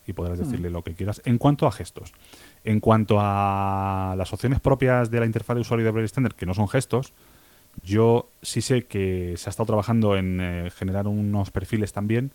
y 0.06 0.12
podrás 0.12 0.38
decirle 0.38 0.70
lo 0.70 0.84
que 0.84 0.94
quieras. 0.94 1.20
En 1.24 1.38
cuanto 1.38 1.66
a 1.66 1.72
gestos, 1.72 2.12
en 2.62 2.78
cuanto 2.78 3.16
a 3.20 4.14
las 4.16 4.32
opciones 4.32 4.60
propias 4.60 5.10
de 5.10 5.18
la 5.18 5.26
interfaz 5.26 5.56
de 5.56 5.62
usuario 5.62 5.84
de 5.84 5.90
Braille 5.90 6.06
Extender, 6.06 6.34
que 6.36 6.46
no 6.46 6.54
son 6.54 6.68
gestos, 6.68 7.12
yo 7.82 8.28
sí 8.42 8.60
sé 8.60 8.84
que 8.86 9.34
se 9.36 9.48
ha 9.48 9.50
estado 9.50 9.66
trabajando 9.66 10.16
en 10.16 10.40
eh, 10.40 10.70
generar 10.70 11.06
unos 11.06 11.50
perfiles 11.50 11.92
también, 11.92 12.32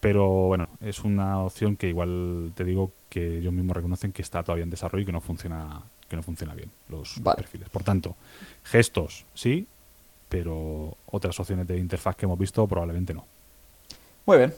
pero 0.00 0.28
bueno, 0.46 0.68
es 0.80 1.00
una 1.00 1.40
opción 1.40 1.76
que 1.76 1.88
igual 1.88 2.52
te 2.54 2.64
digo 2.64 2.92
que 3.08 3.38
ellos 3.38 3.52
mismos 3.52 3.76
reconocen 3.76 4.12
que 4.12 4.22
está 4.22 4.42
todavía 4.42 4.64
en 4.64 4.70
desarrollo 4.70 5.02
y 5.02 5.06
que 5.06 5.12
no 5.12 5.20
funciona, 5.20 5.82
que 6.08 6.16
no 6.16 6.22
funciona 6.22 6.54
bien 6.54 6.70
los 6.88 7.22
Vale. 7.22 7.36
perfiles. 7.36 7.68
Por 7.68 7.82
tanto, 7.82 8.16
gestos 8.64 9.26
sí, 9.34 9.66
pero 10.28 10.96
otras 11.10 11.38
opciones 11.38 11.66
de 11.66 11.76
interfaz 11.76 12.16
que 12.16 12.24
hemos 12.24 12.38
visto 12.38 12.66
probablemente 12.66 13.12
no. 13.12 13.26
Muy 14.24 14.38
bien. 14.38 14.54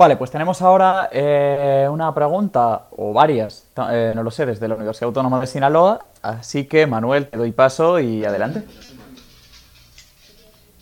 Vale, 0.00 0.16
pues 0.16 0.30
tenemos 0.30 0.62
ahora 0.62 1.10
eh, 1.12 1.86
una 1.90 2.14
pregunta, 2.14 2.86
o 2.96 3.12
varias, 3.12 3.66
eh, 3.90 4.12
no 4.14 4.22
lo 4.22 4.30
sé, 4.30 4.46
desde 4.46 4.66
la 4.66 4.74
Universidad 4.74 5.08
Autónoma 5.08 5.38
de 5.40 5.46
Sinaloa. 5.46 6.06
Así 6.22 6.64
que, 6.64 6.86
Manuel, 6.86 7.26
te 7.26 7.36
doy 7.36 7.52
paso 7.52 8.00
y 8.00 8.24
adelante. 8.24 8.62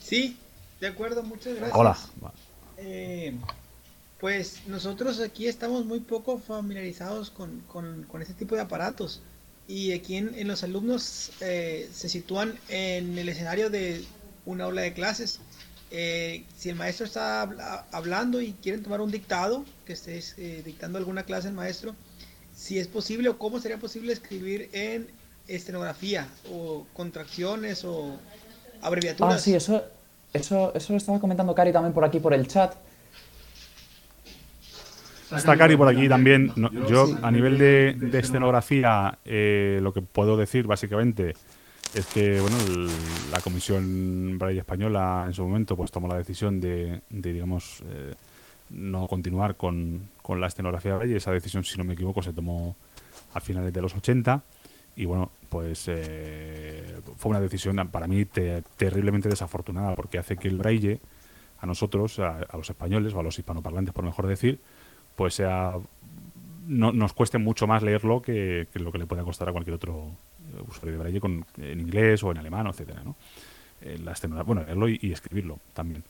Sí, 0.08 0.36
de 0.80 0.86
acuerdo, 0.86 1.22
muchas 1.22 1.54
gracias. 1.56 1.76
Hola. 1.76 1.96
Eh, 2.78 3.34
pues 4.20 4.66
nosotros 4.66 5.20
aquí 5.20 5.46
estamos 5.46 5.84
muy 5.84 6.00
poco 6.00 6.38
familiarizados 6.38 7.30
con, 7.30 7.60
con, 7.62 8.04
con 8.04 8.22
este 8.22 8.34
tipo 8.34 8.54
de 8.54 8.62
aparatos 8.62 9.20
y 9.66 9.92
aquí 9.92 10.16
en, 10.16 10.34
en 10.34 10.48
los 10.48 10.62
alumnos 10.62 11.30
eh, 11.40 11.88
se 11.92 12.08
sitúan 12.08 12.58
en 12.68 13.18
el 13.18 13.28
escenario 13.28 13.70
de 13.70 14.04
una 14.46 14.64
aula 14.64 14.82
de 14.82 14.92
clases. 14.92 15.40
Eh, 15.90 16.44
si 16.56 16.68
el 16.68 16.76
maestro 16.76 17.06
está 17.06 17.42
habla- 17.42 17.86
hablando 17.92 18.40
y 18.40 18.52
quieren 18.54 18.82
tomar 18.82 19.00
un 19.00 19.10
dictado, 19.10 19.64
que 19.86 19.92
estés 19.92 20.34
eh, 20.38 20.62
dictando 20.64 20.98
alguna 20.98 21.24
clase 21.24 21.48
el 21.48 21.54
maestro, 21.54 21.94
si 22.54 22.78
es 22.78 22.88
posible 22.88 23.28
o 23.28 23.38
cómo 23.38 23.60
sería 23.60 23.78
posible 23.78 24.12
escribir 24.12 24.68
en 24.72 25.08
estenografía 25.46 26.28
o 26.50 26.86
contracciones 26.92 27.84
o 27.84 28.18
abreviaturas. 28.82 29.34
Ah, 29.34 29.38
sí, 29.38 29.54
eso, 29.54 29.82
eso, 30.32 30.72
eso 30.74 30.92
lo 30.92 30.96
estaba 30.98 31.18
comentando 31.20 31.54
Cari 31.54 31.72
también 31.72 31.92
por 31.92 32.04
aquí 32.04 32.20
por 32.20 32.32
el 32.34 32.46
chat. 32.46 32.74
Está 35.34 35.56
Cari 35.58 35.76
por 35.76 35.88
aquí 35.88 36.08
también. 36.08 36.52
No, 36.56 36.70
yo, 36.88 37.06
a 37.22 37.30
nivel 37.30 37.58
de, 37.58 37.94
de 37.98 38.18
escenografía, 38.18 39.18
eh, 39.24 39.78
lo 39.82 39.92
que 39.92 40.00
puedo 40.00 40.36
decir 40.36 40.66
básicamente 40.66 41.34
es 41.94 42.06
que 42.06 42.40
bueno, 42.40 42.56
el- 42.66 42.88
la 43.30 43.40
Comisión 43.40 44.38
Braille 44.38 44.60
Española 44.60 45.24
en 45.26 45.34
su 45.34 45.42
momento 45.44 45.76
pues 45.76 45.90
tomó 45.90 46.08
la 46.08 46.16
decisión 46.16 46.60
de, 46.60 47.02
de, 47.10 47.32
digamos, 47.32 47.82
eh, 47.90 48.14
no 48.70 49.06
continuar 49.06 49.56
con, 49.56 50.08
con 50.22 50.40
la 50.40 50.46
escenografía 50.46 50.96
Braille. 50.96 51.16
Esa 51.16 51.32
decisión, 51.32 51.62
si 51.64 51.76
no 51.76 51.84
me 51.84 51.92
equivoco, 51.94 52.22
se 52.22 52.32
tomó 52.32 52.76
a 53.34 53.40
finales 53.40 53.72
de 53.72 53.82
los 53.82 53.94
80. 53.94 54.42
Y 54.98 55.04
bueno, 55.06 55.30
pues 55.48 55.84
eh, 55.86 57.00
fue 57.16 57.30
una 57.30 57.40
decisión 57.40 57.76
para 57.90 58.08
mí 58.08 58.24
te- 58.24 58.62
terriblemente 58.76 59.28
desafortunada 59.28 59.94
porque 59.94 60.18
hace 60.18 60.36
que 60.36 60.48
el 60.48 60.58
Braille, 60.58 60.98
a 61.60 61.66
nosotros, 61.66 62.18
a, 62.18 62.38
a 62.40 62.56
los 62.56 62.68
españoles 62.68 63.14
o 63.14 63.20
a 63.20 63.22
los 63.22 63.38
hispanoparlantes, 63.38 63.94
por 63.94 64.04
mejor 64.04 64.26
decir, 64.26 64.58
pues 65.14 65.34
sea 65.34 65.74
no, 66.66 66.92
nos 66.92 67.12
cueste 67.12 67.38
mucho 67.38 67.66
más 67.66 67.82
leerlo 67.82 68.20
que, 68.20 68.66
lo 68.74 68.90
que 68.92 68.98
le 68.98 69.06
pueda 69.06 69.22
costar 69.22 69.48
a 69.48 69.52
cualquier 69.52 69.74
otro 69.76 70.10
eh, 70.52 70.62
usuario 70.68 70.92
de 70.92 70.98
Braille 70.98 71.20
con, 71.20 71.46
en 71.58 71.80
inglés 71.80 72.22
o 72.24 72.30
en 72.32 72.38
alemán, 72.38 72.66
etcétera, 72.66 73.02
¿no? 73.04 73.14
Eh, 73.80 73.98
la 74.04 74.12
escenografía- 74.12 74.46
bueno, 74.46 74.62
leerlo 74.64 74.88
y, 74.88 74.98
y 75.00 75.12
escribirlo 75.12 75.60
también. 75.74 76.02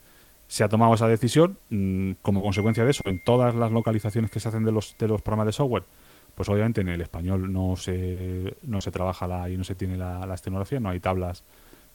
Se 0.49 0.65
ha 0.65 0.69
tomado 0.71 0.95
esa 0.95 1.07
decisión 1.07 1.59
mm, 1.69 2.13
como 2.23 2.43
consecuencia 2.43 2.85
de 2.85 2.91
eso 2.93 3.03
en 3.05 3.23
todas 3.23 3.55
las 3.55 3.71
localizaciones 3.71 4.31
que 4.31 4.41
se 4.41 4.49
hacen 4.49 4.65
de 4.65 4.73
los, 4.73 4.97
de 4.99 5.07
los 5.09 5.21
programas 5.21 5.47
de 5.47 5.53
software. 5.53 5.85
Pues 6.39 6.49
obviamente 6.51 6.83
en 6.83 6.89
el 6.89 7.01
español 7.01 7.53
no 7.53 7.75
se, 7.75 8.57
no 8.63 8.81
se 8.81 8.93
trabaja 8.93 9.27
la, 9.27 9.51
y 9.51 9.57
no 9.57 9.65
se 9.65 9.75
tiene 9.75 9.97
la, 9.97 10.25
la 10.25 10.37
escenografía, 10.37 10.79
no 10.79 10.89
hay 10.89 11.01
tablas 11.01 11.43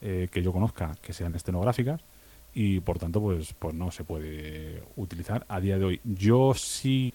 eh, 0.02 0.28
que 0.30 0.44
yo 0.44 0.52
conozca 0.52 0.98
que 1.02 1.14
sean 1.14 1.34
estenográficas 1.34 2.02
y 2.54 2.82
por 2.82 3.00
tanto 3.00 3.22
pues 3.22 3.54
pues 3.54 3.74
no 3.74 3.90
se 3.90 4.04
puede 4.04 4.84
utilizar 4.98 5.46
a 5.48 5.62
día 5.62 5.80
de 5.80 5.86
hoy. 5.86 6.02
Yo 6.04 6.54
sí 6.56 7.14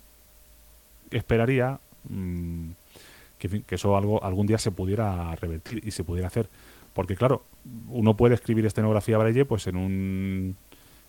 esperaría 1.10 1.80
mm, 2.08 2.70
que 3.36 3.62
eso 3.68 3.94
algo 3.94 4.24
algún 4.24 4.46
día 4.46 4.56
se 4.56 4.70
pudiera 4.70 5.36
revertir 5.36 5.86
y 5.86 5.90
se 5.90 6.04
pudiera 6.04 6.28
hacer 6.28 6.48
porque 6.94 7.14
claro 7.14 7.44
uno 7.90 8.16
puede 8.16 8.36
escribir 8.36 8.64
estenografía 8.64 9.18
braille 9.18 9.44
pues 9.44 9.66
en 9.66 9.76
un 9.76 10.56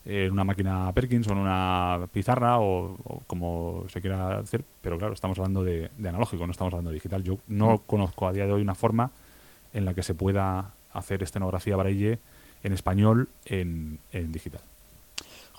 en 0.05 0.31
una 0.31 0.43
máquina 0.43 0.91
Perkins 0.93 1.27
o 1.27 1.31
en 1.31 1.37
una 1.39 2.07
pizarra 2.11 2.59
o, 2.59 2.95
o 3.03 3.21
como 3.27 3.85
se 3.89 4.01
quiera 4.01 4.39
hacer 4.39 4.63
pero 4.81 4.97
claro 4.97 5.13
estamos 5.13 5.37
hablando 5.37 5.63
de, 5.63 5.91
de 5.97 6.09
analógico 6.09 6.45
no 6.45 6.51
estamos 6.51 6.73
hablando 6.73 6.89
de 6.89 6.95
digital 6.95 7.23
yo 7.23 7.37
no 7.47 7.79
conozco 7.85 8.27
a 8.27 8.33
día 8.33 8.45
de 8.45 8.53
hoy 8.53 8.61
una 8.61 8.75
forma 8.75 9.11
en 9.73 9.85
la 9.85 9.93
que 9.93 10.03
se 10.03 10.15
pueda 10.15 10.71
hacer 10.93 11.21
estenografía 11.21 11.75
braille 11.75 12.19
en 12.63 12.73
español 12.73 13.29
en, 13.45 13.99
en 14.11 14.31
digital 14.31 14.61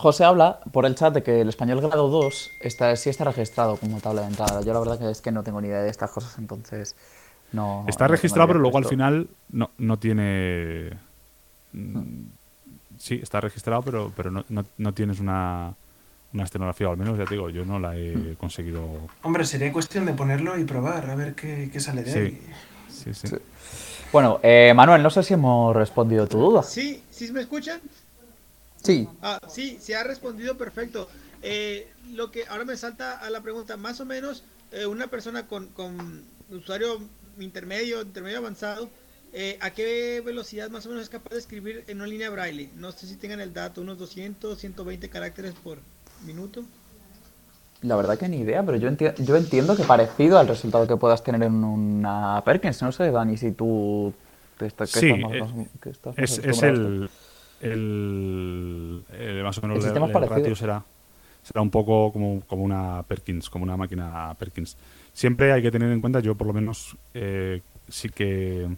José 0.01 0.25
habla 0.25 0.61
por 0.73 0.87
el 0.87 0.95
chat 0.95 1.12
de 1.12 1.23
que 1.23 1.43
el 1.43 1.51
español 1.51 1.83
grado 1.83 2.09
2 2.09 2.53
está, 2.62 2.97
sí 2.97 3.11
está 3.11 3.25
registrado 3.25 3.77
como 3.77 4.01
tabla 4.01 4.23
de 4.23 4.29
entrada. 4.29 4.62
Yo 4.62 4.73
la 4.73 4.79
verdad 4.79 4.99
que 4.99 5.11
es 5.11 5.21
que 5.21 5.31
no 5.31 5.43
tengo 5.43 5.61
ni 5.61 5.69
idea 5.69 5.83
de 5.83 5.91
estas 5.91 6.11
cosas, 6.11 6.39
entonces 6.39 6.97
no... 7.53 7.85
Está 7.87 8.07
no 8.07 8.12
registrado, 8.12 8.49
pero 8.49 8.61
luego 8.61 8.79
al 8.79 8.87
final 8.87 9.29
no, 9.51 9.73
no 9.77 9.99
tiene. 9.99 10.99
mm, 11.73 12.23
Sí, 13.01 13.19
está 13.23 13.41
registrado, 13.41 13.81
pero, 13.81 14.13
pero 14.15 14.31
no, 14.31 14.45
no, 14.51 14.63
no 14.77 14.93
tienes 14.93 15.21
una, 15.21 15.75
una 16.35 16.45
estenografía, 16.45 16.87
o 16.89 16.93
al 16.93 16.99
menos 16.99 17.17
ya 17.17 17.25
te 17.25 17.33
digo, 17.35 17.49
yo 17.49 17.65
no 17.65 17.79
la 17.79 17.97
he 17.97 18.37
conseguido. 18.39 18.87
Hombre, 19.23 19.47
sería 19.47 19.73
cuestión 19.73 20.05
de 20.05 20.13
ponerlo 20.13 20.59
y 20.59 20.65
probar, 20.65 21.09
a 21.09 21.15
ver 21.15 21.35
qué, 21.35 21.71
qué 21.73 21.81
sale 21.81 22.03
de 22.05 22.13
Sí. 22.13 22.19
ahí. 22.19 22.41
Sí, 22.91 23.15
sí. 23.15 23.29
Sí. 23.29 23.37
Bueno, 24.13 24.39
eh, 24.43 24.75
Manuel, 24.75 25.03
no 25.03 25.09
sé 25.09 25.23
si 25.23 25.33
hemos 25.33 25.75
respondido 25.75 26.27
tu 26.27 26.39
duda. 26.39 26.63
Sí, 26.63 27.03
¿sí 27.11 27.33
me 27.33 27.41
escuchan? 27.41 27.81
Sí. 28.77 29.09
Ah, 29.23 29.39
sí, 29.49 29.79
se 29.81 29.97
ha 29.97 30.05
respondido 30.05 30.59
perfecto. 30.59 31.09
Eh, 31.43 31.89
lo 32.13 32.31
que 32.31 32.45
ahora 32.49 32.67
me 32.67 32.77
salta 32.77 33.19
a 33.19 33.31
la 33.31 33.41
pregunta, 33.41 33.79
más 33.79 33.99
o 34.01 34.05
menos 34.05 34.45
eh, 34.73 34.85
una 34.85 35.07
persona 35.07 35.47
con, 35.47 35.69
con 35.69 36.23
usuario 36.51 37.01
intermedio, 37.39 38.03
intermedio 38.03 38.39
avanzado, 38.39 38.91
eh, 39.32 39.59
¿a 39.61 39.70
qué 39.70 40.23
velocidad 40.24 40.70
más 40.70 40.86
o 40.86 40.89
menos 40.89 41.05
es 41.05 41.11
capaz 41.11 41.31
de 41.31 41.39
escribir 41.39 41.85
en 41.89 41.98
una 41.98 42.07
línea 42.07 42.31
braille? 42.31 42.70
No 42.77 42.93
sé 42.93 43.07
si 43.07 43.16
tengan 43.16 43.40
el 43.40 43.52
dato, 43.52 43.81
unos 43.81 43.98
200, 43.98 44.59
120 44.59 45.09
caracteres 45.09 45.55
por 45.55 45.78
minuto. 46.27 46.65
La 47.82 47.97
verdad 47.97 48.19
que 48.19 48.28
ni 48.28 48.39
idea, 48.40 48.62
pero 48.62 48.77
yo, 48.77 48.90
enti- 48.90 49.15
yo 49.24 49.36
entiendo 49.36 49.74
que 49.77 49.85
parecido 49.85 50.39
al 50.39 50.48
resultado 50.48 50.86
que 50.86 50.97
puedas 50.97 51.23
tener 51.24 51.43
en 51.44 51.65
una 51.65 52.43
Perkins. 52.44 52.82
No 52.82 52.93
sé, 52.93 53.11
Dani, 53.11 53.36
si 53.39 53.52
tú... 53.52 54.12
te 54.59 54.66
está- 54.66 54.85
que 54.85 54.90
Sí, 55.01 55.07
estás 55.11 55.20
más- 55.20 55.32
eh, 55.32 55.40
más- 55.40 55.69
que 55.81 55.90
estás 55.90 56.19
más 56.19 56.31
Es, 56.39 56.62
el, 56.62 57.11
el, 57.61 59.05
el- 59.19 59.43
Más 59.43 59.59
o 59.59 59.62
menos 59.62 59.85
El 59.85 59.97
el, 59.97 60.28
ratio 60.28 60.55
será, 60.57 60.85
será 61.43 61.62
un 61.62 61.70
poco 61.70 62.12
como, 62.12 62.43
como 62.47 62.65
una 62.65 63.02
Perkins, 63.05 63.48
como 63.48 63.65
una 63.65 63.77
máquina 63.77 64.35
Perkins. 64.39 64.77
Siempre 65.15 65.52
hay 65.52 65.62
que 65.62 65.70
tener 65.70 65.90
en 65.90 66.01
cuenta, 66.01 66.20
yo 66.20 66.35
por 66.35 66.47
lo 66.47 66.52
menos 66.52 66.97
eh, 67.15 67.62
sí 67.89 68.09
que, 68.11 68.69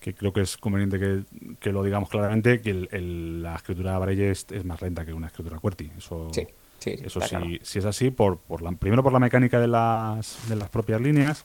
que 0.00 0.14
creo 0.14 0.32
que 0.32 0.40
es 0.40 0.56
conveniente 0.56 0.98
que, 0.98 1.22
que 1.60 1.72
lo 1.72 1.82
digamos 1.84 2.08
claramente, 2.08 2.60
que 2.62 2.70
el- 2.70 2.88
el- 2.90 3.42
la 3.42 3.56
escritura 3.56 3.98
Braille 3.98 4.30
es, 4.30 4.46
es 4.50 4.64
más 4.64 4.80
lenta 4.82 5.04
que 5.04 5.12
una 5.12 5.26
escritura 5.26 5.58
QWERTY. 5.58 5.92
Eso, 5.98 6.30
Sí, 6.32 6.46
sí, 6.78 6.90
eso 7.02 7.20
sí, 7.20 7.28
claro. 7.28 7.46
sí 7.62 7.78
es 7.78 7.84
así, 7.84 8.10
por, 8.10 8.38
por 8.38 8.62
la, 8.62 8.72
primero 8.72 9.02
por 9.02 9.12
la 9.12 9.18
mecánica 9.18 9.60
de 9.60 9.68
las, 9.68 10.38
de 10.48 10.56
las 10.56 10.70
propias 10.70 11.00
líneas 11.00 11.44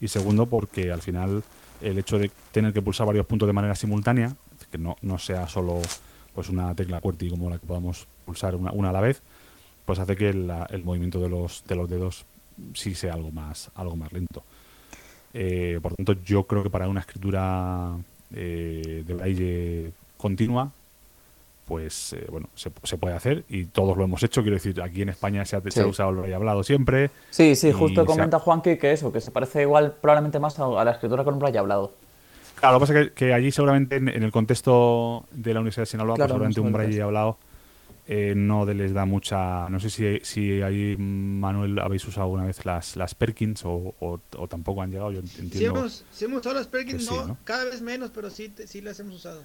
y 0.00 0.08
segundo 0.08 0.46
porque 0.46 0.92
al 0.92 1.02
final 1.02 1.42
el 1.80 1.98
hecho 1.98 2.18
de 2.18 2.30
tener 2.52 2.72
que 2.72 2.80
pulsar 2.80 3.06
varios 3.06 3.26
puntos 3.26 3.46
de 3.48 3.52
manera 3.52 3.74
simultánea, 3.74 4.34
que 4.70 4.78
no, 4.78 4.96
no 5.02 5.18
sea 5.18 5.48
solo 5.48 5.80
pues 6.32 6.48
una 6.48 6.74
tecla 6.74 7.00
QWERTY 7.00 7.30
como 7.30 7.50
la 7.50 7.58
que 7.58 7.66
podamos 7.66 8.06
pulsar 8.24 8.54
una, 8.54 8.70
una 8.72 8.90
a 8.90 8.92
la 8.92 9.00
vez, 9.00 9.22
pues 9.84 9.98
hace 9.98 10.14
que 10.16 10.32
la- 10.32 10.66
el 10.70 10.84
movimiento 10.84 11.18
de 11.20 11.28
los, 11.28 11.64
de 11.66 11.74
los 11.74 11.88
dedos 11.90 12.24
sí 12.74 12.94
sea 12.94 13.14
algo 13.14 13.32
más, 13.32 13.70
algo 13.74 13.96
más 13.96 14.12
lento. 14.12 14.44
Eh, 15.38 15.78
por 15.82 15.92
tanto, 15.94 16.14
yo 16.24 16.44
creo 16.44 16.62
que 16.62 16.70
para 16.70 16.88
una 16.88 17.00
escritura 17.00 17.90
eh, 18.34 19.02
de 19.06 19.14
braille 19.14 19.90
continua, 20.16 20.70
pues 21.68 22.12
eh, 22.14 22.26
bueno, 22.30 22.48
se, 22.54 22.70
se 22.84 22.96
puede 22.96 23.14
hacer 23.16 23.44
y 23.48 23.64
todos 23.64 23.96
lo 23.98 24.04
hemos 24.04 24.22
hecho. 24.22 24.40
Quiero 24.42 24.54
decir, 24.56 24.80
aquí 24.80 25.02
en 25.02 25.08
España 25.10 25.44
se 25.44 25.56
ha, 25.56 25.60
se 25.60 25.68
ha 25.80 25.82
Sí. 25.84 25.88
usado 25.90 26.10
el 26.10 26.16
braille 26.16 26.34
hablado 26.36 26.62
siempre. 26.62 27.10
Sí, 27.30 27.54
sí, 27.56 27.72
justo 27.72 28.00
se 28.00 28.00
ha- 28.02 28.06
comenta 28.06 28.38
Juanqui 28.38 28.78
que 28.78 28.92
eso, 28.92 29.12
que 29.12 29.20
se 29.20 29.30
parece 29.30 29.62
igual 29.62 29.94
probablemente 30.00 30.38
más 30.38 30.58
a, 30.58 30.64
a 30.80 30.84
la 30.84 30.92
escritura 30.92 31.22
con 31.24 31.34
un 31.34 31.40
braille 31.40 31.58
hablado. 31.58 31.92
Claro, 32.58 32.74
lo 32.74 32.80
que 32.80 32.86
pasa 32.86 33.00
es 33.00 33.08
que, 33.08 33.12
que 33.12 33.34
allí 33.34 33.50
seguramente 33.52 33.96
en, 33.96 34.08
en 34.08 34.22
el 34.22 34.32
contexto 34.32 35.24
de 35.32 35.52
la 35.52 35.60
Universidad 35.60 35.82
de 35.82 35.86
Sinaloa, 35.90 36.14
pues 36.14 36.20
Claro, 36.20 36.30
seguramente 36.30 36.60
no 36.60 36.66
un 36.68 36.72
braille 36.72 37.02
hablado 37.02 37.36
eh, 38.06 38.34
no 38.36 38.66
de- 38.66 38.74
les 38.74 38.92
da 38.94 39.04
mucha... 39.04 39.68
No 39.68 39.80
sé 39.80 39.90
si, 39.90 40.20
si 40.22 40.62
ahí, 40.62 40.96
Manuel, 40.96 41.78
habéis 41.80 42.06
usado 42.06 42.24
alguna 42.24 42.44
vez 42.44 42.64
las, 42.64 42.96
las 42.96 43.14
Perkins 43.14 43.64
o, 43.64 43.94
o- 44.00 44.20
o 44.36 44.48
tampoco 44.48 44.82
han 44.82 44.90
llegado, 44.90 45.12
yo 45.12 45.20
entiendo. 45.20 45.56
Si 45.58 45.64
hemos, 45.64 46.04
sí 46.12 46.24
hemos 46.24 46.40
usado 46.40 46.54
las 46.56 46.66
Perkins, 46.68 47.06
sí, 47.06 47.14
no, 47.14 47.36
cada 47.44 47.64
vez 47.64 47.82
menos, 47.82 48.10
pero 48.14 48.30
sí, 48.30 48.48
te- 48.48 48.66
sí 48.66 48.80
las 48.80 48.98
hemos 49.00 49.16
usado. 49.16 49.42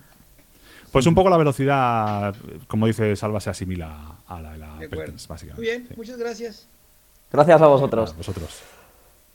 Pues 0.92 1.06
un 1.06 1.16
poco 1.16 1.30
la 1.30 1.38
velocidad, 1.38 2.36
como 2.68 2.86
dice 2.86 3.16
Salva, 3.16 3.40
se 3.40 3.50
asimila 3.50 4.18
a 4.28 4.42
la 4.42 4.52
de 4.52 4.58
la. 4.58 4.78
Perkins, 4.90 5.26
básicamente. 5.28 5.56
Muy 5.62 5.66
bien, 5.66 5.88
Sí. 5.88 5.94
muchas 5.96 6.18
gracias. 6.18 6.68
Gracias 7.32 7.62
a 7.62 7.68
vosotros. 7.68 8.12
A 8.12 8.18
vosotros. 8.18 8.60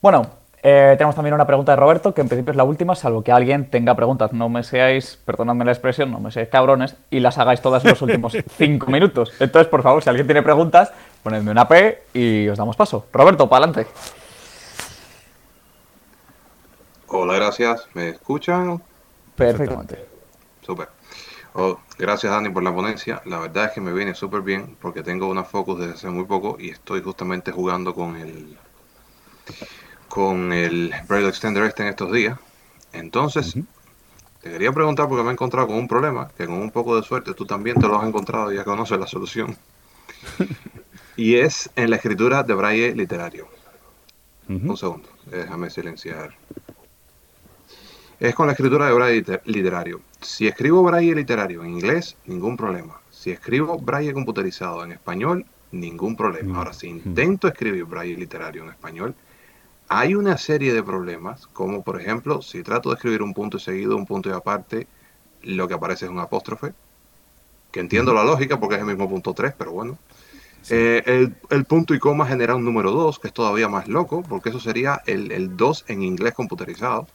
Bueno, 0.02 0.30
eh, 0.68 0.96
tenemos 0.98 1.14
también 1.14 1.32
una 1.32 1.46
pregunta 1.46 1.70
de 1.70 1.76
Roberto, 1.76 2.12
que 2.12 2.22
en 2.22 2.28
principio 2.28 2.50
es 2.50 2.56
la 2.56 2.64
última, 2.64 2.96
salvo 2.96 3.22
que 3.22 3.30
alguien 3.30 3.70
tenga 3.70 3.94
preguntas. 3.94 4.32
No 4.32 4.48
me 4.48 4.64
seáis, 4.64 5.16
perdonadme 5.24 5.64
la 5.64 5.70
expresión, 5.70 6.10
no 6.10 6.18
me 6.18 6.32
seáis 6.32 6.48
cabrones 6.48 6.96
y 7.08 7.20
las 7.20 7.38
hagáis 7.38 7.60
todas 7.60 7.84
en 7.84 7.90
los 7.90 8.02
últimos 8.02 8.36
cinco 8.58 8.90
minutos. 8.90 9.32
Entonces, 9.38 9.68
por 9.68 9.84
favor, 9.84 10.02
si 10.02 10.08
alguien 10.08 10.26
tiene 10.26 10.42
preguntas, 10.42 10.92
ponedme 11.22 11.52
una 11.52 11.68
P 11.68 12.02
y 12.14 12.48
os 12.48 12.58
damos 12.58 12.74
paso. 12.74 13.06
Roberto, 13.12 13.48
para 13.48 13.66
adelante. 13.66 13.88
Hola, 17.06 17.34
gracias. 17.34 17.86
¿Me 17.94 18.08
escuchan? 18.08 18.82
Perfectamente. 19.36 20.04
Súper. 20.62 20.88
Oh, 21.52 21.78
gracias 21.96 22.32
Dani 22.32 22.48
por 22.50 22.64
la 22.64 22.74
ponencia. 22.74 23.22
La 23.26 23.38
verdad 23.38 23.66
es 23.66 23.70
que 23.70 23.80
me 23.80 23.92
viene 23.92 24.16
súper 24.16 24.40
bien 24.40 24.76
porque 24.80 25.04
tengo 25.04 25.28
una 25.28 25.44
Focus 25.44 25.78
desde 25.78 25.94
hace 25.94 26.10
muy 26.10 26.24
poco 26.24 26.56
y 26.58 26.70
estoy 26.70 27.02
justamente 27.02 27.52
jugando 27.52 27.94
con 27.94 28.16
el 28.16 28.58
con 30.16 30.50
el 30.50 30.94
Braille 31.06 31.28
Extender 31.28 31.62
este 31.64 31.82
en 31.82 31.90
estos 31.90 32.10
días. 32.10 32.38
Entonces, 32.94 33.54
te 34.40 34.50
quería 34.50 34.72
preguntar 34.72 35.08
porque 35.10 35.22
me 35.22 35.28
he 35.28 35.32
encontrado 35.34 35.66
con 35.66 35.76
un 35.76 35.86
problema 35.86 36.30
que 36.34 36.46
con 36.46 36.54
un 36.54 36.70
poco 36.70 36.96
de 36.96 37.02
suerte 37.02 37.34
tú 37.34 37.44
también 37.44 37.78
te 37.78 37.86
lo 37.86 38.00
has 38.00 38.08
encontrado 38.08 38.50
y 38.50 38.56
ya 38.56 38.64
conoces 38.64 38.98
la 38.98 39.06
solución. 39.06 39.54
y 41.18 41.34
es 41.34 41.68
en 41.76 41.90
la 41.90 41.96
escritura 41.96 42.42
de 42.42 42.54
Braille 42.54 42.94
literario. 42.94 43.46
Un 44.48 44.74
segundo, 44.78 45.06
déjame 45.26 45.68
silenciar. 45.68 46.34
Es 48.18 48.34
con 48.34 48.46
la 48.46 48.52
escritura 48.54 48.86
de 48.86 48.94
braille 48.94 49.16
liter- 49.20 49.42
literario. 49.44 50.00
Si 50.22 50.46
escribo 50.46 50.82
braille 50.82 51.14
literario 51.14 51.62
en 51.62 51.72
inglés, 51.72 52.16
ningún 52.24 52.56
problema. 52.56 52.98
Si 53.10 53.32
escribo 53.32 53.76
braille 53.78 54.14
computerizado 54.14 54.82
en 54.82 54.92
español, 54.92 55.44
ningún 55.72 56.16
problema. 56.16 56.56
Ahora, 56.56 56.72
si 56.72 56.86
intento 56.86 57.48
escribir 57.48 57.84
braille 57.84 58.16
literario 58.16 58.62
en 58.62 58.70
español, 58.70 59.14
hay 59.88 60.14
una 60.14 60.36
serie 60.38 60.72
de 60.74 60.82
problemas, 60.82 61.46
como 61.48 61.82
por 61.82 62.00
ejemplo, 62.00 62.42
si 62.42 62.62
trato 62.62 62.90
de 62.90 62.96
escribir 62.96 63.22
un 63.22 63.34
punto 63.34 63.56
y 63.56 63.60
seguido, 63.60 63.96
un 63.96 64.06
punto 64.06 64.28
y 64.28 64.32
aparte, 64.32 64.86
lo 65.42 65.68
que 65.68 65.74
aparece 65.74 66.06
es 66.06 66.10
un 66.10 66.18
apóstrofe, 66.18 66.72
que 67.72 67.80
entiendo 67.80 68.14
la 68.14 68.24
lógica 68.24 68.58
porque 68.58 68.76
es 68.76 68.80
el 68.80 68.86
mismo 68.86 69.08
punto 69.08 69.34
3, 69.34 69.54
pero 69.56 69.72
bueno. 69.72 69.98
Eh, 70.70 71.02
el, 71.06 71.34
el 71.50 71.64
punto 71.64 71.94
y 71.94 71.98
coma 71.98 72.26
genera 72.26 72.56
un 72.56 72.64
número 72.64 72.90
2, 72.90 73.18
que 73.20 73.28
es 73.28 73.34
todavía 73.34 73.68
más 73.68 73.86
loco, 73.88 74.22
porque 74.28 74.48
eso 74.48 74.58
sería 74.58 75.00
el, 75.06 75.30
el 75.30 75.56
2 75.56 75.84
en 75.88 76.02
inglés 76.02 76.34
computerizado. 76.34 77.06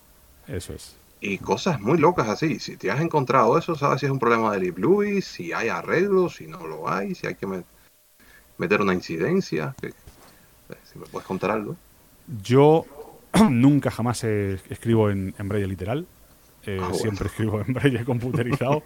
Eso 0.47 0.73
es. 0.73 0.95
Y 1.19 1.37
cosas 1.37 1.79
muy 1.81 1.97
locas 1.97 2.29
así. 2.29 2.59
Si 2.59 2.77
te 2.77 2.89
has 2.89 3.01
encontrado 3.01 3.57
eso, 3.57 3.75
sabes 3.75 3.99
si 3.99 4.05
es 4.05 4.11
un 4.11 4.19
problema 4.19 4.53
de 4.53 4.71
Lewis, 4.75 5.25
si 5.25 5.51
hay 5.53 5.69
arreglos, 5.69 6.35
si 6.35 6.47
no 6.47 6.65
lo 6.65 6.89
hay, 6.89 7.13
si 7.13 7.27
hay 7.27 7.35
que 7.35 7.45
me- 7.45 7.63
meter 8.57 8.81
una 8.81 8.93
incidencia. 8.93 9.75
que- 9.81 9.89
eh, 9.89 10.77
si 10.91 10.99
me 10.99 11.05
puedes 11.07 11.27
contar 11.27 11.51
algo. 11.51 11.75
Yo 12.43 12.85
nunca 13.49 13.91
jamás 13.91 14.23
eh, 14.23 14.59
escribo 14.69 15.09
en, 15.09 15.33
en 15.37 15.47
braille 15.49 15.67
literal. 15.67 16.05
Eh, 16.65 16.77
Ah, 16.79 16.83
bueno. 16.85 16.95
Siempre 16.95 17.27
escribo 17.27 17.61
en 17.61 17.73
braille 17.73 18.03
computerizado. 18.05 18.83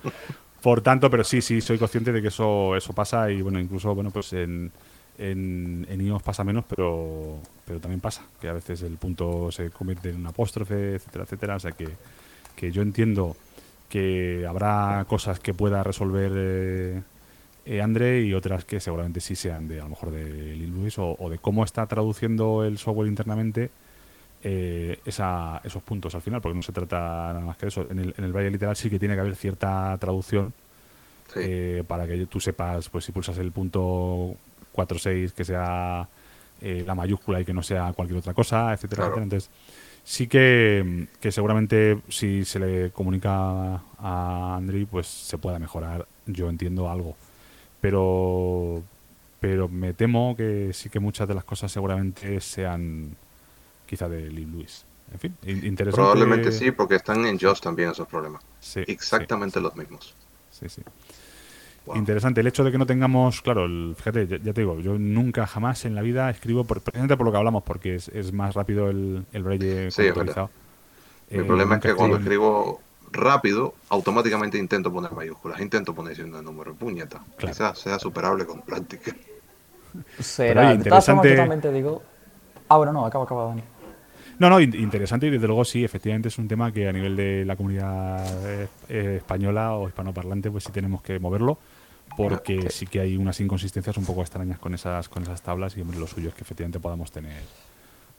Por 0.62 0.82
tanto, 0.82 1.10
pero 1.10 1.24
sí, 1.24 1.42
sí, 1.42 1.62
soy 1.62 1.78
consciente 1.78 2.12
de 2.12 2.22
que 2.22 2.30
eso, 2.30 2.76
eso 2.76 2.94
pasa 2.94 3.30
y 3.30 3.42
bueno, 3.42 3.60
incluso 3.60 3.94
bueno, 3.94 4.10
pues 4.10 4.34
en, 4.34 4.72
en, 5.20 5.86
en 5.90 6.02
iOS 6.02 6.24
pasa 6.24 6.44
menos, 6.44 6.66
pero, 6.68 7.38
pero 7.66 7.80
también 7.80 8.00
pasa, 8.02 8.24
que 8.42 8.48
a 8.50 8.54
veces 8.54 8.82
el 8.82 8.98
punto 8.98 9.52
se 9.52 9.70
convierte 9.70 10.10
en 10.10 10.16
un 10.18 10.28
apóstrofe, 10.28 10.96
etcétera, 10.96 11.24
etcétera. 11.26 11.56
O 11.58 11.60
sea 11.60 11.72
que, 11.74 11.88
que 12.56 12.72
yo 12.72 12.82
entiendo 12.82 13.36
que 13.90 14.46
habrá 14.50 15.06
cosas 15.08 15.40
que 15.40 15.54
pueda 15.54 15.84
resolver 15.84 16.32
eh, 16.36 17.02
eh, 17.66 17.82
Andre 17.82 18.22
y 18.22 18.34
otras 18.34 18.64
que 18.66 18.80
seguramente 18.80 19.20
sí 19.20 19.36
sean 19.36 19.68
de 19.68 19.80
a 19.80 19.84
lo 19.84 19.90
mejor 19.90 20.12
de 20.12 20.24
Lil 20.56 20.70
Luis 20.70 20.98
o, 21.00 21.16
o 21.20 21.30
de 21.30 21.38
cómo 21.40 21.64
está 21.64 21.86
traduciendo 21.88 22.64
el 22.64 22.78
software 22.78 23.08
internamente 23.08 23.72
eh, 24.44 25.00
esa- 25.06 25.60
esos 25.64 25.82
puntos 25.82 26.14
al 26.14 26.22
final, 26.22 26.40
porque 26.42 26.56
no 26.56 26.62
se 26.62 26.72
trata 26.72 26.98
nada 27.34 27.40
más 27.42 27.58
que 27.58 27.66
de 27.66 27.70
eso. 27.70 27.88
En 27.90 27.98
el, 28.00 28.14
en 28.18 28.24
el 28.24 28.32
braille 28.32 28.52
literal 28.52 28.76
sí 28.76 28.90
que 28.90 29.00
tiene 29.00 29.16
que 29.16 29.22
haber 29.22 29.36
cierta 29.36 29.98
traducción 30.00 30.54
Sí. 31.34 31.40
eh, 31.42 31.84
para 31.88 32.06
que 32.08 32.28
tú 32.28 32.40
sepas, 32.40 32.88
pues 32.90 33.04
si 33.06 33.12
pulsas 33.12 33.38
el 33.40 33.52
punto 33.52 34.36
4.6 34.72 35.34
que 35.34 35.44
sea 35.44 36.08
eh, 36.62 36.84
la 36.86 36.94
mayúscula 36.94 37.42
y 37.42 37.46
que 37.46 37.54
no 37.54 37.64
sea 37.64 37.92
cualquier 37.94 38.20
otra 38.20 38.34
cosa, 38.36 38.72
etcétera, 38.74 38.98
Claro. 39.08 39.14
etcétera. 39.16 39.24
Entonces, 39.24 39.50
sí 40.04 40.28
que, 40.28 41.08
que 41.20 41.32
seguramente 41.32 42.00
si 42.10 42.46
se 42.46 42.60
le 42.60 42.92
comunica 42.92 43.82
a 43.98 44.56
Andrei, 44.56 44.86
pues 44.86 45.08
se 45.08 45.40
pueda 45.40 45.58
mejorar, 45.58 46.08
yo 46.28 46.48
entiendo 46.50 46.90
algo. 46.92 47.16
Pero, 47.86 48.84
pero 49.40 49.68
me 49.70 49.94
temo 49.94 50.36
que 50.36 50.72
sí 50.74 50.90
que 50.90 51.00
muchas 51.00 51.28
de 51.28 51.36
las 51.36 51.44
cosas 51.44 51.72
seguramente 51.72 52.42
sean 52.42 53.16
quizá 53.86 54.10
de 54.10 54.30
Lil 54.30 54.52
Luis. 54.52 54.86
En 55.14 55.20
fin, 55.20 55.38
in- 55.44 55.66
interesante. 55.66 56.02
Probablemente 56.02 56.52
sí, 56.52 56.72
porque 56.72 56.96
están 56.96 57.26
en 57.26 57.38
JOS 57.40 57.62
también 57.62 57.90
esos 57.92 58.08
problemas. 58.08 58.42
Sí, 58.60 58.84
sí, 58.84 58.92
Exactamente 58.92 59.60
los 59.60 59.76
mismos. 59.76 60.16
sí, 60.50 60.70
sí. 60.70 60.82
Wow. 61.86 61.98
Interesante. 61.98 62.42
El 62.42 62.48
hecho 62.48 62.64
de 62.64 62.72
que 62.72 62.78
no 62.78 62.86
tengamos, 62.86 63.42
claro, 63.42 63.66
el- 63.66 63.96
fíjate, 63.96 64.28
ya, 64.28 64.38
ya 64.38 64.54
te 64.54 64.62
digo, 64.62 64.80
yo 64.80 64.98
nunca 64.98 65.46
jamás 65.48 65.86
en 65.86 65.96
la 65.96 66.02
vida 66.02 66.30
escribo, 66.30 66.66
por, 66.66 66.82
precisamente 66.82 67.16
por 67.16 67.26
lo 67.28 67.32
que 67.32 67.38
hablamos, 67.38 67.64
porque 67.64 67.96
es, 67.96 68.10
es 68.10 68.34
más 68.34 68.56
rápido 68.56 68.90
el, 68.90 69.26
el 69.32 69.44
braille 69.44 69.92
Sí, 69.92 70.02
es. 70.04 70.16
Mi 71.32 71.40
Eh, 71.40 71.44
problema 71.44 71.76
es 71.76 71.82
que 71.82 71.96
cuando 71.96 72.18
escribo 72.18 72.82
rápido, 73.16 73.74
automáticamente 73.90 74.58
intento 74.58 74.92
poner 74.92 75.12
mayúsculas, 75.12 75.60
intento 75.62 75.94
poner 75.94 76.16
signo 76.16 76.38
de 76.38 76.44
número, 76.44 76.74
puñeta. 76.76 77.22
Claro. 77.38 77.54
Quizás 77.54 77.80
sea 77.80 78.00
superable 78.00 78.46
con 78.46 78.62
práctica. 78.62 79.16
Será. 80.20 80.68
oye, 80.68 80.76
interesante- 80.76 81.72
digo. 81.72 82.04
Ah, 82.70 82.78
bueno, 82.78 82.92
no, 82.94 83.06
acaba, 83.06 83.24
acaba, 83.24 83.46
Dani. 83.46 83.64
No, 84.40 84.50
no, 84.50 84.60
in- 84.60 84.76
interesante 84.76 85.28
y 85.28 85.30
desde 85.30 85.48
luego 85.48 85.64
sí, 85.64 85.84
efectivamente 85.86 86.28
es 86.28 86.38
un 86.38 86.48
tema 86.48 86.72
que 86.74 86.90
a 86.90 86.92
nivel 86.92 87.16
de 87.16 87.46
la 87.46 87.56
comunidad 87.56 88.26
eh, 88.46 88.68
eh, 88.90 89.16
española 89.18 89.74
o 89.76 89.88
hispanoparlante 89.88 90.52
pues 90.52 90.66
sí 90.66 90.72
tenemos 90.74 91.02
que 91.02 91.20
moverlo 91.20 91.58
porque 92.18 92.70
sí 92.70 92.86
que 92.86 93.00
hay 93.00 93.16
unas 93.16 93.40
inconsistencias 93.40 93.96
un 93.98 94.06
poco 94.06 94.22
extrañas 94.22 94.60
con 94.60 94.74
esas 94.74 95.08
con 95.08 95.24
esas 95.24 95.42
tablas 95.42 95.78
y 95.78 95.82
hombre, 95.82 95.98
lo 96.00 96.08
suyo 96.08 96.30
es 96.30 96.36
que 96.36 96.42
efectivamente 96.42 96.80
podamos 96.82 97.12
tener 97.12 97.42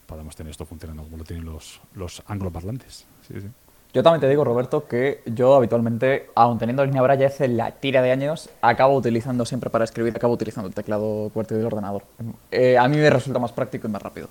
podamos 0.06 0.34
tener 0.36 0.52
esto 0.52 0.64
funcionando 0.64 1.02
como 1.02 1.18
lo 1.18 1.24
tienen 1.24 1.44
los, 1.44 1.80
los 1.94 2.22
angloparlantes. 2.26 3.06
Sí, 3.26 3.34
sí. 3.40 3.48
Yo 3.96 4.02
también 4.02 4.20
te 4.20 4.28
digo, 4.28 4.44
Roberto, 4.44 4.86
que 4.86 5.22
yo 5.24 5.54
habitualmente, 5.54 6.26
aun 6.34 6.58
teniendo 6.58 6.84
línea 6.84 7.00
braille 7.00 7.24
hace 7.24 7.48
la 7.48 7.70
tira 7.70 8.02
de 8.02 8.12
años, 8.12 8.50
acabo 8.60 8.94
utilizando 8.94 9.46
siempre 9.46 9.70
para 9.70 9.84
escribir, 9.84 10.12
acabo 10.14 10.34
utilizando 10.34 10.68
el 10.68 10.74
teclado 10.74 11.30
QWERTY 11.32 11.54
del 11.54 11.64
ordenador. 11.64 12.02
Eh, 12.50 12.76
a 12.76 12.86
mí 12.88 12.98
me 12.98 13.08
resulta 13.08 13.38
más 13.38 13.52
práctico 13.52 13.88
y 13.88 13.90
más 13.90 14.02
rápido. 14.02 14.28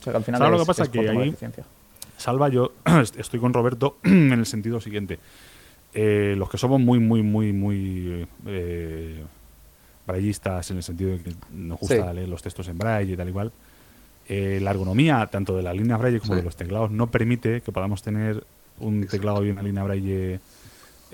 O 0.00 0.02
sea 0.02 0.12
que 0.12 0.16
al 0.16 0.24
final 0.24 0.40
¿Sabes 0.40 0.58
lo 0.58 0.64
que 0.64 0.66
pasa? 0.66 0.82
es 0.82 0.88
Que 0.88 1.08
ahí-. 1.08 1.36
Salva, 2.16 2.48
yo 2.48 2.72
estoy 3.16 3.38
con 3.38 3.54
Roberto 3.54 3.98
en 4.02 4.32
el 4.32 4.44
sentido 4.44 4.80
siguiente. 4.80 5.20
Eh, 5.94 6.34
los 6.36 6.50
que 6.50 6.58
somos 6.58 6.80
muy, 6.80 6.98
muy, 6.98 7.22
muy, 7.22 7.52
muy 7.52 8.26
eh, 8.46 9.22
braillistas 10.04 10.68
en 10.72 10.78
el 10.78 10.82
sentido 10.82 11.10
de 11.12 11.20
que 11.20 11.32
nos 11.52 11.78
gusta 11.78 12.08
Sí. 12.10 12.14
leer 12.16 12.28
los 12.28 12.42
textos 12.42 12.66
en 12.66 12.76
braille 12.76 13.12
y 13.12 13.16
tal 13.16 13.28
igual, 13.28 13.52
eh, 14.28 14.58
la 14.60 14.72
ergonomía 14.72 15.28
tanto 15.30 15.56
de 15.56 15.62
la 15.62 15.72
línea 15.72 15.96
braille 15.96 16.18
como 16.18 16.32
Sí. 16.34 16.38
de 16.40 16.42
los 16.44 16.56
teclados 16.56 16.90
no 16.90 17.08
permite 17.08 17.60
que 17.60 17.70
podamos 17.70 18.02
tener 18.02 18.42
un 18.80 19.06
teclado 19.06 19.44
y 19.44 19.50
una 19.50 19.62
línea 19.62 19.82
braille 19.84 20.40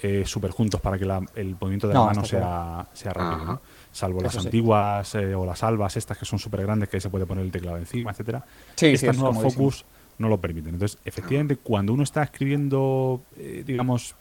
eh, 0.03 0.25
súper 0.27 0.51
juntos 0.51 0.81
para 0.81 0.99
que 0.99 1.07
la- 1.07 1.23
el 1.37 1.57
movimiento 1.59 1.89
de 1.89 1.95
No, 1.95 2.01
la 2.01 2.07
mano 2.13 2.25
sea, 2.27 2.87
sea 2.93 3.13
rápido. 3.15 3.45
¿no? 3.47 3.61
Salvo 3.93 4.21
las 4.21 4.33
sí. 4.35 4.41
antiguas 4.41 5.15
eh, 5.15 5.35
o 5.35 5.47
las 5.47 5.63
albas 5.63 5.97
estas 5.97 6.19
que 6.19 6.27
son 6.27 6.39
súper 6.39 6.63
grandes 6.63 6.89
que 6.91 7.01
se 7.01 7.09
puede 7.09 7.25
poner 7.25 7.45
el 7.45 7.51
teclado 7.51 7.79
encima, 7.79 8.11
etcétera 8.11 8.45
Sí, 8.75 8.87
estas 8.89 9.17
es 9.17 9.19
nuevas. 9.23 9.41
Focus 9.55 9.85
no 10.19 10.29
lo 10.29 10.39
permiten. 10.39 10.75
Entonces, 10.75 10.99
efectivamente, 11.05 11.57
cuando 11.57 11.93
uno 11.95 12.03
está 12.03 12.23
escribiendo, 12.23 13.23
eh, 13.39 13.65
digamos, 13.67 14.15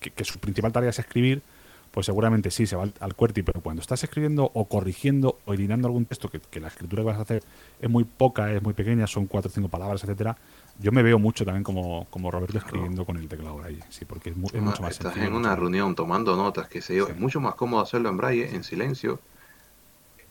que, 0.00 0.10
que 0.10 0.24
su 0.24 0.38
principal 0.38 0.72
tarea 0.72 0.90
es 0.90 0.98
escribir, 0.98 1.42
pues 1.94 2.06
seguramente 2.06 2.50
sí 2.50 2.66
se 2.66 2.74
va 2.74 2.82
al, 2.82 2.92
al 2.98 3.14
QWERTY, 3.14 3.42
pero 3.44 3.60
cuando 3.60 3.80
estás 3.80 4.02
escribiendo 4.02 4.50
o 4.52 4.64
corrigiendo 4.66 5.38
o 5.46 5.52
eliminando 5.54 5.86
algún 5.86 6.06
texto 6.06 6.28
que, 6.28 6.40
que 6.40 6.58
la 6.58 6.66
escritura 6.66 7.02
que 7.02 7.06
vas 7.06 7.18
a 7.18 7.22
hacer 7.22 7.42
es 7.80 7.88
muy 7.88 8.02
poca, 8.02 8.52
es 8.52 8.60
muy 8.60 8.74
pequeña, 8.74 9.06
son 9.06 9.26
cuatro 9.26 9.48
o 9.48 9.54
cinco 9.54 9.68
palabras, 9.68 10.02
etcétera, 10.02 10.36
yo 10.80 10.90
me 10.90 11.04
veo 11.04 11.20
mucho 11.20 11.44
también 11.44 11.62
como, 11.62 12.06
como 12.10 12.32
Roberto 12.32 12.58
escribiendo 12.58 13.06
con 13.06 13.16
el 13.16 13.28
teclado 13.28 13.56
braille, 13.58 13.84
sí, 13.90 14.04
porque 14.04 14.30
es, 14.30 14.36
mu- 14.36 14.48
es 14.52 14.60
mucho 14.60 14.82
más 14.82 14.90
Estás 14.90 15.14
sencillo, 15.14 15.28
en 15.28 15.34
una 15.34 15.50
más- 15.50 15.58
reunión 15.60 15.94
tomando 15.94 16.34
notas, 16.34 16.68
que 16.68 16.82
sé 16.82 16.96
yo, 16.96 17.06
Sí. 17.06 17.12
es 17.12 17.18
mucho 17.18 17.40
más 17.40 17.54
cómodo 17.54 17.80
hacerlo 17.82 18.08
en 18.08 18.16
braille, 18.16 18.52
en 18.52 18.64
silencio. 18.64 19.20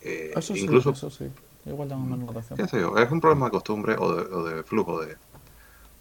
Eh, 0.02 0.34
Eso 0.36 0.54
sí, 0.54 0.64
incluso, 0.64 0.90
eso 0.90 1.10
sí. 1.10 1.30
Igual 1.66 1.88
tengo 1.88 2.02
menos 2.02 2.20
notación. 2.26 2.60
qué 2.60 2.68
sé 2.68 2.82
yo, 2.82 2.98
es 2.98 3.10
un 3.10 3.22
problema 3.22 3.46
de 3.46 3.52
costumbre 3.52 3.96
o 3.98 4.14
de, 4.14 4.36
o 4.36 4.44
de 4.44 4.64
flujo 4.64 5.02
de, 5.02 5.16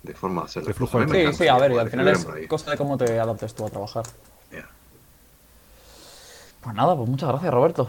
de 0.02 0.14
forma 0.14 0.40
de 0.42 0.46
hacerlo. 0.46 0.66
De 0.68 0.74
flujo 0.74 0.98
de 0.98 1.30
Sí, 1.32 1.44
sí, 1.44 1.48
a 1.48 1.56
ver, 1.56 1.70
y 1.70 1.78
al 1.78 1.88
final 1.88 2.08
es 2.08 2.26
cosa 2.48 2.72
de 2.72 2.76
cómo 2.76 2.98
te 2.98 3.20
adaptes 3.20 3.54
tú 3.54 3.64
a 3.64 3.70
trabajar. 3.70 4.02
Pues 6.62 6.76
nada, 6.76 6.96
pues 6.96 7.08
muchas 7.08 7.28
gracias, 7.28 7.52
Roberto. 7.52 7.88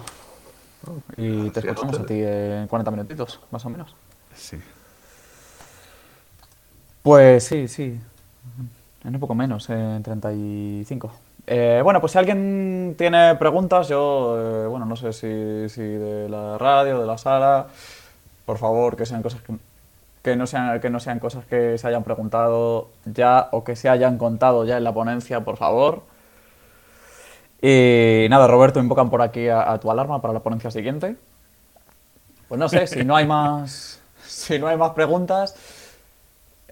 Y 1.15 1.49
te 1.51 1.59
escuchamos 1.59 1.99
a 1.99 2.05
ti 2.05 2.21
en 2.21 2.67
40 2.67 2.91
minutitos, 2.91 3.39
más 3.51 3.65
o 3.65 3.69
menos. 3.69 3.95
Sí. 4.35 4.59
Pues 7.03 7.43
sí, 7.43 7.67
sí. 7.67 7.99
En 9.03 9.13
un 9.13 9.19
poco 9.19 9.35
menos, 9.35 9.69
en 9.69 10.01
35. 10.01 11.11
Eh, 11.45 11.81
bueno, 11.83 11.99
pues 11.99 12.13
si 12.13 12.17
alguien 12.17 12.95
tiene 12.97 13.35
preguntas, 13.35 13.89
yo, 13.89 14.35
eh, 14.39 14.67
bueno, 14.67 14.85
no 14.85 14.95
sé 14.95 15.13
si, 15.13 15.69
si 15.69 15.81
de 15.81 16.27
la 16.29 16.57
radio, 16.57 16.99
de 16.99 17.05
la 17.05 17.17
sala, 17.17 17.67
por 18.45 18.57
favor, 18.57 18.95
que 18.95 19.05
sean 19.05 19.21
cosas 19.21 19.41
que, 19.41 19.53
que 20.23 20.35
no 20.35 20.47
sean, 20.47 20.79
que 20.79 20.89
no 20.89 20.99
sean 20.99 21.19
cosas 21.19 21.45
que 21.45 21.77
se 21.77 21.87
hayan 21.87 22.03
preguntado 22.03 22.89
ya 23.05 23.49
o 23.51 23.63
que 23.63 23.75
se 23.75 23.89
hayan 23.89 24.17
contado 24.17 24.65
ya 24.65 24.77
en 24.77 24.83
la 24.85 24.93
ponencia, 24.93 25.41
por 25.41 25.57
favor. 25.57 26.03
Y 27.63 28.27
nada, 28.29 28.47
Roberto, 28.47 28.79
invocan 28.81 29.09
por 29.09 29.21
aquí 29.23 29.47
a, 29.49 29.71
a 29.73 29.79
tu 29.79 29.89
alarma 29.91 30.21
para 30.21 30.33
la 30.35 30.41
ponencia 30.43 30.71
siguiente. 30.71 31.17
Pues 32.47 32.59
no 32.59 32.69
sé, 32.69 32.87
si 32.87 33.03
no 33.03 33.15
hay 33.15 33.25
más, 33.25 34.01
si 34.25 34.59
no 34.59 34.67
hay 34.67 34.77
más 34.77 34.91
preguntas, 34.91 35.55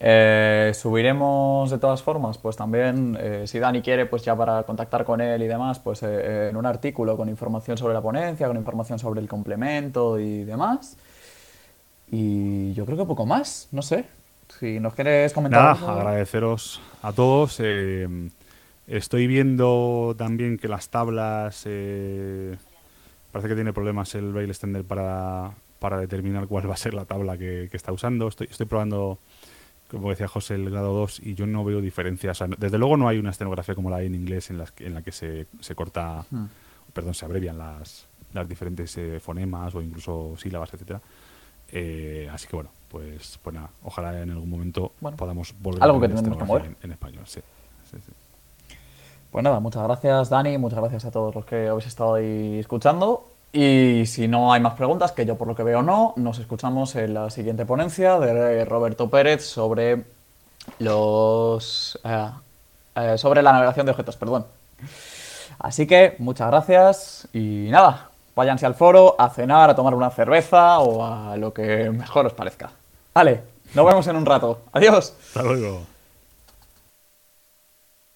Eh, 0.03 0.71
subiremos 0.73 1.69
de 1.69 1.77
todas 1.77 2.01
formas, 2.01 2.37
pues 2.39 2.55
también, 2.57 3.15
eh, 3.19 3.43
si 3.47 3.59
Dani 3.59 3.81
quiere, 3.83 4.07
pues 4.07 4.23
ya 4.23 4.35
para 4.35 4.63
contactar 4.63 5.05
con 5.05 5.21
él 5.21 5.43
y 5.43 5.47
demás, 5.47 5.79
pues 5.79 6.01
eh, 6.03 6.49
en 6.49 6.57
un 6.57 6.65
artículo 6.65 7.15
con 7.17 7.29
información 7.29 7.77
sobre 7.77 7.93
la 7.93 8.01
ponencia, 8.01 8.47
con 8.47 8.57
información 8.57 8.97
sobre 8.99 9.21
el 9.21 9.27
complemento 9.29 10.19
y 10.19 10.43
demás. 10.43 10.97
Y 12.07 12.73
yo 12.73 12.85
creo 12.85 12.97
que 12.97 13.05
poco 13.05 13.25
más, 13.25 13.67
no 13.71 13.81
sé. 13.81 14.05
Si 14.59 14.79
nos 14.79 14.93
quieres 14.95 15.33
comentar. 15.33 15.63
Nada, 15.63 15.71
algo. 15.71 15.89
agradeceros 15.89 16.81
a 17.01 17.13
todos. 17.13 17.59
Estoy 18.97 19.27
viendo 19.27 20.15
también 20.17 20.57
que 20.57 20.67
las 20.67 20.89
tablas. 20.89 21.63
eh, 21.65 22.57
parece 23.31 23.49
que 23.49 23.55
tiene 23.55 23.73
problemas 23.73 24.13
el 24.15 24.31
Braille 24.33 24.51
Extender 24.51 24.83
para, 24.83 25.53
para 25.79 25.97
determinar 25.97 26.47
cuál 26.47 26.69
va 26.69 26.73
a 26.73 26.77
ser 26.77 26.93
la 26.93 27.05
tabla 27.05 27.37
que, 27.37 27.67
que 27.71 27.77
está 27.77 27.91
usando. 27.91 28.27
Estoy, 28.27 28.47
estoy 28.51 28.65
probando, 28.65 29.19
como 29.89 30.09
decía 30.09 30.27
José, 30.27 30.55
el 30.55 30.69
grado 30.69 30.93
2 30.93 31.19
y 31.21 31.33
yo 31.35 31.47
no 31.47 31.63
veo 31.63 31.81
diferencias. 31.81 32.41
O 32.41 32.45
sea, 32.47 32.55
desde 32.57 32.77
luego 32.77 32.97
no 32.97 33.07
hay 33.07 33.17
una 33.17 33.29
escenografía 33.31 33.73
como 33.75 33.89
la 33.89 33.97
hay 33.97 34.07
en 34.07 34.15
inglés 34.15 34.49
en, 34.49 34.57
las 34.57 34.71
que- 34.71 34.85
en 34.87 34.93
la 34.93 35.01
que 35.01 35.11
se, 35.11 35.47
se 35.59 35.75
corta, 35.75 36.25
Hmm. 36.29 36.45
perdón, 36.93 37.13
se 37.13 37.23
abrevian 37.25 37.57
las, 37.57 38.07
las 38.33 38.47
diferentes 38.49 38.97
eh, 38.97 39.19
fonemas 39.21 39.73
o 39.75 39.81
incluso 39.81 40.35
sílabas, 40.37 40.73
etcétera. 40.73 41.01
Eh, 41.73 42.27
así 42.33 42.47
que 42.47 42.55
bueno, 42.57 42.69
pues, 42.89 43.39
pues 43.41 43.53
nada, 43.55 43.69
ojalá 43.83 44.21
en 44.21 44.29
algún 44.31 44.49
momento 44.49 44.91
Bueno, 44.99 45.15
podamos 45.15 45.55
volver 45.61 45.81
algo 45.83 45.97
a 45.99 46.01
que 46.01 46.13
mover. 46.45 46.65
en, 46.65 46.77
en 46.83 46.91
español. 46.91 47.23
Sí, 47.27 47.39
sí, 47.89 47.97
sí. 48.05 48.11
Pues 49.31 49.43
nada, 49.43 49.59
muchas 49.59 49.83
gracias 49.83 50.29
Dani, 50.29 50.57
muchas 50.57 50.79
gracias 50.79 51.05
a 51.05 51.11
todos 51.11 51.33
los 51.33 51.45
que 51.45 51.69
habéis 51.69 51.87
estado 51.87 52.15
ahí 52.15 52.59
escuchando. 52.59 53.27
Y 53.53 54.05
si 54.05 54.27
no 54.27 54.53
hay 54.53 54.61
más 54.61 54.75
preguntas, 54.75 55.11
que 55.11 55.25
yo 55.25 55.37
por 55.37 55.47
lo 55.47 55.55
que 55.55 55.63
veo 55.63 55.81
no, 55.81 56.13
nos 56.17 56.39
escuchamos 56.39 56.95
en 56.95 57.13
la 57.13 57.29
siguiente 57.29 57.65
ponencia 57.65 58.19
de 58.19 58.63
Roberto 58.65 59.09
Pérez 59.09 59.45
sobre 59.45 60.03
los 60.79 61.99
eh, 62.03 62.29
eh, 62.95 63.17
sobre 63.17 63.41
la 63.41 63.53
navegación 63.53 63.85
de 63.85 63.91
objetos, 63.91 64.17
perdón. 64.17 64.45
Así 65.59 65.87
que 65.87 66.15
muchas 66.19 66.49
gracias 66.49 67.27
y 67.33 67.67
nada, 67.69 68.09
váyanse 68.35 68.65
al 68.65 68.75
foro 68.75 69.15
a 69.17 69.29
cenar, 69.29 69.69
a 69.69 69.75
tomar 69.75 69.93
una 69.93 70.09
cerveza 70.09 70.79
o 70.79 71.05
a 71.05 71.37
lo 71.37 71.53
que 71.53 71.89
mejor 71.91 72.25
os 72.25 72.33
parezca. 72.33 72.71
Vale, 73.13 73.43
nos 73.73 73.85
vemos 73.85 74.07
en 74.07 74.15
un 74.15 74.25
rato. 74.25 74.61
Adiós. 74.73 75.13
Hasta 75.27 75.43
luego. 75.43 75.90